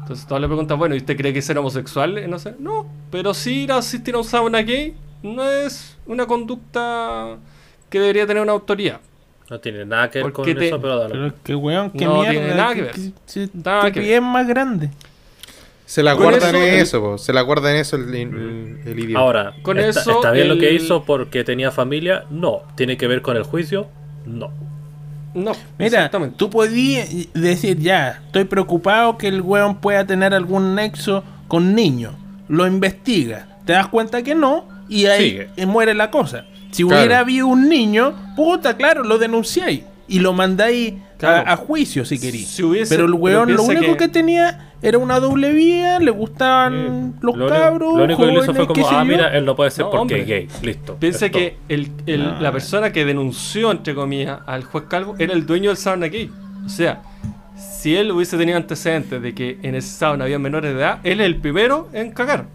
Entonces 0.01 0.27
todos 0.27 0.41
le 0.41 0.49
preguntan, 0.49 0.79
bueno, 0.79 0.95
¿y 0.95 0.99
usted 0.99 1.17
cree 1.17 1.33
que 1.33 1.41
ser 1.43 1.57
homosexual? 1.59 2.29
No 2.29 2.39
sé, 2.39 2.55
no, 2.59 2.87
pero 3.11 3.35
sí 3.35 3.63
ir 3.65 3.73
a 3.73 3.77
asistir 3.79 4.15
a 4.15 4.19
un 4.19 4.25
sauna 4.25 4.61
gay 4.63 4.95
no 5.23 5.49
es 5.49 5.97
una 6.07 6.27
conducta 6.27 7.37
que 7.89 8.01
debería 8.01 8.27
tener 8.27 8.43
una 8.43 8.53
autoridad. 8.53 9.01
No 9.51 9.61
tiene 9.61 9.85
nada 9.85 10.11
que 10.11 10.19
ver 10.23 10.33
con 10.33 10.45
Porque 10.45 10.55
te- 10.55 10.69
eso, 10.69 10.81
pero 10.81 10.99
dale. 10.99 11.15
Pero 11.15 11.35
que, 11.45 11.55
weón, 11.55 11.91
qué 11.91 12.05
No 12.07 12.15
mierda. 12.17 12.31
tiene 12.31 12.55
nada 12.55 12.69
que 12.71 12.75
qué- 12.75 12.83
ver. 12.83 12.93
qué- 12.95 13.13
qué 13.33 13.49
Nada 13.63 13.81
que 13.83 13.89
estupidez 13.89 14.23
más 14.23 14.49
grande. 14.49 14.91
Se 15.85 16.03
la 16.03 16.15
Con 16.15 16.23
guardan 16.25 16.55
eso, 16.55 16.65
en 16.65 16.75
el- 16.75 16.81
eso, 16.81 17.01
po. 17.03 17.19
Se 17.19 17.33
la 17.35 17.43
guardan 17.43 17.75
en 17.75 17.81
eso 17.83 17.97
el, 17.97 18.15
el, 18.15 18.81
el 18.87 18.99
idioma. 18.99 19.21
Ahora, 19.21 19.55
Con 19.63 19.79
¿está, 19.79 20.01
eso, 20.01 20.11
¿está 20.13 20.31
bien 20.31 20.49
lo 20.49 20.57
que 20.57 20.73
hizo 20.73 21.05
porque 21.05 21.45
tenía 21.45 21.71
familia? 21.71 22.25
No. 22.31 22.63
¿Tiene 22.77 22.97
que 22.97 23.07
ver 23.07 23.21
con 23.21 23.37
el 23.37 23.43
juicio? 23.43 23.89
No. 24.27 24.51
No, 25.35 25.53
Mira, 25.79 26.11
tú 26.37 26.51
podías 26.51 27.09
decir 27.33 27.79
ya, 27.79 28.21
estoy 28.27 28.45
preocupado 28.45 29.17
que 29.17 29.29
el 29.29 29.41
weón 29.41 29.77
pueda 29.77 30.07
tener 30.07 30.35
algún 30.35 30.75
nexo 30.75 31.25
con 31.49 31.75
niños. 31.75 32.13
Lo 32.49 32.67
investiga. 32.67 33.49
Te 33.65 33.73
das 33.73 33.89
cuenta 33.89 34.23
que 34.23 34.35
no 34.35 34.67
y 34.91 35.07
ahí 35.07 35.31
Sigue. 35.31 35.49
eh, 35.57 35.65
muere 35.65 35.95
la 35.95 36.11
cosa. 36.11 36.45
Si 36.71 36.83
Claro. 36.83 36.99
hubiera 36.99 37.19
habido 37.21 37.47
un 37.47 37.67
niño, 37.69 38.13
puta, 38.37 38.77
claro, 38.77 39.05
lo 39.05 39.17
denunciáis 39.17 39.83
y 40.07 40.19
lo 40.19 40.35
mandáis 40.35 40.95
Claro. 41.17 41.49
a, 41.49 41.53
a 41.53 41.57
juicio 41.57 42.05
si 42.05 42.19
queréis. 42.19 42.49
Si 42.49 42.63
pero 42.63 43.07
el 43.07 43.13
pero 43.13 43.17
weón 43.17 43.55
lo 43.55 43.63
único 43.63 43.93
que... 43.93 43.97
que- 43.97 44.09
tenía 44.09 44.72
era 44.83 44.99
una 44.99 45.21
doble 45.21 45.53
vía, 45.53 45.99
le 46.01 46.11
gustaban 46.11 46.75
Eh, 46.75 47.13
los 47.23 47.37
lo 47.37 47.45
único- 47.47 47.49
cabros. 47.61 47.97
Lo 47.97 48.05
único 48.05 48.21
que 48.21 48.27
le 48.27 48.39
hizo 48.41 48.55
fue 48.55 48.67
como, 48.67 48.89
ah, 48.89 49.05
mira, 49.05 49.29
él 49.37 49.45
no 49.45 49.55
puede 49.57 49.71
ser 49.71 49.85
No, 49.85 49.91
porque 49.93 50.01
hombre. 50.03 50.21
es 50.23 50.27
gay. 50.27 50.49
Listo. 50.63 50.97
Piensa 50.97 51.29
que 51.31 51.57
el, 51.69 51.91
el- 52.07 52.27
Ah. 52.27 52.39
la 52.41 52.53
persona 52.53 52.93
que 52.93 53.05
denunció, 53.05 53.71
entre 53.71 53.95
comillas, 53.95 54.41
al 54.47 54.65
juez 54.65 54.85
Calvo 54.89 55.15
era 55.19 55.33
el 55.33 55.47
dueño 55.47 55.71
del 55.71 55.77
sauna 55.77 56.07
gay. 56.09 56.31
O 56.67 56.69
sea, 56.69 57.01
si 57.57 57.95
él 57.97 58.11
hubiese 58.13 58.37
tenido 58.37 58.57
antecedentes 58.57 59.23
de 59.23 59.35
que 59.35 59.59
en 59.63 59.75
ese 59.75 59.89
sauna 59.97 60.25
había 60.25 60.39
menores 60.39 60.73
de 60.75 60.81
edad, 60.81 60.99
él 61.05 61.21
es 61.21 61.27
el 61.27 61.37
primero 61.37 61.89
en 61.93 62.11
cagar. 62.13 62.47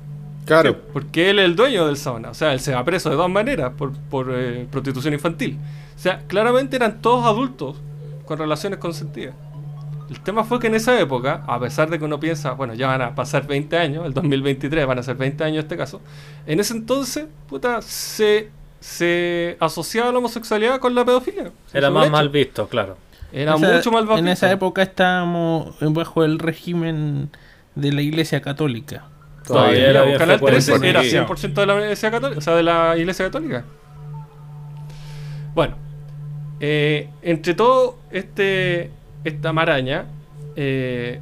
Claro. 0.46 0.78
Porque 0.94 1.30
él 1.30 1.40
es 1.40 1.46
el 1.46 1.56
dueño 1.56 1.86
del 1.88 1.98
sauna. 1.98 2.30
O 2.30 2.34
sea, 2.34 2.54
él 2.54 2.60
se 2.62 2.74
va 2.74 2.84
preso 2.86 3.10
de 3.10 3.16
todas 3.16 3.30
maneras 3.32 3.72
por, 3.78 3.92
por 4.10 4.28
eh, 4.34 4.66
prostitución 4.72 5.14
infantil. 5.14 5.58
O 5.96 6.00
sea, 6.00 6.22
claramente 6.28 6.76
eran 6.78 7.02
todos 7.02 7.26
adultos 7.26 7.76
con 8.26 8.38
relaciones 8.38 8.80
consentidas. 8.80 9.36
El 10.10 10.20
tema 10.22 10.44
fue 10.46 10.60
que 10.60 10.68
en 10.68 10.76
esa 10.76 10.98
época, 11.00 11.44
a 11.48 11.60
pesar 11.60 11.90
de 11.90 12.00
que 12.00 12.06
uno 12.06 12.20
piensa, 12.20 12.52
bueno, 12.54 12.74
ya 12.74 12.88
van 12.88 13.02
a 13.02 13.14
pasar 13.16 13.46
20 13.46 13.78
años, 13.78 14.06
el 14.06 14.14
2023 14.14 14.86
van 14.88 15.00
a 15.00 15.04
ser 15.04 15.16
20 15.18 15.44
años 15.44 15.56
en 15.58 15.64
este 15.66 15.76
caso, 15.78 16.02
en 16.46 16.60
ese 16.62 16.74
entonces, 16.74 17.26
puta, 17.50 17.82
se, 17.82 18.50
se 18.80 19.58
asociaba 19.60 20.12
la 20.14 20.20
homosexualidad 20.20 20.80
con 20.80 20.96
la 20.96 21.04
pedofilia. 21.04 21.52
Era 21.74 21.90
más 21.90 22.06
hecho. 22.06 22.12
mal 22.14 22.30
visto, 22.30 22.68
claro. 22.70 22.98
Era 23.34 23.56
Esa- 23.56 23.74
mucho 23.76 23.92
más 23.92 24.18
En 24.20 24.28
esa 24.30 24.50
época 24.50 24.82
estábamos 24.82 25.76
bajo 25.82 26.24
el 26.24 26.40
régimen 26.40 27.30
de 27.76 27.92
la 27.92 28.02
Iglesia 28.02 28.42
Católica. 28.42 29.06
Todavía 29.46 29.90
era 29.90 30.02
Canal 30.18 30.40
frecuente. 30.40 30.62
13 30.72 30.90
era 30.90 31.04
Sí. 31.04 31.10
100% 31.12 31.54
de 31.62 31.66
la 31.68 31.74
Iglesia 31.82 32.12
Católica, 32.12 32.40
o 32.40 32.42
sea, 32.42 32.56
de 32.56 32.64
la 32.64 32.98
Iglesia 32.98 33.26
Católica. 33.26 33.66
Bueno, 35.54 35.76
eh, 36.60 37.10
entre 37.22 37.54
todo 37.54 37.98
este 38.12 38.92
esta 39.24 39.54
maraña, 39.54 40.06
eh, 40.56 41.20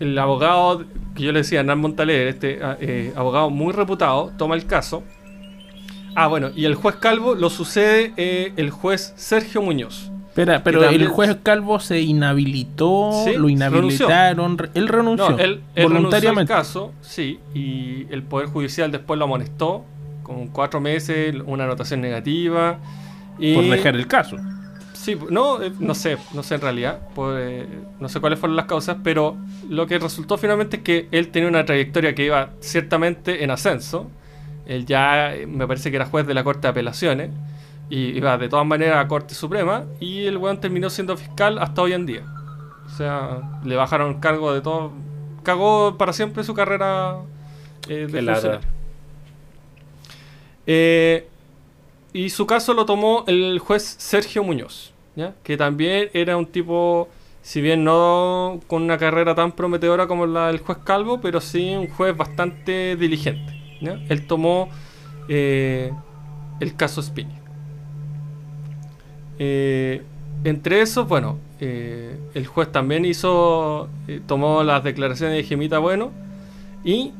el 0.00 0.18
abogado 0.18 0.84
que 1.14 1.22
yo 1.22 1.32
le 1.32 1.40
decía, 1.40 1.60
Hernán 1.60 1.78
Montaler, 1.80 2.26
este 2.28 2.58
ah, 2.62 2.76
eh, 2.80 3.12
abogado 3.16 3.50
muy 3.50 3.72
reputado, 3.72 4.32
toma 4.36 4.54
el 4.56 4.66
caso. 4.66 5.02
Ah, 6.16 6.26
bueno, 6.28 6.50
y 6.54 6.64
el 6.64 6.74
juez 6.74 6.96
Calvo 6.96 7.34
lo 7.34 7.50
sucede 7.50 8.12
eh, 8.16 8.52
el 8.56 8.70
juez 8.70 9.12
Sergio 9.16 9.62
Muñoz. 9.62 10.10
Espera, 10.28 10.64
pero 10.64 10.80
también- 10.80 11.02
el 11.02 11.08
juez 11.08 11.36
Calvo 11.44 11.78
se 11.78 12.00
inhabilitó, 12.00 13.12
Sí, 13.24 13.34
lo 13.36 13.48
inhabilitaron, 13.48 14.58
re- 14.58 14.70
él 14.74 14.88
renunció 14.88 15.30
No, 15.30 15.38
él, 15.38 15.42
él 15.44 15.60
renunció 15.74 15.82
al 15.84 15.92
voluntariamente. 15.92 16.52
caso, 16.52 16.92
sí, 17.02 17.38
y 17.54 18.06
el 18.10 18.22
Poder 18.24 18.48
Judicial 18.48 18.90
después 18.90 19.16
lo 19.18 19.26
amonestó 19.26 19.84
con 20.24 20.48
cuatro 20.48 20.80
meses, 20.80 21.36
una 21.46 21.64
anotación 21.64 22.00
negativa. 22.00 22.78
Y, 23.38 23.54
por 23.54 23.64
dejar 23.64 23.94
el 23.96 24.06
caso. 24.08 24.36
Sí, 25.04 25.18
no, 25.28 25.62
eh, 25.62 25.70
no 25.80 25.94
sé, 25.94 26.16
no 26.32 26.42
sé 26.42 26.54
en 26.54 26.62
realidad, 26.62 27.08
por, 27.14 27.38
eh, 27.38 27.68
no 28.00 28.08
sé 28.08 28.20
cuáles 28.20 28.38
fueron 28.38 28.56
las 28.56 28.64
causas, 28.64 28.96
pero 29.04 29.36
lo 29.68 29.86
que 29.86 29.98
resultó 29.98 30.38
finalmente 30.38 30.78
es 30.78 30.82
que 30.82 31.08
él 31.10 31.28
tenía 31.28 31.46
una 31.46 31.66
trayectoria 31.66 32.14
que 32.14 32.24
iba 32.24 32.52
ciertamente 32.60 33.44
en 33.44 33.50
ascenso. 33.50 34.10
Él 34.64 34.86
ya, 34.86 35.34
eh, 35.34 35.46
me 35.46 35.66
parece 35.66 35.90
que 35.90 35.96
era 35.96 36.06
juez 36.06 36.26
de 36.26 36.32
la 36.32 36.42
Corte 36.42 36.62
de 36.62 36.68
Apelaciones, 36.68 37.30
y 37.90 38.16
iba 38.16 38.38
de 38.38 38.48
todas 38.48 38.64
maneras 38.64 39.04
a 39.04 39.06
Corte 39.06 39.34
Suprema, 39.34 39.84
y 40.00 40.24
el 40.24 40.38
weón 40.38 40.58
terminó 40.58 40.88
siendo 40.88 41.18
fiscal 41.18 41.58
hasta 41.58 41.82
hoy 41.82 41.92
en 41.92 42.06
día. 42.06 42.22
O 42.86 42.88
sea, 42.88 43.42
le 43.62 43.76
bajaron 43.76 44.20
cargo 44.20 44.54
de 44.54 44.62
todo. 44.62 44.90
Cagó 45.42 45.98
para 45.98 46.14
siempre 46.14 46.44
su 46.44 46.54
carrera 46.54 47.16
eh, 47.90 48.06
de 48.10 48.22
funcionario. 48.22 48.60
Eh, 50.66 51.28
y 52.14 52.30
su 52.30 52.46
caso 52.46 52.72
lo 52.72 52.86
tomó 52.86 53.24
el 53.26 53.58
juez 53.58 53.96
Sergio 53.98 54.42
Muñoz, 54.42 54.93
que 55.42 55.56
también 55.56 56.08
era 56.12 56.36
un 56.36 56.46
tipo, 56.46 57.08
si 57.42 57.60
bien 57.60 57.84
no 57.84 58.60
con 58.66 58.82
una 58.82 58.98
carrera 58.98 59.34
tan 59.34 59.52
prometedora 59.52 60.06
como 60.06 60.26
la 60.26 60.48
del 60.48 60.58
juez 60.58 60.78
Calvo, 60.84 61.20
pero 61.20 61.40
sí 61.40 61.74
un 61.74 61.88
juez 61.88 62.16
bastante 62.16 62.96
diligente. 62.96 63.52
Él 64.08 64.26
tomó 64.26 64.68
eh, 65.28 65.92
el 66.60 66.74
caso 66.76 67.02
Spini. 67.02 67.44
Eh, 69.38 70.02
entre 70.44 70.80
esos, 70.80 71.08
bueno, 71.08 71.38
eh, 71.60 72.18
el 72.34 72.46
juez 72.46 72.70
también 72.70 73.04
hizo, 73.04 73.88
eh, 74.06 74.20
tomó 74.26 74.62
las 74.62 74.84
declaraciones 74.84 75.36
de 75.36 75.44
Gemita 75.44 75.78
Bueno 75.78 76.12
y 76.84 77.12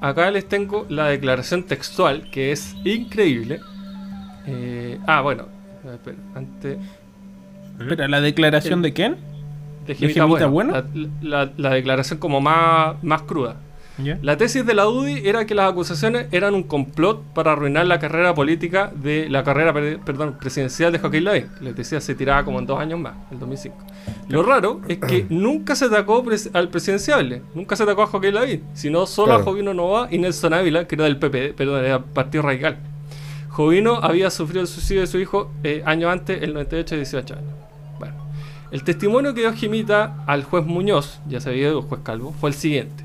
acá 0.00 0.30
les 0.30 0.48
tengo 0.48 0.86
la 0.88 1.06
declaración 1.06 1.64
textual 1.64 2.30
que 2.30 2.52
es 2.52 2.74
increíble. 2.84 3.60
Ah, 5.06 5.20
bueno, 5.20 5.46
espera, 5.94 6.16
antes 6.34 6.78
Espera, 7.80 8.08
¿la 8.08 8.20
declaración 8.20 8.82
de 8.82 8.92
quién? 8.92 9.16
de 9.86 9.94
Gemita 9.94 10.22
Gemita 10.22 10.46
Bueno? 10.46 10.72
Bueno, 10.72 11.08
la, 11.22 11.44
la- 11.46 11.52
la 11.56 11.70
declaración 11.70 12.18
como 12.18 12.40
más, 12.40 13.02
más 13.02 13.22
cruda. 13.22 13.56
¿Ya? 14.02 14.18
La 14.22 14.38
tesis 14.38 14.64
de 14.64 14.72
la 14.72 14.88
UDI 14.88 15.28
era 15.28 15.44
que 15.44 15.54
las 15.54 15.70
acusaciones 15.70 16.26
eran 16.30 16.54
un 16.54 16.62
complot 16.62 17.22
para 17.34 17.52
arruinar 17.52 17.86
la 17.86 17.98
carrera 17.98 18.34
política 18.34 18.90
de 18.94 19.28
la 19.28 19.44
carrera 19.44 19.74
per- 19.74 19.98
perdón, 19.98 20.36
presidencial 20.40 20.90
de 20.92 20.98
Joaquín 21.00 21.24
Lavín. 21.24 21.46
Les 21.60 21.76
decía, 21.76 22.00
se 22.00 22.14
tiraba 22.14 22.42
como 22.44 22.58
en 22.60 22.66
dos 22.66 22.80
años 22.80 22.98
más, 22.98 23.14
el 23.30 23.38
2005. 23.38 23.76
Lo 24.28 24.42
raro 24.42 24.80
es 24.88 24.98
que 24.98 25.26
nunca 25.30 25.74
se 25.74 25.86
atacó 25.86 26.22
pres- 26.24 26.48
al 26.54 26.68
presidenciable, 26.70 27.42
nunca 27.54 27.76
se 27.76 27.82
atacó 27.82 28.02
a 28.02 28.06
Joaquín 28.06 28.34
Lavín, 28.34 28.62
sino 28.72 29.04
solo 29.06 29.32
a 29.32 29.36
Claro. 29.36 29.50
Jovino 29.50 29.74
Nova 29.74 30.08
y 30.10 30.16
Nelson 30.18 30.54
Ávila, 30.54 30.86
que 30.86 30.94
era 30.94 31.04
del 31.04 31.18
PP, 31.18 31.52
perdón, 31.54 31.84
era 31.84 31.98
Partido 32.00 32.42
Radical. 32.44 32.78
Jovino 33.50 33.96
había 33.96 34.30
sufrido 34.30 34.62
el 34.62 34.68
suicidio 34.68 35.02
de 35.02 35.08
su 35.08 35.18
hijo 35.18 35.50
eh, 35.64 35.82
años 35.84 36.10
antes, 36.10 36.42
el 36.42 36.54
98 36.54 36.94
y 36.94 36.98
18 36.98 37.34
años. 37.34 37.44
El 38.70 38.84
testimonio 38.84 39.34
que 39.34 39.40
dio 39.40 39.52
Jimita 39.52 40.22
al 40.28 40.44
juez 40.44 40.64
Muñoz, 40.64 41.20
ya 41.28 41.40
se 41.40 41.50
había 41.50 41.70
ido 41.70 41.80
el 41.80 41.84
juez 41.84 42.02
Calvo, 42.04 42.32
fue 42.40 42.50
el 42.50 42.54
siguiente. 42.54 43.04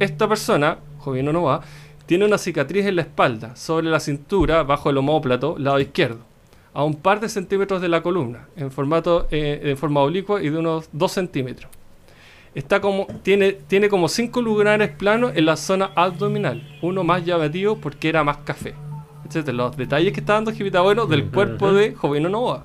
Esta 0.00 0.28
persona, 0.28 0.78
Jovino 0.98 1.32
Nova, 1.32 1.60
tiene 2.06 2.24
una 2.24 2.38
cicatriz 2.38 2.86
en 2.86 2.96
la 2.96 3.02
espalda, 3.02 3.54
sobre 3.54 3.86
la 3.86 4.00
cintura, 4.00 4.64
bajo 4.64 4.90
el 4.90 4.98
homóplato, 4.98 5.56
lado 5.58 5.78
izquierdo, 5.78 6.18
a 6.74 6.82
un 6.82 6.96
par 6.96 7.20
de 7.20 7.28
centímetros 7.28 7.80
de 7.80 7.88
la 7.88 8.02
columna, 8.02 8.48
en 8.56 8.72
formato 8.72 9.28
eh, 9.30 9.60
en 9.62 9.76
forma 9.76 10.00
oblicua 10.00 10.42
y 10.42 10.50
de 10.50 10.58
unos 10.58 10.88
2 10.90 11.12
centímetros. 11.12 11.70
Está 12.56 12.80
como, 12.80 13.06
tiene, 13.22 13.52
tiene 13.52 13.88
como 13.88 14.08
5 14.08 14.42
lugares 14.42 14.90
planos 14.90 15.32
en 15.36 15.46
la 15.46 15.56
zona 15.56 15.92
abdominal, 15.94 16.66
uno 16.82 17.04
más 17.04 17.24
llamativo 17.24 17.76
porque 17.76 18.08
era 18.08 18.24
más 18.24 18.38
café. 18.38 18.74
Etcétera. 19.24 19.56
Los 19.56 19.76
detalles 19.76 20.12
que 20.12 20.20
está 20.20 20.34
dando 20.34 20.52
Jimita 20.52 20.80
Bueno 20.80 21.06
del 21.06 21.26
cuerpo 21.26 21.72
de 21.72 21.94
Jovino 21.94 22.28
Novoa. 22.28 22.64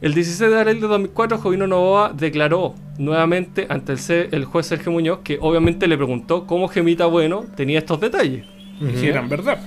El 0.00 0.14
16 0.14 0.50
de 0.50 0.58
abril 0.60 0.80
de 0.80 0.86
2004, 0.86 1.38
Jovino 1.38 1.66
Novoa 1.66 2.12
declaró 2.14 2.74
nuevamente 2.98 3.66
ante 3.68 3.92
el, 3.92 3.98
ce- 3.98 4.28
el 4.32 4.44
juez 4.44 4.66
Sergio 4.66 4.92
Muñoz 4.92 5.20
que 5.24 5.38
obviamente 5.40 5.88
le 5.88 5.96
preguntó 5.96 6.46
cómo 6.46 6.68
Gemita 6.68 7.06
Bueno 7.06 7.44
tenía 7.56 7.78
estos 7.80 8.00
detalles. 8.00 8.46
Y 8.80 8.96
si 8.96 9.08
eran 9.08 9.28
verdad. 9.28 9.58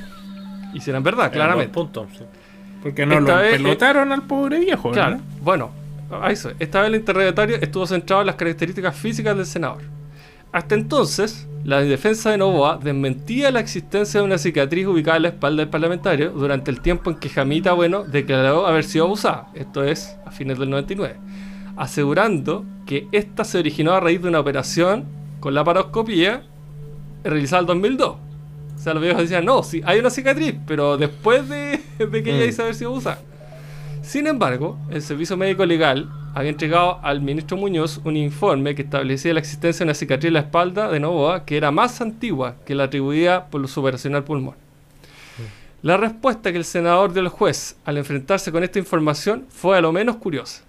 Y 0.74 0.80
si 0.80 0.90
eran 0.90 1.04
verdad, 1.04 1.26
Era 1.26 1.34
claramente. 1.34 1.74
buen 1.74 1.88
punto, 1.92 2.08
sí. 2.18 2.24
Porque 2.82 3.06
no 3.06 3.20
Esta 3.20 3.36
lo 3.36 3.42
vez, 3.42 3.52
pelotaron 3.58 4.12
al 4.14 4.24
pobre 4.24 4.60
viejo, 4.60 4.92
Claro, 4.92 5.20
bueno, 5.42 5.70
a 6.10 6.32
eso. 6.32 6.52
Esta 6.60 6.80
vez 6.82 6.90
el 6.90 6.96
interrogatorio 6.96 7.58
estuvo 7.60 7.86
centrado 7.86 8.22
en 8.22 8.28
las 8.28 8.36
características 8.38 8.96
físicas 8.96 9.36
del 9.36 9.46
senador. 9.46 9.82
Hasta 10.52 10.76
entonces, 10.76 11.48
la 11.64 11.80
defensa 11.82 12.32
de 12.32 12.38
Novoa 12.38 12.78
desmentía 12.82 13.52
la 13.52 13.60
existencia 13.62 14.20
de 14.20 14.26
una 14.26 14.38
cicatriz 14.38 14.86
ubicada 14.88 15.18
en 15.18 15.24
la 15.24 15.30
espalda 15.30 15.62
del 15.62 15.70
parlamentario 15.70 16.32
durante 16.32 16.72
el 16.72 16.82
tiempo 16.82 17.10
en 17.10 17.18
que 17.18 17.30
Jamita 17.30 17.74
Bueno 17.74 18.04
declaró 18.04 18.68
haber 18.68 18.84
sido 18.84 19.06
abusada, 19.06 19.48
esto 19.54 19.84
es, 19.84 20.18
a 20.26 20.32
fines 20.32 20.60
del 20.60 20.70
99, 20.70 21.16
asegurando 21.78 22.66
que 22.86 23.08
esta 23.12 23.44
se 23.44 23.60
originó 23.60 23.94
a 23.94 24.00
raíz 24.00 24.22
de 24.22 24.28
una 24.28 24.40
operación 24.40 25.06
con 25.40 25.54
la 25.54 25.64
paroscopía 25.64 26.44
realizada 27.24 27.62
en 27.62 27.68
2002. 27.68 28.10
O 28.10 28.84
sea, 28.84 28.94
los 28.94 29.04
viejos 29.04 29.22
decían, 29.22 29.46
no, 29.46 29.64
sí, 29.64 29.82
hay 29.86 30.00
una 30.00 30.10
cicatriz, 30.10 30.56
pero 30.68 30.98
después 30.98 31.48
de, 31.48 31.80
de 32.06 32.24
que 32.24 32.32
ella 32.36 32.46
Mm. 32.46 32.50
hizo 32.50 32.62
haber 32.64 32.76
sido 32.76 32.90
abusada. 32.92 33.20
Sin 34.02 34.28
embargo, 34.28 34.78
el 34.90 35.02
Servicio 35.02 35.38
Médico 35.38 35.66
Legal 35.66 36.10
había 36.34 36.50
entregado 36.50 37.00
al 37.04 37.22
ministro 37.22 37.56
Muñoz 37.56 38.02
un 38.04 38.18
informe 38.18 38.74
que 38.74 38.82
establecía 38.82 39.34
la 39.34 39.40
existencia 39.40 39.84
de 39.84 39.90
una 39.90 39.94
cicatriz 39.94 40.30
en 40.30 40.34
la 40.34 40.40
espalda 40.42 40.90
de 40.90 41.00
Novoa 41.00 41.46
que 41.46 41.56
era 41.56 41.72
más 41.72 42.02
antigua 42.02 42.56
que 42.66 42.74
la 42.74 42.86
atribuida 42.86 43.48
por 43.48 43.66
su 43.68 43.80
operación 43.80 44.16
al 44.16 44.24
pulmón. 44.24 44.56
La 45.84 45.98
respuesta 45.98 46.52
que 46.52 46.58
el 46.58 46.66
senador 46.66 47.14
dio 47.14 47.22
al 47.22 47.28
juez 47.28 47.76
al 47.86 47.98
enfrentarse 47.98 48.52
con 48.52 48.64
esta 48.64 48.80
información 48.80 49.46
fue 49.50 49.78
a 49.78 49.82
lo 49.82 49.92
menos 49.92 50.18
curiosa. 50.18 50.64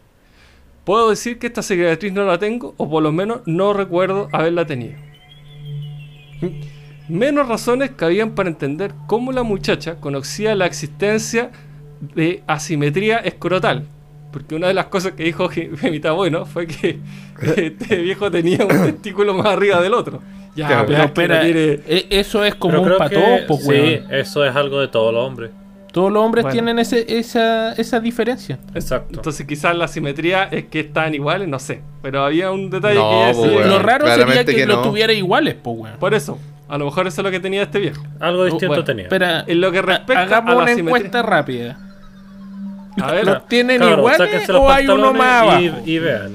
Puedo 0.84 1.10
decir 1.10 1.38
que 1.38 1.46
esta 1.46 1.62
cicatriz 1.62 2.12
no 2.12 2.24
la 2.24 2.38
tengo, 2.38 2.74
o 2.76 2.90
por 2.90 3.02
lo 3.02 3.12
menos 3.12 3.40
no 3.46 3.72
recuerdo 3.72 4.28
haberla 4.32 4.66
tenido. 4.66 4.94
Menos 7.09 7.48
razones 7.48 7.90
cabían 7.90 8.34
para 8.34 8.48
entender 8.48 8.92
cómo 9.06 9.32
la 9.32 9.42
muchacha 9.42 9.96
conocía 9.96 10.54
la 10.54 10.66
existencia 10.66 11.50
de 12.14 12.42
asimetría 12.46 13.18
escrotal. 13.18 13.84
Porque 14.32 14.54
una 14.54 14.66
de 14.68 14.74
las 14.74 14.86
cosas 14.86 15.12
que 15.12 15.24
dijo 15.24 15.48
Ge- 15.50 15.70
Gemita 15.78 16.12
Bueno 16.12 16.46
fue 16.46 16.66
que 16.66 16.98
este 17.56 17.96
viejo 17.96 18.30
tenía 18.30 18.58
un 18.64 18.68
testículo 18.68 19.34
más 19.34 19.46
arriba 19.46 19.80
del 19.80 19.94
otro. 19.94 20.20
Ya, 20.54 20.66
Claro, 20.68 20.86
Pero 20.86 20.98
no 20.98 21.04
espera, 21.04 21.48
e- 21.48 22.06
eso 22.10 22.44
es 22.44 22.54
como 22.56 22.78
un 22.80 22.84
creo 22.84 22.98
pato, 22.98 23.14
que 23.14 23.44
po, 23.48 23.56
sí, 23.58 24.00
eso 24.10 24.44
es 24.44 24.54
algo 24.54 24.80
de 24.80 24.88
todos 24.88 25.12
los 25.14 25.24
hombres. 25.26 25.50
Todos 25.92 26.10
los 26.12 26.22
hombres 26.24 26.42
Bueno. 26.44 26.52
tienen 26.54 26.78
ese, 26.78 27.18
esa, 27.18 27.72
esa 27.74 28.00
diferencia. 28.00 28.58
Exacto. 28.74 29.14
Entonces 29.16 29.46
quizás 29.46 29.76
la 29.76 29.88
simetría 29.88 30.44
es 30.44 30.64
que 30.64 30.80
están 30.80 31.14
iguales, 31.14 31.48
no 31.48 31.58
sé. 31.58 31.82
Pero 32.00 32.24
había 32.24 32.50
un 32.50 32.70
detalle 32.70 32.94
No, 32.96 33.10
que 33.10 33.32
pues, 33.34 33.36
decía- 33.36 33.56
weón. 33.58 33.68
lo 33.70 33.78
raro 33.78 34.06
sería 34.08 34.44
que, 34.46 34.54
que 34.54 34.66
lo 34.66 34.76
no. 34.76 34.82
tuviera 34.82 35.12
iguales, 35.12 35.54
po, 35.54 35.72
weón. 35.72 35.96
Por 35.98 36.14
eso, 36.14 36.38
a 36.68 36.78
lo 36.78 36.86
mejor 36.86 37.06
eso 37.06 37.20
es 37.20 37.24
lo 37.24 37.30
que 37.30 37.40
tenía 37.40 37.62
este 37.62 37.78
viejo. 37.78 38.02
Algo 38.20 38.44
distinto 38.44 38.68
bueno, 38.68 38.84
tenía. 38.84 39.02
Espera, 39.04 39.44
En 39.46 39.60
lo 39.60 39.70
que 39.70 39.78
hagamos 39.80 40.52
a 40.52 40.54
la 40.54 40.62
una 40.62 40.74
simetría. 40.74 40.80
encuesta 40.96 41.22
rápida. 41.22 41.78
A 43.01 43.12
ver, 43.12 43.24
¿Los 43.27 43.47
tienen 43.48 43.78
Cabros, 43.78 43.98
iguales 43.98 44.51
o 44.51 44.70
hay 44.70 44.86
uno 44.89 45.12
más 45.12 45.43
abajo? 45.43 45.60
y, 45.85 45.90
y 45.93 45.98
vean. 45.98 46.32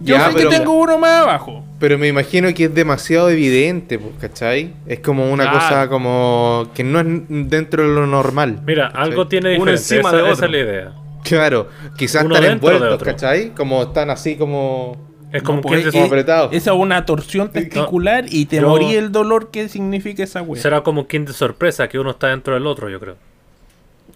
Yo 0.00 0.16
Ya, 0.16 0.28
sé 0.28 0.34
pero- 0.34 0.50
que 0.50 0.56
tengo 0.56 0.72
uno 0.72 0.98
más 0.98 1.22
abajo. 1.22 1.64
Pero 1.78 1.98
me 1.98 2.06
imagino 2.08 2.52
que 2.54 2.64
es 2.64 2.74
demasiado 2.74 3.28
evidente, 3.30 3.98
pues, 3.98 4.14
¿cachai? 4.20 4.72
Es 4.86 5.00
como 5.00 5.30
una 5.32 5.44
Claro. 5.44 5.58
cosa 5.58 5.88
como 5.88 6.68
que 6.74 6.84
no 6.84 7.00
es 7.00 7.06
dentro 7.28 7.82
de 7.82 7.88
lo 7.94 8.06
normal. 8.06 8.60
Mira, 8.64 8.88
¿cachai? 8.88 9.02
algo 9.02 9.26
tiene 9.26 9.56
Uno 9.58 9.72
diferente. 9.72 9.80
encima 9.82 10.08
esa, 10.10 10.16
de 10.18 10.22
esa 10.24 10.32
otro. 10.32 10.46
es 10.46 10.52
la 10.52 10.58
idea. 10.58 10.92
Claro, 11.24 11.68
quizás 11.96 12.24
Uno 12.24 12.34
están 12.36 12.52
envueltos. 12.52 13.02
¿cachai? 13.02 13.50
Como 13.50 13.82
están 13.82 14.10
así 14.10 14.36
como... 14.36 14.96
Es 15.32 15.42
como 15.42 15.56
No, 15.58 15.62
que 15.62 15.68
pues, 15.68 15.84
se- 15.84 15.90
como 15.92 16.04
apretado. 16.04 16.50
Esa 16.52 16.72
es 16.72 16.76
una 16.76 17.04
torsión 17.06 17.50
testicular 17.50 18.24
y 18.28 18.46
te 18.46 18.60
Yo- 18.60 18.68
morí 18.68 18.94
el 18.94 19.10
dolor 19.12 19.50
que 19.50 19.68
significa 19.68 20.22
esa 20.24 20.42
wea. 20.42 20.60
será 20.60 20.82
como 20.82 21.00
un 21.02 21.06
kit 21.08 21.26
de 21.26 21.32
sorpresa 21.32 21.88
que 21.88 21.98
uno 21.98 22.10
está 22.10 22.28
dentro 22.28 22.54
del 22.54 22.66
otro, 22.66 22.88
yo 22.90 23.00
creo. 23.00 23.16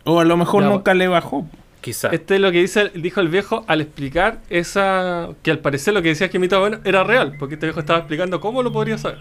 O 0.07 0.21
a 0.21 0.25
lo 0.25 0.37
mejor 0.37 0.63
Ya, 0.63 0.71
nunca 0.71 0.95
le 0.95 1.09
bajó. 1.09 1.47
Quizá. 1.81 2.09
Este 2.09 2.37
es 2.37 2.41
lo 2.41 2.51
que 2.51 2.61
dice, 2.61 2.91
dijo 2.95 3.21
el 3.21 3.29
viejo 3.29 3.65
al 3.67 3.81
explicar 3.81 4.39
esa. 4.49 5.29
que 5.43 5.51
al 5.51 5.59
parecer 5.59 5.95
lo 5.95 6.03
que 6.03 6.09
decía 6.09 6.29
Gemita 6.29 6.59
Bueno 6.59 6.79
era 6.85 7.05
real, 7.05 7.35
porque 7.39 7.55
este 7.55 7.67
viejo 7.67 7.81
estaba 7.81 7.99
explicando 7.99 8.41
cómo 8.41 8.63
lo 8.63 8.73
podría 8.73 8.99
saber. 8.99 9.19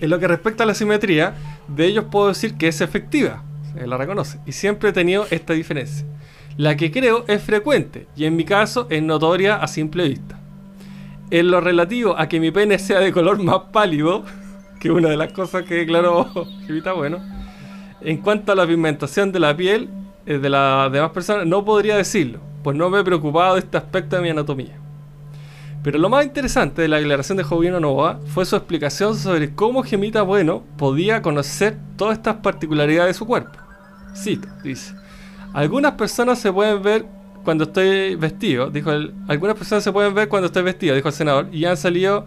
En 0.00 0.10
lo 0.10 0.18
que 0.18 0.26
respecta 0.28 0.64
a 0.64 0.66
la 0.66 0.74
simetría, 0.74 1.34
de 1.68 1.86
ellos 1.86 2.06
puedo 2.10 2.28
decir 2.28 2.54
que 2.56 2.68
es 2.68 2.80
efectiva, 2.80 3.44
se 3.72 3.86
la 3.86 3.96
reconoce, 3.96 4.38
y 4.46 4.52
siempre 4.52 4.90
he 4.90 4.92
tenido 4.92 5.26
esta 5.30 5.52
diferencia. 5.52 6.06
La 6.56 6.76
que 6.76 6.90
creo 6.90 7.24
es 7.28 7.42
frecuente, 7.42 8.06
y 8.16 8.24
en 8.24 8.34
mi 8.34 8.44
caso 8.44 8.86
es 8.90 9.02
notoria 9.02 9.56
a 9.56 9.68
simple 9.68 10.08
vista. 10.08 10.40
En 11.30 11.50
lo 11.50 11.60
relativo 11.60 12.18
a 12.18 12.28
que 12.28 12.40
mi 12.40 12.50
pene 12.50 12.78
sea 12.78 13.00
de 13.00 13.12
color 13.12 13.42
más 13.42 13.60
pálido, 13.72 14.24
que 14.80 14.90
una 14.90 15.10
de 15.10 15.16
las 15.16 15.32
cosas 15.32 15.64
que 15.64 15.74
declaró 15.74 16.28
Gemita 16.66 16.92
Bueno, 16.92 17.18
en 18.00 18.18
cuanto 18.18 18.52
a 18.52 18.54
la 18.54 18.66
pigmentación 18.66 19.32
de 19.32 19.40
la 19.40 19.56
piel 19.56 19.88
eh, 20.26 20.38
de 20.38 20.48
las 20.48 20.90
demás 20.92 21.10
personas, 21.10 21.46
no 21.46 21.64
podría 21.64 21.96
decirlo, 21.96 22.40
pues 22.62 22.76
no 22.76 22.90
me 22.90 23.00
he 23.00 23.04
preocupado 23.04 23.54
de 23.54 23.60
este 23.60 23.76
aspecto 23.76 24.16
de 24.16 24.22
mi 24.22 24.30
anatomía. 24.30 24.78
Pero 25.82 25.98
lo 25.98 26.10
más 26.10 26.24
interesante 26.24 26.82
de 26.82 26.88
la 26.88 26.98
declaración 26.98 27.38
de 27.38 27.44
Jovino 27.44 27.80
Novoa 27.80 28.20
fue 28.34 28.44
su 28.44 28.54
explicación 28.54 29.16
sobre 29.16 29.54
cómo 29.54 29.82
Gemita 29.82 30.20
Bueno 30.22 30.62
podía 30.76 31.22
conocer 31.22 31.78
todas 31.96 32.18
estas 32.18 32.36
particularidades 32.36 33.14
de 33.14 33.18
su 33.18 33.26
cuerpo. 33.26 33.58
Cito, 34.14 34.46
dice. 34.62 34.94
Algunas 35.54 35.92
personas 35.92 36.38
se 36.38 36.52
pueden 36.52 36.82
ver 36.82 37.06
cuando 37.44 37.64
estoy 37.64 38.14
vestido, 38.16 38.70
dijo 38.70 38.92
él. 38.92 39.14
Algunas 39.26 39.56
personas 39.56 39.82
se 39.82 39.90
pueden 39.90 40.14
ver 40.14 40.28
cuando 40.28 40.46
estoy 40.46 40.62
vestido, 40.62 40.94
dijo 40.94 41.08
el 41.08 41.14
senador, 41.14 41.48
y 41.50 41.64
han 41.64 41.78
salido 41.78 42.26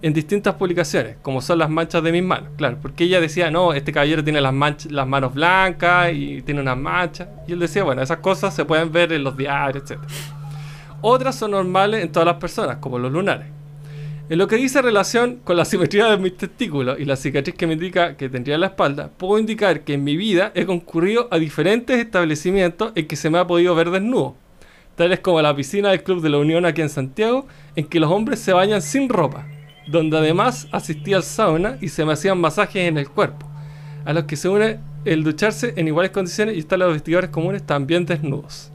en 0.00 0.12
distintas 0.12 0.54
publicaciones, 0.54 1.16
como 1.22 1.40
son 1.40 1.58
las 1.58 1.68
manchas 1.70 2.02
de 2.02 2.12
mis 2.12 2.22
manos. 2.22 2.50
Claro, 2.56 2.78
porque 2.80 3.04
ella 3.04 3.20
decía, 3.20 3.50
no, 3.50 3.72
este 3.72 3.92
caballero 3.92 4.22
tiene 4.22 4.40
las, 4.40 4.52
manch- 4.54 4.90
las 4.90 5.06
manos 5.06 5.34
blancas 5.34 6.12
y 6.12 6.42
tiene 6.42 6.60
unas 6.60 6.76
manchas. 6.76 7.28
Y 7.48 7.52
él 7.52 7.58
decía, 7.58 7.82
bueno, 7.84 8.00
esas 8.02 8.18
cosas 8.18 8.54
se 8.54 8.64
pueden 8.64 8.92
ver 8.92 9.12
en 9.12 9.24
los 9.24 9.36
diarios, 9.36 9.90
etc. 9.90 9.98
Otras 11.00 11.36
son 11.36 11.52
normales 11.52 12.02
en 12.02 12.10
todas 12.12 12.26
las 12.26 12.36
personas, 12.36 12.76
como 12.78 12.98
los 12.98 13.12
lunares. 13.12 13.46
En 14.30 14.36
lo 14.38 14.46
que 14.46 14.56
dice 14.56 14.82
relación 14.82 15.40
con 15.42 15.56
la 15.56 15.64
simetría 15.64 16.06
de 16.10 16.18
mis 16.18 16.36
testículos 16.36 16.98
y 17.00 17.04
la 17.04 17.16
cicatriz 17.16 17.54
que 17.54 17.66
me 17.66 17.72
indica 17.72 18.16
que 18.16 18.28
tendría 18.28 18.56
en 18.56 18.60
la 18.60 18.66
espalda, 18.68 19.10
puedo 19.16 19.38
indicar 19.38 19.80
que 19.80 19.94
en 19.94 20.04
mi 20.04 20.16
vida 20.16 20.52
he 20.54 20.66
concurrido 20.66 21.28
a 21.30 21.38
diferentes 21.38 21.98
establecimientos 21.98 22.92
en 22.94 23.06
que 23.06 23.16
se 23.16 23.30
me 23.30 23.38
ha 23.38 23.46
podido 23.46 23.74
ver 23.74 23.90
desnudo, 23.90 24.36
tales 24.96 25.20
como 25.20 25.40
la 25.40 25.54
piscina 25.56 25.90
del 25.90 26.02
Club 26.02 26.20
de 26.20 26.28
la 26.28 26.38
Unión 26.38 26.66
aquí 26.66 26.82
en 26.82 26.88
Santiago, 26.90 27.46
en 27.74 27.86
que 27.86 28.00
los 28.00 28.10
hombres 28.10 28.38
se 28.40 28.52
bañan 28.52 28.82
sin 28.82 29.08
ropa, 29.08 29.46
donde 29.90 30.18
además 30.18 30.68
asistía 30.72 31.16
al 31.16 31.22
sauna 31.22 31.78
y 31.80 31.88
se 31.88 32.04
me 32.04 32.12
hacían 32.12 32.40
masajes 32.40 32.88
en 32.88 32.98
el 32.98 33.08
cuerpo, 33.08 33.46
a 34.04 34.12
los 34.12 34.24
que 34.24 34.36
se 34.36 34.48
une 34.48 34.78
el 35.04 35.24
ducharse 35.24 35.72
en 35.76 35.88
iguales 35.88 36.10
condiciones 36.10 36.56
y 36.56 36.58
están 36.60 36.80
los 36.80 36.92
vestidores 36.92 37.30
comunes 37.30 37.62
también 37.64 38.04
desnudos. 38.06 38.70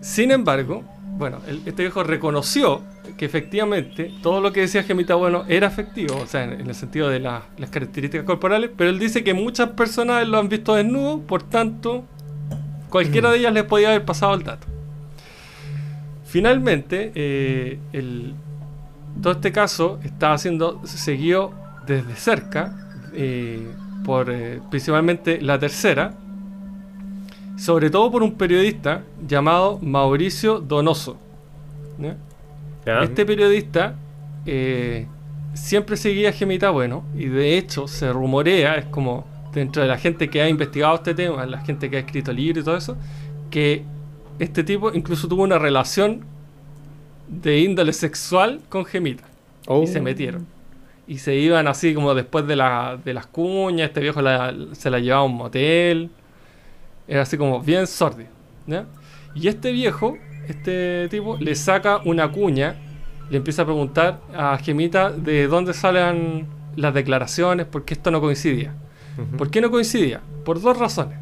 Sin 0.00 0.30
embargo, 0.30 0.82
bueno, 1.18 1.38
el- 1.46 1.62
este 1.66 1.82
viejo 1.82 2.02
reconoció 2.02 2.82
que 3.16 3.24
efectivamente 3.24 4.12
todo 4.22 4.40
lo 4.40 4.52
que 4.52 4.60
decía 4.60 4.82
Gemita 4.82 5.14
Bueno 5.14 5.44
era 5.48 5.66
efectivo, 5.66 6.16
o 6.16 6.26
sea, 6.26 6.44
en, 6.44 6.52
en 6.60 6.66
el 6.68 6.74
sentido 6.74 7.08
de 7.08 7.20
la- 7.20 7.42
las 7.58 7.70
características 7.70 8.24
corporales, 8.26 8.70
pero 8.76 8.90
él 8.90 8.98
dice 8.98 9.22
que 9.22 9.34
muchas 9.34 9.70
personas 9.70 10.26
lo 10.26 10.38
han 10.38 10.48
visto 10.48 10.74
desnudo, 10.74 11.20
por 11.20 11.42
tanto, 11.42 12.04
cualquiera 12.88 13.30
de 13.30 13.38
ellas 13.38 13.52
les 13.52 13.64
podía 13.64 13.88
haber 13.90 14.04
pasado 14.04 14.34
el 14.34 14.42
dato. 14.42 14.66
Finalmente, 16.32 17.12
eh, 17.14 17.78
el- 17.92 18.32
todo 19.20 19.34
este 19.34 19.52
caso 19.52 19.98
estaba 20.02 20.38
siendo 20.38 20.80
seguido 20.86 21.52
desde 21.86 22.14
cerca 22.16 22.74
eh, 23.14 23.60
por 24.02 24.30
eh, 24.30 24.58
principalmente 24.70 25.42
la 25.42 25.58
tercera, 25.58 26.14
sobre 27.58 27.90
todo 27.90 28.10
por 28.10 28.22
un 28.22 28.32
periodista 28.32 29.02
llamado 29.28 29.78
Mauricio 29.82 30.58
Donoso. 30.60 31.18
Este 33.04 33.26
periodista 33.26 33.94
eh, 34.46 35.06
siempre 35.52 35.98
seguía 35.98 36.30
a 36.30 36.32
Gemita 36.32 36.70
Bueno 36.70 37.04
y 37.14 37.26
de 37.26 37.58
hecho 37.58 37.86
se 37.86 38.10
rumorea, 38.10 38.76
es 38.76 38.86
como 38.86 39.26
dentro 39.52 39.82
de 39.82 39.88
la 39.88 39.98
gente 39.98 40.30
que 40.30 40.40
ha 40.40 40.48
investigado 40.48 40.94
este 40.94 41.14
tema, 41.14 41.44
la 41.44 41.60
gente 41.60 41.90
que 41.90 41.96
ha 41.98 42.00
escrito 42.00 42.32
libros 42.32 42.62
y 42.62 42.64
todo 42.64 42.76
eso, 42.78 42.96
que 43.50 43.84
este 44.38 44.64
tipo 44.64 44.92
incluso 44.92 45.28
tuvo 45.28 45.42
una 45.42 45.58
relación 45.58 46.24
de 47.28 47.60
índole 47.60 47.92
sexual 47.92 48.60
con 48.68 48.84
Gemita 48.84 49.24
Oh. 49.66 49.82
y 49.84 49.86
se 49.86 50.00
metieron. 50.00 50.46
Y 51.06 51.18
se 51.18 51.34
iban 51.36 51.68
así 51.68 51.94
como 51.94 52.14
después 52.14 52.46
de, 52.46 52.56
la- 52.56 52.98
de 53.04 53.14
las 53.14 53.26
cuñas, 53.26 53.88
este 53.88 54.00
viejo 54.00 54.20
la- 54.22 54.54
se 54.72 54.90
la 54.90 54.98
llevaba 54.98 55.22
a 55.22 55.24
un 55.26 55.34
motel. 55.36 56.10
Era 57.06 57.22
así 57.22 57.36
como 57.36 57.60
bien 57.60 57.86
sordio. 57.86 58.26
¿ya? 58.66 58.86
Y 59.34 59.48
este 59.48 59.70
viejo, 59.72 60.16
este 60.48 61.08
tipo, 61.08 61.36
le 61.38 61.54
saca 61.54 61.98
una 62.04 62.30
cuña, 62.32 62.76
le 63.30 63.36
empieza 63.38 63.62
a 63.62 63.64
preguntar 63.64 64.20
a 64.34 64.58
Gemita 64.58 65.10
de 65.10 65.46
dónde 65.48 65.74
salen 65.74 66.46
las 66.76 66.92
declaraciones, 66.94 67.66
porque 67.66 67.94
esto 67.94 68.10
no 68.10 68.20
coincidía. 68.20 68.74
¿Por 69.38 69.50
qué 69.50 69.60
no 69.60 69.70
coincidía? 69.70 70.20
Por 70.44 70.60
dos 70.60 70.78
razones. 70.78 71.18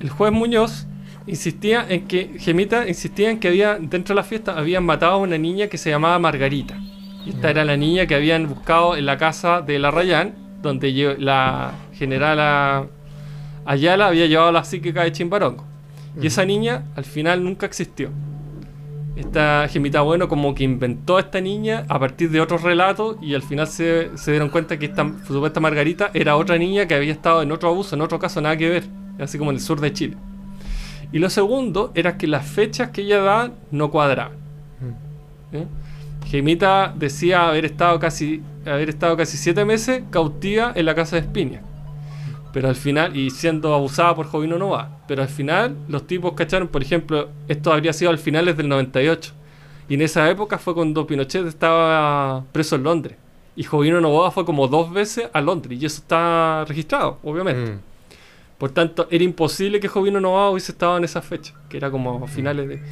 El 0.00 0.10
juez 0.10 0.30
Muñoz 0.32 0.86
insistía 1.26 1.86
en 1.88 2.06
que, 2.06 2.36
Gemita 2.38 2.88
insistía 2.88 3.30
en 3.30 3.40
que 3.40 3.48
había, 3.48 3.78
dentro 3.78 4.14
de 4.14 4.20
la 4.20 4.24
fiesta, 4.24 4.58
habían 4.58 4.84
matado 4.84 5.12
a 5.12 5.16
una 5.16 5.38
niña 5.38 5.68
que 5.68 5.78
se 5.78 5.90
llamaba 5.90 6.18
Margarita. 6.18 6.78
Y 7.24 7.30
esta 7.30 7.50
era 7.50 7.64
la 7.64 7.76
niña 7.76 8.06
que 8.06 8.14
habían 8.14 8.48
buscado 8.48 8.96
en 8.96 9.06
la 9.06 9.16
casa 9.16 9.62
de 9.62 9.78
la 9.78 9.90
Rayán, 9.90 10.34
donde 10.60 11.16
la 11.18 11.72
generala 11.92 12.86
Ayala 13.64 14.08
había 14.08 14.26
llevado 14.26 14.52
la 14.52 14.64
psíquica 14.64 15.04
de 15.04 15.12
Chimbarongo. 15.12 15.64
Y 16.20 16.26
esa 16.26 16.44
niña 16.44 16.84
al 16.96 17.04
final 17.04 17.42
nunca 17.42 17.66
existió. 17.66 18.10
Esta 19.16 19.68
Gemita 19.68 20.00
Bueno 20.00 20.28
como 20.28 20.54
que 20.54 20.64
inventó 20.64 21.16
a 21.16 21.20
esta 21.20 21.40
niña 21.40 21.86
a 21.88 21.98
partir 21.98 22.30
de 22.30 22.40
otros 22.40 22.62
relatos 22.62 23.16
y 23.22 23.34
al 23.34 23.42
final 23.42 23.68
se, 23.68 24.10
se 24.16 24.32
dieron 24.32 24.48
cuenta 24.48 24.76
que 24.76 24.86
esta 24.86 25.10
supuesta 25.26 25.60
Margarita 25.60 26.10
era 26.14 26.36
otra 26.36 26.58
niña 26.58 26.86
que 26.86 26.94
había 26.94 27.12
estado 27.12 27.42
en 27.42 27.52
otro 27.52 27.68
abuso, 27.68 27.94
en 27.94 28.02
otro 28.02 28.18
caso 28.18 28.40
nada 28.40 28.56
que 28.56 28.68
ver, 28.68 28.84
así 29.20 29.38
como 29.38 29.50
en 29.50 29.56
el 29.56 29.62
sur 29.62 29.80
de 29.80 29.92
Chile. 29.92 30.16
Y 31.14 31.20
lo 31.20 31.30
segundo 31.30 31.92
era 31.94 32.18
que 32.18 32.26
las 32.26 32.44
fechas 32.44 32.90
que 32.90 33.02
ella 33.02 33.20
daba 33.20 33.50
no 33.70 33.92
cuadraban. 33.92 34.32
¿eh? 35.52 35.64
Gemita 36.26 36.92
decía 36.92 37.46
haber 37.48 37.64
estado 37.66 38.00
casi 38.00 38.42
haber 38.66 38.88
estado 38.88 39.16
casi 39.16 39.36
siete 39.36 39.64
meses 39.64 40.02
cautiva 40.10 40.72
en 40.74 40.86
la 40.86 40.96
casa 40.96 41.14
de 41.14 41.22
Espinia. 41.22 41.62
Pero 42.52 42.68
al 42.68 42.74
final, 42.74 43.16
y 43.16 43.30
siendo 43.30 43.74
abusada 43.74 44.16
por 44.16 44.26
Jovino 44.26 44.58
Nova. 44.58 44.98
Pero 45.06 45.22
al 45.22 45.28
final, 45.28 45.76
los 45.86 46.04
tipos 46.04 46.32
cacharon, 46.32 46.66
por 46.66 46.82
ejemplo, 46.82 47.28
esto 47.46 47.72
habría 47.72 47.92
sido 47.92 48.10
al 48.10 48.18
finales 48.18 48.56
del 48.56 48.68
98. 48.68 49.34
Y 49.88 49.94
en 49.94 50.02
esa 50.02 50.28
época 50.28 50.58
fue 50.58 50.74
cuando 50.74 51.06
Pinochet 51.06 51.46
estaba 51.46 52.42
preso 52.50 52.74
en 52.74 52.82
Londres. 52.82 53.16
Y 53.54 53.62
Jovino 53.62 54.00
Novoa 54.00 54.32
fue 54.32 54.44
como 54.44 54.66
dos 54.66 54.92
veces 54.92 55.28
a 55.32 55.40
Londres. 55.40 55.80
Y 55.80 55.86
eso 55.86 55.98
está 56.00 56.64
registrado, 56.66 57.20
obviamente. 57.22 57.70
Mm. 57.70 57.93
Por 58.58 58.70
tanto, 58.70 59.06
era 59.10 59.24
imposible 59.24 59.80
que 59.80 59.88
Jovino 59.88 60.20
Novoa 60.20 60.50
hubiese 60.50 60.72
estado 60.72 60.96
en 60.96 61.04
esa 61.04 61.22
fecha, 61.22 61.54
que 61.68 61.76
era 61.76 61.90
como 61.90 62.24
a 62.24 62.28
finales 62.28 62.68
de... 62.68 62.82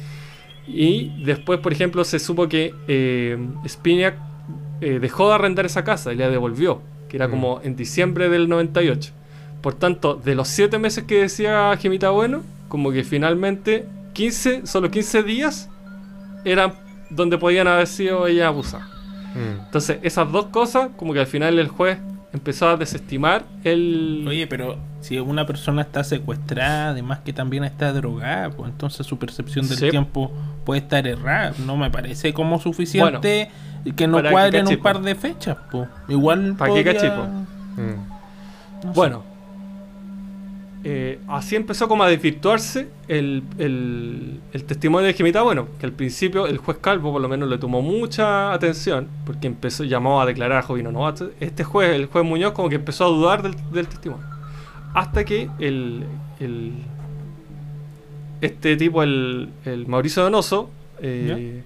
Y 0.67 1.23
después, 1.23 1.59
por 1.59 1.73
ejemplo, 1.73 2.03
se 2.03 2.19
supo 2.19 2.47
que 2.47 2.73
eh, 2.87 3.37
Spinac 3.67 4.15
eh, 4.81 4.99
dejó 4.99 5.29
de 5.29 5.35
arrendar 5.35 5.65
esa 5.65 5.83
casa 5.83 6.13
y 6.13 6.15
la 6.15 6.29
devolvió, 6.29 6.81
que 7.09 7.17
era 7.17 7.27
Mm. 7.27 7.31
como 7.31 7.61
en 7.63 7.75
diciembre 7.75 8.29
del 8.29 8.47
98. 8.49 9.11
Por 9.61 9.73
tanto, 9.73 10.15
de 10.15 10.35
los 10.35 10.47
7 10.49 10.77
meses 10.79 11.05
que 11.05 11.21
decía 11.21 11.75
Gemita 11.79 12.09
Bueno, 12.09 12.41
como 12.67 12.91
que 12.91 13.03
finalmente 13.03 13.85
15, 14.13 14.65
solo 14.67 14.91
15 14.91 15.23
días 15.23 15.69
eran 16.45 16.73
donde 17.09 17.37
podían 17.37 17.67
haber 17.67 17.87
sido 17.87 18.27
ella 18.27 18.47
abusada. 18.47 18.87
Mm. 19.35 19.65
Entonces, 19.65 19.99
esas 20.03 20.31
dos 20.31 20.45
cosas, 20.47 20.89
como 20.97 21.13
que 21.13 21.19
al 21.19 21.27
final 21.27 21.57
el 21.59 21.67
juez 21.67 21.97
empezó 22.33 22.69
a 22.69 22.77
desestimar 22.77 23.45
el... 23.63 24.25
Oye, 24.27 24.47
pero 24.47 24.77
si 25.03 25.19
una 25.19 25.45
persona 25.45 25.81
está 25.83 26.03
secuestrada, 26.03 26.89
además 26.89 27.19
que 27.25 27.33
también 27.33 27.63
está 27.63 27.91
drogada, 27.93 28.49
pues 28.51 28.71
entonces 28.71 29.05
su 29.05 29.17
percepción 29.19 29.67
del 29.67 29.77
Sí. 29.77 29.89
tiempo 29.89 30.31
puede 30.65 30.79
estar 30.81 31.05
errada. 31.05 31.53
No 31.65 31.75
me 31.77 31.91
parece 31.91 32.33
como 32.33 32.59
suficiente 32.59 33.51
que 33.95 34.07
no 34.07 34.21
que 34.23 34.29
cuadren 34.31 34.67
un 34.67 34.77
par 34.77 35.01
de 35.01 35.13
fechas, 35.15 35.57
pues. 35.71 35.87
Igual 36.07 36.55
Para 36.57 36.73
que 36.73 36.83
podría- 36.83 37.15
po. 37.15 37.23
Mm. 37.25 38.85
no. 38.85 38.93
Bueno, 38.93 39.23
eh, 40.85 41.19
así 41.29 41.55
empezó 41.55 41.87
como 41.87 42.03
a 42.03 42.09
desvirtuarse 42.09 42.89
el, 43.07 43.43
el- 43.57 44.41
el 44.51 44.63
testimonio 44.65 45.07
de 45.07 45.13
Gemita 45.13 45.41
Bueno, 45.41 45.67
que 45.79 45.85
al 45.85 45.93
principio 45.93 46.45
el 46.45 46.57
juez 46.57 46.77
Calvo 46.81 47.11
por 47.13 47.21
lo 47.21 47.29
menos 47.29 47.47
le 47.49 47.57
tomó 47.57 47.81
mucha 47.81 48.51
atención, 48.53 49.07
porque 49.25 49.47
empezó, 49.47 49.83
llamó 49.85 50.21
a 50.21 50.25
declarar 50.25 50.57
a 50.59 50.61
Jovino 50.61 50.91
Novato. 50.91 51.31
Este 51.39 51.63
juez, 51.63 51.95
el 51.95 52.07
juez 52.07 52.25
Muñoz, 52.25 52.51
como 52.53 52.67
que 52.69 52.75
empezó 52.75 53.05
a 53.05 53.07
dudar 53.09 53.41
del, 53.43 53.55
del 53.71 53.87
testimonio. 53.87 54.25
Hasta 54.93 55.25
que 55.25 55.49
el, 55.59 56.05
el- 56.39 56.73
este 58.41 58.75
tipo, 58.77 59.03
el, 59.03 59.49
el 59.65 59.87
Mauricio 59.87 60.23
Donoso, 60.23 60.69
eh, 61.01 61.63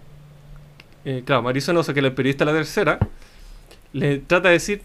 eh, 1.06 1.24
claro, 1.26 1.42
Mauricio 1.42 1.74
Donoso, 1.74 1.94
que 1.94 2.00
es 2.00 2.06
el 2.06 2.14
periodista 2.14 2.46
de 2.46 2.52
la 2.52 2.58
tercera, 2.58 3.00
le 3.94 4.18
trata 4.20 4.50
de 4.50 4.54
decir, 4.54 4.82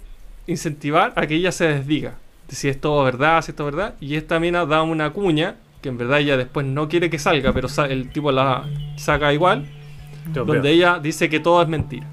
incentivar 0.46 1.12
a 1.16 1.26
que 1.26 1.34
ella 1.34 1.52
se 1.52 1.66
desdiga. 1.66 2.14
De 2.48 2.56
si 2.56 2.68
es 2.68 2.80
todo 2.80 3.04
verdad, 3.04 3.42
si 3.42 3.50
es 3.52 3.56
verdad, 3.56 3.94
y 4.00 4.16
esta 4.16 4.40
mina 4.40 4.64
da 4.66 4.82
una 4.82 5.10
cuña, 5.10 5.56
que 5.82 5.88
en 5.90 5.98
verdad 5.98 6.20
ella 6.20 6.36
después 6.36 6.64
no 6.66 6.88
quiere 6.88 7.10
que 7.10 7.18
salga, 7.18 7.52
pero 7.52 7.68
sa- 7.68 7.86
el 7.86 8.10
tipo 8.10 8.32
la 8.32 8.64
saca 8.96 9.32
igual, 9.32 9.66
donde 10.46 10.70
ella 10.70 10.98
dice 11.00 11.28
que 11.28 11.40
todo 11.40 11.60
es 11.62 11.68
mentira, 11.68 12.06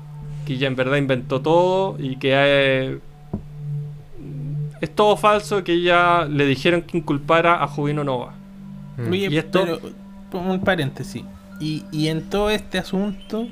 que 0.46 0.54
ella 0.54 0.68
en 0.68 0.76
verdad 0.76 0.98
inventó 0.98 1.42
todo 1.42 1.96
y 2.00 2.18
que 2.18 2.32
eh, 2.34 3.00
es 4.82 4.94
todo 4.94 5.18
falso, 5.18 5.64
que 5.64 5.74
ella 5.74 6.26
le 6.26 6.46
dijeron 6.46 6.82
que 6.84 6.98
inculpara 6.98 7.64
a 7.64 7.68
Jovino 7.68 8.04
Nova. 8.04 8.34
Mm. 8.98 9.12
Oye, 9.12 9.28
¿Y 9.30 9.38
esto? 9.38 9.66
pero, 10.32 10.44
un 10.44 10.60
paréntesis. 10.62 11.24
Y, 11.60 11.84
y 11.92 12.08
en 12.08 12.30
todo 12.30 12.50
este 12.50 12.78
asunto, 12.78 13.48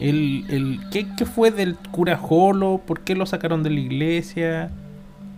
el, 0.00 0.44
el, 0.48 0.80
¿qué, 0.90 1.06
qué 1.16 1.26
fue 1.26 1.50
del 1.50 1.76
cura 1.76 2.16
Jolo? 2.16 2.80
¿Por 2.84 3.00
qué 3.00 3.14
lo 3.14 3.26
sacaron 3.26 3.62
de 3.62 3.70
la 3.70 3.80
iglesia? 3.80 4.70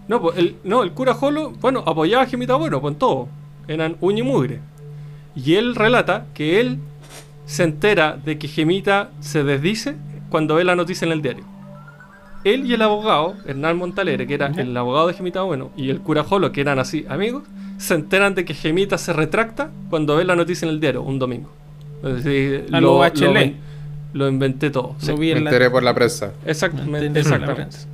No, 0.08 0.20
pues, 0.20 0.38
el, 0.38 0.56
no, 0.64 0.82
el 0.82 0.92
cura 0.92 1.14
Jolo, 1.14 1.50
bueno, 1.60 1.82
apoyaba 1.86 2.24
a 2.24 2.26
Gemita 2.26 2.54
Bueno, 2.54 2.80
con 2.80 2.94
todo. 2.96 3.28
Eran 3.68 3.96
uña 4.00 4.20
y 4.20 4.22
mugre. 4.22 4.60
Y 5.34 5.54
él 5.54 5.74
relata 5.74 6.26
que 6.34 6.60
él 6.60 6.78
se 7.46 7.64
entera 7.64 8.16
de 8.16 8.38
que 8.38 8.48
Gemita 8.48 9.10
se 9.20 9.44
desdice 9.44 9.96
cuando 10.30 10.54
ve 10.54 10.64
la 10.64 10.76
noticia 10.76 11.06
en 11.06 11.12
el 11.12 11.22
diario. 11.22 11.44
Él 12.44 12.66
y 12.66 12.74
el 12.74 12.82
abogado, 12.82 13.34
Hernán 13.46 13.78
Montalere, 13.78 14.26
que 14.26 14.34
era 14.34 14.48
el 14.48 14.76
abogado 14.76 15.06
de 15.08 15.14
Gemita 15.14 15.42
Bueno, 15.42 15.70
y 15.76 15.88
el 15.90 16.00
cura 16.00 16.22
Jolo, 16.24 16.52
que 16.52 16.60
eran 16.60 16.78
así 16.78 17.06
amigos, 17.08 17.42
se 17.78 17.94
enteran 17.94 18.34
de 18.34 18.44
que 18.44 18.52
Gemita 18.54 18.98
se 18.98 19.12
retracta 19.14 19.70
cuando 19.90 20.16
ve 20.16 20.24
la 20.24 20.36
noticia 20.36 20.66
en 20.66 20.74
el 20.74 20.80
diario, 20.80 21.02
un 21.02 21.18
domingo. 21.18 21.50
Es 22.02 22.22
decir, 22.22 22.66
A 22.70 22.80
lo 22.80 22.98
Bachelet. 22.98 23.54
lo 24.12 24.28
inventé 24.28 24.70
todo. 24.70 24.94
sí. 24.98 25.10
Lo 25.10 25.16
Me 25.16 25.30
enteré 25.32 25.70
por 25.70 25.82
la 25.82 25.94
prensa. 25.94 26.32
Exactamente. 26.44 27.18
exactamente. 27.18 27.54
prensa. 27.54 27.88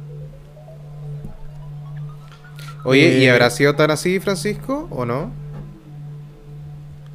Oye, 2.84 3.18
¿y 3.18 3.24
Eh, 3.24 3.30
habrá 3.30 3.50
sido 3.50 3.74
tan 3.76 3.90
así, 3.90 4.18
Francisco, 4.20 4.88
o 4.90 5.04
no? 5.04 5.30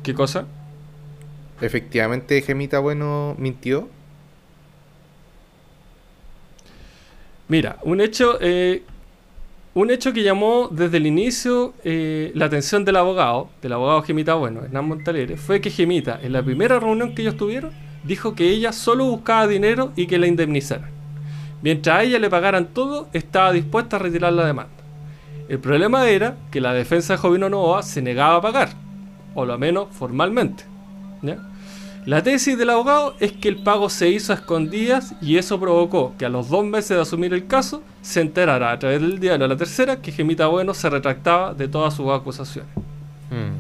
¿Qué 0.03 0.14
cosa? 0.14 0.45
¿Efectivamente 1.62 2.41
Gemita 2.41 2.80
Bueno 2.80 3.36
mintió? 3.40 3.90
Mira, 7.47 7.77
un 7.84 8.01
hecho, 8.01 8.38
eh, 8.41 8.84
un 9.76 9.91
hecho 9.91 10.13
que 10.13 10.23
llamó 10.23 10.67
desde 10.72 10.97
el 10.97 11.05
inicio 11.05 11.73
eh, 11.84 12.31
la 12.34 12.45
atención 12.45 12.84
del 12.85 12.95
abogado, 12.95 13.49
del 13.61 13.73
abogado 13.73 14.01
Gemita 14.01 14.34
Bueno, 14.34 14.63
Hernán 14.63 14.88
Montalere, 14.88 15.38
fue 15.38 15.61
que 15.61 15.69
Gemita, 15.69 16.19
en 16.23 16.34
la 16.34 16.41
primera 16.41 16.80
reunión 16.80 17.13
que 17.13 17.22
ellos 17.22 17.38
tuvieron, 17.38 17.72
dijo 18.03 18.34
que 18.34 18.49
ella 18.49 18.72
solo 18.72 19.05
buscaba 19.05 19.47
dinero 19.47 19.91
y 19.95 20.07
que 20.07 20.17
la 20.17 20.26
indemnizaran. 20.26 20.89
Mientras 21.61 21.99
a 21.99 22.03
ella 22.03 22.19
le 22.19 22.30
pagaran 22.30 22.67
todo, 22.73 23.09
estaba 23.13 23.51
dispuesta 23.51 23.97
a 23.97 23.99
retirar 23.99 24.34
la 24.34 24.45
demanda. 24.45 24.72
El 25.47 25.59
problema 25.59 26.07
era 26.09 26.38
que 26.51 26.61
la 26.61 26.73
defensa 26.73 27.13
de 27.13 27.17
Jovino 27.17 27.49
Novoa 27.49 27.84
se 27.84 28.01
negaba 28.01 28.38
a 28.38 28.41
pagar, 28.41 28.69
o 29.35 29.45
lo 29.45 29.57
menos 29.59 29.88
formalmente. 29.91 30.63
¿ya? 31.22 31.38
La 32.06 32.22
tesis 32.22 32.56
del 32.56 32.69
abogado 32.69 33.15
es 33.19 33.32
que 33.32 33.49
el 33.49 33.57
pago 33.57 33.90
se 33.90 34.10
hizo 34.10 34.32
a 34.32 34.36
escondidas 34.36 35.15
y 35.22 35.38
eso 35.38 35.60
provocó 35.60 36.14
que 36.19 36.26
a 36.26 36.30
los 36.30 36.49
dos 36.49 36.64
meses 36.64 36.90
de 36.90 37.02
asumir 37.02 37.34
el 37.34 37.48
caso 37.48 37.82
se 38.03 38.22
enterara 38.22 38.72
a 38.72 38.77
través 38.77 39.02
del 39.02 39.19
diario 39.19 39.48
La 39.48 39.57
Tercera 39.57 39.95
que 40.02 40.11
Gemita 40.11 40.45
Bueno 40.45 40.76
se 40.76 40.88
retractaba 40.88 41.56
de 41.56 41.68
todas 41.68 41.95
sus 41.95 42.11
acusaciones. 42.11 42.69
Mm. 43.32 43.57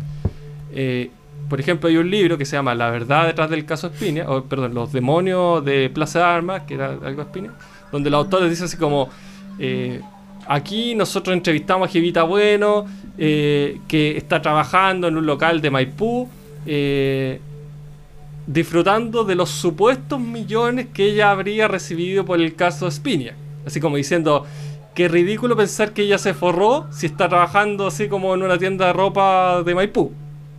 Eh, 0.73 1.09
por 1.49 1.59
ejemplo, 1.59 1.89
hay 1.89 1.97
un 1.97 2.09
libro 2.09 2.37
que 2.37 2.45
se 2.45 2.55
llama 2.55 2.75
La 2.75 2.91
verdad 2.91 3.25
detrás 3.25 3.49
del 3.49 3.65
caso 3.65 3.87
Espinia, 3.87 4.29
o 4.29 4.43
perdón, 4.43 4.75
Los 4.75 4.91
demonios 4.91 5.65
de 5.65 5.89
Plaza 5.89 6.19
de 6.19 6.25
Armas, 6.25 6.63
que 6.63 6.75
era 6.75 6.97
algo 7.03 7.23
Espinia, 7.23 7.51
donde 7.91 8.11
los 8.11 8.25
autores 8.25 8.49
dicen 8.49 8.65
así 8.65 8.77
como, 8.77 9.09
eh, 9.57 10.01
aquí 10.47 10.93
nosotros 10.93 11.35
entrevistamos 11.35 11.89
a 11.89 11.91
Jevita 11.91 12.23
Bueno, 12.23 12.85
eh, 13.17 13.79
que 13.87 14.17
está 14.17 14.39
trabajando 14.41 15.07
en 15.07 15.17
un 15.17 15.25
local 15.25 15.61
de 15.61 15.71
Maipú, 15.71 16.29
eh, 16.65 17.39
disfrutando 18.47 19.23
de 19.23 19.35
los 19.35 19.49
supuestos 19.49 20.19
millones 20.19 20.87
que 20.93 21.05
ella 21.05 21.31
habría 21.31 21.67
recibido 21.67 22.25
por 22.25 22.39
el 22.39 22.55
caso 22.55 22.87
Espinia. 22.87 23.35
Así 23.65 23.79
como 23.79 23.97
diciendo, 23.97 24.45
qué 24.93 25.07
ridículo 25.07 25.55
pensar 25.55 25.93
que 25.93 26.03
ella 26.03 26.17
se 26.17 26.33
forró 26.33 26.87
si 26.91 27.07
está 27.07 27.27
trabajando 27.27 27.87
así 27.87 28.07
como 28.07 28.33
en 28.35 28.43
una 28.43 28.57
tienda 28.57 28.87
de 28.87 28.93
ropa 28.93 29.63
de 29.63 29.73
Maipú. 29.75 30.11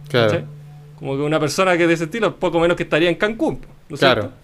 Claro. 0.09 0.43
Como 0.99 1.17
que 1.17 1.23
una 1.23 1.39
persona 1.39 1.77
que 1.77 1.87
de 1.87 1.95
ese 1.95 2.05
estilo, 2.05 2.37
poco 2.37 2.59
menos 2.59 2.77
que 2.77 2.83
estaría 2.83 3.09
en 3.09 3.17
Cancún. 3.17 3.61
¿no 3.89 3.95
es 3.95 4.01
Claro. 4.01 4.23
cierto? 4.23 4.37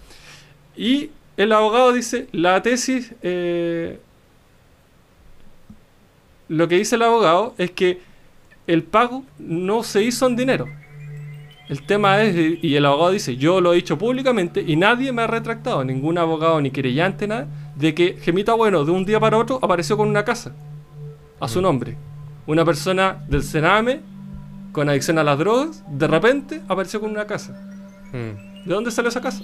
Y 0.76 1.10
el 1.36 1.52
abogado 1.52 1.92
dice, 1.92 2.28
la 2.32 2.62
tesis, 2.62 3.12
eh, 3.22 3.98
lo 6.48 6.68
que 6.68 6.76
dice 6.76 6.96
el 6.96 7.02
abogado 7.02 7.54
es 7.58 7.70
que 7.70 8.00
el 8.66 8.82
pago 8.82 9.24
no 9.38 9.82
se 9.82 10.02
hizo 10.02 10.26
en 10.26 10.36
dinero. 10.36 10.68
El 11.72 11.84
tema 11.84 12.20
es, 12.20 12.58
y 12.62 12.76
el 12.76 12.84
abogado 12.84 13.12
dice, 13.12 13.38
yo 13.38 13.62
lo 13.62 13.72
he 13.72 13.76
dicho 13.76 13.96
públicamente 13.96 14.62
y 14.66 14.76
nadie 14.76 15.10
me 15.10 15.22
ha 15.22 15.26
retractado, 15.26 15.82
ningún 15.82 16.18
abogado 16.18 16.60
ni 16.60 16.70
querellante, 16.70 17.26
nada, 17.26 17.46
de 17.76 17.94
que 17.94 18.18
Gemita 18.20 18.52
Bueno 18.52 18.84
de 18.84 18.90
un 18.90 19.06
día 19.06 19.18
para 19.18 19.38
otro 19.38 19.58
apareció 19.62 19.96
con 19.96 20.06
una 20.06 20.22
casa 20.22 20.54
a 21.40 21.48
su 21.48 21.62
nombre. 21.62 21.96
Una 22.46 22.62
persona 22.66 23.24
del 23.26 23.42
Sename 23.42 24.00
con 24.72 24.90
adicción 24.90 25.18
a 25.18 25.24
las 25.24 25.38
drogas, 25.38 25.82
de 25.88 26.06
repente 26.08 26.60
apareció 26.68 27.00
con 27.00 27.10
una 27.10 27.26
casa. 27.26 27.52
Mm. 28.12 28.66
¿De 28.68 28.74
dónde 28.74 28.90
salió 28.90 29.08
esa 29.08 29.22
casa? 29.22 29.42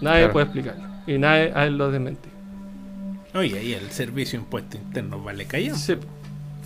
Nadie 0.00 0.22
Claro. 0.22 0.32
puede 0.32 0.44
explicarlo. 0.46 0.84
Y 1.06 1.18
nadie 1.18 1.52
a 1.54 1.66
él 1.66 1.78
lo 1.78 1.88
desmentí. 1.88 2.30
Oye, 3.32 3.56
ahí 3.56 3.74
el 3.74 3.92
servicio 3.92 4.40
de 4.40 4.44
impuesto 4.44 4.76
interno 4.76 5.22
vale 5.22 5.44
callado. 5.44 5.78
Sí. 5.78 5.94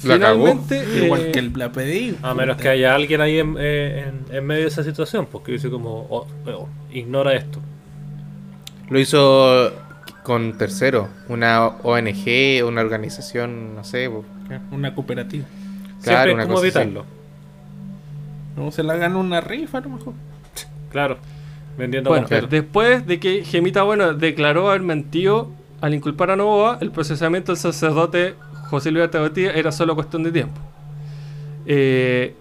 La 0.05 0.19
cagó. 0.19 0.47
Finalmente, 0.47 1.05
Igual 1.05 1.21
eh, 1.27 1.31
que 1.33 1.39
el 1.41 1.53
la 1.57 1.73
PDI. 1.73 2.17
A 2.23 2.35
menos 2.35 2.57
que 2.57 2.69
haya 2.69 2.95
alguien 2.95 3.21
ahí 3.21 3.39
en, 3.39 3.57
eh, 3.59 4.07
en- 4.29 4.35
en 4.37 4.47
medio 4.47 4.63
de 4.63 4.69
esa 4.69 4.83
situación, 4.85 5.27
porque 5.31 5.53
dice 5.53 5.71
como, 5.71 6.07
oh, 6.11 6.27
oh, 6.47 6.69
ignora 6.93 7.35
esto. 7.35 7.61
Lo 8.91 8.99
hizo 8.99 9.73
con 10.23 10.57
tercero, 10.59 11.09
una 11.29 11.67
ONG, 11.83 12.65
una 12.67 12.81
organización, 12.81 13.75
no 13.75 13.85
sé. 13.85 14.11
Una 14.71 14.95
cooperativa. 14.95 15.45
Claro, 16.03 16.19
Siempre 16.31 16.33
una 16.35 16.43
es 16.43 16.47
como 16.49 16.59
cosa 16.61 16.69
así. 16.69 16.79
evitarlo. 16.79 17.05
No 18.57 18.71
se 18.73 18.83
la 18.83 18.97
gana 18.97 19.17
una 19.19 19.41
rifa 19.41 19.79
a 19.79 19.81
lo 19.83 19.89
mejor. 19.91 20.15
Claro. 20.91 21.19
Vendiendo 21.77 22.11
Bueno, 22.11 22.27
después 22.49 23.07
de 23.07 23.21
que 23.21 23.45
Gemita 23.45 23.83
Bueno 23.85 24.15
declaró 24.15 24.69
haber 24.71 24.83
mentido 24.83 25.51
al 25.81 25.95
inculpar 25.95 26.31
a 26.33 26.37
Novoa, 26.37 26.79
el 26.81 26.91
procesamiento 26.91 27.53
del 27.53 27.59
sacerdote 27.61 28.35
José 28.69 28.91
Luis 28.91 29.05
Artagatía 29.05 29.53
era 29.53 29.73
solo 29.73 29.95
cuestión 29.95 30.23
de 30.23 30.33
tiempo. 30.33 30.61
Eh, 31.67 32.35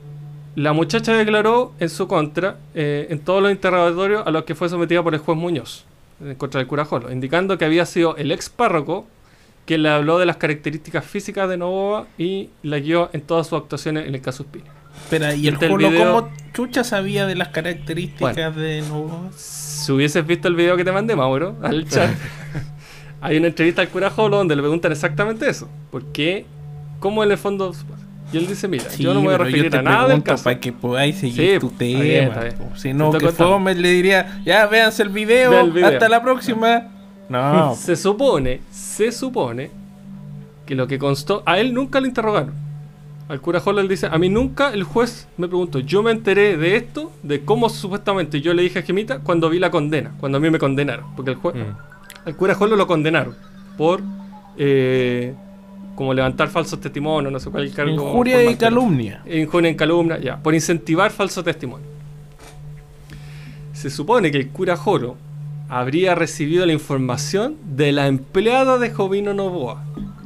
la 0.55 0.73
muchacha 0.73 1.13
declaró 1.13 1.73
en 1.79 1.89
su 1.89 2.07
contra 2.07 2.57
eh, 2.73 3.07
en 3.09 3.19
todos 3.19 3.41
los 3.41 3.51
interrogatorios 3.51 4.25
a 4.25 4.31
los 4.31 4.43
que 4.43 4.55
fue 4.55 4.69
sometida 4.69 5.03
por 5.03 5.13
el 5.13 5.19
juez 5.19 5.37
Muñoz, 5.37 5.85
en 6.19 6.35
contra 6.35 6.59
del 6.59 6.67
cura 6.67 6.83
Jolo, 6.85 7.11
indicando 7.11 7.57
que 7.57 7.65
había 7.65 7.85
sido 7.85 8.15
el 8.17 8.31
ex 8.31 8.49
párroco 8.49 9.05
quien 9.65 9.83
le 9.83 9.89
habló 9.89 10.17
de 10.17 10.25
las 10.25 10.37
características 10.37 11.05
físicas 11.05 11.49
de 11.49 11.57
Novoa 11.57 12.07
y 12.17 12.49
la 12.63 12.79
guió 12.79 13.09
en 13.13 13.21
todas 13.21 13.47
sus 13.47 13.59
actuaciones 13.61 14.07
en 14.07 14.15
el 14.15 14.21
caso 14.21 14.43
Espina. 14.43 14.71
Espera, 15.03 15.35
¿y 15.35 15.47
el 15.47 15.57
el 15.61 15.69
Jolo 15.69 15.89
video. 15.89 16.13
cómo 16.13 16.29
chucha 16.53 16.83
sabía 16.83 17.27
de 17.27 17.35
las 17.35 17.49
características 17.49 18.55
de 18.55 18.81
Novoa? 18.81 19.29
Si 19.35 19.91
hubieses 19.91 20.25
visto 20.25 20.47
el 20.47 20.55
video 20.55 20.75
que 20.75 20.83
te 20.83 20.91
mandé, 20.91 21.15
Mauro, 21.15 21.55
al 21.61 21.85
chat, 21.89 22.09
hay 23.21 23.37
una 23.37 23.47
entrevista 23.47 23.81
al 23.81 23.89
cura 23.89 24.09
Jolo 24.09 24.37
donde 24.37 24.55
le 24.55 24.61
preguntan 24.61 24.91
exactamente 24.91 25.49
eso. 25.49 25.67
¿Por 25.91 26.03
qué? 26.05 26.45
¿Cómo 26.99 27.23
en 27.23 27.31
el 27.31 27.37
fondo? 27.37 27.73
Y 28.33 28.37
él 28.37 28.47
dice, 28.47 28.67
mira, 28.67 28.83
Sí, 28.89 29.03
yo 29.03 29.13
no 29.13 29.21
me 29.21 29.27
voy 29.27 29.35
a 29.35 29.37
referir 29.37 29.75
a 29.75 29.81
nada 29.81 30.07
del 30.09 30.21
caso. 30.23 30.43
Para 30.43 30.59
que 30.59 30.73
podáis 30.73 31.17
seguir 31.17 31.53
Sí, 31.53 31.59
tu 31.59 31.67
está 31.67 31.77
tema. 31.79 32.01
bien, 32.01 32.23
está 32.27 32.43
bien. 32.43 32.55
Si 32.75 32.93
no, 32.93 33.11
que. 33.11 33.29
Fome 33.29 33.73
le 33.75 33.89
diría, 33.89 34.41
ya 34.45 34.65
véanse 34.67 35.03
el 35.03 35.09
video, 35.09 35.51
Ve 35.51 35.59
el 35.61 35.71
video. 35.71 35.87
hasta 35.89 36.09
la 36.09 36.21
próxima. 36.21 36.87
No, 37.29 37.75
Se 37.79 37.95
supone, 37.95 38.61
se 38.71 39.11
supone 39.11 39.71
que 40.65 40.75
lo 40.75 40.87
que 40.87 40.99
constó, 40.99 41.43
a 41.45 41.59
él 41.59 41.73
nunca 41.73 41.99
lo 42.01 42.07
interrogaron. 42.07 42.53
Al 43.29 43.41
cura 43.41 43.59
Jolo 43.59 43.81
él 43.81 43.87
dice, 43.89 44.07
a 44.09 44.17
mí 44.17 44.29
nunca 44.29 44.71
el 44.73 44.83
juez 44.83 45.27
me 45.37 45.47
preguntó, 45.47 45.79
yo 45.79 46.01
me 46.03 46.11
enteré 46.11 46.55
de 46.57 46.77
esto, 46.77 47.11
de 47.23 47.43
cómo 47.43 47.67
supuestamente 47.69 48.39
yo 48.41 48.53
le 48.53 48.63
dije 48.63 48.79
a 48.79 48.81
Gemita 48.83 49.19
cuando 49.19 49.49
vi 49.49 49.59
la 49.59 49.69
condena, 49.71 50.11
cuando 50.19 50.37
a 50.37 50.41
mí 50.41 50.49
me 50.49 50.59
condenaron. 50.59 51.05
Porque 51.15 51.31
el 51.31 51.37
juez, 51.37 51.55
Mm. 51.55 51.96
Al 52.27 52.35
cura 52.35 52.53
Jolo 52.55 52.75
lo 52.75 52.85
condenaron 52.85 53.35
por 53.77 54.01
eh, 54.57 55.33
como 55.95 56.13
levantar 56.13 56.49
falsos 56.49 56.79
testimonios, 56.79 57.31
no 57.33 57.39
sé 57.39 57.49
cuál 57.49 57.71
cargo. 57.73 57.91
Injuria 57.93 58.43
y 58.51 58.55
calumnia. 58.55 59.21
Injuria 59.25 59.69
en 59.69 59.75
calumnia, 59.77 60.19
ya, 60.19 60.37
por 60.37 60.53
incentivar 60.53 61.09
falso 61.11 61.43
testimonio. 61.43 61.87
Se 63.73 63.89
supone 63.89 64.31
que 64.31 64.37
el 64.37 64.49
cura 64.49 64.75
Joro 64.75 65.15
habría 65.69 66.15
recibido 66.15 66.65
la 66.65 66.73
información 66.73 67.55
de 67.75 67.91
la 67.91 68.07
empleada 68.07 68.77
de 68.77 68.89
Jovino 68.91 69.33
Novoa, 69.33 69.83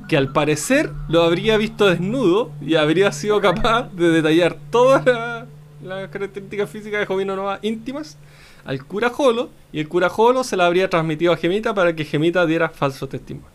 que 0.07 0.17
al 0.17 0.31
parecer 0.31 0.89
lo 1.07 1.23
habría 1.23 1.57
visto 1.57 1.87
desnudo 1.87 2.51
y 2.61 2.75
habría 2.75 3.11
sido 3.11 3.39
capaz 3.41 3.89
de 3.93 4.09
detallar 4.09 4.57
todas 4.71 5.05
la- 5.05 5.45
las 5.83 6.09
características 6.09 6.69
físicas 6.69 6.99
de 6.99 7.05
Jovino 7.05 7.35
Novoa 7.35 7.59
íntimas 7.61 8.17
al 8.65 8.83
cura 8.85 9.09
Jolo 9.09 9.49
y 9.73 9.79
el 9.79 9.88
cura 9.88 10.09
Jolo 10.09 10.43
se 10.43 10.57
la 10.57 10.65
habría 10.65 10.89
transmitido 10.89 11.33
a 11.33 11.38
Gemita 11.38 11.73
para 11.73 11.95
que 11.95 12.05
Gemita 12.05 12.45
diera 12.45 12.69
falso 12.69 13.07
testimonio. 13.07 13.49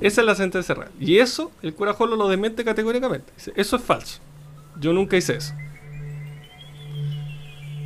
Esa 0.00 0.20
es 0.20 0.26
la 0.26 0.34
sentencia 0.34 0.74
real. 0.74 0.90
Y 1.00 1.18
eso, 1.18 1.50
el 1.62 1.74
cura 1.74 1.94
Jolo 1.94 2.16
lo 2.16 2.28
desmente 2.28 2.64
categóricamente. 2.64 3.32
Dice, 3.36 3.52
eso 3.56 3.76
es 3.76 3.82
falso. 3.82 4.20
Yo 4.78 4.92
nunca 4.92 5.16
hice 5.16 5.36
eso. 5.36 5.54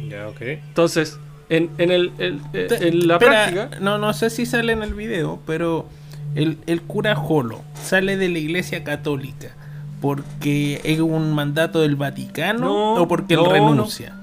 Ya, 0.09 0.29
ok. 0.29 0.41
Entonces, 0.41 1.19
en, 1.49 1.71
en, 1.79 1.91
el, 1.91 2.13
el- 2.19 2.41
eh, 2.53 2.69
en 2.81 3.07
la 3.09 3.15
espera, 3.15 3.47
práctica, 3.53 3.81
No, 3.81 3.99
no 3.99 4.13
sé 4.13 4.31
si 4.31 4.45
sale 4.47 4.73
en 4.73 4.83
el 4.83 4.95
video, 4.95 5.41
pero 5.47 5.87
el, 6.35 6.59
el 6.67 6.83
cura 6.83 7.15
Jolo 7.15 7.63
sale 7.81 8.17
de 8.17 8.29
la 8.29 8.39
iglesia 8.39 8.83
católica 8.85 9.55
porque 10.01 10.81
es 10.85 10.99
un 11.01 11.35
mandato 11.35 11.81
del 11.81 11.95
Vaticano 11.95 12.61
No, 12.61 12.95
o 13.03 13.07
porque 13.09 13.35
no, 13.37 13.47
él 13.47 13.53
renuncia. 13.53 14.15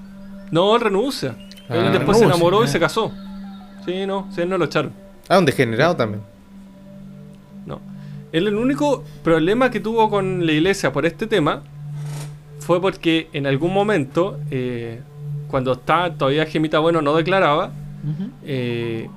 no, 0.51 0.76
él 0.76 0.81
renuncia. 0.81 1.35
Él 1.69 1.85
Ah, 1.88 1.89
después 1.91 2.18
se 2.18 2.23
renuncia, 2.23 2.26
enamoró 2.27 2.64
y 2.64 2.68
se 2.68 2.80
casó. 2.80 3.11
Sí, 3.85 4.06
no, 4.06 4.27
sí, 4.34 4.41
él 4.41 4.49
no 4.49 4.57
lo 4.57 4.65
echaron. 4.65 4.91
Ah, 5.30 5.39
un 5.39 5.45
degenerado 5.45 5.95
también. 5.95 6.22
No. 7.65 7.80
Él 8.31 8.48
el 8.48 8.56
único 8.56 9.03
problema 9.23 9.69
que 9.72 9.80
tuvo 9.80 10.10
con 10.10 10.45
la 10.45 10.52
iglesia 10.52 10.91
por 10.91 11.06
este 11.06 11.27
tema 11.27 11.64
fue 12.60 12.81
porque 12.81 13.30
en 13.34 13.48
algún 13.48 13.73
momento, 13.73 14.39
eh, 14.52 15.02
cuando 15.48 15.73
estaba 15.73 16.14
todavía 16.14 16.45
Gemita 16.45 16.80
Bueno 16.80 17.02
no 17.02 17.15
declaraba, 17.15 17.72
eh, 18.44 19.10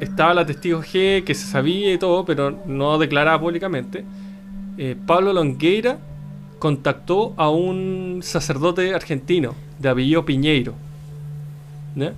estaba 0.00 0.34
la 0.34 0.46
testigo 0.46 0.80
G 0.80 1.24
que 1.24 1.34
se 1.34 1.46
sabía 1.46 1.92
y 1.92 1.98
todo, 1.98 2.24
pero 2.24 2.56
no 2.66 2.98
declaraba 2.98 3.40
públicamente. 3.40 4.04
Eh, 4.76 4.96
Pablo 5.06 5.32
Longueira 5.32 5.98
contactó 6.58 7.34
a 7.36 7.50
un 7.50 8.20
sacerdote 8.22 8.94
argentino 8.94 9.54
de 9.78 9.88
apellido 9.88 10.24
Piñeiro. 10.24 10.74
¿Ya? 11.94 12.12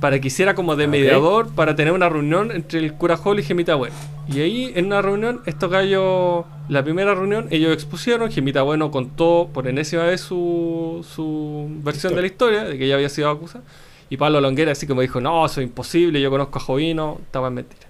Para 0.00 0.20
que 0.20 0.28
hiciera 0.28 0.54
como 0.54 0.76
de 0.76 0.86
mediador 0.86 1.48
para 1.54 1.74
tener 1.76 1.92
una 1.92 2.08
reunión 2.08 2.50
entre 2.50 2.80
el 2.80 2.92
cura 2.94 3.16
Jol 3.16 3.40
y 3.40 3.42
Gemita 3.42 3.74
Bueno. 3.74 3.94
Y 4.28 4.40
ahí 4.40 4.72
en 4.74 4.86
una 4.86 5.00
reunión, 5.00 5.40
estos 5.46 5.70
gallos, 5.70 6.44
la 6.68 6.82
primera 6.82 7.14
reunión, 7.14 7.46
ellos 7.50 7.72
expusieron, 7.72 8.30
Gemita 8.30 8.62
Bueno 8.62 8.90
contó 8.90 9.48
por 9.52 9.66
enésima 9.68 10.04
vez 10.04 10.20
su, 10.20 11.06
su 11.08 11.68
versión 11.82 12.14
de 12.14 12.20
la 12.22 12.26
historia, 12.26 12.64
de 12.64 12.76
que 12.76 12.86
ella 12.86 12.96
había 12.96 13.08
sido 13.08 13.30
acusada. 13.30 13.64
Y 14.10 14.16
Pablo 14.16 14.40
Longuera 14.40 14.72
así 14.72 14.86
como 14.86 15.00
dijo, 15.00 15.20
no, 15.20 15.46
eso 15.46 15.60
es 15.60 15.66
imposible, 15.66 16.20
yo 16.20 16.30
conozco 16.30 16.58
a 16.58 16.62
Jovino, 16.62 17.18
estaba 17.22 17.48
en 17.48 17.54
mentira. 17.54 17.86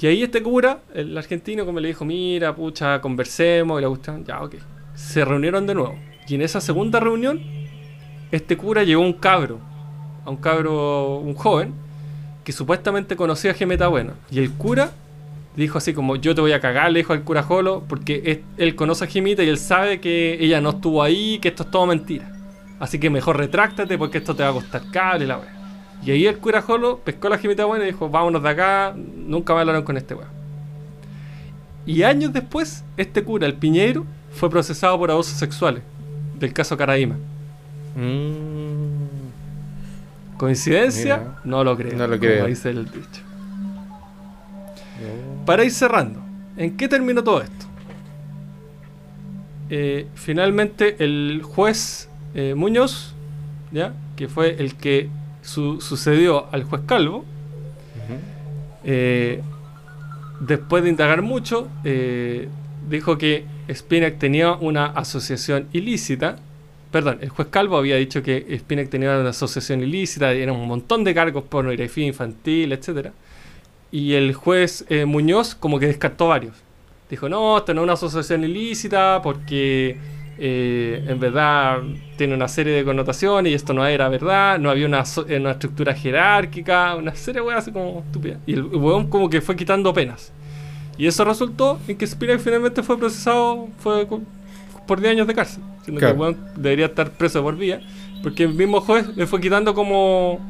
Y 0.00 0.06
ahí 0.06 0.22
este 0.22 0.42
cura, 0.42 0.80
el 0.94 1.16
argentino, 1.16 1.64
como 1.64 1.80
le 1.80 1.88
dijo, 1.88 2.04
mira, 2.04 2.54
pucha, 2.54 3.00
conversemos, 3.00 3.80
y 3.80 3.82
la 3.82 3.88
cuestión, 3.88 4.24
ya, 4.24 4.42
ok. 4.42 4.56
Se 4.94 5.24
reunieron 5.24 5.66
de 5.66 5.74
nuevo. 5.74 5.96
Y 6.28 6.34
en 6.34 6.42
esa 6.42 6.60
segunda 6.60 7.00
reunión, 7.00 7.40
este 8.36 8.56
cura 8.56 8.84
llevó 8.84 9.02
un 9.02 9.14
cabro, 9.14 9.58
a 10.24 10.30
un 10.30 10.36
cabro, 10.36 11.16
un 11.18 11.34
joven, 11.34 11.74
que 12.44 12.52
supuestamente 12.52 13.16
conocía 13.16 13.50
a 13.50 13.54
Gemeta 13.54 13.88
Bueno. 13.88 14.12
Y 14.30 14.38
el 14.38 14.52
cura 14.52 14.92
dijo 15.56 15.78
así 15.78 15.94
como, 15.94 16.16
yo 16.16 16.34
te 16.34 16.40
voy 16.40 16.52
a 16.52 16.60
cagar, 16.60 16.92
le 16.92 17.00
dijo 17.00 17.12
al 17.12 17.22
cura 17.22 17.42
Jolo, 17.42 17.82
porque 17.88 18.42
él 18.58 18.76
conoce 18.76 19.04
a 19.04 19.08
Gemita 19.08 19.42
y 19.42 19.48
él 19.48 19.58
sabe 19.58 20.00
que 20.00 20.36
ella 20.38 20.60
no 20.60 20.70
estuvo 20.70 21.02
ahí, 21.02 21.38
que 21.40 21.48
esto 21.48 21.64
es 21.64 21.70
todo 21.70 21.86
mentira. 21.86 22.30
Así 22.78 23.00
que 23.00 23.08
mejor 23.08 23.38
retráctate 23.38 23.96
porque 23.96 24.18
esto 24.18 24.36
te 24.36 24.42
va 24.42 24.50
a 24.50 24.52
costar 24.52 24.82
cable 24.90 25.24
y 25.24 25.28
la 25.28 25.38
wea. 25.38 25.52
Y 26.04 26.10
ahí 26.10 26.26
el 26.26 26.38
cura 26.38 26.60
Jolo 26.60 26.98
pescó 26.98 27.28
a 27.28 27.30
la 27.30 27.38
Gemita 27.38 27.64
Bueno 27.64 27.84
y 27.84 27.86
dijo, 27.86 28.10
vámonos 28.10 28.42
de 28.42 28.50
acá, 28.50 28.94
nunca 28.94 29.54
me 29.54 29.60
hablaron 29.60 29.82
con 29.82 29.96
este 29.96 30.14
weón. 30.14 30.30
Y 31.86 32.02
años 32.02 32.32
después, 32.32 32.84
este 32.96 33.24
cura, 33.24 33.46
el 33.46 33.54
Piñeiro, 33.54 34.04
fue 34.32 34.50
procesado 34.50 34.98
por 34.98 35.10
abusos 35.10 35.38
sexuales 35.38 35.82
del 36.38 36.52
caso 36.52 36.76
Caraíma. 36.76 37.16
Mm. 37.96 39.06
¿Coincidencia? 40.38 41.16
Mira. 41.16 41.38
No 41.44 41.64
lo 41.64 41.76
creo. 41.76 41.92
No 41.96 42.06
lo 42.06 42.16
como 42.18 42.20
creo. 42.20 42.46
dice 42.46 42.70
el 42.70 42.84
dicho. 42.84 43.22
Para 45.44 45.64
ir 45.64 45.70
cerrando, 45.70 46.20
¿en 46.56 46.76
qué 46.76 46.88
terminó 46.88 47.22
todo 47.22 47.42
esto? 47.42 47.66
Eh, 49.70 50.06
finalmente 50.14 50.96
el 51.04 51.42
juez 51.44 52.08
eh, 52.34 52.54
Muñoz, 52.56 53.14
¿ya? 53.72 53.92
que 54.16 54.28
fue 54.28 54.56
el 54.58 54.74
que 54.76 55.08
su- 55.42 55.80
sucedió 55.80 56.46
al 56.52 56.64
juez 56.64 56.82
Calvo, 56.86 57.24
eh, 58.84 59.42
después 60.40 60.84
de 60.84 60.90
indagar 60.90 61.22
mucho, 61.22 61.68
dijo 62.88 63.18
que 63.18 63.44
Spinac 63.72 64.18
tenía 64.18 64.52
una 64.52 64.86
asociación 64.86 65.66
ilícita. 65.72 66.36
Perdón, 66.90 67.18
el 67.20 67.28
juez 67.28 67.48
Calvo 67.50 67.76
había 67.76 67.96
dicho 67.96 68.22
que 68.22 68.56
Spinac 68.58 68.88
tenía 68.88 69.18
una 69.18 69.30
asociación 69.30 69.82
ilícita, 69.82 70.32
era 70.32 70.52
un 70.52 70.66
montón 70.66 71.04
de 71.04 71.14
cargos, 71.14 71.44
pornografía 71.44 72.06
infantil, 72.06 72.72
etcétera. 72.72 73.12
Y 73.90 74.14
el 74.14 74.34
juez 74.34 74.84
eh, 74.88 75.04
Muñoz 75.04 75.54
como 75.54 75.78
que 75.78 75.86
descartó 75.86 76.28
varios. 76.28 76.54
Dijo, 77.10 77.28
no, 77.28 77.58
esto 77.58 77.72
no 77.74 77.82
es 77.82 77.84
una 77.84 77.92
asociación 77.94 78.44
ilícita 78.44 79.20
porque 79.22 79.96
eh, 80.38 81.04
en 81.06 81.18
verdad 81.18 81.82
tiene 82.16 82.34
una 82.34 82.48
serie 82.48 82.72
de 82.74 82.84
connotaciones 82.84 83.52
y 83.52 83.54
esto 83.54 83.72
no 83.72 83.86
era 83.86 84.08
verdad, 84.08 84.58
no 84.58 84.70
había 84.70 84.86
una, 84.86 85.04
una 85.38 85.52
estructura 85.52 85.94
jerárquica, 85.94 86.94
una 86.96 87.14
serie 87.14 87.40
de 87.40 87.46
weas 87.46 87.58
así 87.60 87.72
como 87.72 88.02
estúpida. 88.06 88.38
Y 88.46 88.54
el 88.54 88.64
weón 88.64 89.08
como 89.08 89.30
que 89.30 89.40
fue 89.40 89.56
quitando 89.56 89.92
penas. 89.94 90.32
Y 90.98 91.06
eso 91.06 91.24
resultó 91.24 91.78
en 91.86 91.96
que 91.96 92.06
Spinac 92.06 92.40
finalmente 92.40 92.82
fue 92.82 92.98
procesado 92.98 93.68
fue 93.78 94.06
por 94.86 95.00
10 95.00 95.12
años 95.12 95.26
de 95.26 95.34
cárcel. 95.34 95.62
Que 95.84 95.92
Claro. 95.92 96.14
el 96.14 96.20
weón 96.20 96.36
debería 96.56 96.86
estar 96.86 97.10
preso 97.10 97.42
por 97.42 97.56
vía. 97.56 97.80
Porque 98.22 98.44
el 98.44 98.54
mismo 98.54 98.80
juez 98.80 99.08
le 99.16 99.26
fue 99.26 99.40
quitando 99.40 99.74
como 99.74 100.40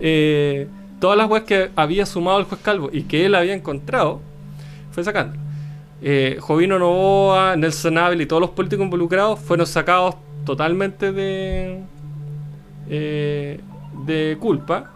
eh, 0.00 0.66
todas 1.00 1.16
las 1.16 1.28
weas 1.30 1.44
que 1.44 1.70
había 1.76 2.04
sumado 2.06 2.38
el 2.40 2.44
juez 2.44 2.60
Calvo 2.62 2.90
y 2.92 3.02
que 3.02 3.24
él 3.26 3.34
había 3.34 3.54
encontrado, 3.54 4.20
fue 4.90 5.04
sacando. 5.04 5.38
Eh, 6.02 6.36
Jovino 6.40 6.78
Novoa, 6.78 7.54
Nelson 7.56 7.96
Abel 7.98 8.20
y 8.20 8.26
todos 8.26 8.40
los 8.40 8.50
políticos 8.50 8.84
involucrados 8.84 9.38
fueron 9.38 9.66
sacados 9.66 10.16
totalmente 10.44 11.12
de, 11.12 11.80
eh, 12.90 13.60
de 14.04 14.36
culpa. 14.40 14.90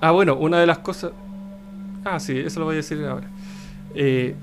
Ah, 0.00 0.10
bueno, 0.12 0.36
una 0.36 0.58
de 0.60 0.66
las 0.66 0.78
cosas. 0.78 1.12
Ah, 2.04 2.18
sí, 2.20 2.38
eso 2.38 2.60
lo 2.60 2.66
voy 2.66 2.74
a 2.74 2.76
decir 2.76 3.04
ahora. 3.04 3.28
Eh, 3.94 4.34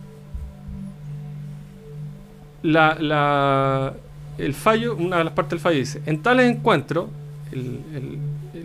la, 2.65 2.95
la- 2.99 3.93
el 4.37 4.53
fallo, 4.53 4.95
una 4.95 5.17
de 5.19 5.23
las 5.23 5.33
partes 5.33 5.51
del 5.51 5.59
fallo 5.59 5.77
dice: 5.79 6.01
En 6.05 6.21
tales 6.21 6.51
encuentros, 6.51 7.07
el- 7.51 8.19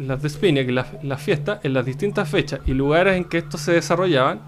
las 0.07 0.23
de 0.23 0.29
Spinac, 0.31 0.69
en 0.69 0.75
las 0.75 0.87
las 1.05 1.21
fiestas, 1.21 1.61
en 1.63 1.75
las 1.75 1.85
distintas 1.85 2.29
fechas 2.29 2.61
y 2.67 2.73
lugares 2.73 3.17
en 3.17 3.25
que 3.25 3.39
estos 3.39 3.61
se 3.61 3.73
desarrollaban, 3.73 4.41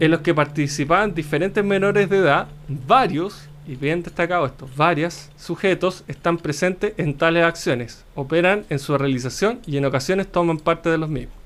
en 0.00 0.10
los 0.10 0.20
que 0.22 0.34
participaban 0.34 1.14
diferentes 1.14 1.62
menores 1.64 2.08
de 2.08 2.18
edad, 2.18 2.46
varios, 2.68 3.48
y 3.68 3.76
bien 3.76 4.02
destacado 4.02 4.46
esto, 4.46 4.68
varios 4.76 5.28
sujetos 5.36 6.02
están 6.08 6.38
presentes 6.38 6.94
en 6.96 7.14
tales 7.14 7.44
acciones, 7.44 8.04
operan 8.16 8.64
en 8.70 8.78
su 8.80 8.96
realización 8.98 9.60
y 9.66 9.76
en 9.76 9.84
ocasiones 9.84 10.26
toman 10.32 10.58
parte 10.58 10.88
de 10.90 10.98
los 10.98 11.08
mismos. 11.08 11.36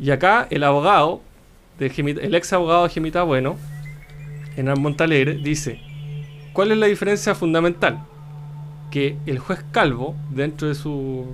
Y 0.00 0.10
acá 0.10 0.48
el 0.50 0.64
abogado, 0.64 1.20
de 1.78 1.90
Gemita- 1.90 2.20
el 2.22 2.34
ex 2.34 2.52
abogado 2.52 2.84
de 2.84 2.88
Gemita 2.90 3.22
Bueno, 3.22 3.56
Hernán 4.56 4.80
Montalegre, 4.80 5.34
dice, 5.34 5.80
¿cuál 6.52 6.72
es 6.72 6.78
la 6.78 6.86
diferencia 6.86 7.34
fundamental? 7.34 8.00
Que 8.90 9.16
el 9.26 9.38
juez 9.38 9.64
Calvo, 9.72 10.14
dentro 10.30 10.68
de 10.68 10.74
su 10.74 11.26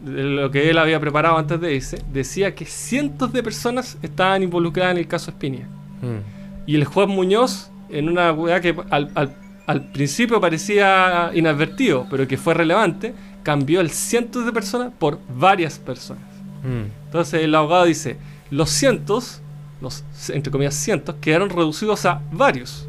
de 0.00 0.24
lo 0.24 0.50
que 0.50 0.68
él 0.68 0.78
había 0.78 0.98
preparado 0.98 1.38
antes 1.38 1.60
de 1.60 1.74
irse, 1.74 1.98
decía 2.12 2.54
que 2.56 2.64
cientos 2.64 3.32
de 3.32 3.40
personas 3.42 3.98
estaban 4.02 4.42
involucradas 4.42 4.92
en 4.92 4.98
el 4.98 5.06
caso 5.06 5.30
Espinia. 5.30 5.68
Mm. 6.00 6.66
Y 6.66 6.74
el 6.74 6.84
juez 6.84 7.06
Muñoz, 7.06 7.70
en 7.88 8.08
una 8.08 8.32
weá 8.32 8.60
que 8.60 8.74
al, 8.90 9.10
al- 9.14 9.36
al 9.66 9.92
principio 9.92 10.40
parecía 10.40 11.30
inadvertido, 11.34 12.06
pero 12.10 12.26
que 12.26 12.36
fue 12.36 12.54
relevante, 12.54 13.14
cambió 13.44 13.80
el 13.80 13.90
cientos 13.90 14.44
de 14.44 14.52
personas 14.52 14.92
por 14.98 15.20
varias 15.38 15.78
personas. 15.78 16.24
Mm. 16.64 16.90
Entonces 17.06 17.42
el 17.44 17.54
abogado 17.54 17.84
dice, 17.84 18.16
los 18.50 18.70
cientos, 18.70 19.41
los 19.82 20.04
entre 20.30 20.50
comillas 20.50 20.74
cientos, 20.74 21.16
quedaron 21.20 21.50
reducidos 21.50 22.06
a 22.06 22.22
varios. 22.30 22.88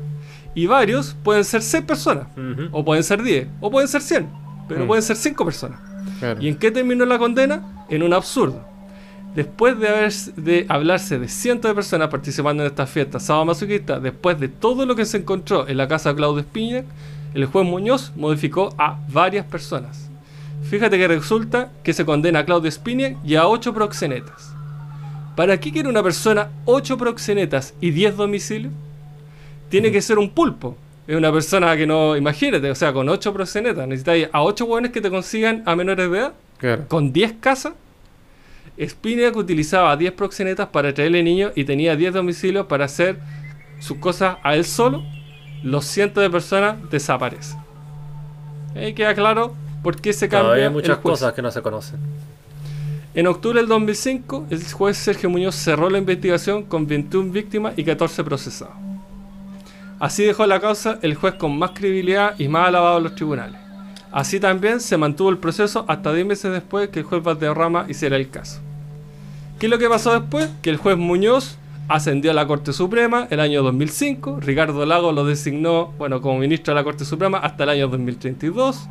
Y 0.56 0.68
varios 0.68 1.16
pueden 1.24 1.44
ser 1.44 1.62
6 1.64 1.84
personas, 1.84 2.28
o 2.72 2.86
pueden 2.86 3.04
ser 3.04 3.22
10, 3.24 3.48
o 3.60 3.72
pueden 3.72 3.88
ser 3.88 4.02
100, 4.02 4.28
pero 4.70 4.84
Mm. 4.84 4.88
pueden 4.88 5.02
ser 5.04 5.16
5 5.18 5.44
personas. 5.44 5.80
Claro. 6.20 6.42
¿Y 6.42 6.48
en 6.48 6.56
qué 6.56 6.70
terminó 6.72 7.06
la 7.06 7.18
condena? 7.18 7.86
En 7.90 8.04
un 8.04 8.14
absurdo. 8.14 8.62
después 9.36 9.80
de, 9.80 9.88
haber, 9.90 10.14
de 10.36 10.66
hablarse 10.70 11.18
de 11.18 11.28
cientos 11.28 11.68
de 11.68 11.74
personas 11.74 12.10
participando 12.10 12.62
en 12.62 12.68
esta 12.70 12.86
fiesta 12.86 13.20
sadomasoquista, 13.20 14.00
después 14.00 14.40
de 14.40 14.48
todo 14.48 14.86
lo 14.86 14.96
que 14.96 15.06
se 15.06 15.18
encontró 15.18 15.68
en 15.68 15.78
la 15.78 15.88
casa 15.88 16.10
de 16.10 16.16
Claudio 16.18 16.42
Espinac, 16.42 16.86
el 17.34 17.46
juez 17.48 17.66
Muñoz 17.66 18.12
modificó 18.16 18.76
a 18.78 19.00
varias 19.10 19.44
personas. 19.48 20.08
Fíjate 20.70 21.00
que 21.00 21.08
resulta 21.08 21.72
que 21.84 21.94
se 21.94 22.06
condena 22.06 22.40
a 22.42 22.46
Claudio 22.46 22.70
Espinac 22.70 23.18
y 23.26 23.34
a 23.34 23.48
8 23.48 23.74
proxenetas. 23.74 24.53
¿Para 25.36 25.60
qué 25.60 25.72
quiere 25.72 25.90
una 25.90 26.04
persona 26.04 26.50
8 26.66 26.98
proxenetas 26.98 27.74
y 27.82 27.92
10 27.92 28.18
domicilios? 28.18 28.72
Tiene 29.70 29.92
que 29.92 30.02
ser 30.02 30.20
un 30.20 30.30
pulpo. 30.30 30.78
Es 31.08 31.16
una 31.18 31.32
persona 31.32 31.76
que 31.76 31.86
no, 31.88 32.16
imagínate, 32.16 32.70
o 32.70 32.76
sea, 32.76 32.94
con 32.94 33.10
8 33.10 33.34
proxenetas, 33.34 33.88
necesitáis 33.88 34.30
a 34.32 34.44
8 34.44 34.66
hueones 34.66 34.92
que 34.92 35.02
te 35.02 35.10
consigan 35.10 35.64
a 35.66 35.76
menores 35.76 36.10
de 36.10 36.18
edad 36.18 36.34
Claro. 36.60 36.88
con 36.88 37.12
10 37.12 37.34
casas, 37.42 37.74
Spinac 38.82 39.36
utilizaba 39.36 39.96
10 39.98 40.14
proxenetas 40.14 40.68
para 40.70 40.94
traerle 40.94 41.22
niños 41.24 41.52
y 41.56 41.66
tenía 41.66 41.96
10 41.96 42.14
domicilios 42.14 42.68
para 42.68 42.86
hacer 42.86 43.18
sus 43.80 43.98
cosas 43.98 44.38
a 44.44 44.56
él 44.56 44.66
solo. 44.66 45.04
Los 45.62 45.86
cientos 45.86 46.24
de 46.24 46.30
personas 46.30 46.78
desaparecen. 46.90 47.60
Ahí 48.76 48.94
queda 48.94 49.14
claro 49.14 49.54
por 49.84 50.00
qué 50.00 50.12
se 50.14 50.28
cambia. 50.30 50.54
Hay 50.66 50.70
muchas 50.70 50.98
cosas 51.00 51.34
que 51.34 51.42
no 51.42 51.52
se 51.52 51.62
conocen. 51.62 52.00
En 53.16 53.28
octubre 53.28 53.60
del 53.60 53.68
2005, 53.68 54.48
el 54.50 54.64
juez 54.72 54.98
Sergio 54.98 55.30
Muñoz 55.30 55.54
cerró 55.54 55.88
la 55.88 56.00
investigación 56.00 56.64
con 56.64 56.88
21 56.88 57.32
víctimas 57.32 57.76
y 57.78 57.84
14 57.84 58.24
procesados. 58.24 58.74
Así 60.00 60.24
dejó 60.24 60.48
la 60.48 60.60
causa 60.60 60.98
el 61.04 61.14
juez 61.14 61.36
con 61.36 61.56
más 61.56 61.72
credibilidad 61.76 62.34
y 62.40 62.48
más 62.48 62.68
alabado 62.68 62.98
en 62.98 63.04
los 63.04 63.14
tribunales. 63.14 63.62
Así 64.12 64.40
también 64.40 64.80
se 64.80 64.98
mantuvo 64.98 65.30
el 65.30 65.38
proceso 65.38 65.86
hasta 65.88 66.12
10 66.12 66.26
meses 66.26 66.52
después 66.52 66.90
que 66.90 67.02
el 67.02 67.06
juez 67.06 67.22
Valderrama 67.22 67.86
hiciera 67.88 68.16
el 68.16 68.32
caso. 68.32 68.62
¿Qué 69.60 69.68
es 69.68 69.70
lo 69.70 69.78
que 69.78 69.90
pasó 69.90 70.20
después? 70.20 70.50
Que 70.64 70.72
el 70.72 70.78
juez 70.78 70.98
Muñoz 70.98 71.58
ascendió 71.90 72.32
a 72.32 72.34
la 72.34 72.48
Corte 72.48 72.74
Suprema 72.74 73.28
el 73.30 73.40
año 73.40 73.62
2005, 73.62 74.40
Ricardo 74.40 74.88
Lago 74.88 75.12
lo 75.12 75.24
designó 75.24 75.94
bueno, 76.00 76.20
como 76.20 76.40
ministro 76.40 76.74
de 76.74 76.80
la 76.80 76.84
Corte 76.84 77.06
Suprema 77.06 77.38
hasta 77.38 77.64
el 77.66 77.70
año 77.70 77.88
2032. 77.90 78.90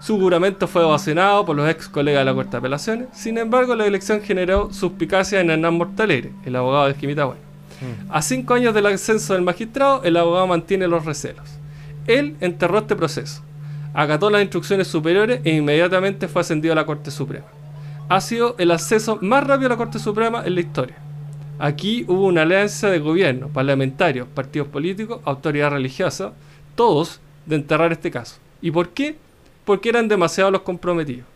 Su 0.00 0.18
juramento 0.18 0.68
fue 0.68 0.84
ovacionado 0.84 1.44
por 1.44 1.56
los 1.56 1.68
ex 1.68 1.88
colegas 1.88 2.20
de 2.20 2.24
la 2.24 2.34
Corte 2.34 2.52
de 2.52 2.58
Apelaciones. 2.58 3.08
Sin 3.12 3.36
embargo, 3.36 3.74
la 3.74 3.84
elección 3.84 4.22
generó 4.22 4.72
suspicacia 4.72 5.40
en 5.40 5.50
Hernán 5.50 5.74
Mortalegre, 5.74 6.32
el 6.44 6.56
abogado 6.56 6.86
de 6.86 6.92
Esquimita 6.92 7.24
Bueno. 7.24 7.40
A 8.08 8.22
cinco 8.22 8.54
años 8.54 8.74
del 8.74 8.86
ascenso 8.86 9.34
del 9.34 9.42
magistrado, 9.42 10.02
el 10.04 10.16
abogado 10.16 10.46
mantiene 10.46 10.88
los 10.88 11.04
recelos. 11.04 11.48
Él 12.06 12.36
enterró 12.40 12.78
este 12.78 12.96
proceso, 12.96 13.42
acató 13.92 14.30
las 14.30 14.42
instrucciones 14.42 14.88
superiores 14.88 15.40
e 15.44 15.54
inmediatamente 15.54 16.26
fue 16.26 16.40
ascendido 16.40 16.72
a 16.72 16.76
la 16.76 16.86
Corte 16.86 17.10
Suprema. 17.10 17.46
Ha 18.08 18.20
sido 18.20 18.54
el 18.58 18.70
acceso 18.70 19.18
más 19.20 19.46
rápido 19.46 19.66
a 19.66 19.70
la 19.70 19.76
Corte 19.76 19.98
Suprema 19.98 20.42
en 20.44 20.54
la 20.54 20.60
historia. 20.60 20.96
Aquí 21.58 22.04
hubo 22.08 22.26
una 22.26 22.42
alianza 22.42 22.88
de 22.88 23.00
gobierno, 23.00 23.48
parlamentarios, 23.48 24.28
partidos 24.28 24.68
políticos, 24.68 25.20
autoridad 25.24 25.70
religiosa, 25.70 26.32
todos 26.74 27.20
de 27.46 27.56
enterrar 27.56 27.92
este 27.92 28.10
caso. 28.10 28.36
¿Y 28.62 28.70
por 28.70 28.90
qué? 28.90 29.16
Porque 29.68 29.90
eran 29.90 30.08
demasiados 30.08 30.50
los 30.50 30.62
comprometidos. 30.62 31.26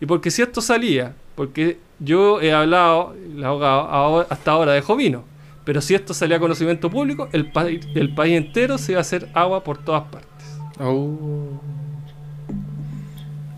Y 0.00 0.06
porque 0.06 0.30
si 0.30 0.40
esto 0.40 0.62
salía, 0.62 1.14
porque 1.34 1.76
yo 1.98 2.40
he 2.40 2.50
hablado, 2.50 3.14
el 3.14 3.44
abogado 3.44 3.80
ahora- 3.82 4.26
hasta 4.30 4.50
ahora 4.50 4.72
dejó 4.72 4.96
vino, 4.96 5.24
pero 5.66 5.82
si 5.82 5.94
esto 5.94 6.14
salía 6.14 6.38
a 6.38 6.40
conocimiento 6.40 6.88
público, 6.88 7.28
el, 7.32 7.52
país 7.52 7.86
el 7.94 8.14
país 8.14 8.38
entero 8.38 8.78
se 8.78 8.92
iba 8.92 9.00
a 9.00 9.02
hacer 9.02 9.28
agua 9.34 9.62
por 9.62 9.76
todas 9.76 10.04
partes. 10.04 10.58
Oh. 10.80 11.60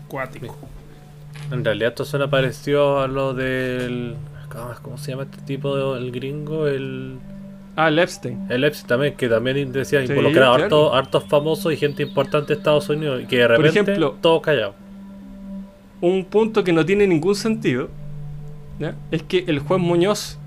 Cuático. 0.09 0.53
En 1.49 1.63
realidad 1.63 1.91
esto 1.91 2.03
suena 2.03 2.29
parecido 2.29 2.99
a 2.99 3.07
lo 3.07 3.33
del... 3.33 4.17
¿Cómo 4.81 4.97
se 4.97 5.11
llama 5.11 5.23
este 5.23 5.37
tipo? 5.43 5.95
El 5.95 6.11
gringo, 6.11 6.67
el... 6.67 7.19
Ah, 7.75 7.89
el 7.89 7.99
Epstein. 7.99 8.45
El 8.49 8.63
Epstein 8.63 8.87
también, 8.87 9.15
que 9.15 9.27
también 9.27 9.71
decía 9.71 10.05
Sí, 10.05 10.11
involucrar 10.11 10.57
claro. 10.57 10.93
hartos, 10.93 11.23
famosos 11.25 11.73
y 11.73 11.77
gente 11.77 12.03
importante 12.03 12.53
de 12.53 12.59
Estados 12.59 12.87
Unidos 12.89 13.23
y 13.23 13.25
que 13.25 13.37
de 13.37 13.47
repente 13.49 13.79
ejemplo, 13.79 14.15
todo 14.21 14.41
callado. 14.41 14.75
un 16.01 16.23
punto 16.25 16.63
que 16.63 16.71
no 16.71 16.85
tiene 16.85 17.05
ningún 17.07 17.35
sentido 17.35 17.89
¿ya? 18.79 18.95
es 19.11 19.23
que 19.23 19.43
el 19.47 19.59
juez 19.59 19.81
Muñoz 19.81 20.37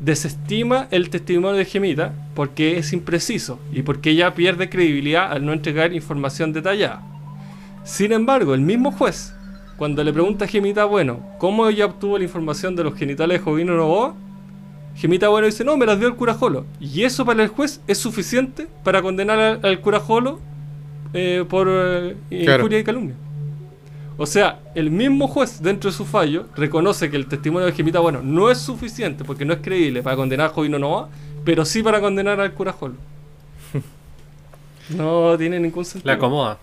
desestima 0.00 0.88
el 0.90 1.10
testimonio 1.10 1.56
de 1.56 1.64
Gemita 1.64 2.12
porque 2.34 2.78
es 2.78 2.92
impreciso 2.92 3.58
y 3.72 3.82
porque 3.82 4.10
ella 4.10 4.34
pierde 4.34 4.68
credibilidad 4.68 5.30
al 5.32 5.44
no 5.46 5.52
entregar 5.52 5.92
información 5.92 6.52
detallada. 6.52 7.02
Sin 7.84 8.12
embargo, 8.12 8.54
el 8.54 8.60
mismo 8.60 8.90
juez, 8.92 9.34
cuando 9.76 10.02
le 10.02 10.12
pregunta 10.12 10.44
a 10.46 10.48
Gemita 10.48 10.84
Bueno 10.84 11.20
cómo 11.38 11.68
ella 11.68 11.86
obtuvo 11.86 12.18
la 12.18 12.24
información 12.24 12.74
de 12.76 12.84
los 12.84 12.94
genitales 12.94 13.38
de 13.38 13.44
Jovino 13.44 13.76
Novoa, 13.76 14.14
Gemita 14.96 15.28
Bueno 15.28 15.46
dice, 15.46 15.64
no, 15.64 15.76
me 15.76 15.86
las 15.86 15.98
dio 15.98 16.08
el 16.08 16.14
cura 16.14 16.34
Jolo. 16.34 16.66
Y 16.80 17.02
eso 17.02 17.24
para 17.24 17.42
el 17.42 17.48
juez 17.48 17.80
es 17.86 17.98
suficiente 17.98 18.68
para 18.84 19.02
condenar 19.02 19.38
al, 19.38 19.60
al 19.62 19.80
cura 19.80 19.98
Jolo 20.00 20.40
eh, 21.12 21.44
por 21.48 21.66
eh, 21.68 22.16
Claro. 22.30 22.62
injuria 22.62 22.78
y 22.78 22.84
calumnia. 22.84 23.14
O 24.16 24.26
sea, 24.26 24.60
el 24.76 24.90
mismo 24.92 25.26
juez 25.26 25.60
dentro 25.60 25.90
de 25.90 25.96
su 25.96 26.04
fallo 26.04 26.46
reconoce 26.54 27.10
que 27.10 27.16
el 27.16 27.26
testimonio 27.26 27.66
de 27.66 27.72
Gemita 27.72 27.98
Bueno 27.98 28.20
no 28.22 28.50
es 28.50 28.58
suficiente 28.58 29.24
porque 29.24 29.44
no 29.44 29.52
es 29.54 29.60
creíble 29.60 30.02
para 30.02 30.14
condenar 30.16 30.46
a 30.46 30.50
Jovino 30.50 30.78
Novoa, 30.78 31.08
pero 31.44 31.64
sí 31.64 31.82
para 31.82 32.00
condenar 32.00 32.40
al 32.40 32.52
cura 32.52 32.72
Jolo. 32.72 32.94
No 34.90 35.36
tiene 35.38 35.58
ningún 35.58 35.84
sentido. 35.84 36.10
La 36.12 36.16
acomoda. 36.16 36.58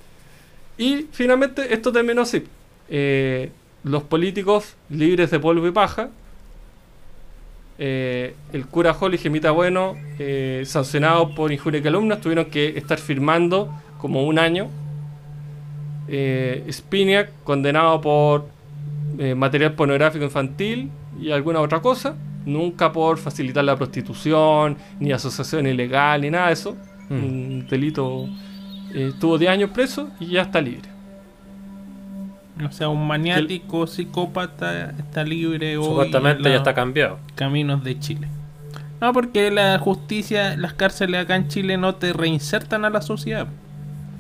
Y 0.78 1.08
finalmente 1.12 1.74
esto 1.74 1.92
terminó 1.92 2.22
así. 2.22 2.44
Eh, 2.90 3.52
los 3.84 4.04
políticos 4.04 4.76
libres 4.90 5.32
de 5.32 5.40
polvo 5.40 5.68
y 5.68 5.72
paja, 5.72 6.10
eh, 7.84 8.36
el 8.54 8.68
cura 8.68 8.94
Hall 8.94 9.16
y 9.16 9.18
Gemita 9.18 9.50
Bueno, 9.50 9.96
eh, 10.20 10.62
sancionados 10.68 11.32
por 11.32 11.52
injuria 11.52 11.80
y 11.80 11.82
calumnia, 11.82 12.22
tuvieron 12.22 12.46
que 12.46 12.78
estar 12.78 13.00
firmando 13.00 13.74
como 13.98 14.24
un 14.24 14.38
año. 14.38 14.68
Eh, 16.08 16.64
Spiniak, 16.72 17.32
condenado 17.44 18.00
por 18.00 18.46
eh, 19.18 19.34
material 19.34 19.74
pornográfico 19.74 20.24
infantil 20.24 20.92
y 21.20 21.32
alguna 21.32 21.60
otra 21.60 21.82
cosa, 21.82 22.16
nunca 22.46 22.92
por 22.92 23.18
facilitar 23.18 23.64
la 23.64 23.76
prostitución, 23.76 24.78
ni 25.00 25.12
asociación 25.12 25.66
ilegal, 25.66 26.22
ni 26.22 26.30
nada 26.30 26.48
de 26.48 26.54
eso. 26.54 26.78
Mm. 27.10 27.14
Un 27.16 27.68
delito. 27.68 28.28
eh, 28.94 29.10
estuvo 29.12 29.40
10 29.40 29.52
años 29.52 29.70
preso 29.72 30.08
y 30.20 30.28
ya 30.28 30.44
está 30.44 30.62
libre. 30.62 30.91
O 32.66 32.72
sea, 32.72 32.90
un 32.90 33.08
maniático 33.08 33.88
psicópata 33.88 34.92
está 34.92 35.24
libre 35.24 35.78
hoy 35.78 35.86
Supuestamente 35.86 36.48
en 36.48 36.54
ya 36.54 36.58
está 36.58 36.74
cambiado. 36.74 37.18
caminos 37.36 37.84
de 37.84 38.00
Chile. 38.00 38.28
No, 39.00 39.14
porque 39.14 39.50
la 39.50 39.80
justicia, 39.80 40.56
las 40.58 40.74
cárceles 40.74 41.22
acá 41.22 41.36
en 41.36 41.48
Chile 41.48 41.78
no 41.78 41.96
te 41.96 42.14
reinsertan 42.14 42.86
a 42.86 42.90
la 42.90 43.02
sociedad. 43.02 43.48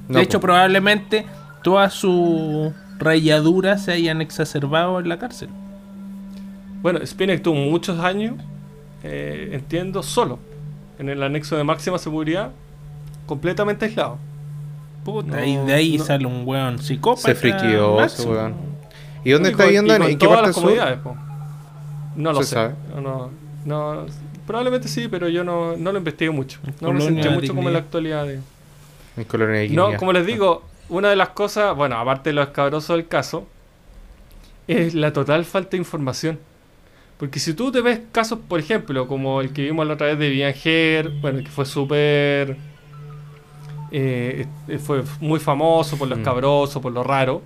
No, 0.07 0.17
de 0.17 0.23
hecho, 0.23 0.39
probablemente 0.39 1.25
todas 1.61 1.93
sus 1.93 2.73
rayaduras 2.97 3.83
se 3.83 3.91
hayan 3.91 4.21
exacerbado 4.21 4.99
en 4.99 5.09
la 5.09 5.19
cárcel. 5.19 5.49
Bueno, 6.81 7.05
Spinek 7.05 7.43
tuvo 7.43 7.55
muchos 7.55 7.99
años, 7.99 8.35
eh, 9.03 9.49
entiendo, 9.53 10.01
solo, 10.01 10.39
en 10.97 11.09
el 11.09 11.21
anexo 11.21 11.55
de 11.57 11.63
máxima 11.63 11.99
seguridad, 11.99 12.51
completamente 13.27 13.85
aislado. 13.85 14.17
Puta, 15.03 15.37
No, 15.37 15.43
y 15.45 15.55
de 15.57 15.73
ahí 15.73 15.97
no. 15.97 16.03
sale 16.03 16.25
un 16.25 16.43
weón 16.47 16.79
psicópata. 16.79 17.27
Se 17.27 17.35
friqueó 17.35 18.03
ese 18.03 18.27
weón. 18.27 18.53
¿Y 19.23 19.31
dónde 19.31 19.49
Y 19.49 19.51
está 19.51 19.63
con- 19.63 19.69
viviendo? 19.69 19.93
y 19.93 19.95
¿En 19.95 20.01
con 20.01 20.11
en 20.11 20.17
qué 20.17 20.25
todas 20.25 20.41
parte 20.41 20.53
sur? 21.01 21.15
No 22.15 22.33
lo 22.33 22.39
¿Se 22.43 22.45
sé. 22.49 22.55
sabe? 22.55 22.73
No, 22.95 23.01
no, 23.01 23.31
no- 23.65 24.05
probablemente 24.45 24.87
sí, 24.87 25.07
pero 25.09 25.27
yo 25.29 25.43
no, 25.43 25.75
no 25.77 25.91
lo 25.91 25.97
investigué 25.97 26.29
mucho. 26.31 26.59
No 26.81 26.91
me 26.93 26.99
de 27.09 27.29
mucho 27.29 27.55
como 27.55 27.69
en 27.69 27.73
la 27.73 27.79
actualidad 27.79 28.25
de... 28.25 28.39
En 29.17 29.23
Colonia 29.25 29.61
de 29.61 29.69
No, 29.69 29.95
como 29.97 30.13
les 30.13 30.25
digo, 30.25 30.63
una 30.89 31.09
de 31.09 31.15
las 31.15 31.29
cosas, 31.29 31.75
bueno, 31.75 31.97
aparte 31.97 32.29
de 32.29 32.33
lo 32.33 32.41
escabroso 32.43 32.93
del 32.93 33.07
caso, 33.07 33.47
es 34.67 34.93
la 34.93 35.13
total 35.13 35.45
falta 35.45 35.71
de 35.71 35.77
información. 35.77 36.39
Porque 37.17 37.39
si 37.39 37.53
tú 37.53 37.71
te 37.71 37.81
ves 37.81 37.99
casos, 38.11 38.39
por 38.47 38.59
ejemplo, 38.59 39.07
como 39.07 39.41
el 39.41 39.53
que 39.53 39.61
vimos 39.63 39.85
la 39.87 39.93
otra 39.93 40.07
vez 40.07 40.17
de 40.19 40.29
Vianger, 40.29 41.09
bueno, 41.21 41.39
que 41.39 41.49
fue 41.49 41.65
súper. 41.65 42.57
Eh, 43.91 44.45
eh, 44.67 44.77
fue 44.77 45.03
muy 45.19 45.39
famoso 45.39 45.97
por 45.97 46.07
lo 46.07 46.15
Mm. 46.15 46.19
escabroso, 46.19 46.81
por 46.81 46.91
lo 46.93 47.03
raro, 47.03 47.41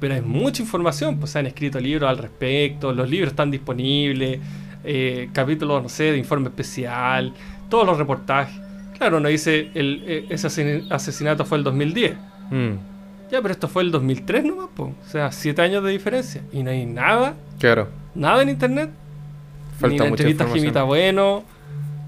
pero 0.00 0.14
hay 0.14 0.20
mucha 0.22 0.62
información, 0.62 1.18
pues 1.18 1.30
se 1.32 1.38
han 1.38 1.46
escrito 1.46 1.78
libros 1.80 2.08
al 2.10 2.18
respecto, 2.18 2.92
los 2.92 3.08
libros 3.08 3.30
están 3.30 3.50
disponibles, 3.50 4.40
eh, 4.84 5.28
capítulos, 5.32 5.82
no 5.82 5.88
sé, 5.88 6.04
de 6.12 6.18
informe 6.18 6.48
especial, 6.48 7.32
todos 7.68 7.86
los 7.86 7.96
reportajes. 7.96 8.54
Claro, 8.98 9.18
no 9.20 9.28
dice 9.28 9.70
el, 9.74 10.26
ese 10.30 10.46
asesin- 10.48 10.86
asesinato 10.92 11.44
fue 11.44 11.58
el 11.58 11.64
2010. 11.64 12.14
Mm, 12.50 12.72
Ya, 13.30 13.40
pero 13.42 13.52
esto 13.52 13.66
fue 13.68 13.82
el 13.82 13.90
2003 13.90 14.44
nomás, 14.44 14.68
po. 14.76 14.84
o 14.84 15.08
sea, 15.10 15.32
siete 15.32 15.62
años 15.62 15.82
de 15.82 15.90
diferencia. 15.90 16.42
Y 16.52 16.62
no 16.62 16.70
hay 16.70 16.84
nada, 16.86 17.34
claro. 17.58 17.88
nada 18.14 18.42
en 18.42 18.50
internet. 18.50 18.90
ni 18.90 19.80
Falta 19.80 20.04
la 20.04 20.10
mucha 20.10 20.22
entrevista 20.22 20.44
a 20.44 20.46
información. 20.46 20.60
Jimita 20.64 20.82
Bueno, 20.84 21.42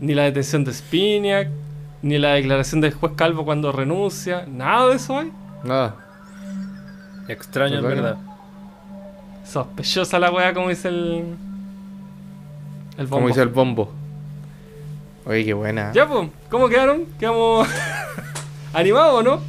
ni 0.01 0.15
la 0.15 0.25
detención 0.25 0.63
de 0.65 0.73
Spiniak, 0.73 1.49
ni 2.07 2.19
la 2.19 2.35
declaración 2.35 2.81
del 2.81 2.95
juez 2.95 3.13
Calvo 3.17 3.45
cuando 3.45 3.73
renuncia. 3.73 4.45
Nada 4.47 4.89
de 4.89 4.97
eso 4.97 5.19
hay. 5.19 5.33
Nada. 5.65 5.97
Extraño 7.29 7.79
en 7.79 7.83
¿Verdad. 7.85 8.17
Sospechosa 9.45 10.19
la 10.19 10.31
weá, 10.31 10.53
como 10.55 10.69
dice 10.69 10.89
el. 10.89 11.25
El 12.99 13.05
Como 13.09 13.09
bombo. 13.09 13.29
dice 13.29 13.43
el 13.43 13.49
bombo. 13.49 13.93
Oye, 15.27 15.45
qué 15.45 15.55
buena. 15.55 15.93
Ya, 15.93 16.09
pues, 16.09 16.29
¿cómo 16.51 16.69
quedaron? 16.69 17.05
¿Quedamos 17.19 17.69
animados 18.73 19.15
o 19.21 19.23
no? 19.23 19.41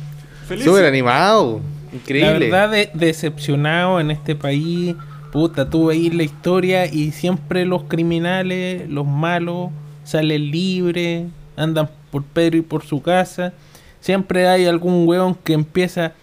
¿Felices? 0.48 0.70
Súper 0.72 0.86
animado. 0.86 1.62
La 1.92 1.98
Increíble. 1.98 2.50
verdad, 2.50 2.70
de- 2.72 2.90
decepcionado 2.94 4.00
en 4.00 4.12
este 4.12 4.36
país. 4.36 4.96
Puta, 5.32 5.70
tú 5.70 5.88
veis 5.88 6.14
la 6.14 6.24
historia 6.24 6.86
y 6.92 7.12
siempre 7.12 7.66
los 7.66 7.84
criminales, 7.84 8.90
los 8.90 9.06
malos, 9.06 9.70
salen 10.04 10.52
libres, 10.52 11.26
andan 11.56 11.90
por 12.18 12.24
Pedro 12.24 12.58
y 12.58 12.62
por 12.62 12.84
su 12.84 13.02
casa. 13.02 13.54
Siempre 14.00 14.48
hay 14.48 14.66
algún 14.66 15.08
weón 15.08 15.36
que 15.36 15.54
empieza 15.54 16.14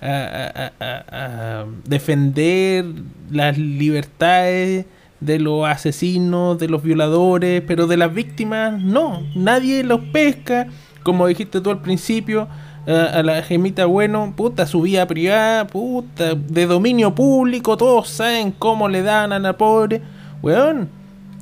a, 0.00 0.70
a- 0.80 1.64
defender 1.84 2.84
las 3.30 3.58
libertades 3.58 4.86
de 5.20 5.38
los 5.38 5.66
asesinos, 5.68 6.58
de 6.58 6.68
los 6.68 6.82
violadores, 6.82 7.62
pero 7.66 7.86
de 7.86 7.96
las 7.96 8.12
víctimas 8.14 8.80
no, 8.82 9.22
nadie 9.34 9.84
los 9.84 10.00
pesca, 10.12 10.66
como 11.02 11.26
dijiste 11.26 11.60
tú 11.60 11.70
al 11.70 11.82
principio, 11.82 12.48
a 12.86 13.22
la 13.22 13.42
gemita 13.42 13.84
bueno, 13.84 14.32
puta, 14.34 14.66
su 14.66 14.80
vida 14.80 15.06
privada, 15.06 15.66
puta, 15.66 16.34
de 16.34 16.66
dominio 16.66 17.14
público, 17.14 17.76
todos 17.76 18.08
saben 18.08 18.52
cómo 18.52 18.88
le 18.88 19.02
dan 19.02 19.32
a 19.32 19.38
la 19.38 19.56
pobre, 19.58 20.00
weón, 20.42 20.88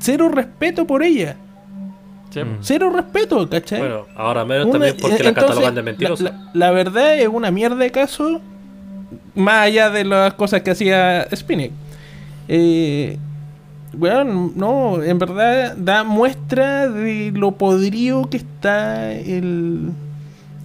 cero 0.00 0.28
respeto 0.28 0.84
por 0.86 1.04
ella, 1.04 1.36
Sí. 2.30 2.40
Mm. 2.44 2.58
cero 2.60 2.90
respeto, 2.94 3.48
¿cachai? 3.48 3.80
Bueno, 3.80 4.06
ahora 4.14 4.44
menos 4.44 4.66
Una- 4.66 4.72
también 4.72 4.96
porque 5.00 5.22
la 5.22 5.28
entonces, 5.30 5.34
catalogan 5.54 5.74
de 5.74 5.80
la- 5.80 5.84
mentirosa. 5.84 6.24
La, 6.24 6.50
la 6.52 6.70
verdad 6.72 7.18
es 7.18 7.28
una 7.28 7.50
mierda 7.50 7.76
de 7.76 7.90
caso, 7.90 8.40
más 9.34 9.62
allá 9.66 9.88
de 9.90 10.04
las 10.04 10.34
cosas 10.34 10.60
que 10.62 10.70
hacía 10.72 11.26
Spinning. 11.34 11.70
Eh, 12.48 13.18
weón, 13.96 14.52
no, 14.56 15.02
en 15.02 15.18
verdad 15.18 15.74
da 15.76 16.04
muestra 16.04 16.88
de 16.88 17.32
lo 17.34 17.52
podrido 17.52 18.28
que 18.28 18.36
está 18.38 19.12
el, 19.12 19.90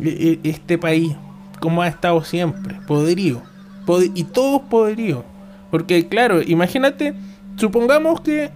e- 0.02 0.40
e- 0.44 0.49
este 0.49 0.77
país, 0.77 1.15
como 1.60 1.81
ha 1.81 1.88
estado 1.88 2.23
siempre, 2.23 2.76
podrido. 2.88 3.41
Pod- 3.85 4.11
y 4.14 4.23
todos 4.26 4.61
podridos. 4.64 5.23
Porque, 5.72 6.07
claro, 6.07 6.41
imagínate, 6.45 7.14
supongamos 7.56 8.22
que 8.22 8.49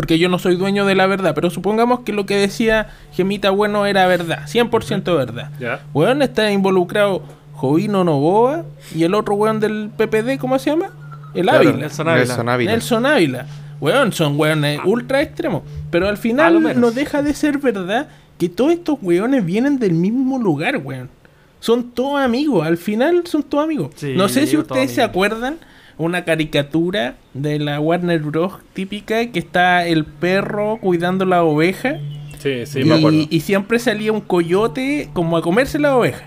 porque 0.00 0.18
yo 0.18 0.30
no 0.30 0.38
soy 0.38 0.56
dueño 0.56 0.86
de 0.86 0.94
la 0.94 1.06
verdad, 1.06 1.34
pero 1.34 1.50
supongamos 1.50 2.00
que 2.00 2.14
lo 2.14 2.24
que 2.24 2.34
decía 2.34 2.88
Gemita 3.12 3.50
Bueno 3.50 3.84
era 3.84 4.06
verdad, 4.06 4.46
100% 4.46 5.14
verdad. 5.14 5.50
¿Ya? 5.60 5.80
Weón 5.92 6.22
está 6.22 6.50
involucrado 6.50 7.22
Jovino 7.52 8.02
Novoa 8.02 8.64
y 8.94 9.04
el 9.04 9.12
otro 9.14 9.34
weón 9.34 9.60
del 9.60 9.90
PPD, 9.94 10.38
¿cómo 10.38 10.58
se 10.58 10.70
llama? 10.70 10.88
El 11.34 11.42
Claro, 11.42 11.58
Ávila. 11.58 11.76
Nelson 11.76 12.08
Ávila. 12.08 12.24
Nelson 12.24 12.48
Ávila. 12.48 12.72
Nelson 12.72 13.04
Ávila. 13.04 13.46
Weón, 13.78 14.12
son 14.14 14.40
weones 14.40 14.80
ultra 14.86 15.20
extremos. 15.20 15.64
Pero 15.90 16.08
al 16.08 16.16
final 16.16 16.80
no 16.80 16.90
deja 16.92 17.20
de 17.20 17.34
ser 17.34 17.58
verdad 17.58 18.08
que 18.38 18.48
todos 18.48 18.72
estos 18.72 18.96
weones 19.02 19.44
vienen 19.44 19.78
del 19.78 19.92
mismo 19.92 20.38
lugar, 20.38 20.78
weón. 20.78 21.10
Son 21.58 21.90
todos 21.90 22.22
amigos, 22.22 22.66
al 22.66 22.78
final 22.78 23.26
son 23.26 23.42
todos 23.42 23.64
amigos. 23.64 23.90
Sí, 23.96 24.14
no 24.16 24.30
sé 24.30 24.46
si 24.46 24.56
ustedes 24.56 24.92
se 24.92 25.02
amigos. 25.02 25.10
acuerdan 25.10 25.58
una 26.00 26.24
caricatura 26.24 27.14
de 27.34 27.58
la 27.58 27.78
Warner 27.80 28.20
Bros. 28.20 28.54
típica 28.72 29.26
que 29.26 29.38
está 29.38 29.86
el 29.86 30.04
perro 30.04 30.78
cuidando 30.80 31.24
la 31.24 31.42
oveja 31.44 31.98
Sí, 32.38 32.64
sí, 32.66 32.84
me 32.84 32.94
acuerdo. 32.94 33.18
y, 33.18 33.28
y 33.30 33.40
siempre 33.40 33.78
salía 33.78 34.12
un 34.12 34.20
coyote 34.22 35.10
como 35.12 35.36
a 35.36 35.42
comerse 35.42 35.78
la 35.78 35.94
oveja. 35.96 36.24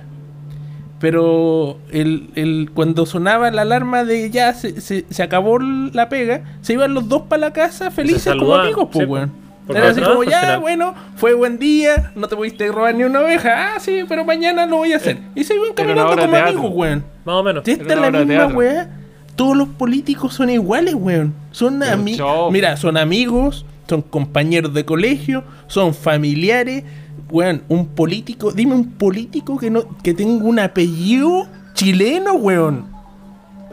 Pero 0.99 1.79
el, 1.91 2.29
el- 2.35 2.69
cuando 2.73 3.05
sonaba 3.05 3.51
la 3.51 3.63
alarma 3.63 4.03
de 4.05 4.29
ya 4.29 4.53
se, 4.53 4.79
se- 4.79 5.05
se 5.09 5.23
acabó 5.23 5.59
la 5.59 6.07
pega, 6.07 6.43
se 6.61 6.73
iban 6.73 6.93
los 6.93 7.09
dos 7.09 7.23
para 7.23 7.41
la 7.41 7.51
casa 7.53 7.91
felices 7.91 8.33
como 8.35 8.55
amigos, 8.55 8.87
pues, 8.91 9.05
sí, 9.05 9.11
weón. 9.11 9.31
Era 9.69 9.89
así 9.89 10.01
como, 10.01 10.23
ya, 10.25 10.39
final". 10.41 10.59
bueno, 10.59 10.93
fue 11.15 11.33
buen 11.33 11.57
día, 11.57 12.11
no 12.15 12.27
te 12.27 12.35
pudiste 12.35 12.67
robar 12.69 12.93
ni 12.95 13.03
una 13.05 13.21
oveja. 13.21 13.75
Ah, 13.75 13.79
sí, 13.79 14.01
pero 14.07 14.23
mañana 14.25 14.65
lo 14.65 14.77
voy 14.77 14.93
a 14.93 14.97
hacer. 14.97 15.17
Y 15.35 15.43
se 15.45 15.55
iban 15.55 15.73
caminando 15.73 16.15
como 16.17 16.35
amigos, 16.37 16.71
weón. 16.73 17.03
Más 17.25 17.35
o 17.35 17.43
menos. 17.43 17.67
Esta 17.67 17.93
es 17.93 17.99
la 17.99 18.11
misma 18.11 18.47
weá, 18.47 18.89
todos 19.35 19.55
los 19.57 19.67
políticos 19.69 20.33
son 20.33 20.49
iguales, 20.49 20.93
weón. 20.95 21.33
Son 21.51 21.81
amigos. 21.83 22.51
Mira, 22.51 22.77
son 22.77 22.97
amigos, 22.97 23.65
son 23.87 24.01
compañeros 24.01 24.73
de 24.73 24.85
colegio, 24.85 25.43
son 25.67 25.93
familiares. 25.93 26.83
Weón, 27.29 27.63
un 27.67 27.87
político, 27.87 28.51
dime 28.51 28.75
un 28.75 28.91
político 28.91 29.57
que 29.57 29.69
no 29.71 29.83
que 30.03 30.13
tenga 30.13 30.43
un 30.43 30.59
apellido 30.59 31.47
chileno, 31.73 32.33
weón. 32.33 32.85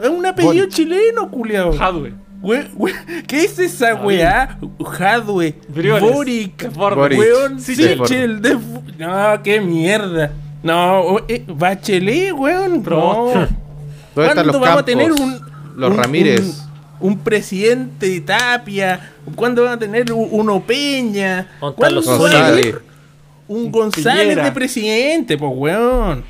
Es 0.01 0.09
un 0.09 0.25
apellido 0.25 0.53
Boric. 0.65 0.69
chileno, 0.73 1.29
culiao. 1.29 1.73
Hadwe. 1.79 2.13
We- 2.41 2.67
we- 2.75 2.93
¿Qué 3.27 3.43
es 3.43 3.59
esa 3.59 3.93
weá? 3.93 4.57
Jadwe, 4.83 5.53
Briones. 5.67 6.11
Boric, 6.11 6.73
Boric. 6.73 6.97
Boric. 6.97 7.19
weón. 7.19 7.59
Sichel, 7.59 8.41
de 8.41 8.57
No, 8.97 9.43
qué 9.43 9.61
mierda. 9.61 10.31
No, 10.63 11.19
eh, 11.27 11.43
Bachelet, 11.47 12.33
weón. 12.33 12.81
No. 12.81 13.25
¿Dónde 14.15 14.29
están 14.29 14.47
los 14.47 14.57
¿Cuándo 14.57 14.59
vamos 14.59 14.81
a 14.81 14.85
tener 14.85 15.11
un. 15.11 15.50
Los 15.75 15.91
un- 15.91 15.97
Ramírez. 15.97 16.41
Un, 16.99 17.09
un 17.11 17.19
presidente 17.19 18.07
de 18.09 18.21
Tapia. 18.21 19.11
¿Cuándo 19.35 19.63
van 19.63 19.73
a 19.73 19.79
tener 19.79 20.11
un- 20.11 20.27
uno 20.31 20.61
Peña? 20.61 21.47
¿Dónde 21.59 21.71
están 21.71 21.73
¿Cuándo 21.73 21.95
los 21.95 22.05
van 22.05 22.15
a 22.15 22.17
González. 22.19 22.61
tener 22.65 22.81
Un 23.47 23.71
González 23.71 24.21
Piñera. 24.23 24.43
de 24.45 24.51
presidente, 24.51 25.37
pues, 25.37 25.51
weón. 25.55 26.23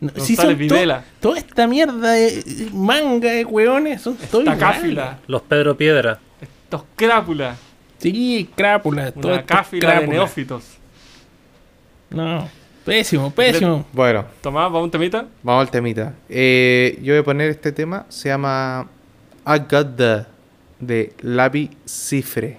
Si 0.00 0.06
González 0.36 0.36
son 0.36 0.68
to-. 0.68 0.74
Toda 1.20 1.38
esta 1.38 1.66
mierda 1.66 2.12
de 2.12 2.68
manga 2.72 3.30
de 3.32 3.44
weones 3.44 4.00
son 4.02 4.16
todos 4.30 4.44
Esta. 4.56 5.18
Los 5.26 5.42
Pedro 5.42 5.76
Piedra. 5.76 6.18
Estos 6.40 6.84
crápulas. 6.96 7.58
Sí, 7.98 8.48
crápula. 8.54 9.12
todo 9.12 9.32
Una 9.32 9.44
cáfila 9.44 10.00
de 10.00 10.06
neófitos. 10.06 10.64
No, 12.10 12.48
pésimo, 12.90 13.30
pésimo. 13.30 13.86
Bueno, 13.92 14.24
Tomás, 14.40 14.64
¿vamos 14.64 14.80
a 14.80 14.84
un 14.84 14.90
temita? 14.90 15.28
vamos 15.44 15.62
al 15.62 15.70
temita. 15.70 16.14
Eh, 16.28 16.98
yo 17.02 17.12
voy 17.14 17.20
a 17.20 17.24
poner 17.24 17.50
este 17.50 17.70
tema. 17.70 18.04
Se 18.08 18.28
llama 18.28 18.88
I 19.46 19.58
Got 19.70 19.96
The 19.96 20.26
de 20.80 21.12
Lavi 21.20 21.70
Cifre. 21.86 22.58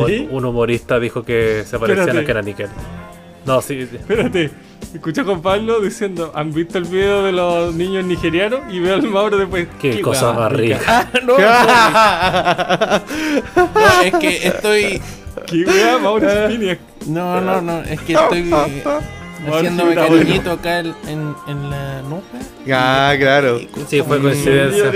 Un, 0.00 0.06
¿Qué? 0.06 0.20
humor- 0.20 0.34
un 0.34 0.44
humorista 0.44 0.98
dijo 1.00 1.22
que 1.24 1.64
se 1.66 1.78
parecían 1.78 2.16
a 2.18 2.24
Kenan 2.24 2.44
Nickel. 2.44 2.68
No, 3.46 3.62
sí. 3.62 3.80
Espérate, 3.80 4.50
escuché 4.92 5.22
Juan 5.22 5.40
Pablo 5.40 5.80
diciendo, 5.80 6.30
¿han 6.34 6.52
visto 6.52 6.76
el 6.78 6.84
video 6.84 7.24
de 7.24 7.32
los 7.32 7.74
niños 7.74 8.04
nigerianos? 8.04 8.60
Y 8.70 8.80
veo 8.80 8.94
al 8.96 9.02
Mauro 9.04 9.38
después. 9.38 9.66
Qué, 9.80 10.00
cosa 10.02 10.30
hueá 10.30 10.38
más 10.40 10.52
rica. 10.52 10.78
Ah, 10.86 11.06
no, 11.24 11.38
no, 13.74 14.02
es 14.02 14.14
que 14.14 14.46
estoy. 14.46 15.00
Qué 15.46 15.64
weá, 15.64 15.98
Mauro. 15.98 16.28
No, 17.06 17.40
no, 17.40 17.60
no, 17.62 17.80
es 17.82 18.00
que 18.02 18.12
estoy 18.12 18.52
haciéndome 19.48 19.94
cariñito 19.94 20.52
acá 20.52 20.80
en, 20.80 20.94
en, 21.08 21.34
en 21.48 21.70
la 21.70 22.02
nuca. 22.02 22.38
Ah, 22.72 23.14
claro. 23.18 23.60
Sí, 23.88 24.02
fue 24.02 24.20
coincidencia. 24.20 24.92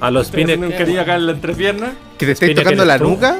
A 0.00 0.10
los 0.10 0.30
cariño 0.30 1.00
acá 1.00 1.16
en 1.16 1.26
la 1.26 1.32
entrepierna. 1.32 1.92
¿Que 2.18 2.26
te 2.26 2.32
estáis 2.32 2.50
Espina, 2.50 2.62
tocando 2.64 2.82
¿que 2.82 2.88
la 2.88 2.98
nuca? 2.98 3.38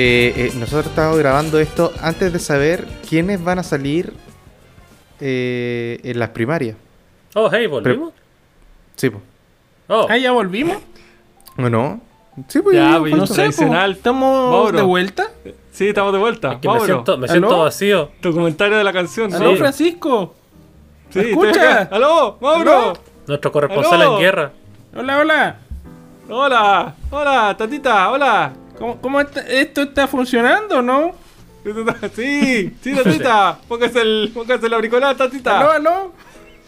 Eh, 0.00 0.32
eh, 0.36 0.52
nosotros 0.54 0.86
estamos 0.86 1.18
grabando 1.18 1.58
esto 1.58 1.92
antes 2.00 2.32
de 2.32 2.38
saber 2.38 2.86
quiénes 3.08 3.42
van 3.42 3.58
a 3.58 3.64
salir 3.64 4.12
eh, 5.18 5.98
en 6.04 6.20
las 6.20 6.28
primarias. 6.28 6.76
Oh, 7.34 7.48
hey, 7.50 7.66
volvimos. 7.66 8.12
Sí, 8.94 9.10
pues. 9.10 9.20
Oh, 9.88 10.06
Ah, 10.08 10.16
ya 10.16 10.30
volvimos. 10.30 10.76
¿O 11.56 11.68
no? 11.68 12.00
Sí, 12.46 12.60
pues. 12.62 12.76
Ya, 12.76 12.92
ya, 12.92 12.98
pues, 13.00 13.16
No 13.16 13.26
sé, 13.26 13.34
tradicional. 13.34 13.90
¿estamos 13.90 14.52
Mauro. 14.52 14.76
de 14.78 14.84
vuelta? 14.84 15.30
Sí, 15.72 15.88
estamos 15.88 16.12
de 16.12 16.18
vuelta. 16.20 16.52
es 16.52 16.58
que 16.60 16.68
me 16.68 16.80
siento, 16.80 17.18
me 17.18 17.24
¿Aló? 17.26 17.32
siento 17.32 17.58
vacío. 17.58 18.10
tu 18.20 18.32
comentario 18.32 18.78
de 18.78 18.84
la 18.84 18.92
canción. 18.92 19.34
¿Aló, 19.34 19.50
Sí. 19.50 19.56
Francisco? 19.56 20.34
Sí, 21.10 21.18
¿Me 21.18 21.30
estoy 21.32 21.48
escucha? 21.48 21.82
¡Aló, 21.90 22.38
Mauro! 22.40 22.70
¿Aló? 22.70 22.92
Nuestro 23.26 23.50
corresponsal 23.50 24.00
¡Aló! 24.00 24.14
en 24.14 24.20
guerra. 24.22 24.52
Hola, 24.94 25.18
hola. 25.18 25.56
Hola, 26.30 26.94
hola, 27.10 27.56
tatita, 27.58 28.10
hola. 28.12 28.52
¿Cómo, 28.78 29.00
cómo 29.00 29.20
está- 29.20 29.40
esto 29.48 29.82
está 29.82 30.06
funcionando, 30.06 30.80
no? 30.82 31.12
Sí, 32.14 32.72
sí, 32.80 32.94
tatita. 32.94 33.58
Póngase 33.68 34.00
el, 34.00 34.30
póngase 34.32 34.66
el 34.66 34.74
auricular, 34.74 35.16
tatita. 35.16 35.60
¿Aló, 35.60 35.70
aló? 35.72 36.12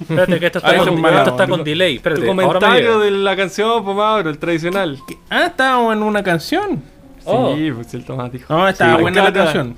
Espérate 0.01 0.41
que 0.41 0.47
esto 0.47 0.59
está, 0.59 0.77
con, 0.79 1.05
esto 1.07 1.31
está 1.31 1.47
con 1.47 1.65
delay. 1.65 1.95
Tu 1.95 2.09
Espérate, 2.09 2.35
me 2.35 2.43
comentario 2.45 2.99
de 3.01 3.11
la 3.11 3.37
canción, 3.37 3.85
pues 3.85 3.97
Mauro, 3.97 4.31
el 4.31 4.39
tradicional. 4.39 4.99
¿Qué? 5.07 5.17
Ah, 5.29 5.47
estábamos 5.47 5.95
en 5.95 6.03
una 6.03 6.23
canción. 6.23 6.83
Oh. 7.25 7.55
Sí, 7.55 7.71
pues 7.71 7.93
el 7.95 8.05
Tomás 8.05 8.33
dijo. 8.33 8.53
No, 8.53 8.67
estaba 8.67 8.97
Sí, 8.97 9.03
buena 9.03 9.23
la 9.25 9.33
canción. 9.33 9.77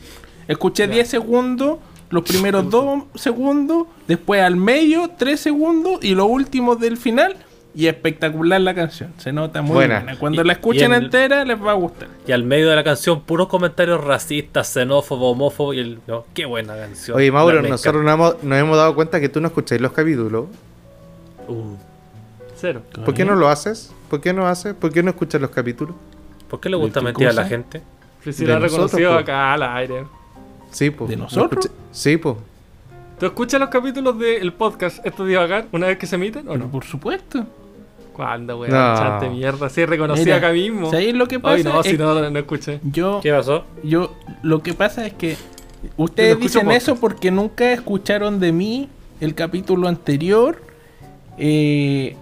Escuché 0.49 0.87
10 0.89 1.09
segundos, 1.09 1.79
los 2.11 2.23
primeros 2.23 2.69
2 2.71 3.05
segundos, 3.15 3.87
después 4.07 4.41
al 4.43 4.57
medio 4.57 5.11
3 5.19 5.39
segundos 5.41 5.99
y 6.03 6.15
los 6.15 6.27
últimos 6.29 6.79
del 6.81 6.97
final. 6.97 7.37
Y 7.75 7.87
espectacular 7.87 8.61
la 8.61 8.75
canción. 8.75 9.13
Se 9.17 9.33
nota 9.33 9.63
muy 9.63 9.75
Buena. 9.75 10.01
buena. 10.01 10.19
Cuando 10.19 10.43
Y- 10.43 10.45
la 10.47 10.53
escuchen 10.53 10.93
el- 10.93 11.05
entera 11.05 11.45
les 11.45 11.59
va 11.63 11.71
a 11.71 11.75
gustar. 11.75 12.09
Y 12.27 12.33
al 12.33 12.45
medio 12.45 12.69
de 12.69 12.77
la 12.77 12.85
canción, 12.85 13.23
puros 13.23 13.49
comentarios 13.49 14.03
racistas, 14.05 14.69
xenófobos, 14.69 15.33
homófobos. 15.33 15.77
Y 15.77 15.79
el, 15.81 15.99
no, 16.07 16.25
qué 16.35 16.45
buena 16.45 16.77
canción. 16.77 17.17
Oye, 17.17 17.29
La 17.29 17.33
Mauro, 17.33 17.63
nosotros 17.63 18.05
nos 18.05 18.13
hemos, 18.15 18.43
nos 18.45 18.59
hemos 18.59 18.77
dado 18.77 18.95
cuenta 18.95 19.21
que 19.21 19.29
tú 19.31 19.41
no 19.41 19.47
escucháis 19.49 19.81
los 19.81 19.93
capítulos. 19.93 20.47
Uh, 21.49 21.75
Cero. 22.57 22.83
¿Por 23.05 23.15
qué 23.15 23.25
no 23.25 23.35
lo 23.35 23.49
haces? 23.49 23.93
¿Por 24.11 24.21
qué 24.21 24.33
no 24.33 24.47
haces? 24.47 24.75
¿Por 24.75 24.93
qué 24.93 25.03
no 25.03 25.11
escuchas 25.11 25.41
los 25.41 25.51
capítulos? 25.51 25.95
¿Por 26.49 26.61
qué 26.61 26.69
le 26.69 26.77
gusta 26.77 27.01
qué 27.01 27.05
mentir 27.07 27.29
a 27.29 27.33
la 27.33 27.45
gente? 27.47 27.83
Si 28.23 28.31
De 28.45 28.47
lo 28.47 28.57
ha 28.57 28.61
nosotros, 28.61 28.93
reconocido 28.93 29.15
acá 29.19 29.53
al 29.55 29.63
aire. 29.63 30.05
Sí, 30.71 30.91
pues. 30.91 31.11
¿De 31.11 31.17
nosotros? 31.17 31.69
Sí, 31.91 32.19
pues. 32.19 32.37
¿Tú 33.19 33.27
escuchas 33.27 33.59
los 33.61 33.69
capítulos 33.69 34.19
del 34.19 34.53
podcast 34.53 35.05
Esto 35.07 35.25
de 35.25 35.31
Divagar 35.31 35.67
una 35.73 35.87
vez 35.87 35.97
que 35.99 36.07
se 36.07 36.17
emiten 36.17 36.47
o 36.49 36.53
Pero 36.53 36.65
no? 36.67 36.71
por 36.71 36.85
supuesto. 36.85 37.47
¿Cuándo, 38.13 38.59
weón? 38.59 38.73
No. 38.73 38.95
Chante 38.97 39.29
mierda. 39.31 39.69
Sí, 39.69 39.85
reconocí 39.87 40.25
Mira, 40.25 40.37
acá 40.37 40.53
mismo. 40.53 40.91
¿Sabéis 40.91 41.15
lo 41.15 41.27
que 41.29 41.41
pasa? 41.41 41.55
Ay, 41.57 41.65
no, 41.65 41.81
Es- 41.81 41.87
si 41.87 41.97
no, 41.99 42.31
no 42.31 42.39
escuché. 42.39 42.81
Yo, 42.85 43.21
¿Qué 43.23 43.33
pasó? 43.33 43.65
yo, 43.83 44.15
lo 44.43 44.63
que 44.63 44.75
pasa 44.75 45.07
es 45.07 45.13
que 45.15 45.37
ustedes 45.97 46.39
dicen 46.39 46.71
eso 46.71 46.97
porque 46.97 47.31
nunca 47.31 47.73
escucharon 47.73 48.39
de 48.41 48.53
mí 48.53 48.89
el 49.21 49.35
capítulo 49.35 49.89
anterior. 49.89 50.61
eh, 51.39 52.15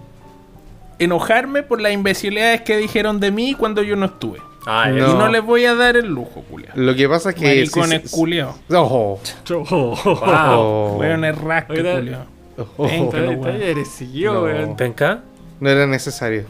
enojarme 0.99 1.63
por 1.63 1.81
las 1.81 1.91
imbecilidades 1.91 2.61
que 2.61 2.77
dijeron 2.77 3.19
de 3.19 3.31
mí 3.31 3.53
cuando 3.55 3.81
yo 3.83 3.95
no 3.95 4.05
estuve. 4.05 4.39
Ah, 4.65 4.87
No. 4.89 5.11
Y 5.11 5.13
no 5.15 5.27
les 5.27 5.43
voy 5.43 5.65
a 5.65 5.73
dar 5.75 5.97
el 5.97 6.07
lujo, 6.07 6.43
culiao. 6.49 6.71
Lo 6.75 6.95
que 6.95 7.09
pasa 7.09 7.31
es 7.31 7.35
que. 7.35 7.45
Maricones 7.45 8.03
sí, 8.05 8.15
culiao. 8.15 8.55
Ojo. 8.69 9.19
Wow. 9.49 9.65
Oh. 10.23 10.95
Weón 10.99 11.25
es 11.25 11.35
rasca, 11.37 11.73
culiao. 11.73 12.25
Ojo. 12.77 13.11
Venga. 13.11 14.39
Weón. 14.41 14.75
No. 15.61 15.69
era 15.69 15.87
necesario. 15.87 16.43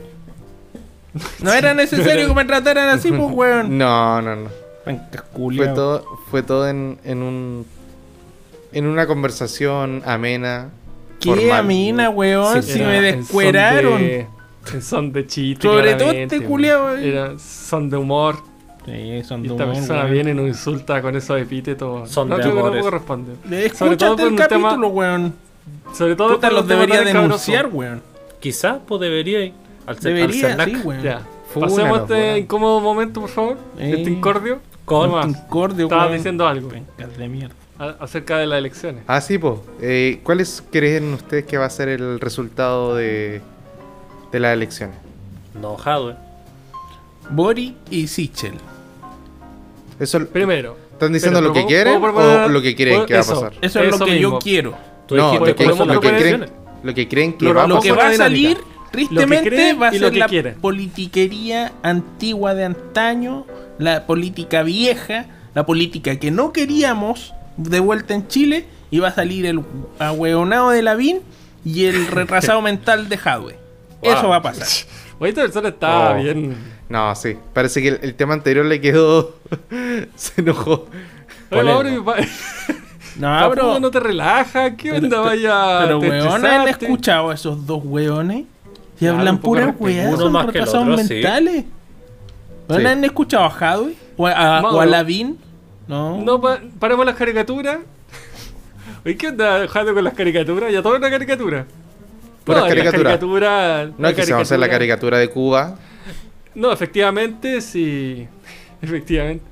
No 1.44 1.52
era 1.54 1.74
necesario 1.74 2.28
que 2.30 2.34
me 2.34 2.46
trataran 2.46 2.88
así, 2.90 3.12
pues, 3.12 3.22
weón. 3.34 3.78
No, 3.78 4.22
no, 4.22 4.36
no. 4.36 4.50
Venga, 4.86 5.10
Fue 5.36 5.68
todo, 5.68 6.06
fue 6.32 6.42
todo 6.44 6.68
en, 6.68 6.98
en 7.04 7.22
un. 7.22 7.66
En 8.74 8.88
una 8.88 9.06
conversación 9.06 10.02
amena. 10.06 10.70
Qué 11.20 11.30
formal. 11.36 11.52
amina, 11.60 12.10
weón, 12.10 12.64
Sí, 12.64 12.72
si 12.74 12.80
era 12.80 12.88
me 12.90 12.98
en 13.10 13.14
son 13.14 13.20
descueraron. 13.22 14.02
de- 14.02 14.28
son 14.82 15.12
de 15.12 15.28
chiste. 15.28 15.68
Sobre 15.68 15.96
todo 15.96 16.12
este 16.12 16.38
weón. 16.40 16.50
culiao, 16.50 16.96
eh. 16.96 17.10
Era 17.10 17.38
son 17.38 17.90
de 17.90 17.98
humor. 17.98 18.38
Sí, 18.86 19.22
son 19.24 19.44
Y 19.44 19.50
de 19.50 19.54
esta 19.54 19.64
humor, 19.66 19.76
persona 19.76 20.00
weón. 20.04 20.12
viene 20.14 20.32
y 20.32 20.34
nos 20.34 20.48
insulta 20.48 21.02
con 21.02 21.16
esos 21.16 21.40
epítetos. 21.40 22.10
Son 22.10 22.30
no 22.30 22.38
de 22.38 22.44
que 22.44 22.50
no 22.50 22.62
puedo 22.62 22.90
responder. 22.90 23.36
Sobre 23.44 23.66
Escúchate 23.66 23.98
todo 23.98 24.28
el 24.28 24.34
un 24.34 24.36
tema- 24.48 24.70
capítulo, 24.70 24.88
weón. 24.88 25.34
Sobre 25.94 26.16
todo 26.16 26.36
Puta, 26.36 26.50
los 26.50 26.66
debería 26.68 27.02
denunciar, 27.02 27.68
weón. 27.68 28.02
Quizás, 28.42 28.80
pues 28.86 29.00
debería. 29.00 29.46
ir 29.46 29.54
Al, 29.86 29.96
al 29.96 30.02
Debería, 30.02 30.48
Cernac. 30.50 30.68
sí, 30.68 30.76
weón. 30.84 31.02
Ya. 31.02 31.22
Pasemos 31.58 32.02
este 32.02 32.14
weón. 32.14 32.38
incómodo 32.40 32.82
momento, 32.82 33.22
por 33.22 33.30
favor. 33.30 33.58
Eh. 33.80 33.94
Este 33.98 34.10
incordio. 34.12 34.60
Con- 34.86 35.10
No 35.10 35.16
más. 35.18 35.28
Incordio, 35.28 35.86
Estaba 35.86 36.04
weón. 36.04 36.18
diciendo 36.18 36.46
algo 36.48 36.70
de 37.18 37.28
mierda. 37.30 37.56
a- 37.80 37.96
acerca 38.00 38.38
de 38.38 38.46
las 38.48 38.58
elecciones. 38.60 39.04
Ah, 39.08 39.22
sí, 39.22 39.38
pues. 39.38 39.56
¿Cuáles 40.24 40.64
creen 40.72 41.14
ustedes 41.14 41.46
que 41.46 41.58
va 41.58 41.66
a 41.66 41.70
ser 41.70 41.88
el 41.90 42.20
resultado 42.20 42.96
de, 42.96 43.42
de 44.32 44.40
las 44.40 44.54
elecciones? 44.54 44.96
No, 45.60 45.78
Jadwe. 45.78 46.16
Boric 47.30 47.76
y 47.90 48.08
Sichel. 48.08 48.54
Eso, 50.00 50.26
Primero. 50.28 50.78
¿Están 50.94 51.14
diciendo 51.14 51.40
Pero, 51.40 51.48
lo 51.50 51.54
que 51.54 51.62
¿puedo- 51.62 51.68
quieren 51.68 51.94
o 51.96 52.00
lo 52.00 52.62
que 52.62 52.76
puedo- 52.76 53.06
que 53.08 53.14
va 53.16 53.20
a 53.20 53.24
pasar? 53.24 53.54
Eso 53.62 53.80
es 53.80 53.90
lo 53.90 53.96
Eso 53.96 54.06
que 54.06 54.12
mismo. 54.12 54.32
yo 54.34 54.40
quiero. 54.40 54.72
No, 55.10 55.34
lo 55.40 55.56
que, 55.56 55.66
lo 55.66 56.02
que 56.02 56.10
creen. 56.18 56.46
Lo 56.84 56.94
que 56.94 57.08
creen 57.08 57.34
que 57.38 57.46
Lo, 57.46 57.54
va 57.54 57.64
a 57.64 57.68
lo 57.68 57.80
que 57.82 57.90
pasar. 57.94 57.98
va 58.00 58.12
a 58.12 58.16
una 58.16 58.30
dinámica. 58.30 58.60
salir, 58.60 58.92
tristemente, 58.92 59.50
creen 59.50 59.82
va 59.82 59.88
a 59.88 59.92
ser 59.92 60.16
la 60.16 60.28
quieren. 60.28 60.56
politiquería 60.62 61.72
antigua 61.84 62.54
de 62.54 62.66
antaño, 62.66 63.46
la 63.78 64.06
política 64.08 64.64
vieja, 64.64 65.26
la 65.54 65.66
política 65.66 66.18
que 66.18 66.32
no 66.32 66.52
queríamos 66.54 67.34
de 67.58 67.80
vuelta 67.80 68.14
en 68.14 68.28
Chile, 68.28 68.66
y 68.90 69.00
va 69.00 69.10
a 69.10 69.14
salir 69.14 69.46
el 69.46 69.62
ahueonado 70.00 70.72
de 70.72 70.82
Lavín 70.82 71.20
y 71.64 71.86
el 71.86 72.08
retrasado 72.12 72.62
mental 72.62 73.08
de 73.10 73.18
Jadwe. 73.18 73.56
Eso 74.02 74.30
va 74.30 74.38
a 74.38 74.42
pasar. 74.42 74.68
Oye, 75.20 75.30
esta 75.30 75.42
persona 75.44 75.70
está 75.70 76.12
Oh. 76.12 76.16
bien. 76.22 76.56
No, 76.90 77.16
sí. 77.16 77.38
Parece 77.54 77.82
que 77.82 77.88
el, 77.90 78.00
el 78.02 78.16
tema 78.16 78.34
anterior 78.34 78.66
le 78.66 78.82
quedó. 78.82 79.36
Se 80.16 80.42
enojó. 80.42 80.88
Oye, 81.52 82.00
No, 83.18 83.50
bro. 83.50 83.80
no 83.80 83.92
te 83.92 84.00
relaja. 84.00 84.76
¿Qué 84.76 84.92
Pero- 84.92 85.04
onda? 85.04 85.20
Vaya. 85.22 85.80
Pero, 85.84 86.00
weón, 86.00 86.46
¿han 86.46 86.68
escuchado 86.68 87.30
a 87.30 87.34
esos 87.34 87.66
dos 87.66 87.82
weones? 87.84 88.46
Y 88.96 89.00
Claro, 89.06 89.18
hablan 89.18 89.38
puras 89.40 89.76
weas, 89.80 90.18
son 90.18 90.32
más 90.32 90.46
retrasados 90.46 90.88
otro, 90.88 90.98
sí. 91.06 91.14
mentales. 91.16 91.66
¿Weón, 92.70 92.82
Sí. 92.82 92.88
¿Han 92.88 93.04
escuchado 93.04 93.44
a 93.46 93.50
Jadwe? 93.50 93.94
¿O 94.18 94.28
a, 94.28 94.62
o. 94.62 94.86
Lavín? 94.86 95.38
No. 95.88 96.22
No, 96.22 96.40
pa- 96.40 96.60
paremos 96.80 97.06
las 97.06 97.16
caricaturas. 97.16 97.80
Oye, 99.04 99.18
¿qué 99.18 99.28
onda, 99.30 99.68
Jado, 99.68 99.94
con 99.94 100.04
las 100.04 100.14
caricaturas? 100.14 100.72
Ya 100.72 100.82
todo 100.82 100.94
es 100.94 101.00
una 101.00 101.10
caricatura. 101.10 101.66
Puras 102.44 102.64
caricaturas. 102.66 102.94
caricaturas- 103.20 103.92
No 103.98 104.08
es 104.08 104.16
que 104.16 104.24
se 104.24 104.34
va 104.34 104.40
a 104.40 104.42
hacer 104.44 104.60
la 104.60 104.70
caricatura 104.70 105.18
de 105.18 105.30
Cuba. 105.30 105.76
No, 106.54 106.72
efectivamente, 106.72 107.62
sí. 107.62 108.28
Efectivamente. 108.82 109.44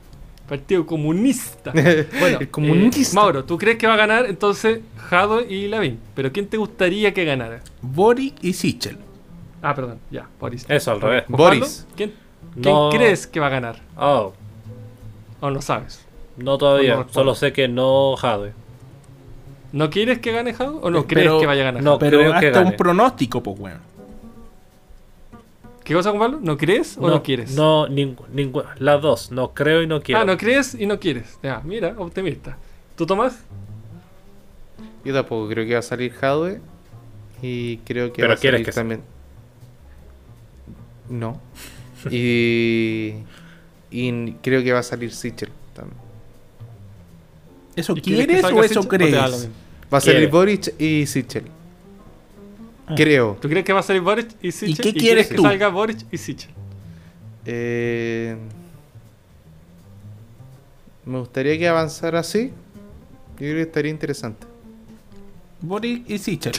Partido 0.49 0.85
Comunista. 0.85 1.71
Bueno, 2.19 2.39
El 2.39 2.49
comunista. 2.49 2.99
eh, 2.99 3.13
Mauro, 3.13 3.43
¿tú 3.45 3.57
crees 3.57 3.77
que 3.77 3.87
va 3.87 3.93
a 3.93 3.97
ganar 3.97 4.25
entonces 4.25 4.79
Jado 4.97 5.41
y 5.41 5.67
Lavín? 5.67 5.99
¿Pero 6.15 6.31
quién 6.31 6.47
te 6.47 6.57
gustaría 6.57 7.13
que 7.13 7.23
ganara? 7.23 7.61
Boric 7.81 8.35
y 8.43 8.53
Sichel. 8.53 8.97
Ah, 9.61 9.75
perdón, 9.75 9.99
ya, 10.09 10.27
Boris. 10.39 10.65
Eso, 10.69 10.91
al 10.91 11.01
revés. 11.01 11.23
Boris. 11.27 11.85
¿Quién, 11.95 12.13
quién 12.59 12.73
No. 12.73 12.89
crees 12.91 13.27
que 13.27 13.39
va 13.39 13.47
a 13.47 13.49
ganar? 13.49 13.81
Oh, 13.97 14.33
¿O 15.41 15.49
no 15.51 15.61
sabes? 15.61 16.05
no 16.37 16.57
todavía. 16.57 16.95
No, 16.95 17.05
Solo 17.09 17.35
sé 17.35 17.51
que 17.53 17.67
no 17.67 18.15
Jadwe. 18.15 18.53
¿No 19.73 19.89
quieres 19.89 20.19
que 20.19 20.31
gane 20.31 20.53
Jado 20.53 20.77
o 20.81 20.89
no 20.89 21.05
Pero- 21.05 21.07
crees 21.07 21.31
que 21.41 21.45
vaya 21.45 21.61
a 21.61 21.65
ganar? 21.65 21.83
no. 21.83 21.99
Pero 21.99 22.17
creo 22.19 22.39
que 22.39 22.47
hasta 22.47 22.61
un 22.61 22.75
pronóstico, 22.75 23.43
pues, 23.43 23.59
weón. 23.59 23.79
¿Qué 25.89 25.95
cosa, 25.95 26.11
Juan 26.11 26.19
Pablo? 26.19 26.39
¿No 26.43 26.55
crees 26.55 26.99
o 26.99 27.09
no, 27.09 27.23
quieres? 27.23 27.55
No, 27.55 27.87
ninguna. 27.87 28.75
Las 28.77 29.01
dos. 29.01 29.31
No 29.31 29.55
creo 29.55 29.81
y 29.81 29.87
no 29.87 30.03
quiero. 30.03 30.21
Ah, 30.21 30.23
no 30.23 30.37
crees 30.37 30.75
y 30.75 30.85
no 30.85 30.99
quieres. 30.99 31.39
Ya, 31.41 31.61
mira, 31.65 31.95
optimista. 31.97 32.59
¿Tú 32.95 33.07
Tomás? 33.07 33.39
Yo 35.03 35.15
tampoco 35.15 35.49
creo 35.49 35.65
que 35.65 35.73
va 35.73 35.79
a 35.79 35.81
salir 35.81 36.13
Jadwe. 36.13 36.61
Y 37.41 37.77
creo 37.77 38.13
que 38.13 38.17
Pero 38.21 38.27
va 38.27 38.33
a 38.35 38.37
quieres 38.37 38.59
salir 38.59 38.65
que 38.67 38.71
también. 38.71 39.01
No. 41.09 41.41
Y. 42.11 43.15
Y 43.89 44.33
creo 44.43 44.63
que 44.63 44.71
va 44.71 44.79
a 44.79 44.83
salir 44.83 45.11
Sichel 45.11 45.49
también. 45.73 45.97
¿Eso 47.75 47.95
¿Y 47.97 48.01
quieres 48.01 48.43
o 48.43 48.63
eso 48.63 48.83
Sichel 48.83 48.87
crees? 48.87 49.49
Va 49.91 49.97
a 49.97 50.01
salir. 50.01 50.29
Boric 50.29 50.79
y 50.79 51.07
Sichel. 51.07 51.45
Ah. 52.89 52.95
Creo. 52.95 53.37
¿Tú 53.39 53.47
crees 53.47 53.63
que 53.65 53.71
va 53.73 53.79
a 53.81 53.83
salir 53.83 54.01
Boric 54.01 54.29
y 54.41 54.51
Sichel? 54.51 54.75
qué 54.77 54.91
quieres 54.93 55.01
quieres 55.03 55.27
que 55.27 55.35
tú? 55.35 55.43
salga 55.43 55.67
Boric 55.69 55.99
y 56.11 56.17
Sichel? 56.17 56.49
Eh, 57.45 58.35
me 61.05 61.19
gustaría 61.19 61.57
que 61.57 61.67
avanzara 61.67 62.19
así. 62.19 62.47
Yo 62.47 63.37
creo 63.37 63.55
que 63.55 63.61
estaría 63.61 63.91
interesante. 63.91 64.45
Boric 65.61 66.09
y 66.09 66.17
Sichel. 66.17 66.53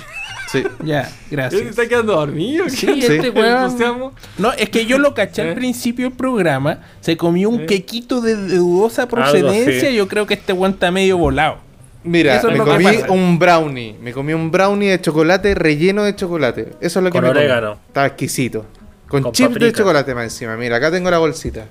Sí. 0.51 0.65
Ya, 0.85 1.05
¿Se 1.05 1.15
gracias. 1.31 1.63
está 1.63 1.87
quedando 1.87 2.15
dormido? 2.15 2.69
Sí, 2.69 2.87
¿Qué? 2.87 2.99
este 2.99 3.23
Sí. 3.23 3.29
weón. 3.31 4.13
No, 4.39 4.53
es 4.53 4.69
que 4.69 4.85
yo 4.85 4.99
lo 4.99 5.15
caché 5.15 5.43
¿Eh? 5.47 5.49
al 5.51 5.55
principio 5.55 6.09
del 6.09 6.17
programa. 6.17 6.81
Se 7.01 7.17
comió 7.17 7.49
un 7.51 7.61
¿Eh? 7.61 7.67
quequito 7.67 8.21
de, 8.21 8.35
de 8.35 8.57
dudosa 8.57 9.07
procedencia. 9.09 9.91
Yo 9.93 10.09
creo 10.09 10.27
que 10.27 10.35
este 10.35 10.53
weón 10.53 10.73
está 10.73 10.91
medio 10.91 11.19
volado. 11.19 11.59
Mira, 12.03 12.37
Eso 12.37 12.47
es 12.49 12.53
me 12.53 12.59
lo 12.59 12.65
que 12.65 12.71
comí 12.71 12.85
pasa. 12.85 13.11
un 13.13 13.39
brownie. 13.39 13.95
Me 14.01 14.13
comí 14.13 14.33
un 14.33 14.51
brownie 14.51 14.89
de 14.91 15.01
chocolate 15.01 15.55
relleno 15.55 16.05
de 16.05 16.17
chocolate. 16.17 16.73
Eso 16.81 16.99
es 17.01 17.05
lo 17.05 17.11
que 17.11 17.19
Con 17.19 17.23
me 17.23 17.29
comí. 17.29 17.39
orégano. 17.41 17.79
Estaba 17.89 18.07
exquisito. 18.07 18.65
Con, 19.09 19.23
Con 19.23 19.33
chips 19.33 19.51
de 19.55 19.55
paprika. 19.61 19.79
chocolate 19.79 20.15
más 20.15 20.25
encima. 20.25 20.57
Mira, 20.57 20.77
acá 20.77 20.91
tengo 20.91 21.11
la 21.11 21.19
bolsita. 21.19 21.67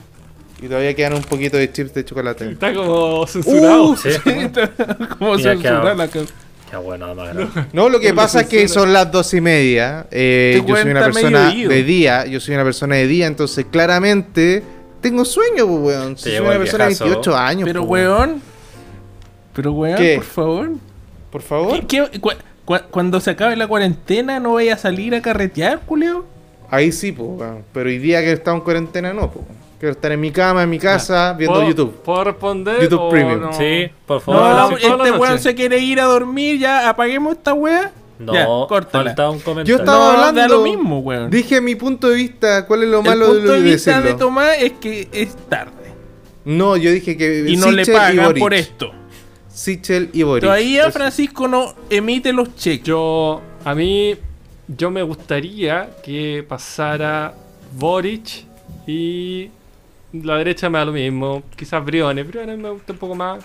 Y 0.61 0.67
todavía 0.67 0.93
quedan 0.93 1.13
un 1.13 1.21
poquito 1.23 1.55
de 1.57 1.71
chips 1.71 1.93
de 1.93 2.03
chocolate. 2.05 2.51
Está 2.51 2.73
como 2.73 3.25
censurado. 3.25 3.83
Uh, 3.91 3.95
Sí. 3.97 4.09
sí, 4.11 4.29
está 4.29 4.67
como 5.17 5.35
Mira, 5.35 5.51
censurar 5.53 5.81
queda- 5.83 5.95
la 5.95 6.07
ca- 6.07 6.19
Qué 6.69 6.77
bueno, 6.77 7.15
más 7.15 7.33
grande. 7.33 7.47
No, 7.73 7.89
lo 7.89 7.99
que 7.99 8.09
No 8.09 8.15
pasa 8.17 8.41
es 8.41 8.47
que 8.47 8.67
son 8.67 8.93
las 8.93 9.11
dos 9.11 9.33
y 9.33 9.41
media. 9.41 10.05
eh, 10.11 10.61
yo 10.67 10.75
soy 10.75 10.91
una 10.91 11.03
persona 11.05 11.45
medio 11.47 11.59
ido. 11.61 11.69
de 11.71 11.83
día. 11.83 12.25
Yo 12.27 12.39
soy 12.39 12.53
una 12.53 12.63
persona 12.63 12.95
de 12.97 13.07
día, 13.07 13.25
entonces 13.25 13.65
claramente 13.71 14.61
tengo 15.01 15.25
sueño, 15.25 15.65
pues, 15.65 15.79
weón. 15.97 16.13
Te 16.15 16.21
soy 16.21 16.31
llegó 16.33 16.45
una 16.45 16.53
el 16.53 16.59
persona 16.59 16.83
de 16.83 16.89
viejazo. 16.89 17.05
28 17.05 17.35
años. 17.37 17.63
Pero, 17.65 17.87
pues, 17.87 18.03
weón. 18.07 18.41
Pero, 19.59 19.73
weón, 19.73 19.97
¿Qué? 19.97 20.15
por 20.15 20.23
favor. 20.25 20.69
Por 21.31 21.41
favor. 21.41 21.85
¿Qué- 21.85 22.07
qué- 22.11 22.19
cu- 22.21 22.29
cu- 22.63 22.75
cuando 22.89 23.19
se 23.19 23.31
acabe 23.31 23.57
la 23.57 23.67
cuarentena, 23.67 24.39
¿no 24.39 24.53
vaya 24.53 24.75
a 24.75 24.77
salir 24.77 25.13
a 25.15 25.21
carretear, 25.21 25.81
culeo? 25.81 26.25
Ahí 26.69 26.93
sí, 26.93 27.11
pues, 27.11 27.29
weón. 27.29 27.63
Pero 27.73 27.89
hoy 27.89 27.97
día 27.97 28.21
que 28.21 28.31
estamos 28.31 28.59
en 28.61 28.63
cuarentena, 28.63 29.11
no, 29.13 29.29
pues. 29.29 29.45
Quiero 29.79 29.91
estar 29.93 30.11
en 30.13 30.19
mi 30.21 30.31
cama, 30.31 30.63
en 30.63 30.69
mi 30.69 30.79
casa, 30.79 31.33
viendo 31.33 31.55
¿Puedo- 31.57 31.69
YouTube. 31.69 31.93
¿Puedo 32.03 32.23
responder? 32.23 32.81
YouTube 32.81 32.99
o 33.01 33.09
Premium. 33.09 33.39
no? 33.41 33.53
Sí, 33.53 33.89
por 34.05 34.21
favor. 34.21 34.41
No, 34.71 34.77
este 34.77 35.11
weón 35.11 35.39
se 35.39 35.55
quiere 35.55 35.79
ir 35.79 35.99
a 35.99 36.05
dormir, 36.05 36.57
ya 36.59 36.87
apaguemos 36.89 37.33
esta 37.37 37.53
weá. 37.53 37.91
No, 38.17 38.33
ya, 38.33 38.45
falta 38.91 39.29
un 39.29 39.37
Yo 39.39 39.43
comentario. 39.45 39.75
estaba 39.77 40.13
No, 40.17 40.23
hablando. 40.23 40.55
lo 40.57 40.63
mismo, 40.63 40.99
weón. 40.99 41.29
Dije 41.29 41.61
mi 41.61 41.75
punto 41.75 42.09
de 42.09 42.15
vista. 42.17 42.65
¿Cuál 42.65 42.83
es 42.83 42.89
lo 42.89 42.99
El 42.99 43.05
malo 43.05 43.27
de, 43.27 43.31
punto 43.39 43.47
lo 43.47 43.53
de 43.53 43.61
vista 43.61 44.01
de? 44.01 44.13
Tomás 44.15 44.57
es 44.59 44.73
que 44.73 45.07
es 45.13 45.33
tarde. 45.47 45.71
No, 46.43 46.75
yo 46.75 46.91
dije 46.91 47.15
que. 47.15 47.45
Y 47.47 47.55
no 47.55 47.71
le 47.71 47.85
pagan 47.85 48.33
por 48.37 48.53
esto. 48.53 48.91
Sichel 49.59 50.09
y 50.13 50.23
Boric. 50.23 50.43
Todavía 50.43 50.83
Eso. 50.83 50.91
Francisco 50.93 51.45
no 51.49 51.75
emite 51.89 52.31
los 52.31 52.55
cheques. 52.55 52.85
Yo, 52.85 53.41
a 53.65 53.75
mí, 53.75 54.15
yo 54.69 54.89
me 54.89 55.03
gustaría 55.03 55.89
que 56.01 56.45
pasara 56.47 57.33
Boric 57.73 58.45
y 58.87 59.49
la 60.13 60.37
derecha 60.37 60.69
me 60.69 60.79
da 60.79 60.85
lo 60.85 60.93
mismo. 60.93 61.43
Quizás 61.57 61.83
Briones. 61.83 62.25
Briones 62.25 62.57
me 62.57 62.69
gusta 62.69 62.93
un 62.93 62.99
poco 62.99 63.15
más. 63.15 63.43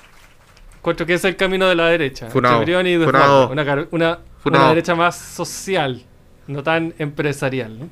Encuentro 0.76 1.04
que 1.04 1.14
es 1.14 1.24
el 1.24 1.34
camino 1.34 1.66
de 1.66 1.74
la 1.74 1.88
derecha. 1.88 2.28
Briones 2.28 3.00
y 3.00 3.04
funao. 3.04 3.50
Una, 3.90 4.20
una, 4.44 4.68
derecha 4.68 4.94
más 4.94 5.16
social, 5.16 6.00
no 6.46 6.62
tan 6.62 6.94
empresarial. 6.96 7.76
¿no? 7.76 7.88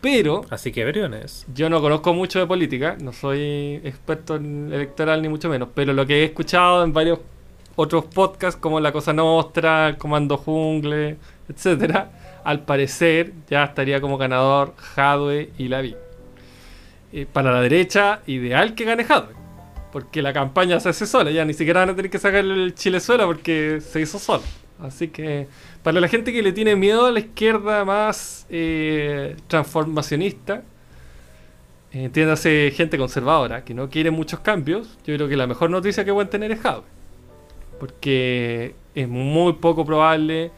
Pero 0.00 0.42
Así 0.50 0.70
que 0.70 0.84
Briones. 0.84 1.46
yo 1.52 1.68
no 1.68 1.80
conozco 1.80 2.14
mucho 2.14 2.38
de 2.38 2.46
política, 2.46 2.96
no 3.00 3.12
soy 3.12 3.80
experto 3.82 4.36
en 4.36 4.72
electoral 4.72 5.20
ni 5.20 5.28
mucho 5.28 5.48
menos, 5.48 5.68
pero 5.74 5.92
lo 5.92 6.06
que 6.06 6.20
he 6.20 6.24
escuchado 6.24 6.84
en 6.84 6.92
varios 6.92 7.18
otros 7.76 8.04
podcasts 8.04 8.60
como 8.60 8.80
La 8.80 8.92
Cosa 8.92 9.12
Nostra, 9.12 9.96
Comando 9.98 10.36
Jungle, 10.36 11.16
etcétera, 11.48 12.10
al 12.44 12.60
parecer 12.60 13.32
ya 13.48 13.64
estaría 13.64 14.00
como 14.00 14.18
ganador 14.18 14.74
Jadwe 14.76 15.50
y 15.58 15.68
Lavi. 15.68 15.96
Eh, 17.12 17.26
para 17.30 17.52
la 17.52 17.60
derecha, 17.60 18.20
ideal 18.26 18.74
que 18.74 18.84
gane 18.84 19.04
Jadwe, 19.04 19.34
porque 19.92 20.22
la 20.22 20.32
campaña 20.32 20.78
se 20.78 20.90
hace 20.90 21.06
sola, 21.06 21.30
ya 21.30 21.44
ni 21.44 21.54
siquiera 21.54 21.80
van 21.80 21.90
a 21.90 21.96
tener 21.96 22.10
que 22.10 22.18
sacar 22.18 22.44
el 22.44 22.74
Chilezuela 22.74 23.26
porque 23.26 23.80
se 23.80 24.00
hizo 24.00 24.18
sola. 24.18 24.44
Así 24.80 25.08
que 25.08 25.46
para 25.82 26.00
la 26.00 26.08
gente 26.08 26.32
que 26.32 26.42
le 26.42 26.52
tiene 26.52 26.76
miedo 26.76 27.06
a 27.06 27.10
la 27.10 27.20
izquierda 27.20 27.84
más 27.84 28.46
eh, 28.48 29.36
transformacionista, 29.48 30.62
eh, 31.92 32.04
entiéndase 32.04 32.72
gente 32.74 32.96
conservadora 32.96 33.64
que 33.64 33.74
no 33.74 33.90
quiere 33.90 34.10
muchos 34.10 34.40
cambios, 34.40 34.96
yo 35.04 35.14
creo 35.16 35.28
que 35.28 35.36
la 35.36 35.46
mejor 35.46 35.70
noticia 35.70 36.04
que 36.04 36.12
pueden 36.12 36.30
tener 36.30 36.52
es 36.52 36.60
Jadwe. 36.60 36.84
Porque 37.80 38.74
es 38.94 39.08
muy 39.08 39.54
poco 39.54 39.84
probable 39.84 40.52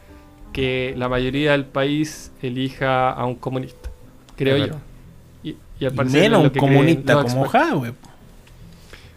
que 0.51 0.93
la 0.97 1.09
mayoría 1.09 1.53
del 1.53 1.65
país 1.65 2.31
elija 2.41 3.09
a 3.11 3.25
un 3.25 3.35
comunista. 3.35 3.89
Creo 4.35 4.57
Es 4.57 4.67
yo. 4.69 4.75
Y, 5.43 5.55
y 5.79 5.85
al 5.85 5.93
Y 5.93 5.97
menos 5.97 6.13
es 6.13 6.27
un 6.27 6.31
lo 6.43 6.51
que 6.51 6.59
creen 6.59 6.73
comunista 6.73 7.23
como. 7.23 7.45
Jadwe. 7.47 7.93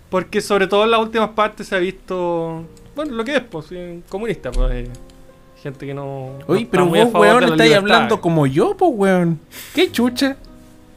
Porque 0.09 0.41
sobre 0.41 0.66
todo 0.66 0.85
en 0.85 0.93
las 0.93 1.01
últimas 1.01 1.31
partes 1.31 1.66
se 1.66 1.74
ha 1.74 1.78
visto, 1.78 2.65
bueno, 2.95 3.12
lo 3.12 3.24
que 3.24 3.37
es, 3.37 3.43
pues, 3.43 3.66
comunista, 4.09 4.53
pues, 4.53 4.70
eh, 4.73 4.89
gente 5.61 5.85
que 5.85 5.93
no... 5.93 6.31
no 6.39 6.45
Oye, 6.47 6.62
está 6.62 6.70
pero 6.70 6.87
vos, 6.87 7.09
weón, 7.12 7.45
estáis 7.45 7.74
hablando 7.74 8.20
como 8.20 8.47
yo, 8.47 8.77
pues, 8.77 8.91
weón. 8.95 9.41
¿Qué 9.74 9.91
chucha? 9.91 10.37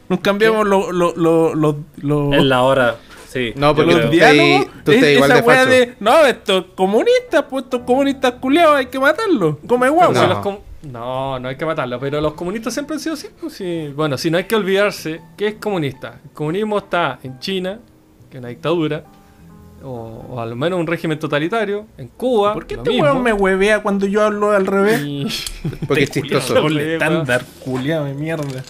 Nos 0.08 0.20
cambiamos 0.20 0.66
los... 0.66 0.92
Lo, 0.92 1.14
lo, 1.16 1.54
lo, 1.56 1.76
lo- 1.96 2.32
En 2.34 2.48
la 2.48 2.62
hora. 2.62 2.96
Sí. 3.32 3.52
No, 3.54 3.74
porque 3.76 3.92
tú 3.92 3.98
estás 4.12 4.84
tú 4.84 4.90
Es- 4.92 5.14
igual 5.14 5.30
esa 5.30 5.64
de 5.66 5.86
de... 5.86 5.94
No, 6.00 6.26
estos 6.26 6.64
comunistas, 6.74 7.44
pues 7.48 7.64
estos 7.64 7.82
comunistas 7.82 8.32
culiados 8.40 8.76
hay 8.76 8.86
que 8.86 8.98
matarlos. 8.98 9.56
Come 9.68 9.88
guau. 9.88 10.12
No. 10.12 10.26
los 10.26 10.38
com- 10.38 10.58
no, 10.82 11.38
no 11.38 11.48
hay 11.48 11.56
que 11.56 11.64
matarlo, 11.64 12.00
pero 12.00 12.20
los 12.20 12.32
comunistas 12.34 12.72
siempre 12.74 12.94
han 12.94 13.00
sido 13.00 13.14
así. 13.14 13.28
pues, 13.40 13.52
sí. 13.52 13.92
Bueno, 13.94 14.18
si 14.18 14.30
no 14.30 14.38
hay 14.38 14.44
que 14.44 14.56
olvidarse 14.56 15.20
que 15.36 15.46
es 15.48 15.54
comunista. 15.56 16.18
El 16.24 16.30
comunismo 16.30 16.78
está 16.78 17.18
en 17.22 17.38
China, 17.38 17.78
que 18.30 18.38
es 18.38 18.40
una 18.40 18.48
dictadura, 18.48 19.04
o, 19.84 20.24
o 20.30 20.40
al 20.40 20.56
menos 20.56 20.80
un 20.80 20.86
régimen 20.86 21.18
totalitario, 21.18 21.86
en 21.98 22.08
Cuba. 22.08 22.52
¿Por 22.54 22.66
qué 22.66 22.74
este 22.74 22.90
weón 23.00 23.22
me 23.22 23.32
huevea 23.32 23.80
cuando 23.82 24.06
yo 24.06 24.24
hablo 24.24 24.50
al 24.50 24.66
revés? 24.66 25.00
Y, 25.04 25.26
Porque 25.86 26.02
es 26.04 26.10
chistoso. 26.12 26.46
culiao. 26.48 26.62
Doble 26.62 26.92
estándar, 26.94 27.44
culiado 27.64 28.06
de 28.06 28.14
mierda. 28.14 28.62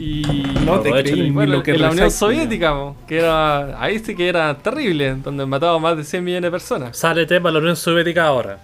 Y- 0.00 0.54
No 0.64 0.80
te 0.80 0.90
creí 0.90 1.22
ni 1.22 1.30
bueno, 1.30 1.52
lo 1.58 1.62
que 1.62 1.72
en 1.72 1.82
la 1.82 1.90
Unión 1.90 2.10
Soviética, 2.10 2.72
po, 2.72 2.96
que 3.06 3.18
era 3.18 3.80
ahí 3.82 3.98
sí 3.98 4.14
que 4.16 4.28
era 4.28 4.56
terrible, 4.58 5.14
donde 5.16 5.44
mataba 5.46 5.78
más 5.78 5.96
de 5.96 6.04
100 6.04 6.24
millones 6.24 6.48
de 6.48 6.50
personas. 6.50 6.96
Sale 6.96 7.26
tema 7.26 7.50
la 7.50 7.58
Unión 7.58 7.76
Soviética 7.76 8.24
ahora. 8.26 8.58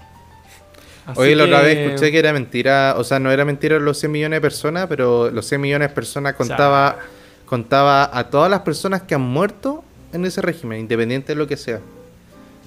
Así 1.06 1.20
Oye, 1.20 1.36
la 1.36 1.44
otra 1.44 1.60
que- 1.60 1.66
vez 1.66 1.78
escuché 1.78 2.10
que 2.10 2.18
era 2.18 2.32
mentira, 2.32 2.94
o 2.98 3.04
sea, 3.04 3.20
no 3.20 3.30
era 3.30 3.44
mentira 3.44 3.78
los 3.78 3.98
100 3.98 4.10
millones 4.10 4.38
de 4.38 4.40
personas, 4.40 4.86
pero 4.88 5.30
los 5.30 5.46
100 5.46 5.60
millones 5.60 5.90
de 5.90 5.94
personas 5.94 6.34
contaba, 6.34 6.96
contaba 7.44 8.10
a 8.12 8.24
todas 8.28 8.50
las 8.50 8.60
personas 8.60 9.02
que 9.02 9.14
han 9.14 9.20
muerto 9.20 9.84
en 10.12 10.24
ese 10.24 10.40
régimen, 10.42 10.80
independiente 10.80 11.32
de 11.32 11.36
lo 11.36 11.46
que 11.46 11.56
sea. 11.56 11.78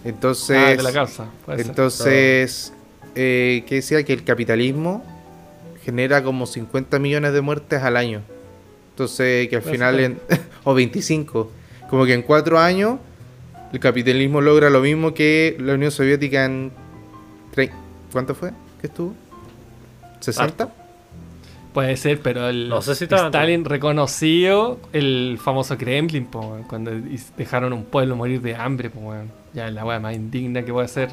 Entonces, 0.05 0.57
Ah, 0.57 0.69
de 0.69 0.83
la 0.83 0.93
causa. 0.93 1.25
puede 1.45 1.57
ser. 1.57 1.67
entonces 1.69 2.73
eh, 3.15 3.63
que 3.67 3.75
decía 3.75 4.01
que 4.03 4.13
el 4.13 4.23
capitalismo 4.23 5.03
genera 5.83 6.23
como 6.23 6.45
50 6.45 6.99
millones 6.99 7.33
de 7.33 7.41
muertes 7.41 7.81
al 7.83 7.97
año. 7.97 8.21
Entonces, 8.99 9.47
que 9.47 9.55
al 9.55 9.61
final, 9.61 9.97
en- 10.01 10.19
o 10.65 10.73
25, 10.73 11.49
como 11.89 12.05
que 12.05 12.13
en 12.13 12.21
cuatro 12.21 12.59
años 12.59 12.99
el 13.71 13.79
capitalismo 13.79 14.41
logra 14.41 14.69
lo 14.69 14.81
mismo 14.81 15.13
que 15.13 15.55
la 15.57 15.75
Unión 15.75 15.89
Soviética 15.89 16.43
en... 16.43 16.69
tre- 17.55 17.71
¿Cuánto 18.11 18.35
fue 18.35 18.51
que 18.81 18.87
estuvo? 18.87 19.13
¿60? 20.19 20.67
Puede 21.73 21.95
ser, 21.95 22.19
pero 22.19 22.49
el 22.49 22.67
No 22.67 22.81
sé 22.81 22.93
si 22.93 23.07
tanto. 23.07 23.27
Stalin 23.27 23.63
reconoció 23.63 24.79
el 24.91 25.39
famoso 25.41 25.77
Kremlin, 25.77 26.25
po, 26.25 26.57
cuando 26.67 26.91
dejaron 27.37 27.71
a 27.71 27.75
un 27.77 27.85
pueblo 27.85 28.17
morir 28.17 28.41
de 28.41 28.53
hambre, 28.55 28.89
po, 28.89 29.13
ya 29.53 29.67
es 29.69 29.73
la 29.73 29.85
weá 29.85 29.99
más 30.01 30.13
indigna 30.13 30.63
que 30.65 30.73
puede 30.73 30.89
ser. 30.89 31.09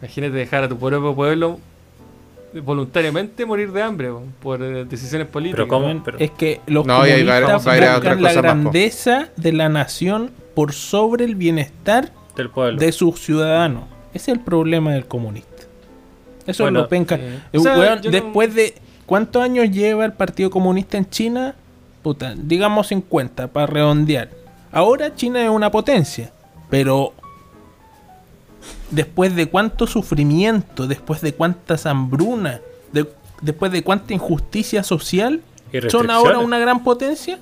Imagínate 0.00 0.34
dejar 0.36 0.62
a 0.62 0.68
tu 0.68 0.78
propio 0.78 1.12
pueblo 1.16 1.58
voluntariamente 2.64 3.46
morir 3.46 3.72
de 3.72 3.82
hambre 3.82 4.08
po, 4.10 4.22
por 4.42 4.62
eh, 4.62 4.84
decisiones 4.84 5.28
políticas. 5.28 5.56
Pero 5.66 5.68
comen, 5.68 6.02
pero. 6.02 6.18
Es 6.18 6.30
que 6.32 6.60
los 6.66 6.84
No, 6.86 6.94
comunistas 6.98 7.26
varias- 7.64 7.64
varias 7.64 7.94
buscan 7.96 8.22
la 8.22 8.28
más, 8.28 8.36
grandeza 8.36 9.28
de 9.36 9.52
la 9.52 9.68
nación 9.68 10.30
por 10.54 10.72
sobre 10.72 11.24
el 11.24 11.34
bienestar 11.36 12.12
del 12.36 12.50
pueblo. 12.50 12.78
de 12.78 12.92
sus 12.92 13.20
ciudadanos. 13.20 13.84
Ese 14.12 14.32
es 14.32 14.38
el 14.38 14.44
problema 14.44 14.92
del 14.92 15.06
comunista. 15.06 15.48
Eso 16.46 16.64
Bueno, 16.64 16.80
es 16.80 16.82
lo 16.84 16.88
penca. 16.88 17.16
Eh, 17.16 17.38
O 17.56 17.60
sea, 17.60 17.78
weón, 17.78 18.00
yo 18.02 18.10
no- 18.10 18.16
después 18.16 18.54
de. 18.54 18.74
¿Cuántos 19.06 19.42
años 19.42 19.68
lleva 19.70 20.04
el 20.04 20.12
Partido 20.12 20.50
Comunista 20.50 20.96
en 20.96 21.08
China? 21.10 21.54
Puta, 22.02 22.34
digamos 22.36 22.86
50 22.88 23.48
para 23.48 23.66
redondear. 23.66 24.30
Ahora 24.72 25.14
China 25.16 25.42
es 25.42 25.50
una 25.50 25.70
potencia, 25.70 26.30
pero 26.70 27.12
después 28.90 29.34
de 29.36 29.46
cuánto 29.48 29.86
sufrimiento, 29.86 30.86
después 30.86 31.20
de 31.20 31.32
cuántas 31.34 31.86
hambrunas, 31.86 32.60
de- 32.92 33.06
después 33.40 33.72
de 33.72 33.82
cuánta 33.82 34.12
injusticia 34.14 34.82
social, 34.82 35.40
son 35.88 36.10
ahora 36.10 36.38
una 36.38 36.58
gran 36.58 36.82
potencia. 36.82 37.38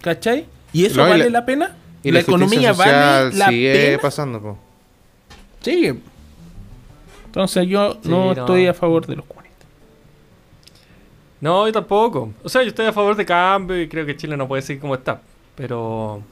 ¿Cachai? 0.00 0.46
¿Y 0.72 0.84
eso 0.86 1.00
No, 1.00 1.06
y 1.06 1.10
vale 1.10 1.24
la- 1.30 1.40
la, 1.40 1.46
pena? 1.46 1.76
Y 2.02 2.10
la, 2.12 2.20
economía 2.20 2.72
social 2.74 3.24
vale 3.24 3.36
la 3.36 3.48
sigue 3.48 3.72
pena. 3.72 3.98
pasando, 4.02 4.40
po. 4.40 4.58
Sigue. 5.60 5.96
Entonces 7.26 7.66
yo 7.68 7.94
Sí, 8.02 8.08
no, 8.08 8.26
no. 8.26 8.32
estoy 8.32 8.66
a 8.66 8.74
favor 8.74 9.06
de 9.06 9.16
los 9.16 9.24
comunistas. 9.26 9.66
No, 11.40 11.66
yo 11.66 11.72
tampoco. 11.72 12.32
O 12.42 12.48
sea, 12.48 12.62
yo 12.62 12.68
estoy 12.68 12.86
a 12.86 12.92
favor 12.92 13.14
de 13.16 13.26
cambio 13.26 13.80
y 13.80 13.88
creo 13.88 14.06
que 14.06 14.16
Chile 14.16 14.36
no 14.36 14.48
puede 14.48 14.62
seguir 14.62 14.80
como 14.80 14.94
está. 14.94 15.20
Pero 15.54 16.22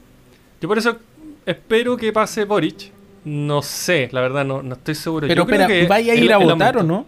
yo 0.61 0.67
por 0.67 0.77
eso 0.77 0.97
espero 1.45 1.95
que 1.97 2.11
pase 2.11 2.43
Boric. 2.45 2.91
No 3.25 3.61
sé, 3.61 4.07
la 4.11 4.21
verdad, 4.21 4.45
no, 4.45 4.61
no 4.61 4.75
estoy 4.75 4.95
seguro. 4.95 5.27
Pero 5.27 5.41
Yo 5.43 5.45
creo 5.47 5.61
espera, 5.61 5.81
que 5.81 5.87
¿vaya 5.87 6.13
a 6.13 6.15
el- 6.15 6.23
ir 6.23 6.33
a 6.33 6.37
el 6.37 6.43
votar 6.45 6.77
o 6.77 6.83
no? 6.83 7.05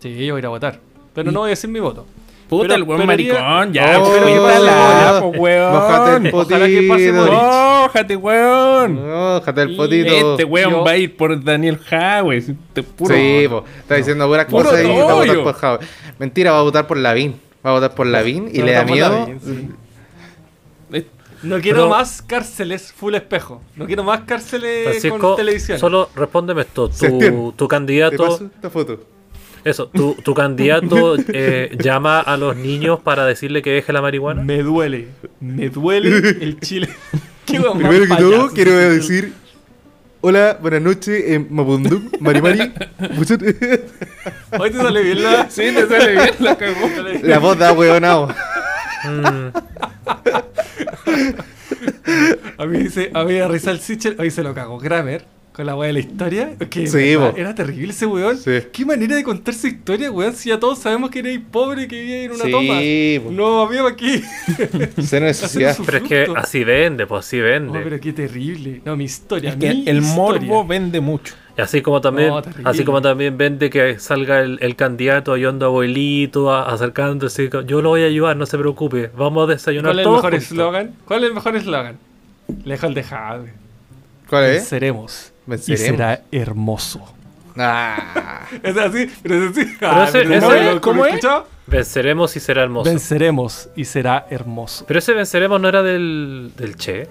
Sí, 0.00 0.08
yo 0.26 0.34
voy 0.34 0.38
a 0.38 0.40
ir 0.40 0.46
a 0.46 0.48
votar. 0.48 0.80
Pero 1.14 1.30
Y- 1.30 1.34
no 1.34 1.40
voy 1.40 1.48
a 1.48 1.50
decir 1.50 1.68
mi 1.70 1.78
voto. 1.80 2.06
Puta, 2.48 2.64
Pero- 2.64 2.74
el 2.74 2.84
buen 2.84 2.98
pero 2.98 3.06
maricón, 3.06 3.72
ya, 3.72 3.98
Oh, 4.00 4.10
pero 4.12 4.26
quítala, 4.26 5.20
po, 5.20 5.26
Bájate 5.32 5.38
weón. 5.38 6.26
el 6.26 6.34
Ojalá 6.34 6.66
que 6.66 6.82
pase 6.82 7.12
potito. 7.12 8.18
Weón. 8.18 8.94
No, 9.08 9.36
el 9.36 9.76
potito. 9.76 10.30
Este 10.32 10.44
weón 10.44 10.70
Yo- 10.70 10.84
va 10.84 10.90
a 10.90 10.96
ir 10.98 11.16
por 11.16 11.42
Daniel 11.44 11.78
Howe. 11.90 12.42
Te 12.74 12.82
puro. 12.82 13.14
sí, 13.14 13.46
po. 13.48 13.64
Está 13.78 13.94
diciendo 13.96 14.26
puras 14.26 14.46
Puro 14.46 14.64
cosas 14.64 14.84
y 14.84 14.86
va 14.88 15.10
a 15.12 15.14
votar 15.14 15.42
por 15.42 15.54
Jave. 15.54 15.78
Mentira, 16.18 16.52
va 16.52 16.58
a 16.58 16.62
votar 16.62 16.86
por 16.86 16.96
Lavín. 16.98 17.36
Va 17.64 17.70
a 17.70 17.74
votar 17.74 17.94
por 17.94 18.06
Lavín 18.06 18.50
y 18.52 18.60
a 18.60 18.64
le 18.64 18.72
da 18.72 18.84
miedo. 18.84 19.18
Lavín, 19.20 19.40
sí. 19.40 19.68
Eh, 21.42 21.46
No 21.46 21.60
quiero 21.60 21.78
Pero- 21.78 21.90
más 21.90 22.22
cárceles 22.22 22.92
full 22.92 23.14
espejo. 23.14 23.62
No 23.76 23.86
quiero 23.86 24.04
más 24.04 24.20
cárceles 24.20 24.84
Francisco, 24.84 25.18
con 25.18 25.36
televisión. 25.36 25.78
solo 25.78 26.08
respóndeme 26.14 26.62
esto. 26.62 26.88
Tu, 26.88 27.52
tu 27.56 27.66
Te 27.66 27.68
candidato, 27.68 28.24
paso 28.28 28.50
esta 28.54 28.70
foto. 28.70 29.00
eso, 29.64 29.88
tu, 29.88 30.14
tu 30.14 30.34
candidato 30.34 31.16
eh, 31.32 31.76
llama 31.82 32.20
a 32.20 32.36
los 32.36 32.56
niños 32.56 33.00
para 33.00 33.24
decirle 33.26 33.62
que 33.62 33.70
deje 33.70 33.92
la 33.92 34.00
marihuana. 34.02 34.42
Me 34.42 34.62
duele. 34.62 35.08
Me 35.40 35.68
duele 35.68 36.08
el 36.40 36.60
chile. 36.60 36.88
Primero 37.46 38.06
que 38.06 38.22
todo, 38.22 38.48
quiero 38.50 38.72
decir. 38.76 39.32
Hola, 40.24 40.56
buenas 40.62 40.80
noches, 40.82 41.24
en 41.32 41.48
Mapundú, 41.50 42.08
Marimari. 42.20 42.72
Hoy 44.58 44.70
te 44.70 44.76
sale 44.76 45.02
bien 45.02 45.22
la. 45.24 45.50
Sí, 45.50 45.62
te 45.74 45.88
sale 45.88 46.12
bien, 46.12 46.30
la 46.38 46.56
cagó. 46.56 46.88
La 47.24 47.38
voz 47.40 47.58
da 47.58 47.72
huevonao. 47.72 48.28
Mm, 49.04 49.48
A 52.58 52.66
mí, 52.66 52.78
dice, 52.78 53.10
a 53.12 53.24
mí 53.24 53.40
risa 53.42 53.70
el 53.70 53.80
Sichel. 53.80 54.16
Hoy 54.18 54.30
se 54.30 54.42
lo 54.42 54.54
cagó 54.54 54.78
Kramer 54.78 55.24
con 55.52 55.66
la 55.66 55.76
weá 55.76 55.88
de 55.88 55.92
la 55.92 55.98
historia. 56.00 56.56
Que 56.70 56.86
Sí, 56.86 57.14
verdad, 57.16 57.34
era 57.36 57.54
terrible 57.54 57.92
ese 57.92 58.06
weón. 58.06 58.38
Sí. 58.38 58.52
Qué 58.72 58.84
manera 58.86 59.16
de 59.16 59.22
contar 59.22 59.52
su 59.54 59.66
historia, 59.66 60.10
weón. 60.10 60.34
Si 60.34 60.48
ya 60.48 60.58
todos 60.58 60.78
sabemos 60.78 61.10
que 61.10 61.18
eres 61.18 61.40
pobre 61.50 61.82
y 61.82 61.88
que 61.88 62.00
vivía 62.00 62.22
en 62.24 62.32
una 62.32 62.44
Sí, 62.44 62.50
toma. 62.50 62.74
po. 63.24 63.30
No, 63.32 63.62
amigo, 63.62 63.86
aquí. 63.86 64.22
Cero 65.02 65.26
necesidad. 65.26 65.76
Pero 65.84 65.98
es 65.98 66.04
que 66.04 66.26
así 66.36 66.64
vende, 66.64 67.06
pues 67.06 67.26
así 67.26 67.38
Oh, 67.40 67.44
vende. 67.44 67.80
pero 67.80 68.00
qué 68.00 68.12
terrible. 68.12 68.80
No, 68.84 68.96
mi 68.96 69.04
historia. 69.04 69.50
Es 69.50 69.56
que 69.56 69.74
mi 69.74 69.88
el 69.88 69.98
historia. 69.98 70.14
morbo 70.48 70.66
vende 70.66 71.00
mucho. 71.00 71.34
Y 71.58 71.60
así 71.60 71.82
como 71.82 72.00
también, 72.00 72.30
No, 72.30 72.42
así 72.64 72.82
como 72.82 73.02
también 73.02 73.36
vende 73.36 73.68
que 73.68 73.98
salga 73.98 74.40
el, 74.40 74.56
el 74.62 74.74
candidato 74.74 75.34
ayudando 75.34 75.66
a 75.66 75.68
abuelito, 75.68 76.50
a- 76.50 76.72
acercándose, 76.72 77.50
yo 77.66 77.82
lo 77.82 77.90
voy 77.90 78.04
a 78.04 78.06
ayudar, 78.06 78.38
no 78.38 78.46
se 78.46 78.56
preocupe, 78.56 79.10
vamos 79.14 79.46
a 79.46 79.52
desayunar 79.52 79.92
¿Cuál 79.92 79.98
es 79.98 80.00
el 80.00 80.04
todos 80.04 80.16
mejor 80.16 80.30
juntos". 80.32 80.50
eslogan? 80.50 80.94
¿Cuál 81.04 81.22
es 81.24 81.28
el 81.28 81.34
mejor 81.34 81.56
eslogan? 81.56 81.98
Lejos 82.64 82.88
el 82.88 82.94
dejado. 82.94 83.44
¿Cuál 84.30 84.44
es? 84.44 84.50
Venceremos. 84.56 85.31
Y 85.66 85.76
será 85.76 86.22
hermoso. 86.30 87.00
Ah, 87.56 88.46
Es 88.62 88.76
así, 88.76 89.10
pero 89.22 89.44
es 89.44 89.50
así. 89.50 89.76
Pero 89.78 90.02
ese- 90.04 90.22
ese- 90.22 90.40
no, 90.40 90.72
¿lo- 90.74 90.80
¿cómo 90.80 91.04
es? 91.06 91.14
escuchado? 91.14 91.46
Venceremos 91.66 92.34
y 92.36 92.40
será 92.40 92.62
hermoso. 92.62 92.90
Venceremos 92.90 93.68
y 93.76 93.84
será 93.84 94.26
hermoso. 94.30 94.84
Pero 94.86 94.98
ese 94.98 95.12
venceremos 95.12 95.60
no 95.60 95.68
era 95.68 95.82
del, 95.82 96.52
del 96.56 96.76
Che. 96.76 97.08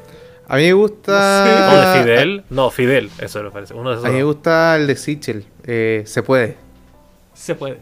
a 0.47 0.55
mí 0.57 0.63
me 0.63 0.73
¿O 0.73 0.77
gusta. 0.79 1.93
de 1.95 2.01
Fidel? 2.03 2.43
No, 2.49 2.69
Fidel, 2.71 3.09
eso 3.19 3.41
me 3.43 3.51
parece. 3.51 3.73
Uno 3.73 3.89
de 3.91 3.95
esos 3.97 4.05
A 4.05 4.09
mí 4.09 4.15
me 4.17 4.23
gusta 4.23 4.75
el 4.75 4.87
de 4.87 4.95
Sichel. 4.95 5.45
Eh, 5.63 6.03
se 6.05 6.21
puede. 6.23 6.57
Se 7.33 7.55
puede. 7.55 7.77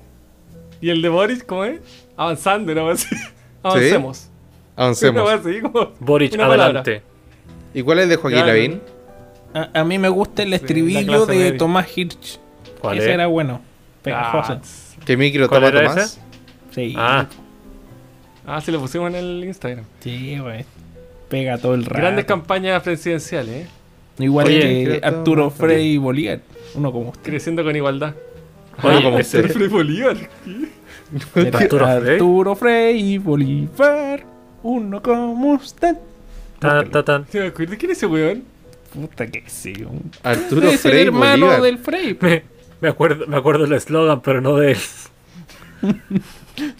¿Y 0.81 0.89
el 0.89 1.01
de 1.01 1.09
Boris 1.09 1.43
cómo 1.43 1.65
es? 1.65 1.79
Avanzando, 2.15 2.73
¿no? 2.75 2.89
Así. 2.91 3.07
Avancemos. 3.63 4.29
Una 4.77 4.85
Avancemos. 4.85 5.21
cosa 5.23 5.35
así, 5.35 5.59
como 5.61 5.91
Boric, 5.99 6.31
palabra. 6.37 6.63
adelante. 6.65 7.01
¿Y 7.73 7.81
cuál 7.83 7.99
es 7.99 8.03
el 8.03 8.09
de 8.09 8.15
Joaquín 8.15 8.45
Lavín? 8.45 8.81
A, 9.53 9.69
a 9.79 9.83
mí 9.83 9.97
me 9.97 10.09
gusta 10.09 10.43
el 10.43 10.53
estribillo 10.53 11.25
de 11.25 11.35
media. 11.35 11.57
Tomás 11.57 11.87
Hirsch. 11.97 12.39
¿Cuál 12.81 12.97
Ese 12.97 13.07
es? 13.09 13.13
era 13.13 13.27
bueno. 13.27 13.61
Pegajoso. 14.03 14.53
Ah, 14.53 14.61
¿Qué 15.05 15.17
micro 15.17 15.47
¿Cuál 15.49 15.61
toma 15.63 15.79
era 15.79 15.89
Tomás? 15.89 16.05
ese? 16.05 16.21
Sí. 16.89 16.93
Ah, 16.97 17.25
ah, 18.45 18.61
sí, 18.61 18.71
lo 18.71 18.79
pusimos 18.79 19.09
en 19.09 19.15
el 19.15 19.43
Instagram. 19.43 19.85
Sí, 20.01 20.37
güey. 20.39 20.65
Pega 21.29 21.57
todo 21.57 21.73
el 21.73 21.85
rato. 21.85 21.99
Grandes 22.01 22.25
campañas 22.25 22.81
presidenciales, 22.83 23.65
¿eh? 23.65 23.67
Igual 24.19 24.47
Oye, 24.47 24.59
que 24.59 25.01
Arturo 25.03 25.43
todo 25.43 25.51
Frey 25.51 25.93
y 25.93 25.97
Bolívar. 25.97 26.39
Uno 26.75 26.91
como 26.91 27.09
usted. 27.09 27.23
Creciendo 27.23 27.63
con 27.63 27.75
igualdad. 27.75 28.13
oye, 28.83 29.03
como 29.03 29.19
ese- 29.19 29.43
Frei 29.47 29.67
Bolívar. 29.67 30.17
Era 31.35 31.59
Arturo 31.59 31.85
Frey. 31.99 32.13
Arturo 32.13 32.55
Frey 32.55 33.13
y 33.13 33.17
Bolívar. 33.17 34.23
Uno 34.63 35.01
como 35.01 35.53
usted. 35.53 35.95
tan, 36.59 36.89
tan, 36.91 37.05
tan. 37.05 37.25
¿Te 37.25 37.47
acuerdas 37.47 37.77
quién 37.77 37.91
es 37.91 37.97
ese 37.97 38.05
weón? 38.07 38.43
Puta 38.93 39.27
que 39.27 39.43
sí. 39.47 39.73
un- 39.83 40.11
Arturo 40.23 40.61
Debe 40.61 40.77
ser 40.77 40.91
Frey 40.91 41.03
hermano 41.05 41.45
Bolívar. 41.45 41.61
del 41.61 41.77
Frey. 41.77 42.17
Me, 42.21 42.43
me 42.81 42.89
acuerdo, 42.89 43.27
me 43.27 43.37
acuerdo 43.37 43.65
el 43.65 43.73
eslogan, 43.73 44.21
pero 44.21 44.41
no 44.41 44.55
de 44.57 44.71
él. 44.71 44.77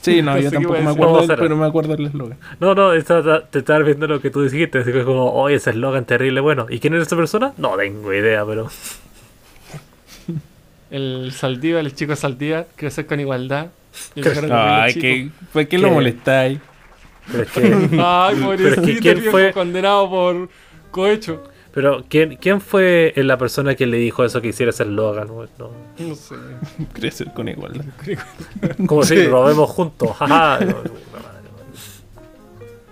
Sí, 0.02 0.22
no, 0.22 0.34
No 0.34 0.40
yo 0.42 0.52
tampoco 0.52 0.74
me 0.82 0.90
acuerdo, 0.90 1.22
No, 1.26 1.36
pero 1.38 1.56
me 1.56 1.66
acuerdo 1.66 1.96
del 1.96 2.08
eslogan. 2.08 2.38
No, 2.60 2.76
no, 2.76 2.92
está- 2.92 3.48
te 3.50 3.60
estaba 3.60 3.80
viendo 3.80 4.08
lo 4.08 4.20
que 4.20 4.30
tú 4.30 4.42
dijiste, 4.44 4.80
así 4.80 4.92
que 4.92 5.06
como, 5.06 5.32
oye, 5.32 5.56
ese 5.56 5.70
eslogan 5.70 6.04
terrible, 6.04 6.42
bueno. 6.42 6.66
¿Y 6.70 6.80
quién 6.80 6.96
es 6.96 7.04
esa 7.04 7.16
persona? 7.16 7.54
No 7.58 7.78
tengo 7.78 8.14
idea, 8.14 8.46
pero... 8.46 8.70
El 10.92 11.32
Saldívar, 11.32 11.86
el 11.86 11.94
chico 11.94 12.16
Saldívar, 12.16 12.68
crecer 12.76 13.06
con 13.06 13.20
igualdad. 13.20 13.68
Y 14.16 14.22
Ay, 14.52 14.94
que, 14.96 15.30
¿por 15.54 15.68
qué 15.68 15.78
lo 15.78 15.92
molestáis? 15.92 16.60
Pero 17.32 17.44
es 17.44 17.52
que... 17.52 17.62
Ay, 18.04 18.36
Pero 18.40 18.42
es 18.42 18.42
pobrecito, 18.76 18.82
que 18.82 19.00
¿quién 19.00 19.18
viejo 19.20 19.32
fue? 19.32 19.54
condenado 19.54 20.10
por 20.10 20.50
cohecho. 20.92 21.44
Pero, 21.74 22.04
¿quién, 22.10 22.36
¿quién 22.38 22.62
fue 22.62 23.14
la 23.16 23.38
persona 23.38 23.76
que 23.76 23.86
le 23.86 23.98
dijo 23.98 24.26
eso 24.26 24.42
que 24.42 24.48
hiciera 24.50 24.72
ese 24.72 24.84
eslogan? 24.84 25.28
No, 25.28 25.46
No 26.00 26.16
sé. 26.16 26.36
Crecer 26.94 27.32
con 27.34 27.48
igualdad. 27.48 27.86
Como 28.88 29.04
si 29.04 29.16
lo 29.28 29.44
vemos 29.44 29.70
juntos, 29.70 30.10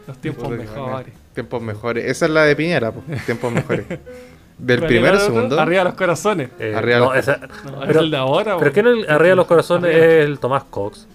Los 0.08 0.18
tiempos 0.20 0.49
mejores. 0.49 1.14
Tiempos 1.34 1.62
mejores. 1.62 2.06
Esa 2.06 2.26
es 2.26 2.32
la 2.32 2.44
de 2.44 2.56
Piñera, 2.56 2.91
po. 2.91 3.02
Tiempos 3.26 3.52
mejores. 3.52 3.86
Del 4.58 4.80
¿Cuál 4.80 4.88
primero 4.88 5.14
al 5.16 5.22
segundo. 5.22 5.60
Arriba 5.60 5.84
los 5.84 5.94
corazones. 5.94 6.49
eh, 6.58 6.74
Arriba 6.76 6.98
no, 6.99 7.06
los- 7.06 7.16
esa- 7.18 7.38
No, 7.66 7.80
pero, 7.82 7.91
es 7.91 7.98
el 7.98 8.10
de 8.12 8.18
ahora. 8.18 8.58
pero. 8.58 8.72
¿quién 8.74 8.88
el 8.88 9.04
arriba 9.08 9.30
de 9.30 9.36
los 9.36 9.45
corazones 9.45 9.95
es 9.95 10.26
el 10.26 10.40
Tomás 10.40 10.64
Cox? 10.64 11.06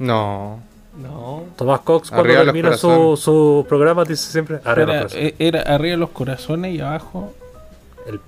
No. 0.00 0.60
No. 0.96 1.44
Tomás 1.56 1.80
Cox 1.80 2.08
cuando 2.10 2.24
Arriba 2.28 2.44
termina 2.44 2.76
su, 2.76 3.16
su 3.20 3.66
programa 3.68 4.04
dice 4.04 4.30
siempre 4.30 4.60
arriba 4.64 4.94
de 4.94 5.02
los 5.02 5.12
Era, 5.12 5.22
corazones. 5.22 5.32
eh, 5.32 5.34
era 5.38 5.60
arriba 5.62 5.96
los 5.96 6.10
corazones 6.10 6.74
y 6.74 6.80
abajo 6.80 7.34
El 8.06 8.20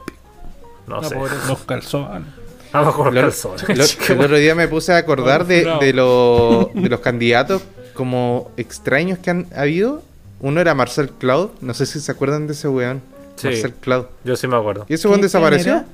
No 0.86 1.00
No, 1.00 1.08
sé. 1.08 1.16
los 1.48 1.58
calzones. 1.64 2.28
Abajo 2.72 3.04
los 3.04 3.14
Lo- 3.14 3.20
calzones. 3.22 3.68
lo- 4.08 4.14
el 4.14 4.20
otro 4.20 4.36
día 4.36 4.54
me 4.54 4.66
puse 4.68 4.92
a 4.92 4.96
acordar 4.96 5.46
de, 5.46 5.64
de, 5.80 5.92
lo- 5.92 6.70
de 6.74 6.88
los 6.88 7.00
candidatos 7.00 7.62
como 7.94 8.50
extraños 8.56 9.18
que 9.20 9.30
han 9.30 9.46
habido. 9.54 10.02
Uno 10.40 10.60
era 10.60 10.74
Marcel 10.74 11.10
Cloud. 11.10 11.50
No 11.60 11.72
sé 11.72 11.86
si 11.86 12.00
se 12.00 12.10
acuerdan 12.12 12.46
de 12.46 12.52
ese 12.52 12.68
weón. 12.68 13.00
Sí. 13.36 13.46
Marcel 13.48 13.74
Cloud. 13.74 14.06
Yo 14.24 14.34
sí 14.36 14.46
me 14.48 14.56
acuerdo. 14.56 14.84
¿Y 14.88 14.94
ese 14.94 15.06
weón 15.08 15.20
¿Quién 15.20 15.26
desapareció? 15.28 15.72
era? 15.72 15.84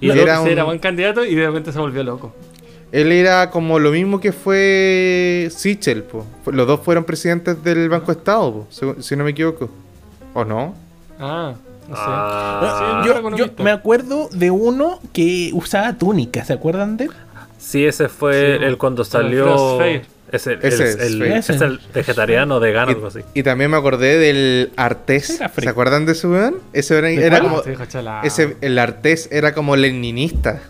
Y 0.00 0.10
Era 0.10 0.22
era, 0.22 0.40
un- 0.40 0.48
era 0.48 0.64
buen 0.64 0.78
candidato 0.78 1.24
y 1.26 1.34
de 1.34 1.46
repente 1.46 1.72
se 1.72 1.78
volvió 1.78 2.02
loco. 2.02 2.34
Él 2.92 3.12
era 3.12 3.50
como 3.50 3.78
lo 3.78 3.90
mismo 3.92 4.20
que 4.20 4.32
fue 4.32 5.48
Sichel, 5.50 6.02
po. 6.02 6.26
Los 6.50 6.66
dos 6.66 6.80
fueron 6.84 7.04
presidentes 7.04 7.62
del 7.62 7.88
Banco 7.88 8.10
Estado, 8.12 8.52
po, 8.52 8.96
si, 9.00 9.16
no 9.16 9.24
me 9.24 9.30
equivoco. 9.30 9.70
¿O 10.34 10.44
no? 10.44 10.74
Ah, 11.18 11.54
no 11.88 11.96
sé. 11.96 12.02
Ah. 12.04 13.02
Sí, 13.04 13.38
Yo, 13.38 13.46
me 13.62 13.70
acuerdo 13.70 14.28
de 14.32 14.50
uno 14.50 15.00
que 15.12 15.50
usaba 15.52 15.92
túnica, 15.98 16.44
¿se 16.44 16.52
acuerdan 16.52 16.96
de 16.96 17.04
él? 17.04 17.10
Sí, 17.58 17.84
ese 17.84 18.08
fue 18.08 18.56
Sí, 18.58 18.64
el 18.64 18.78
cuando 18.78 19.04
salió. 19.04 19.80
Ese, 20.32 20.52
el, 20.52 20.58
Ese 20.62 20.82
el- 20.84 20.88
es 20.88 20.96
el- 21.00 21.18
Fair. 21.18 21.32
es 21.38 21.50
el 21.50 21.80
vegetariano 21.92 22.60
vegano, 22.60 22.92
Y, 22.92 22.94
algo 22.94 23.08
así. 23.08 23.18
y 23.34 23.42
también 23.42 23.70
me 23.72 23.76
acordé 23.76 24.16
del 24.18 24.70
Artés. 24.76 25.40
¿Se 25.58 25.68
acuerdan 25.68 26.06
de 26.06 26.12
ese 26.12 26.28
weón? 26.28 26.56
Ese 26.72 26.96
era, 26.98 27.08
¿De 27.08 27.26
era 27.26 27.40
como. 27.40 27.62
Ese, 28.22 28.56
el 28.60 28.78
Artés 28.78 29.28
era 29.32 29.52
como 29.54 29.74
leninista. 29.74 30.62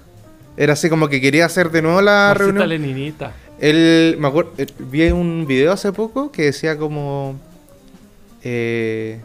Era 0.61 0.75
así 0.75 0.91
como 0.91 1.09
que 1.09 1.23
quería 1.23 1.47
hacer 1.47 1.71
de 1.71 1.81
nuevo 1.81 2.03
la 2.03 2.35
Marcita 2.37 2.45
reunión. 2.45 2.69
Leninita. 2.69 3.33
Él, 3.61 4.17
me 4.19 4.29
acuerdo, 4.29 4.53
eh, 4.59 4.67
vi 4.79 5.11
un 5.11 5.47
video 5.47 5.73
hace 5.73 5.91
poco 5.91 6.31
que 6.31 6.43
decía 6.43 6.77
como 6.77 7.35
eh, 8.45 9.21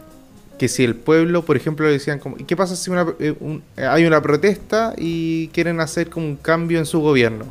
que 0.58 0.68
si 0.68 0.82
el 0.82 0.94
pueblo, 0.94 1.44
por 1.44 1.56
ejemplo, 1.58 1.84
le 1.86 1.92
decían 1.92 2.18
como, 2.20 2.36
¿y 2.38 2.44
qué 2.44 2.56
pasa 2.56 2.74
si 2.74 2.90
una- 2.90 3.06
eh, 3.20 3.34
un- 3.40 3.62
hay 3.76 4.06
una 4.06 4.22
protesta 4.22 4.94
y 4.96 5.48
quieren 5.48 5.80
hacer 5.80 6.08
como 6.08 6.24
un 6.26 6.36
cambio 6.36 6.78
en 6.78 6.86
su 6.86 7.00
gobierno? 7.00 7.44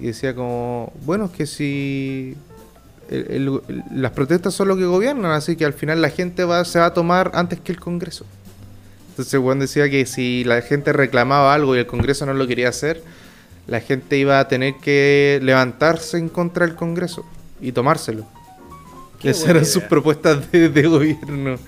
Y 0.00 0.06
decía 0.06 0.34
como, 0.34 0.90
bueno, 1.04 1.26
es 1.26 1.30
que 1.32 1.44
si 1.46 2.36
el- 3.10 3.26
el- 3.30 3.60
el- 3.68 3.84
las 4.00 4.12
protestas 4.12 4.54
son 4.54 4.68
lo 4.68 4.76
que 4.78 4.86
gobiernan, 4.86 5.32
así 5.32 5.56
que 5.56 5.66
al 5.66 5.74
final 5.74 6.00
la 6.00 6.08
gente 6.08 6.44
va, 6.44 6.64
se 6.64 6.78
va 6.78 6.86
a 6.86 6.94
tomar 6.94 7.32
antes 7.34 7.60
que 7.60 7.72
el 7.72 7.80
Congreso. 7.80 8.24
Entonces 9.18 9.40
Juan 9.40 9.58
decía 9.58 9.90
que 9.90 10.06
si 10.06 10.44
la 10.44 10.62
gente 10.62 10.92
reclamaba 10.92 11.52
algo 11.52 11.74
y 11.74 11.80
el 11.80 11.86
Congreso 11.86 12.24
no 12.24 12.34
lo 12.34 12.46
quería 12.46 12.68
hacer, 12.68 13.02
la 13.66 13.80
gente 13.80 14.16
iba 14.16 14.38
a 14.38 14.46
tener 14.46 14.74
que 14.76 15.40
levantarse 15.42 16.18
en 16.18 16.28
contra 16.28 16.64
del 16.64 16.76
Congreso 16.76 17.24
y 17.60 17.72
tomárselo. 17.72 18.24
Esas 19.24 19.48
eran 19.48 19.66
sus 19.66 19.82
propuestas 19.82 20.52
de, 20.52 20.68
de 20.68 20.82
gobierno. 20.86 21.58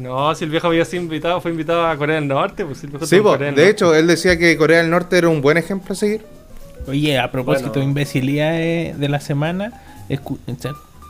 No, 0.00 0.34
si 0.34 0.44
el 0.44 0.50
viejo 0.50 0.66
había 0.68 0.84
sido 0.86 1.02
invitado, 1.02 1.40
fue 1.40 1.50
invitado 1.50 1.86
a 1.86 1.96
Corea 1.96 2.16
del 2.16 2.26
Norte, 2.26 2.64
pues 2.64 2.78
si 2.78 2.86
el 2.86 2.92
viejo 2.92 3.06
Sí, 3.06 3.16
po, 3.18 3.24
Corea 3.32 3.46
del 3.48 3.54
de 3.54 3.62
Norte. 3.62 3.70
hecho, 3.70 3.94
él 3.94 4.06
decía 4.06 4.38
que 4.38 4.56
Corea 4.56 4.78
del 4.78 4.90
Norte 4.90 5.18
era 5.18 5.28
un 5.28 5.40
buen 5.42 5.56
ejemplo 5.58 5.92
a 5.92 5.96
seguir. 5.96 6.22
Oye, 6.88 7.18
a 7.18 7.30
propósito 7.30 7.68
Bueno. 7.68 7.80
de 7.82 7.86
imbecilidades 7.88 8.98
de 8.98 9.08
la 9.08 9.20
semana, 9.20 9.82
escu- 10.08 10.38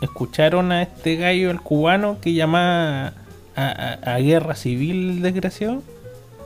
¿escucharon 0.02 0.70
a 0.73 0.82
este 0.82 1.16
gallo, 1.16 1.51
el 1.51 1.61
cubano, 1.61 2.19
que 2.20 2.35
llama 2.35 3.15
a, 3.57 3.99
a- 4.03 4.15
a 4.15 4.19
guerra 4.19 4.55
civil, 4.55 5.23
desgraciado? 5.23 5.83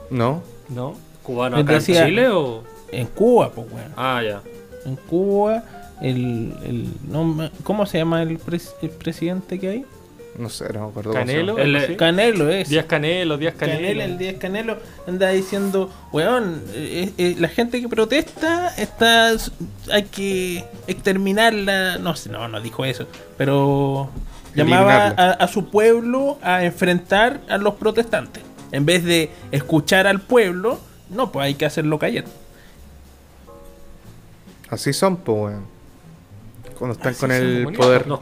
¿No? 0.09 0.41
No. 0.69 0.95
¿Cubano 1.23 1.57
acá 1.57 1.75
en 1.75 1.81
Chile 1.81 2.29
o.? 2.29 2.63
En 2.91 3.05
Cuba, 3.07 3.51
pues, 3.51 3.67
weón. 3.71 3.91
Ah, 3.97 4.21
ya. 4.23 4.41
En 4.85 4.95
Cuba, 4.95 5.63
el, 6.01 6.53
el 6.65 6.87
nombre- 7.07 7.51
¿cómo 7.63 7.85
se 7.85 7.99
llama 7.99 8.23
el, 8.23 8.39
pres- 8.39 8.73
el 8.81 8.89
presidente 8.89 9.59
que 9.59 9.69
hay? 9.69 9.85
No 10.37 10.49
sé, 10.49 10.71
no 10.73 10.85
me 10.85 10.87
acuerdo. 10.89 11.11
Canelo. 11.13 11.57
El- 11.57 11.75
algo 11.75 11.85
así. 11.85 11.95
Canelo 11.97 12.49
es. 12.49 12.69
Díaz 12.69 12.85
Canelo, 12.85 13.37
Díaz 13.37 13.55
Canelo. 13.55 13.77
Canelo, 13.79 14.03
el 14.03 14.17
Díaz 14.17 14.35
Canelo 14.39 14.77
anda 15.05 15.29
diciendo, 15.29 15.91
weón, 16.13 16.63
eh, 16.73 17.11
eh, 17.17 17.35
la 17.37 17.49
gente 17.49 17.81
que 17.81 17.89
protesta 17.89 18.69
está 18.77 19.31
hay 19.91 20.03
que 20.03 20.63
exterminarla, 20.87 21.97
no 21.97 22.15
sé, 22.15 22.29
no, 22.29 22.47
no 22.47 22.61
dijo 22.61 22.85
eso, 22.85 23.05
pero 23.37 24.09
llamaba 24.55 25.07
a, 25.07 25.47
su 25.47 25.69
pueblo 25.69 26.37
a 26.41 26.63
enfrentar 26.63 27.41
a 27.49 27.57
los 27.57 27.75
protestantes. 27.75 28.43
En 28.71 28.85
vez 28.85 29.03
de 29.03 29.31
escuchar 29.51 30.07
al 30.07 30.21
pueblo, 30.21 30.79
no, 31.09 31.31
pues 31.31 31.45
hay 31.45 31.55
que 31.55 31.65
hacerlo 31.65 31.97
callar. 31.99 32.25
Así 34.69 34.93
son, 34.93 35.17
pues, 35.17 35.37
weón. 35.37 35.65
Cuando 36.77 36.93
están 36.93 37.11
Así 37.11 37.19
con 37.19 37.31
el 37.31 37.63
bonito. 37.65 37.83
poder. 37.83 38.07
Nos, 38.07 38.19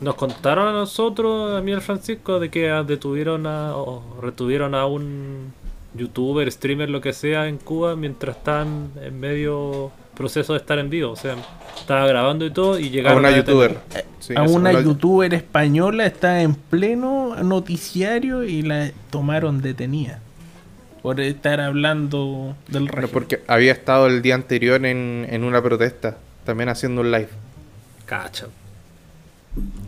nos 0.00 0.14
contaron 0.14 0.68
a 0.68 0.72
nosotros, 0.72 1.56
a 1.56 1.60
mí 1.60 1.70
y 1.70 1.74
al 1.74 1.82
Francisco, 1.82 2.40
de 2.40 2.50
que 2.50 2.70
ah, 2.70 2.82
detuvieron 2.82 3.46
a, 3.46 3.76
o 3.76 4.02
retuvieron 4.20 4.74
a 4.74 4.86
un 4.86 5.52
youtuber, 5.94 6.50
streamer, 6.50 6.88
lo 6.90 7.00
que 7.00 7.12
sea, 7.12 7.48
en 7.48 7.58
Cuba 7.58 7.96
mientras 7.96 8.36
estaban 8.36 8.90
en 9.02 9.18
medio 9.20 9.90
proceso 10.14 10.52
de 10.54 10.58
estar 10.60 10.78
en 10.78 10.90
vivo. 10.90 11.10
O 11.12 11.16
sea, 11.16 11.36
estaba 11.78 12.06
grabando 12.06 12.44
y 12.46 12.50
todo 12.50 12.78
y 12.78 12.86
A 12.86 12.90
llegaron 12.90 13.18
una 13.18 13.30
youtuber. 13.36 13.78
Sí, 14.20 14.34
a 14.36 14.44
eso, 14.44 14.54
una 14.54 14.72
youtuber 14.80 15.34
española 15.34 16.06
está 16.06 16.42
en 16.42 16.54
pleno 16.54 17.34
noticiario 17.42 18.44
y 18.44 18.62
la 18.62 18.90
tomaron 19.10 19.60
detenida 19.62 20.20
por 21.02 21.20
estar 21.20 21.60
hablando 21.60 22.54
del 22.68 22.84
No, 22.84 22.90
régimen. 22.92 23.10
porque 23.12 23.42
había 23.48 23.72
estado 23.72 24.06
el 24.06 24.22
día 24.22 24.36
anterior 24.36 24.84
en, 24.86 25.26
en 25.28 25.42
una 25.42 25.60
protesta, 25.60 26.18
también 26.44 26.68
haciendo 26.68 27.00
un 27.00 27.10
live. 27.10 27.28
Cacha. 28.06 28.46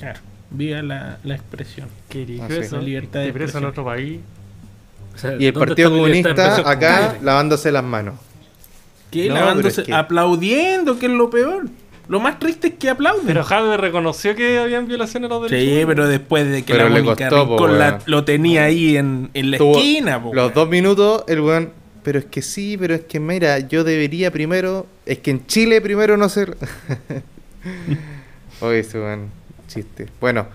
Claro, 0.01 0.19
viva 0.51 0.83
la, 0.83 1.19
la 1.23 1.35
expresión. 1.37 1.89
¿Qué 2.09 2.23
Ah, 2.43 2.49
sí. 2.49 2.77
libertad 2.85 3.21
de 3.21 3.27
¿Te 3.27 3.33
preso 3.33 3.59
en 3.59 3.65
expresión. 3.65 3.65
otro 3.67 3.85
país? 3.85 4.21
O 5.15 5.19
sea, 5.19 5.33
Y 5.39 5.47
el 5.47 5.53
¿dónde 5.53 5.67
Partido 5.69 5.91
Comunista 5.91 6.57
acá 6.71 7.17
lavándose 7.23 7.71
las 7.73 7.85
manos. 7.85 8.15
¿Qué? 9.11 9.29
No, 9.29 9.35
Lavándose, 9.35 9.69
pero 9.69 9.81
es 9.83 9.87
que- 9.87 9.95
aplaudiendo, 9.95 10.99
que 10.99 11.07
es 11.07 11.13
lo 11.13 11.31
peor. 11.31 11.65
Lo 12.09 12.21
más 12.21 12.39
triste 12.39 12.69
es 12.69 12.75
que 12.75 12.91
aplauden. 12.91 13.25
Pero 13.27 13.45
Jadwe 13.45 13.77
reconoció 13.79 14.35
que 14.35 14.59
habían 14.59 14.87
violaciones 14.87 15.31
a 15.31 15.35
los 15.35 15.43
derechos 15.51 15.65
sí, 15.65 15.71
humanos. 15.73 15.87
pero 15.89 16.09
después 16.09 16.51
de 16.51 16.63
que 16.63 16.75
Pero 16.75 16.89
la 16.91 17.03
Mónica 17.03 17.31
Rincón 17.31 17.79
la- 17.79 17.99
lo 18.05 18.25
tenía 18.25 18.65
ahí 18.65 18.97
en, 18.97 19.31
en 19.33 19.51
la 19.53 19.59
Tuvo 19.59 19.77
esquina, 19.79 20.23
po, 20.23 20.35
los 20.35 20.53
dos 20.53 20.69
minutos, 20.69 21.25
el 21.29 21.41
weón. 21.41 21.71
Pero 22.03 22.19
es 22.19 22.27
que 22.27 22.43
sí, 22.43 22.77
pero 22.79 22.95
es 22.95 23.01
que 23.05 23.19
mira, 23.21 23.61
yo 23.61 23.85
debería 23.85 24.31
primero. 24.31 24.87
Es 25.07 25.21
que 25.21 25.31
en 25.31 25.47
Chile 25.47 25.81
primero 25.81 26.19
no 26.19 26.29
ser. 26.29 26.59
Oye, 28.61 28.81
ese 28.81 28.99
weón, 28.99 29.31
chiste. 29.69 30.07
Bueno, 30.21 30.47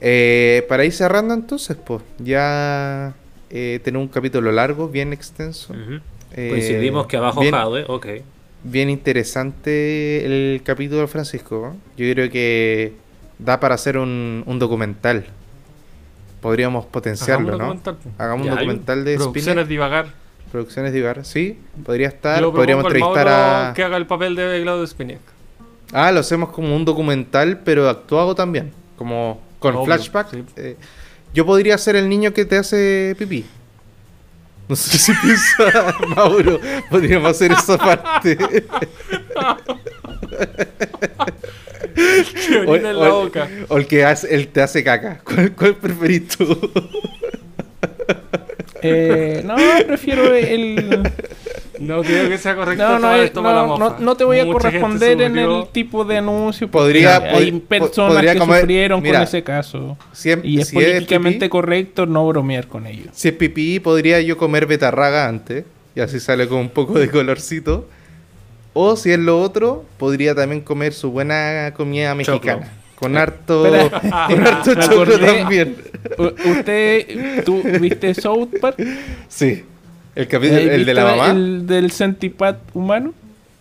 eh, 0.00 0.64
para 0.68 0.84
ir 0.84 0.92
cerrando 0.92 1.34
entonces, 1.34 1.76
pues, 1.84 2.02
ya 2.18 3.14
eh, 3.56 3.80
tenemos 3.82 4.06
un 4.08 4.12
capítulo 4.12 4.50
largo, 4.52 4.88
bien 4.88 5.12
extenso. 5.12 5.72
Eh, 6.32 6.48
Coincidimos 6.50 7.06
que 7.06 7.16
abajo 7.16 7.40
bien, 7.40 7.54
Jadwe, 7.54 7.84
ok. 7.88 8.06
bien 8.64 8.90
interesante 8.90 10.26
el 10.26 10.60
capítulo 10.64 11.02
de 11.02 11.06
Francisco. 11.06 11.74
Yo 11.96 12.12
creo 12.12 12.28
que 12.30 12.92
da 13.38 13.60
para 13.60 13.76
hacer 13.76 13.96
un, 13.96 14.42
un 14.44 14.58
documental. 14.58 15.24
Podríamos 16.40 16.84
potenciarlo, 16.86 17.54
Hagamos 17.54 17.80
¿no? 17.86 17.96
Hagamos 18.18 18.46
Ya, 18.46 18.52
un 18.52 18.58
hay 18.58 18.64
documental 18.66 19.04
de 19.04 19.16
Producciones. 19.16 19.68
Divagar. 19.68 20.06
Producciones 20.52 20.94
Ibarra, 20.94 21.24
sí, 21.24 21.58
podría 21.84 22.08
estar. 22.08 22.42
Podríamos 22.44 22.84
entrevistar 22.84 23.26
a. 23.28 23.72
que 23.74 23.82
haga 23.82 23.96
el 23.96 24.06
papel 24.06 24.36
de 24.36 24.60
Claudio 24.62 24.86
Spinac. 24.86 25.18
Ah, 25.92 26.12
lo 26.12 26.20
hacemos 26.20 26.50
como 26.50 26.74
un 26.76 26.84
documental, 26.84 27.60
pero 27.64 27.88
actuado 27.88 28.34
también. 28.34 28.72
Como 28.96 29.40
con 29.58 29.74
Obvio, 29.74 29.86
flashback. 29.86 30.30
sí. 30.30 30.44
Eh, 30.56 30.76
yo 31.34 31.44
podría 31.44 31.76
ser 31.76 31.96
el 31.96 32.08
niño 32.08 32.32
que 32.32 32.44
te 32.44 32.56
hace 32.56 33.14
pipí. 33.18 33.44
No 34.68 34.76
sé 34.76 34.96
si 34.96 35.12
piensa 35.22 35.94
Mauro. 36.16 36.60
Podríamos 36.88 37.30
hacer 37.32 37.52
esa 37.52 37.76
parte. 37.76 38.38
Que 41.94 42.58
orina 42.58 42.90
en 42.90 42.98
la 42.98 43.08
boca. 43.10 43.48
o 43.68 43.76
el 43.78 43.86
que 43.86 44.04
hace, 44.04 44.34
el 44.34 44.48
te 44.48 44.60
hace 44.60 44.82
caca. 44.82 45.20
¿Cuál, 45.24 45.52
cuál 45.52 45.76
preferís 45.76 46.26
tú? 46.28 46.72
Eh, 48.82 49.42
no, 49.44 49.54
prefiero 49.86 50.34
el... 50.34 51.02
No 51.84 52.02
creo 52.02 52.28
que 52.28 52.38
sea 52.38 52.56
correcto 52.56 52.82
No, 52.82 52.98
no, 52.98 53.16
la 53.16 53.30
no, 53.62 53.66
mofa. 53.66 53.78
no, 53.78 53.96
no 53.98 54.16
te 54.16 54.24
voy 54.24 54.38
a 54.40 54.44
Mucha 54.44 54.52
corresponder 54.58 55.20
en 55.20 55.38
el 55.38 55.66
tipo 55.72 56.04
de 56.04 56.18
anuncio. 56.18 56.70
Podría- 56.70 57.16
hay 57.16 57.52
pod- 57.52 57.62
personas 57.62 58.12
podría 58.14 58.32
que 58.32 58.38
comer- 58.38 58.60
sufrieron 58.60 59.02
mira, 59.02 59.18
con 59.18 59.22
ese 59.24 59.42
caso. 59.44 59.96
Si 60.12 60.30
es, 60.30 60.38
Y 60.42 60.60
es 60.60 60.68
si 60.68 60.78
es 60.78 60.84
políticamente 60.84 61.38
pipí, 61.40 61.48
correcto 61.48 62.06
no 62.06 62.26
bromear 62.26 62.66
con 62.66 62.86
ellos. 62.86 63.08
si 63.12 63.28
es 63.28 63.34
pipí, 63.34 63.80
podría 63.80 64.20
yo 64.20 64.36
comer 64.36 64.66
betarraga 64.66 65.28
antes. 65.28 65.64
Y 65.96 66.00
así 66.00 66.18
sale 66.18 66.48
con 66.48 66.58
un 66.58 66.70
poco 66.70 66.98
de 66.98 67.08
colorcito. 67.08 67.86
O 68.72 68.96
si 68.96 69.12
es 69.12 69.18
lo 69.20 69.40
otro, 69.40 69.84
podría 69.98 70.34
también 70.34 70.60
comer 70.60 70.92
su 70.92 71.12
buena 71.12 71.72
comida 71.76 72.14
mexicana. 72.16 72.68
Con 72.96 73.16
harto, 73.16 73.64
con 74.28 74.46
harto 74.46 74.74
choclo 74.74 75.18
también. 75.18 75.76
¿Usted, 76.18 77.44
tú 77.44 77.62
viste 77.80 78.14
South 78.14 78.48
Park? 78.60 78.76
Sí. 79.28 79.64
El 80.14 80.28
capítulo, 80.28 80.60
¿Has 80.60 80.66
el 80.66 80.84
de 80.84 80.94
la 80.94 81.04
mamá. 81.04 81.30
El 81.30 81.66
del 81.66 81.90
centipad 81.90 82.56
humano. 82.72 83.12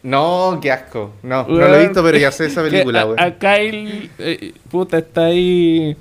No, 0.03 0.59
qué 0.61 0.71
asco. 0.71 1.13
No, 1.23 1.47
no 1.47 1.55
lo 1.55 1.75
he 1.75 1.83
visto, 1.83 2.03
pero 2.03 2.17
ya 2.17 2.31
sé 2.31 2.45
esa 2.47 2.61
película, 2.61 3.03
güey. 3.05 3.17
a 3.19 3.31
Kyle, 3.39 4.09
eh, 4.19 4.53
puta, 4.69 4.97
está 4.99 5.25
ahí 5.25 5.95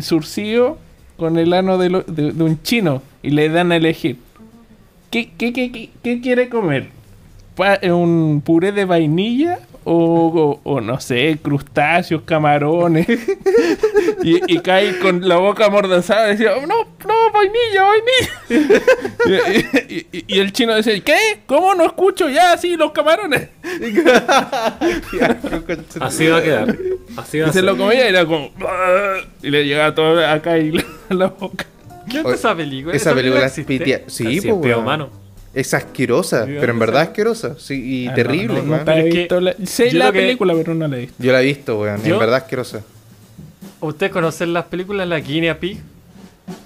surcido 0.00 0.78
con 1.16 1.38
el 1.38 1.52
ano 1.52 1.78
de, 1.78 1.88
lo- 1.90 2.02
de- 2.02 2.32
de 2.32 2.42
un 2.44 2.60
chino 2.62 3.00
y 3.22 3.30
le 3.30 3.48
dan 3.48 3.70
a 3.72 3.76
elegir. 3.76 4.16
¿Qué, 5.10 5.30
qué, 5.38 5.52
qué, 5.52 5.70
qué- 5.70 5.90
qué 6.02 6.20
quiere 6.20 6.48
comer? 6.48 6.88
¿Un 7.82 8.42
puré 8.44 8.72
de 8.72 8.84
vainilla? 8.84 9.60
O, 9.86 10.60
o- 10.64 10.70
o 10.76 10.80
no 10.80 10.98
sé, 10.98 11.38
crustáceos, 11.42 12.22
camarones. 12.22 13.06
y, 14.22 14.54
y 14.54 14.58
Kyle 14.60 14.98
con 15.00 15.28
la 15.28 15.36
boca 15.36 15.66
amordazada 15.66 16.28
decía, 16.28 16.52
no, 16.66 16.86
no, 17.06 17.32
vainilla, 17.32 17.82
vainilla. 17.82 19.28
y, 19.88 19.94
y- 19.94 20.06
y- 20.12 20.24
y 20.26 20.38
el 20.40 20.52
chino 20.52 20.74
decía, 20.74 20.98
¿qué? 21.00 21.40
¿Cómo 21.46 21.74
no 21.74 21.84
escucho 21.84 22.28
ya 22.30 22.52
así 22.52 22.76
los 22.76 22.92
camarones? 22.92 23.48
Así 26.00 26.26
va 26.28 26.38
a 26.38 26.42
quedar. 26.42 26.76
Así 27.16 27.38
va 27.38 27.46
Y 27.46 27.50
a 27.50 27.52
se 27.52 27.60
ser. 27.60 27.64
lo 27.64 27.76
comía 27.76 28.06
y 28.06 28.08
era 28.08 28.24
como. 28.26 28.50
Y 29.42 29.50
le 29.50 29.64
llegaba 29.66 29.94
todo 29.94 30.26
acá 30.26 30.58
y 30.58 30.72
a 31.10 31.14
la 31.14 31.26
boca. 31.28 31.66
¿Qué 32.10 32.20
es 32.20 32.26
esa 32.26 32.54
película? 32.54 32.94
Esa 32.94 33.14
película 33.14 33.40
es 33.46 33.58
existe? 33.58 33.78
pitia. 33.78 34.02
Sí, 34.08 34.40
pues, 34.40 34.70
es, 34.72 34.76
humano. 34.76 35.10
Es 35.54 35.72
asquerosa, 35.72 36.44
pero 36.46 36.72
en 36.72 36.78
verdad 36.78 37.02
sea- 37.02 37.10
asquerosa. 37.10 37.54
Sí, 37.58 37.74
y 38.04 38.08
Ah, 38.08 38.14
terrible, 38.14 38.56
no, 38.62 38.62
no, 38.62 38.76
no 38.78 38.84
Pero 38.84 38.98
he 39.06 39.10
visto 39.10 39.40
la, 39.40 39.54
sé 39.64 39.90
yo 39.90 39.98
la 39.98 40.06
lo 40.06 40.12
que- 40.12 40.18
película, 40.20 40.54
pero 40.54 40.74
no 40.74 40.88
la 40.88 40.96
he 40.96 41.00
visto. 41.02 41.14
Yo 41.22 41.32
la 41.32 41.42
he 41.42 41.44
visto, 41.44 41.78
weón. 41.80 42.00
En 42.04 42.18
verdad 42.18 42.34
asquerosa. 42.36 42.82
¿Ustedes 43.80 44.12
conocen 44.12 44.52
las 44.52 44.64
películas 44.64 45.06
La 45.06 45.20
Guinea 45.20 45.58
Pig? 45.60 45.78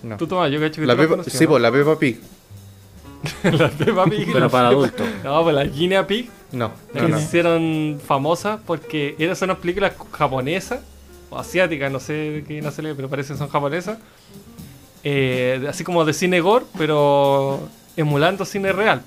No. 0.02 0.16
Tú 0.16 0.26
Tomás, 0.26 0.50
yo 0.50 0.58
cacho 0.60 0.80
que 0.80 0.86
La 0.86 0.94
tú 0.94 1.00
Peppa, 1.00 1.10
conoces, 1.10 1.32
sí, 1.32 1.44
¿no? 1.44 1.50
pues 1.50 1.62
la 1.62 1.72
Peppa 1.72 1.98
Pig. 1.98 2.20
la 3.42 3.68
Peppa 3.68 4.04
Pig. 4.06 4.28
Pero 4.32 4.48
para 4.50 4.68
adultos. 4.68 5.06
No, 5.24 5.42
pues 5.42 5.54
la 5.54 5.64
Guinea 5.64 6.06
Pig 6.06 6.28
No, 6.52 6.72
que 6.92 7.00
no, 7.02 7.08
no. 7.08 7.18
se 7.18 7.24
hicieron 7.24 8.00
famosas 8.04 8.60
porque 8.66 9.16
eran 9.18 9.36
son 9.36 9.50
unas 9.50 9.60
películas 9.60 9.92
japonesas 10.12 10.80
o 11.30 11.38
asiáticas, 11.38 11.92
no 11.92 12.00
sé 12.00 12.12
de 12.12 12.44
qué 12.44 12.62
nacionalidad, 12.62 12.96
pero 12.96 13.08
parece 13.10 13.32
que 13.34 13.38
son 13.38 13.48
japonesas. 13.48 13.98
Eh, 15.04 15.64
así 15.68 15.84
como 15.84 16.04
de 16.04 16.12
cine 16.12 16.40
gore, 16.40 16.64
pero 16.76 17.60
emulando 17.98 18.44
cine 18.44 18.72
real. 18.72 19.02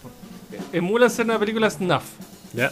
Emulan 0.74 1.10
ser 1.10 1.26
una 1.26 1.40
película 1.40 1.70
snuff, 1.70 2.04
Ya. 2.54 2.72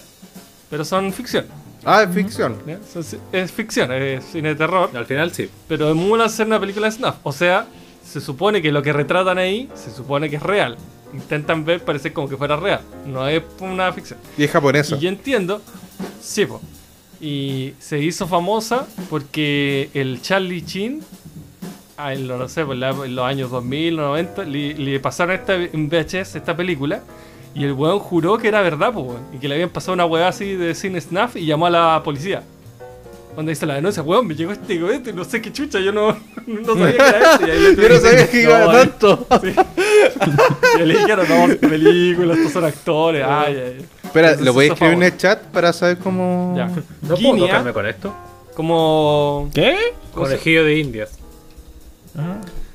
pero 0.69 0.85
son 0.85 1.11
ficción. 1.13 1.45
Ah, 1.85 2.03
es 2.03 2.13
ficción. 2.13 2.57
¿ya? 2.67 2.77
Son 2.91 3.03
es 3.31 3.51
ficción, 3.51 3.91
es 3.93 4.25
cine 4.25 4.49
de 4.49 4.55
terror, 4.55 4.89
Al 4.93 5.05
final 5.05 5.31
sí. 5.33 5.49
pero 5.67 5.89
emulan 5.89 6.29
ser 6.29 6.45
una 6.47 6.59
película 6.59 6.91
snuff. 6.91 7.15
O 7.23 7.31
sea, 7.31 7.65
se 8.05 8.19
supone 8.19 8.61
que 8.61 8.71
lo 8.71 8.81
que 8.83 8.91
retratan 8.93 9.37
ahí 9.37 9.69
se 9.75 9.91
supone 9.91 10.29
que 10.29 10.35
es 10.35 10.43
real. 10.43 10.77
Intentan 11.13 11.65
ver 11.65 11.83
parecer 11.83 12.13
como 12.13 12.27
que 12.29 12.37
fuera 12.37 12.55
real, 12.57 12.81
no 13.07 13.27
es 13.27 13.41
una 13.61 13.91
ficción. 13.93 14.19
Y 14.37 14.43
es 14.43 14.51
japonesa. 14.51 14.95
Y 14.97 14.99
yo 14.99 15.09
entiendo, 15.09 15.61
sí, 16.21 16.45
po. 16.45 16.61
Y 17.21 17.73
se 17.79 17.99
hizo 17.99 18.27
famosa 18.27 18.85
porque 19.09 19.89
el 19.93 20.21
Charlie 20.21 20.63
Chin, 20.65 21.01
ah, 21.99 22.13
en, 22.13 22.27
lo- 22.27 22.37
no 22.37 22.47
sé, 22.47 22.65
por 22.65 22.75
la- 22.75 22.89
en 22.91 23.15
los 23.15 23.25
años 23.25 23.51
2000, 23.51 23.95
90, 23.95 24.43
le, 24.45 24.73
le 24.75 24.99
pasaron 24.99 25.35
esta, 25.35 25.55
en 25.55 25.89
VHS 25.89 26.35
esta 26.35 26.55
película. 26.55 27.01
Y 27.55 27.63
el 27.65 27.73
weón 27.73 27.99
juró 27.99 28.37
que 28.37 28.47
era 28.47 28.61
verdad, 28.61 28.93
po, 28.93 29.01
weón, 29.01 29.21
Y 29.33 29.39
que 29.39 29.47
le 29.47 29.55
habían 29.55 29.69
pasado 29.69 29.93
una 29.93 30.05
weá 30.05 30.27
así 30.27 30.53
de 30.55 30.75
cine 30.75 31.01
snuff 31.01 31.35
y 31.35 31.45
llamó 31.45 31.65
a 31.65 31.69
la 31.71 32.01
policía. 32.03 32.43
Cuando 33.33 33.51
hizo 33.51 33.65
la 33.65 33.75
denuncia, 33.75 34.03
weón, 34.03 34.27
me 34.27 34.35
llegó 34.35 34.51
este 34.51 34.79
cohete, 34.79 35.13
no 35.13 35.23
sé 35.23 35.41
qué 35.41 35.51
chucha, 35.53 35.79
yo 35.79 35.91
no, 35.91 36.15
no 36.45 36.73
sabía 36.73 36.91
que 36.97 36.97
era 36.97 37.33
este. 37.33 37.47
Y 37.47 37.51
ahí 37.51 37.75
Yo 37.81 37.89
no 37.89 37.95
sabía 37.99 38.29
que 38.29 38.41
iba 38.43 38.59
No, 38.59 38.71
tanto. 38.71 39.27
sí. 39.41 39.53
Y 40.79 40.85
le 40.85 40.97
dijeron, 40.99 41.25
no, 41.29 41.45
esta 41.53 41.67
película, 41.69 42.33
estos 42.33 42.51
son 42.51 42.65
actores, 42.65 43.23
ay, 43.27 43.55
ay. 43.55 43.85
Espera, 44.03 44.27
Entonces 44.29 44.45
¿lo 44.45 44.53
voy 44.53 44.65
a 44.65 44.67
escribir 44.73 44.93
en 44.93 44.99
favor. 44.99 45.13
el 45.13 45.17
chat 45.17 45.41
para 45.51 45.73
saber 45.73 45.97
cómo. 45.99 46.53
Ya. 46.57 46.65
¿No 46.67 46.81
puedo 47.01 47.17
Guinea, 47.17 47.47
tocarme 47.47 47.73
con 47.73 47.87
esto? 47.87 48.15
como. 48.55 49.49
¿Qué? 49.53 49.75
¿cómo 50.13 50.25
se- 50.25 50.31
Conejillo 50.33 50.63
de 50.65 50.79
indias. 50.79 51.18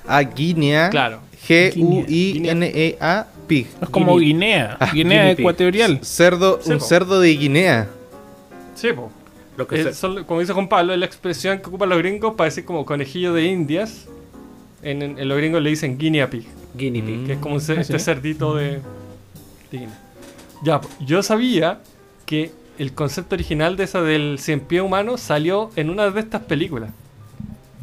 A 0.07 0.21
Guinea. 0.23 0.91
Claro. 0.91 1.21
G-U-I-N-E-A, 1.47 3.27
pig. 3.47 3.67
Es 3.83 3.89
como 3.91 4.17
Guinea, 4.19 4.77
Guinea 4.81 4.93
Guinea 4.93 5.31
pig. 5.37 5.41
ecuatorial. 5.41 6.01
Cerdo, 6.03 6.61
Sí, 6.63 6.73
un 6.73 6.79
po. 6.79 6.85
cerdo 6.85 7.21
de 7.21 7.31
Guinea. 7.37 7.89
Sí, 8.75 8.89
po. 8.93 9.11
Lo 9.57 9.67
que 9.69 9.81
Eh, 9.83 9.91
como 10.27 10.41
dice 10.41 10.53
Juan 10.53 10.69
Pablo, 10.69 10.93
es 10.95 10.99
la 10.99 11.07
expresión 11.07 11.59
que 11.61 11.69
ocupan 11.69 11.89
los 11.89 11.99
gringos 11.99 12.35
para 12.35 12.47
decir 12.47 12.65
como 12.65 12.85
conejillo 12.85 13.33
de 13.33 13.45
indias. 13.45 14.07
En, 14.83 15.01
en- 15.03 15.19
en 15.19 15.29
los 15.29 15.39
gringos 15.39 15.63
le 15.63 15.71
dicen 15.71 15.97
guinea 15.97 16.29
pig, 16.29 16.45
Guinea 16.75 17.03
pig. 17.05 17.27
que 17.27 17.33
es 17.35 17.39
como 17.39 17.55
un 17.55 17.61
Ah, 17.61 17.75
este 17.81 17.99
¿sí? 17.99 18.05
cerdito 18.05 18.55
de, 18.57 18.81
de 19.71 19.79
Guinea. 19.79 19.99
Ya, 20.63 20.81
po, 20.81 20.89
yo 21.01 21.23
sabía 21.23 21.81
que 22.27 22.51
el 22.79 22.93
concepto 22.93 23.35
original 23.35 23.77
de 23.77 23.85
esa 23.85 24.03
del 24.03 24.39
cien 24.39 24.61
pie 24.61 24.81
humano 24.83 25.17
salió 25.17 25.71
en 25.77 25.89
una 25.91 26.11
de 26.11 26.21
estas 26.21 26.43
películas. 26.43 26.91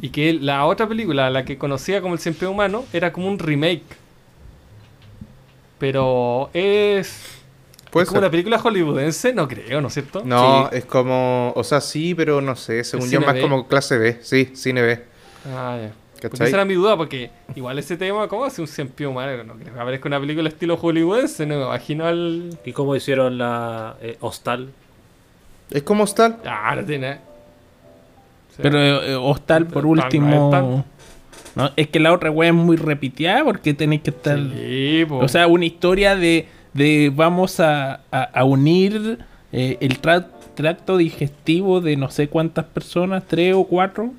Y 0.02 0.10
que 0.10 0.34
la 0.34 0.66
otra 0.66 0.88
película, 0.88 1.30
la 1.30 1.46
que 1.46 1.58
conocía 1.58 2.02
como 2.02 2.16
el 2.16 2.20
cien 2.20 2.34
pie 2.34 2.48
humano, 2.48 2.86
era 2.92 3.14
como 3.14 3.28
un 3.28 3.38
remake. 3.40 3.84
Pero 5.80 6.50
es... 6.54 7.38
Puede 7.92 8.04
¿Es 8.04 8.10
como 8.10 8.20
ser. 8.20 8.24
una 8.24 8.32
película 8.32 8.58
hollywoodense? 8.60 9.34
No 9.34 9.48
creo, 9.48 9.82
¿no 9.82 9.88
es 9.90 9.94
cierto? 9.94 10.22
No, 10.24 10.70
Sí. 10.72 10.78
es 10.78 10.86
como. 10.86 11.52
O 11.58 11.64
sea, 11.64 11.82
sí, 11.82 12.16
pero 12.16 12.40
no 12.40 12.56
sé. 12.56 12.86
Según 12.86 13.08
¿Es 13.08 13.12
yo, 13.12 13.20
más 13.20 13.34
B? 13.34 13.42
como 13.42 13.68
clase 13.68 13.98
B. 13.98 14.18
Sí, 14.22 14.52
cine 14.54 14.82
B. 14.82 15.04
Ah, 15.54 15.78
ya. 15.82 15.92
Esa 16.32 16.48
era 16.48 16.64
mi 16.66 16.76
duda, 16.76 16.96
porque 16.96 17.32
igual 17.56 17.78
ese 17.80 17.98
tema, 17.98 18.28
¿cómo 18.30 18.46
hace 18.46 18.62
un 18.62 18.68
cien 18.68 18.94
humano? 19.08 19.44
No 19.44 19.56
creo 19.56 19.74
que 19.74 19.80
aparezca 19.80 20.08
una 20.08 20.20
película 20.20 20.48
estilo 20.48 20.78
hollywoodense, 20.78 21.46
no 21.48 21.58
me 21.58 21.64
imagino 21.66 22.06
al... 22.06 22.58
¿Y 22.64 22.72
cómo 22.74 22.96
hicieron 22.96 23.40
la 23.40 23.98
eh, 24.02 24.18
Hostal? 24.22 24.70
Es 25.72 25.82
como 25.82 26.04
Hostal. 26.04 26.38
Ah, 26.46 26.76
no 26.76 26.86
tiene... 26.86 27.18
Pero 28.62 28.80
eh, 29.04 29.16
Hostal, 29.16 29.68
por 29.68 29.86
último. 29.86 30.50
tan- 30.52 30.86
No, 31.56 31.70
es 31.76 31.88
que 31.90 32.00
la 32.00 32.14
otra 32.14 32.32
wea 32.32 32.50
es 32.50 32.56
muy 32.56 32.78
repetida 32.78 33.44
porque 33.44 33.74
tenéis 33.74 34.02
que 34.02 34.12
estar. 34.12 34.40
Sí, 34.40 35.06
po. 35.08 35.18
O 35.20 35.28
sea, 35.28 35.48
una 35.48 35.66
historia 35.66 36.16
de, 36.16 36.48
de 36.74 37.12
vamos 37.14 37.60
a, 37.60 38.02
a- 38.12 38.24
a 38.34 38.44
unir 38.46 39.20
eh, 39.52 39.78
el 39.82 40.02
tra- 40.02 40.28
tracto 40.56 40.98
digestivo 40.98 41.82
de 41.82 41.98
no 41.98 42.10
sé 42.10 42.28
cuántas 42.30 42.66
personas, 42.66 43.24
tres 43.28 43.54
o 43.56 43.66
cuatro. 43.66 44.12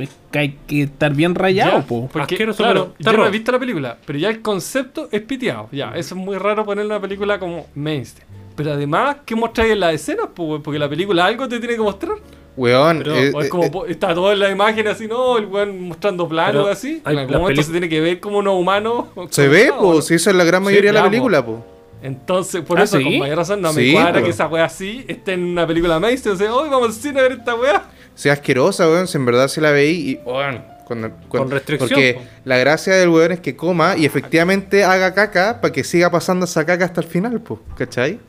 Es 0.00 0.08
que 0.30 0.38
hay 0.38 0.58
que 0.66 0.82
estar 0.84 1.12
bien 1.14 1.34
rayado, 1.34 1.80
Ya, 1.80 1.86
po. 1.86 2.08
Porque, 2.10 2.34
Asqueroso, 2.36 2.62
claro, 2.62 2.94
pero 2.98 3.12
yo 3.12 3.18
no 3.18 3.26
he 3.26 3.30
visto 3.30 3.52
la 3.52 3.58
película, 3.58 3.98
pero 4.06 4.18
ya 4.18 4.30
el 4.30 4.40
concepto 4.40 5.08
es 5.12 5.20
piteado. 5.20 5.68
Ya, 5.72 5.90
eso 5.94 6.14
es 6.14 6.20
muy 6.20 6.38
raro 6.38 6.64
poner 6.64 6.86
una 6.86 6.98
película 7.00 7.38
como 7.38 7.66
mainstream. 7.74 8.26
Pero 8.56 8.72
además, 8.72 9.16
¿qué 9.26 9.34
mostráis 9.34 9.72
en 9.72 9.80
las 9.80 9.92
escenas? 9.94 10.28
porque 10.34 10.78
la 10.78 10.88
película 10.88 11.26
algo 11.26 11.46
te 11.48 11.58
tiene 11.58 11.74
que 11.74 11.82
mostrar. 11.82 12.16
Weón. 12.56 12.98
Pero, 12.98 13.14
eh, 13.16 13.28
es 13.40 13.46
eh, 13.46 13.48
como, 13.48 13.84
eh, 13.86 13.90
está 13.90 14.14
todo 14.14 14.32
en 14.32 14.38
la 14.38 14.50
imagen 14.50 14.86
así, 14.86 15.08
¿no? 15.08 15.38
El 15.38 15.46
weón 15.46 15.80
mostrando 15.88 16.28
planos 16.28 16.52
Pero 16.62 16.68
así. 16.72 17.02
hay- 17.04 17.14
en 17.14 17.18
algún 17.20 17.32
la 17.32 17.38
momento 17.40 17.58
peli- 17.60 17.64
se 17.66 17.70
tiene 17.72 17.88
que 17.88 18.00
ver 18.00 18.20
como 18.20 18.38
unos 18.38 18.54
humanos. 18.54 19.06
se 19.30 19.48
ve, 19.48 19.72
pues. 19.76 19.94
¿no? 19.96 20.02
Si 20.02 20.14
eso 20.14 20.30
es 20.30 20.36
la 20.36 20.44
gran 20.44 20.60
Sí, 20.62 20.66
mayoría 20.66 20.92
de 20.92 20.98
la 20.98 21.04
película, 21.04 21.44
pues. 21.44 21.58
Entonces, 22.02 22.62
por 22.62 22.78
¿Ah, 22.78 22.82
eso, 22.84 22.98
sí? 22.98 23.04
con 23.04 23.18
mayor 23.18 23.38
razón, 23.38 23.60
no 23.62 23.72
me 23.72 23.92
cuadra 23.92 24.22
que 24.22 24.28
esa 24.30 24.46
wea 24.46 24.66
así 24.66 25.04
esté 25.08 25.32
en 25.32 25.42
una 25.44 25.66
película 25.66 25.98
mainstream. 25.98 26.36
O 26.36 26.38
sea, 26.38 26.54
hoy 26.54 26.68
vamos 26.68 26.88
al 26.88 26.92
cine 26.94 27.18
a 27.20 27.22
ver 27.22 27.32
esta 27.32 27.54
wea. 27.54 27.82
sea 28.14 28.34
asquerosa, 28.34 28.86
weón. 28.88 29.08
Si 29.08 29.16
en 29.16 29.24
verdad 29.26 29.48
se 29.48 29.60
la 29.60 29.70
veí 29.72 30.10
y, 30.10 30.14
weón, 30.28 30.62
cuando- 30.86 31.10
cuando- 31.28 31.54
restricción, 31.54 31.88
Porque 31.88 32.14
po. 32.14 32.22
la 32.44 32.58
gracia 32.58 32.94
del 32.94 33.08
weón 33.08 33.32
es 33.32 33.40
que 33.40 33.56
coma 33.56 33.96
y 33.96 34.04
efectivamente 34.04 34.84
haga 34.84 35.12
caca 35.14 35.60
para 35.60 35.72
que 35.72 35.82
siga 35.82 36.10
pasando 36.10 36.44
esa 36.44 36.64
caca 36.66 36.84
hasta 36.84 37.00
el 37.00 37.06
final, 37.08 37.40
pues. 37.40 37.58
¿Cachai? 37.76 38.20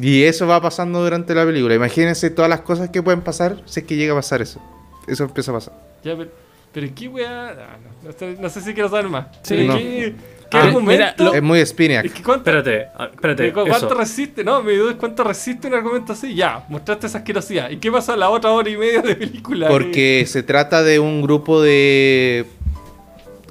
Y 0.00 0.24
eso 0.24 0.46
va 0.46 0.60
pasando 0.60 1.02
durante 1.02 1.34
la 1.34 1.44
película. 1.46 1.74
Imagínense 1.74 2.30
todas 2.30 2.48
las 2.50 2.60
cosas 2.60 2.90
que 2.90 3.02
pueden 3.02 3.22
pasar 3.22 3.62
si 3.64 3.80
es 3.80 3.86
que 3.86 3.96
llega 3.96 4.12
a 4.12 4.16
pasar 4.16 4.42
eso. 4.42 4.60
Eso 5.06 5.24
empieza 5.24 5.50
a 5.52 5.54
pasar. 5.54 5.74
Ya, 6.04 6.16
pero, 6.16 6.30
pero 6.72 6.88
¿qué 6.94 7.08
wea? 7.08 7.48
Ah, 7.50 7.76
no, 8.02 8.10
no 8.10 8.18
sé, 8.18 8.36
no 8.40 8.48
sé 8.50 8.60
si 8.60 8.74
quiero 8.74 8.88
saber 8.90 9.08
más. 9.08 9.26
Sí. 9.42 9.54
Pero 9.54 9.66
No. 9.72 9.78
¿Qué, 9.78 10.14
qué 10.50 10.56
Ah, 10.58 10.62
argumento? 10.64 10.90
mira, 10.92 11.14
lo- 11.18 11.34
Es 11.34 11.42
muy 11.42 11.64
Spiniak. 11.64 12.04
Es 12.04 12.12
que 12.12 12.20
Espérate, 12.32 12.86
ah, 12.96 13.08
espérate. 13.12 13.52
¿cu- 13.52 13.60
¿Cuánto 13.66 13.86
eso. 13.86 13.94
resiste? 13.94 14.44
No, 14.44 14.62
mi 14.62 14.74
duda 14.76 14.90
es 14.92 14.96
cuánto 14.96 15.24
resiste 15.24 15.66
un 15.68 15.74
argumento 15.74 16.12
así. 16.12 16.34
Ya, 16.34 16.64
mostraste 16.68 17.06
esa 17.06 17.18
asquerosidad. 17.18 17.70
¿Y 17.70 17.78
qué 17.78 17.90
pasa 17.90 18.14
en 18.14 18.20
la 18.20 18.28
otra 18.30 18.50
hora 18.52 18.68
y 18.68 18.76
media 18.76 19.00
de 19.02 19.14
película? 19.16 19.68
Porque 19.68 20.24
se 20.28 20.42
trata 20.42 20.82
de 20.82 20.98
un 20.98 21.22
grupo 21.22 21.62
de. 21.62 22.44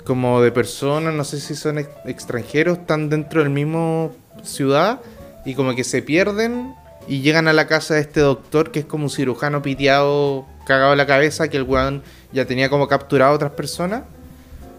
como 0.06 0.42
de 0.42 0.52
personas, 0.52 1.14
no 1.16 1.24
sé 1.24 1.40
si 1.40 1.56
son 1.56 1.80
ex- 1.80 1.90
extranjeros, 2.06 2.78
están 2.78 3.10
dentro 3.10 3.42
del 3.42 3.50
mismo 3.50 4.16
ciudad 4.44 5.00
y 5.46 5.54
como 5.54 5.76
que 5.76 5.84
se 5.84 6.02
pierden 6.02 6.74
y 7.08 7.22
llegan 7.22 7.48
a 7.48 7.54
la 7.54 7.68
casa 7.68 7.94
de 7.94 8.02
este 8.02 8.20
doctor 8.20 8.72
que 8.72 8.80
es 8.80 8.86
como 8.86 9.06
un 9.06 9.10
cirujano 9.10 9.62
piteado, 9.62 10.46
cagado 10.66 10.94
en 10.94 10.98
la 10.98 11.06
cabeza, 11.06 11.48
que 11.48 11.58
el 11.58 11.64
weón 11.64 12.04
ya 12.34 12.46
tenía 12.46 12.70
como 12.70 12.88
capturado 12.88 13.32
a 13.32 13.36
otras 13.36 13.52
personas. 13.52 14.04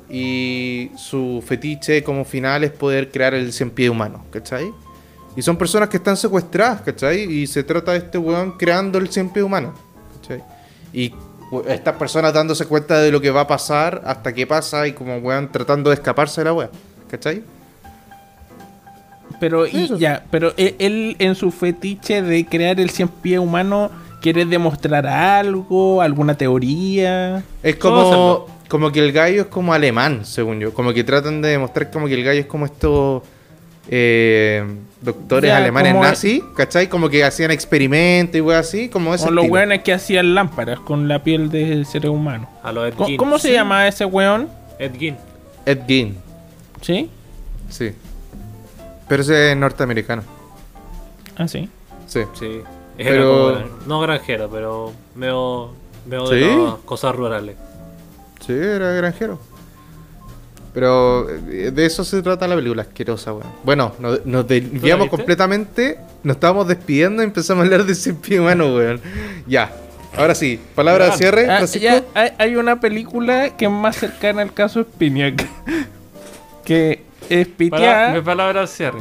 Y 0.08 0.90
su 0.96 1.42
fetiche 1.44 2.04
como 2.04 2.24
final 2.24 2.62
es 2.64 2.70
poder 2.70 3.10
crear 3.10 3.34
el 3.34 3.52
cien 3.52 3.70
pie 3.70 3.90
humano, 3.90 4.24
¿cachai? 4.30 4.72
Y 5.36 5.42
son 5.42 5.56
personas 5.56 5.88
que 5.88 5.96
están 5.96 6.16
secuestradas, 6.16 6.82
¿cachai? 6.82 7.22
Y 7.22 7.46
se 7.46 7.62
trata 7.64 7.92
de 7.92 7.98
este 7.98 8.18
weón 8.18 8.52
creando 8.52 8.98
el 8.98 9.08
cien 9.10 9.30
pie 9.30 9.42
humano, 9.42 9.74
¿cachai? 10.20 10.42
Y 10.92 11.12
estas 11.68 11.94
personas 11.96 12.32
dándose 12.32 12.66
cuenta 12.66 13.00
de 13.00 13.12
lo 13.12 13.20
que 13.20 13.30
va 13.30 13.42
a 13.42 13.46
pasar 13.46 14.02
hasta 14.04 14.32
que 14.32 14.46
pasa 14.46 14.86
y 14.86 14.92
como 14.92 15.16
weón 15.18 15.50
tratando 15.50 15.90
de 15.90 15.94
escaparse 15.94 16.40
de 16.40 16.44
la 16.46 16.52
weá, 16.52 16.70
¿cachai? 17.08 17.42
Pero, 19.40 19.66
y, 19.66 19.84
Eso. 19.84 19.98
ya, 19.98 20.24
pero 20.30 20.52
e- 20.56 20.74
él 20.78 21.16
en 21.18 21.34
su 21.34 21.50
fetiche 21.50 22.22
de 22.22 22.44
crear 22.46 22.80
el 22.80 22.90
cien 22.90 23.08
pie 23.08 23.38
humano 23.38 23.90
quiere 24.20 24.44
demostrar 24.44 25.06
algo, 25.06 26.00
alguna 26.02 26.34
teoría. 26.36 27.42
Es 27.62 27.76
¿Cómo 27.76 28.02
como, 28.02 28.46
como 28.68 28.92
que 28.92 29.00
el 29.00 29.12
gallo 29.12 29.42
es 29.42 29.46
como 29.48 29.72
alemán, 29.72 30.24
según 30.24 30.58
yo. 30.60 30.72
Como 30.74 30.92
que 30.92 31.04
tratan 31.04 31.42
de 31.42 31.50
demostrar 31.50 31.90
como 31.90 32.06
que 32.06 32.14
el 32.14 32.24
gallo 32.24 32.40
es 32.40 32.46
como 32.46 32.64
estos 32.66 33.22
eh, 33.88 34.64
doctores 35.00 35.48
Ya, 35.48 35.58
alemanes 35.58 35.92
como- 35.92 36.04
nazis, 36.04 36.42
¿cachai? 36.56 36.88
Como 36.88 37.08
que 37.08 37.22
hacían 37.24 37.50
experimentos 37.52 38.36
y 38.36 38.40
weá 38.40 38.58
así, 38.58 38.88
como 38.88 39.14
ese 39.14 39.28
O 39.28 39.30
los 39.30 39.46
weones 39.48 39.82
que 39.82 39.92
hacían 39.92 40.34
lámparas 40.34 40.80
con 40.80 41.06
la 41.08 41.22
piel 41.22 41.50
del 41.50 41.86
ser 41.86 42.08
humano. 42.08 42.48
A 42.64 42.72
los 42.72 42.88
Ed 42.88 43.16
¿Cómo, 43.16 43.38
se 43.38 43.52
llama 43.52 43.86
ese 43.86 44.04
weón? 44.04 44.48
Ed 44.78 44.92
Gein. 44.98 45.16
Ed 45.64 45.78
Gein, 45.86 46.16
¿Sí? 46.80 47.08
sí. 47.68 47.92
Pero 49.08 49.22
ese 49.22 49.52
es 49.52 49.56
norteamericano, 49.56 50.22
Ah, 51.36 51.46
sí. 51.48 51.68
sí. 52.06 52.22
Sí. 52.34 52.60
Era 52.98 53.10
Pero- 53.10 53.54
como- 53.54 53.86
no 53.86 54.00
granjero, 54.00 54.48
pero 54.50 54.92
veo, 55.14 55.72
veo 56.06 56.28
de 56.30 56.40
¿Sí? 56.42 56.56
las 56.64 56.74
cosas 56.84 57.14
rurales. 57.14 57.56
Sí, 58.44 58.52
era 58.52 58.90
granjero. 58.92 59.38
Pero 60.72 61.28
eh, 61.30 61.70
de 61.72 61.86
eso 61.86 62.04
se 62.04 62.22
trata 62.22 62.46
la 62.46 62.54
película, 62.54 62.82
asquerosa, 62.82 63.32
weón. 63.32 63.46
Bueno, 63.64 63.92
nos, 63.98 64.24
nos 64.26 64.46
desviamos 64.46 65.08
completamente, 65.08 65.98
nos 66.22 66.36
estábamos 66.36 66.68
despidiendo 66.68 67.22
y 67.22 67.26
empezamos 67.26 67.62
a 67.62 67.64
hablar 67.64 67.84
de 67.86 68.12
Pie 68.14 68.40
Humano, 68.40 68.74
weón. 68.74 69.00
Ya, 69.46 69.72
ahora 70.16 70.34
sí, 70.34 70.60
palabra 70.74 71.06
de 71.06 71.12
cierre, 71.12 71.44
Ah, 71.50 71.56
Francisco. 71.58 71.82
ya, 71.84 72.02
hay, 72.14 72.30
hay 72.38 72.56
una 72.56 72.78
película 72.80 73.56
que 73.56 73.64
es 73.66 73.70
más 73.70 73.96
cercana 73.96 74.42
al 74.42 74.52
caso 74.52 74.82
Spiniak. 74.82 75.46
que 76.64 77.04
es 77.30 77.46
Para, 77.46 77.56
piteada. 77.56 78.14
mi 78.14 78.20
palabra 78.20 78.60
al 78.62 78.68
cierre. 78.68 78.98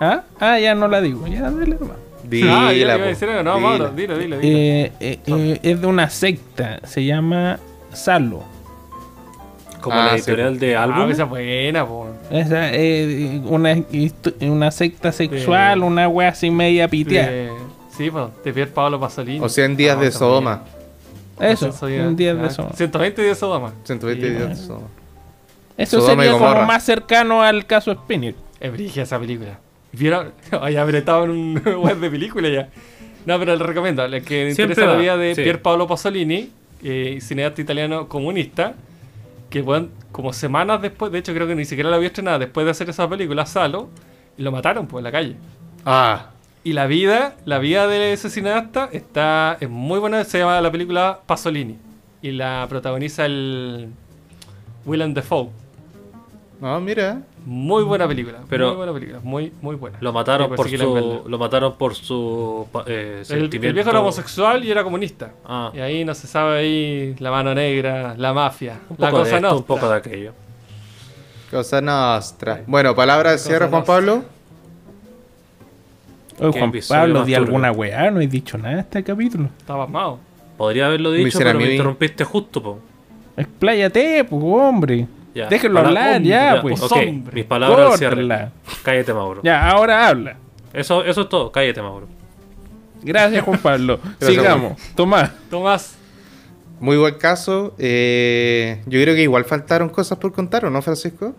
¿Ah? 0.00 0.22
ah, 0.40 0.58
ya 0.58 0.74
no 0.74 0.88
la 0.88 1.00
digo. 1.00 1.26
Ya, 1.26 1.42
dale 1.50 1.76
nomás. 1.78 1.96
Dila, 2.24 2.68
ah, 2.68 2.72
yo 2.72 2.78
iba 2.84 2.94
a 2.94 2.98
po, 2.98 3.04
decir 3.04 3.28
algo. 3.28 3.42
No, 3.42 3.56
dila. 3.56 3.68
Mauro, 3.68 3.88
dilo, 3.90 4.18
dilo, 4.18 4.38
dilo. 4.38 4.56
Eh, 4.56 4.92
eh, 5.00 5.18
eh, 5.26 5.60
es 5.62 5.80
de 5.80 5.86
una 5.86 6.08
secta. 6.10 6.80
Se 6.84 7.04
llama 7.04 7.58
Salo. 7.92 8.42
Como 9.80 9.96
Ah, 9.96 10.04
la 10.06 10.10
sí, 10.10 10.16
editorial 10.18 10.58
de 10.60 10.76
Ah, 10.76 10.84
álbum. 10.84 11.10
esa 11.10 11.24
es 11.24 11.28
buena, 11.28 11.86
po. 11.86 12.06
Esa, 12.30 12.72
eh, 12.72 13.40
una, 13.44 13.76
una 14.40 14.70
secta 14.70 15.10
sexual, 15.10 15.80
Sí. 15.80 15.84
una 15.84 16.08
wea 16.08 16.28
así 16.28 16.50
media 16.50 16.88
piteada. 16.88 17.30
De- 17.30 17.50
Sí, 17.96 18.10
pues, 18.10 18.24
de 18.42 18.52
Pier 18.54 18.70
Pablo 18.72 18.98
Pasolini. 18.98 19.40
O 19.44 19.48
sea, 19.50 19.66
en 19.66 19.76
días 19.76 19.96
Ah, 19.98 20.00
de 20.00 20.06
esa 20.08 20.18
Sodoma. 20.20 20.62
Eso, 21.38 21.72
Soy- 21.72 21.98
un 21.98 22.16
día 22.16 22.34
de 22.34 22.42
ah, 22.44 22.46
eso. 22.46 22.70
120 22.74 23.20
días 23.22 23.36
de 23.36 23.40
Sodoma. 23.40 23.72
120 23.84 24.26
Sí, 24.28 24.32
días 24.34 24.48
de. 24.48 24.54
Sodoma. 24.56 24.86
Eso 25.76 26.00
Sodoma 26.00 26.22
sería 26.22 26.38
como 26.38 26.62
más 26.66 26.84
cercano 26.84 27.42
al 27.42 27.66
caso 27.66 27.92
Spinner. 27.92 28.34
Es 28.60 28.72
brigia 28.72 29.02
esa 29.02 29.18
película. 29.18 29.58
¿Vieron? 29.92 30.32
Estado 30.94 31.24
en 31.24 31.30
un 31.30 31.62
web 31.82 31.98
de 31.98 32.10
película 32.10 32.48
ya. 32.48 32.68
No, 33.26 33.38
pero 33.38 33.54
le 33.56 33.64
recomiendo. 33.64 34.04
El 34.04 34.22
que 34.24 34.52
Siempre 34.54 34.74
interesa 34.74 34.86
la 34.86 34.96
vida 34.96 35.16
de 35.16 35.34
sí. 35.34 35.42
Pier 35.42 35.62
Paolo 35.62 35.86
Pasolini, 35.86 36.50
eh, 36.82 37.18
cineasta 37.20 37.60
italiano 37.60 38.08
comunista, 38.08 38.74
que 39.50 39.62
bueno, 39.62 39.88
como 40.10 40.32
semanas 40.32 40.82
después, 40.82 41.12
de 41.12 41.18
hecho 41.18 41.32
creo 41.32 41.46
que 41.46 41.54
ni 41.54 41.64
siquiera 41.64 41.90
la 41.90 41.96
había 41.96 42.08
estrenado, 42.08 42.38
después 42.40 42.64
de 42.64 42.70
hacer 42.72 42.90
esa 42.90 43.08
película, 43.08 43.46
Salo, 43.46 43.88
y 44.36 44.42
lo 44.42 44.50
mataron 44.50 44.86
pues 44.86 45.00
en 45.00 45.04
la 45.04 45.12
calle. 45.12 45.36
Ah, 45.84 46.30
Y 46.64 46.72
la 46.72 46.86
vida, 46.86 47.36
la 47.44 47.58
vida 47.58 47.86
de 47.86 48.12
ese 48.12 48.30
cineasta 48.30 48.88
está 48.92 49.56
es 49.60 49.68
muy 49.68 49.98
buena, 50.00 50.24
se 50.24 50.38
llama 50.38 50.60
la 50.60 50.70
película 50.70 51.20
Pasolini. 51.26 51.76
Y 52.22 52.32
la 52.32 52.66
protagoniza 52.68 53.26
el 53.26 53.88
Willem 54.84 55.12
Dafoe. 55.14 55.48
No, 56.62 56.80
mira. 56.80 57.20
Muy 57.44 57.82
buena 57.82 58.06
película. 58.06 58.38
Pero- 58.48 58.68
muy 58.68 58.76
buena 58.76 58.92
película. 58.92 59.20
Muy, 59.22 59.52
muy 59.60 59.74
buena. 59.76 59.98
Lo 60.00 60.12
mataron 60.12 60.48
Sí, 60.48 60.54
por 60.56 60.68
pues, 60.68 60.80
su, 60.80 61.22
lo 61.28 61.38
mataron 61.38 61.74
por 61.76 61.94
su 61.96 62.66
eh, 62.86 63.16
El, 63.18 63.26
sentimiento. 63.26 63.66
el 63.66 63.74
viejo 63.74 63.90
era 63.90 64.00
homosexual 64.00 64.64
y 64.64 64.70
era 64.70 64.84
comunista. 64.84 65.32
Ah. 65.44 65.72
Y 65.74 65.80
ahí 65.80 66.04
no 66.04 66.14
se 66.14 66.26
sabe 66.28 66.58
ahí 66.58 67.16
la 67.18 67.32
mano 67.32 67.52
negra, 67.54 68.14
la 68.16 68.32
mafia, 68.32 68.78
Un 68.88 68.96
la 68.98 69.10
poco 69.10 69.18
de 69.18 69.24
cosa 69.24 69.36
esto, 69.36 69.48
no. 69.50 69.56
un 69.56 69.62
poco 69.64 69.88
de 69.88 69.96
aquello. 69.96 70.32
Cosa 71.50 71.80
nostra. 71.80 72.62
Bueno, 72.66 72.94
palabra 72.94 73.32
de 73.32 73.38
cierre, 73.38 73.66
Juan 73.68 73.80
nostra. 73.80 73.94
Pablo. 73.96 74.24
Oye, 76.38 76.58
Juan 76.58 76.72
Pablo, 76.88 77.24
di 77.24 77.34
alguna 77.34 77.72
weá, 77.72 78.10
no 78.10 78.20
he 78.20 78.26
dicho 78.26 78.56
nada 78.56 78.76
de 78.76 78.80
este 78.82 79.04
capítulo. 79.04 79.48
Estaba 79.58 79.84
pasmado. 79.84 80.18
Podría 80.56 80.86
haberlo 80.86 81.10
dicho, 81.10 81.38
pero 81.38 81.58
me 81.58 81.66
me. 81.66 81.72
interrumpiste 81.72 82.24
justo, 82.24 82.62
po. 82.62 82.78
Expláyate, 83.36 84.24
pues, 84.24 84.42
hombre. 84.44 85.06
Ya. 85.34 85.48
Déjenlo 85.48 85.76
Para- 85.76 85.88
hablar, 85.88 86.16
hombre, 86.16 86.28
ya, 86.28 86.54
ya, 86.56 86.62
pues. 86.62 86.82
Ok, 86.82 86.92
hombre. 86.92 87.34
mis 87.34 87.44
palabras 87.44 87.92
al 87.92 87.98
cierre. 87.98 88.48
Cállate, 88.82 89.14
Mauro. 89.14 89.40
Ya, 89.42 89.68
ahora 89.70 90.08
habla. 90.08 90.36
Eso, 90.72 91.04
eso 91.04 91.22
es 91.22 91.28
todo. 91.28 91.50
Cállate, 91.50 91.80
Mauro. 91.80 92.06
Gracias, 93.02 93.42
Juan 93.44 93.58
Pablo. 93.58 93.98
Gracias, 94.20 94.30
Sigamos. 94.30 94.72
Tomás. 94.94 95.30
Tomás, 95.50 95.96
Muy 96.80 96.96
buen 96.96 97.14
caso. 97.14 97.74
Eh, 97.78 98.82
yo 98.86 99.00
creo 99.00 99.14
que 99.14 99.22
igual 99.22 99.44
faltaron 99.44 99.88
cosas 99.88 100.18
por 100.18 100.32
contar, 100.32 100.64
¿o 100.66 100.70
no, 100.70 100.82
Francisco? 100.82 101.34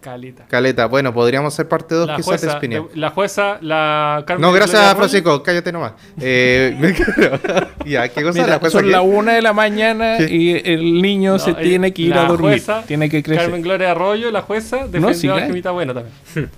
Calita. 0.00 0.46
Caleta. 0.46 0.86
Bueno, 0.86 1.12
podríamos 1.12 1.52
ser 1.54 1.66
parte 1.68 1.94
2 1.94 2.06
La 2.06 2.16
quizás 2.16 2.40
de 2.40 2.46
la 2.94 3.10
jueza, 3.10 3.58
la 3.60 4.22
Carmen 4.26 4.42
No, 4.42 4.52
gracias, 4.52 4.72
Gloria 4.74 4.90
Arroyo. 4.90 5.08
Francisco. 5.08 5.42
Cállate 5.42 5.72
nomás. 5.72 5.92
Eh, 6.20 6.76
me 6.80 6.94
quedo- 6.94 7.68
ya, 7.84 8.08
¿qué 8.08 8.22
cosa? 8.22 8.34
Mira, 8.40 8.46
¿La 8.46 8.58
jueza 8.60 8.78
son 8.78 8.90
las 8.90 9.02
una 9.04 9.32
de 9.32 9.42
la 9.42 9.52
mañana 9.52 10.18
¿Qué? 10.18 10.32
y 10.32 10.62
el 10.64 11.02
niño 11.02 11.32
No, 11.32 11.38
se 11.40 11.50
eh, 11.50 11.56
tiene 11.60 11.92
que 11.92 12.02
ir 12.02 12.14
la 12.14 12.26
a 12.26 12.28
dormir. 12.28 12.50
jueza, 12.52 12.84
tiene 12.86 13.08
que 13.10 13.22
crecer. 13.22 13.42
Carmen 13.44 13.62
Gloria 13.62 13.90
Arroyo, 13.90 14.30
la 14.30 14.42
jueza, 14.42 14.86
defendió 14.86 15.14
sí, 15.14 15.28
a. 15.28 15.38
Gemita 15.40 15.72
Bueno 15.72 15.92
también. 15.94 16.48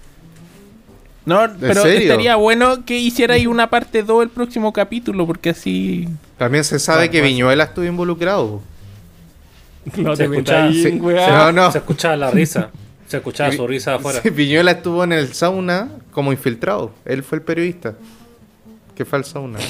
No, 1.25 1.47
pero 1.61 1.85
estaría 1.85 2.37
bueno 2.37 2.85
que 2.85 2.99
hiciera 2.99 3.35
ahí 3.35 3.47
una 3.47 3.69
parte 3.71 4.03
2 4.03 4.23
el 4.23 4.29
próximo 4.31 4.73
capítulo, 4.73 5.27
porque 5.27 5.51
así. 5.51 6.09
También 6.39 6.65
se 6.65 6.79
sabe 6.79 7.07
No, 7.07 7.12
que 7.12 7.19
pues. 7.21 7.31
Viñuela 7.31 7.65
estuvo 7.65 7.85
involucrado. 7.85 8.61
No 9.97 10.15
Se 10.17 10.27
te 10.29 10.35
escuchaba- 10.35 10.62
metas 10.67 10.77
ahí, 10.77 10.83
sí, 10.83 10.91
weá. 11.01 11.29
No, 11.31 11.53
no. 11.53 11.73
Se 11.73 11.79
escuchaba 11.79 12.17
la 12.17 12.31
risa. 12.31 12.71
Se 13.11 13.16
escuchaba 13.16 13.51
su 13.53 13.66
risa 13.66 13.97
afuera. 13.97 14.20
Sí, 14.23 14.31
Viñuela 14.31 14.70
estuvo 14.70 15.03
en 15.05 15.12
el 15.12 15.35
sauna 15.35 15.89
como 16.12 16.31
infiltrado. 16.32 16.93
Él 17.05 17.23
fue 17.24 17.39
el 17.39 17.43
periodista 17.43 17.95
que 18.95 19.05
fue 19.05 19.19
al 19.19 19.24
sauna. 19.24 19.59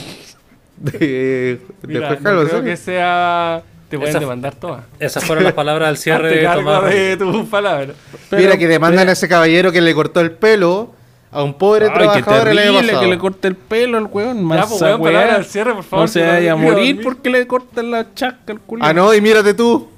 De, 0.77 0.99
de 0.99 1.61
Mira, 1.87 2.07
Juan 2.09 2.19
no 2.19 2.25
Carlos, 2.25 2.45
creo 2.49 2.59
¿sabes? 2.61 2.79
que 2.81 2.85
sea... 2.85 3.63
Te 3.91 3.97
pueden 3.99 4.11
Esa- 4.11 4.21
demandar 4.21 4.55
todas. 4.55 4.85
Esas 4.99 5.25
fueron 5.25 5.45
las 5.45 5.53
palabras 5.53 5.89
al 5.89 5.97
cierre 5.99 6.29
de 6.37 6.47
Tomás. 6.47 6.85
de 6.85 7.17
tus 7.17 7.49
palabras. 7.49 7.97
Mira 8.31 8.57
que 8.57 8.67
demandan 8.69 9.09
a 9.09 9.13
ese 9.13 9.29
caballero 9.29 9.73
que 9.73 9.81
le 9.81 9.93
cortó 9.95 10.21
el 10.21 10.31
pelo 10.31 10.93
a 11.33 11.43
un 11.43 11.55
pobre 11.55 11.87
Ay, 11.87 11.93
qué 11.93 11.99
trabajador 11.99 12.49
el 12.49 12.59
año 12.59 12.73
terrible 12.81 13.01
que 13.01 13.07
le 13.09 13.19
corte 13.19 13.49
el 13.49 13.57
pelo 13.57 13.99
al 13.99 14.05
weón. 14.05 14.39
Ya, 14.39 14.43
Más 14.43 14.67
pues, 14.69 14.81
weón, 14.81 15.03
palabras 15.03 15.35
al 15.37 15.45
cierre, 15.45 15.75
por 15.75 15.85
favor. 15.85 16.05
No 16.05 16.09
se 16.09 16.25
vaya 16.27 16.53
a 16.53 16.57
morir 16.57 17.01
porque 17.03 17.31
le 17.31 17.47
cortan 17.47 17.91
la 17.91 18.15
chasca 18.15 18.53
al 18.53 18.61
culo. 18.61 18.85
Ah, 18.85 18.93
no, 18.95 19.13
y 19.13 19.21
mírate 19.21 19.53
tú. 19.55 19.89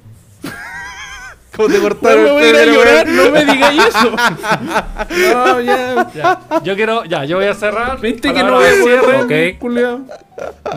¿Cómo 1.57 1.69
te 1.69 1.75
No 1.77 1.83
cortaron 1.83 2.23
me 2.25 2.29
el 2.29 2.33
voy 2.33 2.43
a 2.45 2.49
ir 2.49 2.55
a 2.57 2.59
pelo, 2.61 2.73
llorar, 2.73 3.09
no 3.09 3.31
me 3.31 3.45
digáis 3.45 3.83
eso. 3.87 4.17
No, 5.33 5.61
ya. 5.61 6.11
Ya, 6.15 6.41
yo 6.65 6.75
quiero... 6.77 7.05
Ya, 7.05 7.25
yo 7.25 7.37
voy 7.37 7.47
a 7.47 7.55
cerrar. 7.55 8.01
Viste 8.01 8.33
que 8.33 8.43
no 8.43 8.55
voy 8.55 8.65
a 8.65 8.71
cierre. 8.73 9.03
poder, 9.03 9.53
Ok. 9.53 9.59
culiao. 9.61 10.01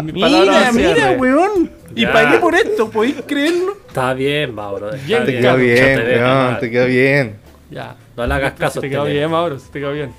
Mis 0.03 0.21
palabras 0.21 0.73
Mira, 0.73 0.93
mira, 0.93 1.11
weón. 1.11 1.71
Y 1.95 2.01
Ya. 2.01 2.11
pagué 2.11 2.39
por 2.39 2.55
esto, 2.55 2.89
¿podéis 2.89 3.15
creerlo? 3.25 3.77
Está 3.87 4.13
bien, 4.13 4.53
Mauro. 4.53 4.89
está 4.93 5.05
Bien, 5.05 5.25
Te 5.25 5.31
queda 5.39 5.51
no 5.53 5.57
bien, 5.57 5.77
te 5.99 6.19
weón, 6.19 6.59
te 6.59 6.71
queda 6.71 6.85
bien. 6.85 7.35
Ya. 7.71 7.95
No 8.17 8.27
le 8.27 8.33
hagas 8.33 8.53
caso. 8.53 8.81
Te 8.81 8.89
quedó 8.89 9.03
este 9.05 9.13
bien, 9.17 9.31
Mauro, 9.31 9.59
se 9.59 9.69
te 9.71 9.79
quedó 9.79 9.93
bien. 9.93 10.11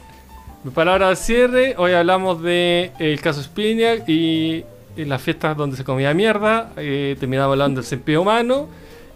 Mi 0.64 0.70
palabra 0.70 1.08
al 1.08 1.16
cierre, 1.18 1.74
hoy 1.76 1.92
hablamos 1.92 2.42
de 2.42 2.92
el 2.98 3.20
caso 3.20 3.42
Spinac 3.42 4.08
y, 4.08 4.64
y 4.96 5.04
las 5.04 5.20
fiestas 5.20 5.54
donde 5.56 5.76
se 5.76 5.84
comía 5.84 6.12
mierda. 6.14 6.70
eh, 6.78 7.14
terminamos 7.20 7.52
hablando 7.52 7.80
del 7.82 7.86
sentido 7.88 8.22
humano 8.22 8.68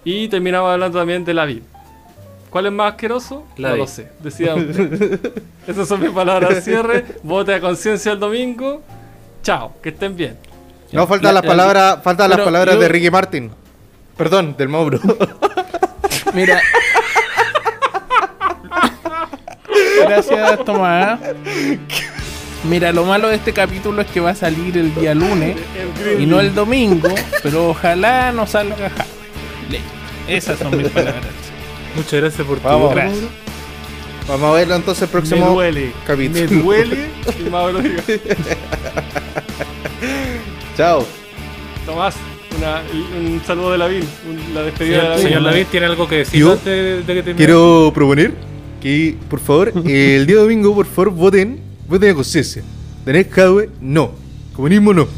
y 0.05 0.29
terminamos 0.29 0.71
hablando 0.73 0.99
también 0.99 1.25
de 1.25 1.35
la 1.35 1.45
vida. 1.45 1.63
¿Cuál 2.51 2.67
es 2.67 2.73
más 2.73 2.93
asqueroso? 2.93 3.45
La 3.57 3.69
no 3.69 3.75
vid. 3.75 3.81
lo 3.83 3.87
sé. 3.87 4.09
Ustedes. 4.25 5.21
Esas 5.69 5.87
son 5.87 6.01
mis 6.01 6.11
palabras 6.11 6.51
al 6.51 6.63
cierre. 6.63 7.05
Vote 7.23 7.55
a 7.55 7.61
conciencia 7.61 8.11
el 8.13 8.19
domingo. 8.19 8.83
Chao, 9.43 9.73
que 9.83 9.91
estén 9.91 10.17
bien. 10.17 10.37
No, 10.93 11.07
faltan 11.07 11.29
La- 11.29 11.41
las 11.41 11.45
la- 11.45 11.49
palabras, 11.51 11.99
faltan 12.03 12.29
las 12.31 12.41
palabras 12.41 12.75
yo- 12.75 12.81
de 12.81 12.89
Ricky 12.89 13.11
Martin. 13.11 13.51
Perdón, 14.17 14.57
del 14.59 14.69
Mauro. 14.69 14.99
Mira. 16.35 16.61
Gracias, 20.07 20.65
Tomás. 20.65 21.21
Mira, 22.69 22.93
lo 22.93 23.05
malo 23.05 23.29
de 23.29 23.37
este 23.37 23.53
capítulo 23.53 24.03
es 24.03 24.09
que 24.09 24.21
va 24.21 24.31
a 24.31 24.35
salir 24.35 24.77
el 24.77 24.95
día 24.95 25.15
lunes 25.15 25.57
y 26.19 26.27
no 26.27 26.41
el 26.41 26.55
domingo, 26.55 27.09
pero 27.43 27.71
ojalá 27.71 28.33
no 28.33 28.47
salga. 28.47 28.91
Esas 30.29 30.59
son 30.59 30.77
mis 30.77 30.89
palabras. 30.89 31.25
Muchas 31.97 32.13
gracias 32.21 32.47
por 32.47 32.59
tu 32.59 32.69
Vamos. 32.69 32.95
Gracias. 32.95 33.25
Vamos 34.29 34.51
a 34.51 34.53
verlo 34.53 34.75
entonces 34.77 35.03
el 35.03 35.09
Me 35.09 35.13
próximo 35.13 35.51
duele. 35.51 35.93
capítulo. 36.07 36.47
Me 36.51 36.63
duele. 36.63 37.11
Y 37.47 37.51
Mauro 37.51 37.81
diga, 37.81 38.03
Chao. 40.77 41.05
Tomás, 41.85 42.15
una- 42.59 42.83
un 43.19 43.41
saludo 43.45 43.73
de 43.73 43.79
la 43.79 43.87
VIN. 43.89 44.05
la 44.55 44.63
despedida 44.63 45.03
de 45.03 45.09
la 45.09 45.19
Señor, 45.19 45.43
David, 45.43 45.67
¿tiene 45.71 45.87
algo 45.87 46.07
que 46.09 46.17
decir 46.19 46.41
Yo 46.41 46.53
antes 46.53 47.07
de 47.07 47.15
que 47.15 47.23
termine? 47.23 47.37
Quiero 47.37 47.91
proponer 47.95 48.35
que, 48.81 49.17
por 49.29 49.41
favor, 49.41 49.73
el 49.85 50.27
día 50.27 50.37
domingo, 50.37 50.75
por 50.75 50.87
favor, 50.87 51.11
voten, 51.11 51.61
voten 51.89 52.11
a 52.11 52.15
conciencia. 52.15 52.63
Tener 53.05 53.29
Jadwe, 53.29 53.69
no. 53.81 54.13
Comunismo, 54.55 54.93
no. 54.95 55.09